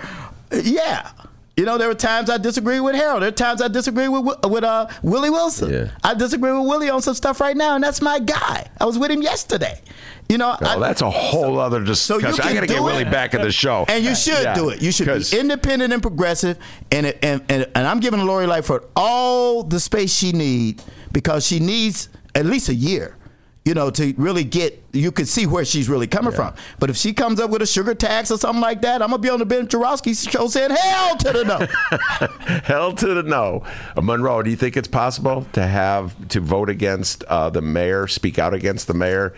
yeah. 0.51 1.11
You 1.57 1.65
know, 1.65 1.77
there 1.77 1.89
were 1.89 1.93
times 1.95 2.29
I 2.29 2.37
disagree 2.37 2.79
with 2.79 2.95
Harold. 2.95 3.21
There 3.21 3.29
are 3.29 3.31
times 3.33 3.61
I 3.61 3.67
disagree 3.67 4.07
with 4.07 4.23
with 4.45 4.63
uh, 4.63 4.87
Willie 5.03 5.29
Wilson. 5.29 5.91
I 6.03 6.13
disagree 6.13 6.51
with 6.51 6.65
Willie 6.67 6.89
on 6.89 7.01
some 7.01 7.13
stuff 7.13 7.41
right 7.41 7.57
now, 7.57 7.75
and 7.75 7.83
that's 7.83 8.01
my 8.01 8.19
guy. 8.19 8.67
I 8.79 8.85
was 8.85 8.97
with 8.97 9.11
him 9.11 9.21
yesterday. 9.21 9.81
You 10.29 10.37
know, 10.37 10.55
Oh, 10.61 10.65
I, 10.65 10.79
that's 10.79 11.01
a 11.01 11.09
whole 11.09 11.59
other 11.59 11.79
so 11.93 12.15
you 12.15 12.21
discussion. 12.27 12.49
I 12.49 12.53
got 12.53 12.61
to 12.61 12.67
get 12.67 12.81
Willie 12.81 13.03
back 13.03 13.33
in 13.33 13.41
the 13.41 13.51
show. 13.51 13.85
And 13.89 14.03
you 14.03 14.15
should 14.15 14.41
Yeah. 14.43 14.55
do 14.55 14.69
it. 14.69 14.81
You 14.81 14.91
should 14.93 15.07
be 15.07 15.37
independent 15.37 15.91
and 15.91 16.01
progressive. 16.01 16.57
And, 16.89 17.05
it, 17.07 17.19
and 17.21 17.43
and 17.49 17.67
and 17.75 17.85
I'm 17.85 17.99
giving 17.99 18.25
Lori 18.25 18.47
Lightfoot 18.47 18.89
all 18.95 19.61
the 19.63 19.79
space 19.79 20.13
she 20.13 20.31
needs 20.31 20.83
because 21.11 21.45
she 21.45 21.59
needs 21.59 22.07
at 22.33 22.45
least 22.45 22.69
a 22.69 22.73
year. 22.75 23.17
You 23.63 23.75
know, 23.75 23.91
to 23.91 24.13
really 24.17 24.43
get, 24.43 24.83
you 24.91 25.11
can 25.11 25.27
see 25.27 25.45
where 25.45 25.63
she's 25.63 25.87
really 25.87 26.07
coming 26.07 26.33
from. 26.33 26.55
But 26.79 26.89
if 26.89 26.97
she 26.97 27.13
comes 27.13 27.39
up 27.39 27.51
with 27.51 27.61
a 27.61 27.67
sugar 27.67 27.93
tax 27.93 28.31
or 28.31 28.39
something 28.39 28.61
like 28.61 28.81
that, 28.81 29.03
I'm 29.03 29.11
gonna 29.11 29.21
be 29.21 29.29
on 29.29 29.37
the 29.37 29.45
Ben 29.45 29.67
Joravsky 29.67 30.15
show 30.15 30.47
saying 30.47 30.71
hell 30.71 31.15
to 31.17 31.31
the 31.31 31.43
no. 31.43 32.57
Hell 32.63 32.93
to 32.93 33.13
the 33.13 33.21
no. 33.21 33.63
Uh, 33.95 34.01
Monroe, 34.01 34.41
do 34.41 34.49
you 34.49 34.55
think 34.55 34.75
it's 34.75 34.87
possible 34.87 35.45
to 35.53 35.67
have 35.67 36.27
to 36.29 36.39
vote 36.39 36.71
against 36.71 37.23
uh, 37.25 37.51
the 37.51 37.61
mayor, 37.61 38.07
speak 38.07 38.39
out 38.39 38.55
against 38.55 38.87
the 38.87 38.95
mayor, 38.95 39.31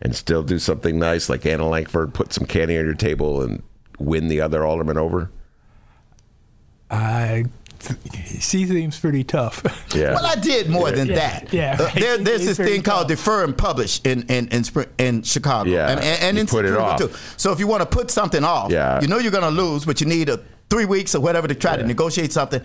and 0.00 0.14
still 0.14 0.44
do 0.44 0.60
something 0.60 0.96
nice 0.96 1.28
like 1.28 1.44
Anna 1.44 1.68
Langford, 1.68 2.14
put 2.14 2.32
some 2.32 2.46
candy 2.46 2.78
on 2.78 2.84
your 2.84 2.94
table 2.94 3.42
and 3.42 3.64
win 3.98 4.28
the 4.28 4.40
other 4.40 4.64
alderman 4.64 4.96
over? 4.96 5.30
I, 6.90 7.46
she 8.40 8.66
seems 8.66 8.98
pretty 8.98 9.24
tough. 9.24 9.62
Yeah. 9.94 10.14
Well, 10.14 10.26
I 10.26 10.34
did 10.34 10.68
more 10.68 10.90
than 10.90 11.08
Yeah, 11.08 11.14
that. 11.14 11.52
yeah, 11.52 11.76
Uh, 11.78 11.84
right. 11.84 11.94
there, 11.94 12.18
there's 12.18 12.40
It's 12.40 12.46
this 12.46 12.56
very 12.58 12.70
thing 12.70 12.82
called 12.82 13.08
defer 13.08 13.44
and 13.44 13.56
publish 13.56 14.00
in 14.04 14.22
in 14.28 14.48
in, 14.48 14.64
in 14.98 15.22
Chicago. 15.22 15.70
Yeah, 15.70 15.88
and, 15.90 16.00
and, 16.00 16.22
and 16.22 16.38
in 16.38 16.46
put 16.46 16.64
it 16.64 16.76
off. 16.76 16.98
too. 16.98 17.10
So 17.36 17.52
if 17.52 17.60
you 17.60 17.66
want 17.66 17.80
to 17.82 17.86
put 17.86 18.10
something 18.10 18.44
off, 18.44 18.70
Yeah. 18.70 19.00
you 19.00 19.08
know 19.08 19.18
you're 19.18 19.30
going 19.32 19.44
to 19.54 19.62
lose, 19.62 19.84
but 19.84 20.00
you 20.00 20.06
need 20.06 20.28
a 20.28 20.40
three 20.68 20.84
weeks 20.84 21.14
or 21.14 21.20
whatever 21.20 21.46
to 21.48 21.54
try 21.54 21.76
to 21.76 21.84
negotiate 21.86 22.32
something. 22.32 22.60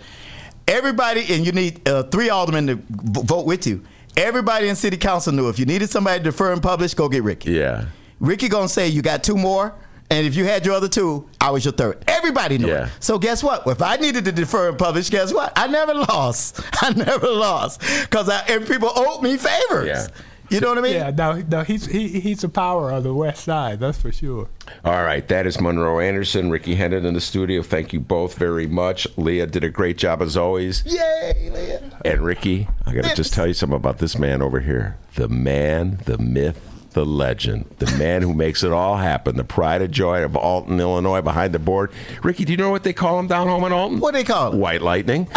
Everybody, 0.68 1.24
and 1.34 1.44
you 1.46 1.52
need 1.52 1.86
uh, 1.88 2.04
three 2.04 2.30
aldermen 2.30 2.66
to 2.68 2.78
vote 2.90 3.46
with 3.46 3.66
you. 3.66 3.82
Everybody 4.16 4.68
in 4.68 4.76
city 4.76 4.96
council 4.96 5.32
knew 5.32 5.48
if 5.48 5.58
you 5.58 5.64
needed 5.66 5.90
somebody 5.90 6.18
to 6.18 6.24
defer 6.24 6.52
and 6.52 6.62
publish, 6.62 6.94
go 6.94 7.08
get 7.08 7.22
Rickey. 7.22 7.52
Yeah. 7.52 7.86
Rickey 8.20 8.48
gonna 8.48 8.68
say 8.68 8.86
you 8.88 9.02
got 9.02 9.24
two 9.24 9.36
more, 9.36 9.74
and 10.12 10.26
if 10.26 10.34
you 10.36 10.44
had 10.44 10.64
your 10.66 10.74
other 10.74 10.88
two, 10.88 11.26
I 11.40 11.50
was 11.50 11.64
your 11.64 11.72
third. 11.72 12.04
Everybody 12.06 12.58
knew 12.58 12.68
Yeah. 12.68 12.86
it. 12.86 12.92
So 13.00 13.18
guess 13.18 13.42
what? 13.42 13.66
If 13.66 13.80
I 13.82 13.96
needed 13.96 14.24
to 14.26 14.32
defer 14.32 14.68
and 14.68 14.78
publish, 14.78 15.10
guess 15.10 15.32
what? 15.32 15.52
I 15.56 15.66
never 15.66 15.94
lost. 15.94 16.60
I 16.82 16.90
never 16.92 17.28
lost 17.28 17.80
because 17.80 18.30
people 18.66 18.90
owed 18.94 19.22
me 19.22 19.36
favors. 19.36 19.86
Yeah. 19.88 20.06
You 20.50 20.60
know 20.60 20.68
what 20.68 20.76
I 20.76 20.80
mean? 20.82 20.92
Yeah, 20.92 21.10
no, 21.10 21.42
no, 21.48 21.62
he's 21.62 21.86
he, 21.86 22.08
he's 22.20 22.42
the 22.42 22.48
power 22.50 22.90
of 22.90 23.04
the 23.04 23.14
West 23.14 23.44
Side, 23.44 23.80
that's 23.80 23.96
for 23.98 24.12
sure. 24.12 24.48
All 24.84 25.02
right, 25.02 25.26
that 25.28 25.46
is 25.46 25.58
Monroe 25.58 25.98
Anderson, 25.98 26.50
Rickey 26.50 26.74
Hendon 26.74 27.06
in 27.06 27.14
the 27.14 27.22
studio. 27.22 27.62
Thank 27.62 27.94
you 27.94 28.00
both 28.00 28.36
very 28.36 28.66
much. 28.66 29.06
Leah 29.16 29.46
did 29.46 29.64
a 29.64 29.70
great 29.70 29.96
job 29.96 30.20
as 30.20 30.36
always. 30.36 30.82
Yay, 30.84 31.50
Leah. 31.54 31.98
And 32.04 32.20
Rickey, 32.20 32.68
I 32.84 32.92
got 32.92 33.04
to 33.04 33.14
just 33.16 33.32
tell 33.32 33.46
you 33.46 33.54
something 33.54 33.76
about 33.76 33.96
this 33.96 34.18
man 34.18 34.42
over 34.42 34.60
here. 34.60 34.98
The 35.14 35.28
man, 35.28 36.00
the 36.04 36.18
myth, 36.18 36.60
the 36.92 37.04
legend, 37.04 37.66
the 37.78 37.86
man 37.98 38.22
who 38.22 38.32
makes 38.34 38.62
it 38.62 38.72
all 38.72 38.96
happen, 38.96 39.36
the 39.36 39.44
pride 39.44 39.82
and 39.82 39.92
joy 39.92 40.22
of 40.22 40.36
Alton, 40.36 40.78
Illinois, 40.80 41.20
behind 41.22 41.52
the 41.54 41.58
board. 41.58 41.90
Rickey, 42.22 42.44
do 42.44 42.52
you 42.52 42.56
know 42.56 42.70
what 42.70 42.84
they 42.84 42.92
call 42.92 43.18
him 43.18 43.26
down 43.26 43.48
home 43.48 43.64
in 43.64 43.72
Alton? 43.72 44.00
What 44.00 44.12
do 44.12 44.18
they 44.18 44.24
call 44.24 44.52
him? 44.52 44.58
White 44.60 44.82
Lightning. 44.82 45.28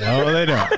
No, 0.00 0.32
they 0.32 0.46
don't. 0.46 0.70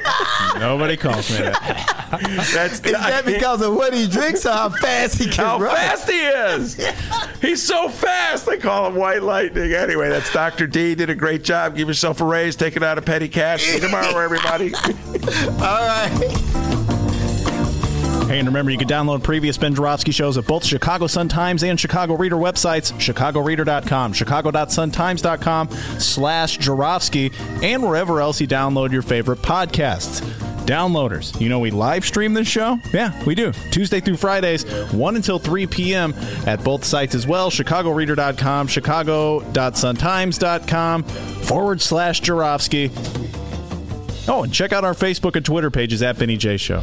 Nobody 0.59 0.96
calls 0.96 1.30
me 1.30 1.38
that. 1.38 1.98
That's 2.52 2.74
Is 2.74 2.92
that 2.92 3.24
because 3.24 3.62
of 3.62 3.74
what 3.74 3.94
he 3.94 4.06
drinks 4.06 4.44
or 4.44 4.52
how 4.52 4.68
fast 4.68 5.18
he 5.18 5.24
can 5.28 5.44
how 5.44 5.59
run? 5.59 5.74
fast 5.74 6.10
he 6.10 6.20
is. 6.20 6.76
He's 7.40 7.62
so 7.62 7.88
fast. 7.88 8.46
They 8.46 8.59
call 8.59 8.86
him 8.86 8.94
White 8.94 9.22
Lightning. 9.22 9.72
Anyway, 9.72 10.09
that's 10.10 10.32
Dr. 10.32 10.66
D. 10.66 10.94
Did 10.94 11.10
a 11.10 11.14
great 11.14 11.42
job. 11.42 11.74
Give 11.74 11.88
yourself 11.88 12.20
a 12.20 12.24
raise. 12.24 12.54
Take 12.54 12.76
it 12.76 12.82
out 12.82 12.98
of 12.98 13.04
petty 13.04 13.28
cash. 13.28 13.64
See 13.64 13.74
you 13.74 13.80
tomorrow, 13.80 14.16
everybody. 14.18 14.72
All 14.74 15.86
right. 15.86 16.88
Hey, 18.32 18.38
and 18.38 18.48
remember, 18.48 18.70
you 18.70 18.78
can 18.78 18.88
download 18.88 19.22
previous 19.22 19.59
Ben 19.59 19.74
Joravsky 19.74 20.10
shows 20.10 20.38
at 20.38 20.46
both 20.46 20.64
Chicago 20.64 21.06
Sun-Times 21.06 21.62
and 21.64 21.78
Chicago 21.78 22.16
Reader 22.16 22.36
websites, 22.36 22.90
chicagoreader.com, 22.98 24.14
chicago.suntimes.com 24.14 25.68
slash 25.98 26.56
Joravsky, 26.56 27.30
and 27.62 27.82
wherever 27.82 28.22
else 28.22 28.40
you 28.40 28.48
download 28.48 28.90
your 28.90 29.02
favorite 29.02 29.40
podcasts. 29.40 30.22
Downloaders, 30.64 31.38
you 31.42 31.50
know 31.50 31.59
we 31.59 31.70
live 31.70 32.06
stream 32.06 32.32
this 32.32 32.48
show? 32.48 32.78
Yeah, 32.94 33.22
we 33.26 33.34
do. 33.34 33.52
Tuesday 33.70 34.00
through 34.00 34.16
Fridays, 34.16 34.64
1 34.94 35.16
until 35.16 35.38
3 35.38 35.66
p.m. 35.66 36.14
at 36.46 36.64
both 36.64 36.84
sites 36.84 37.14
as 37.14 37.26
well, 37.26 37.50
chicagoreader.com, 37.50 38.66
chicago.suntimes.com 38.66 41.02
forward 41.02 41.82
slash 41.82 42.20
Joravsky. 42.20 42.90
Oh, 44.26 44.42
and 44.42 44.54
check 44.54 44.72
out 44.72 44.86
our 44.86 44.94
Facebook 44.94 45.36
and 45.36 45.44
Twitter 45.44 45.70
pages 45.70 46.02
at 46.02 46.18
Benny 46.18 46.38
J 46.38 46.56
Show. 46.56 46.82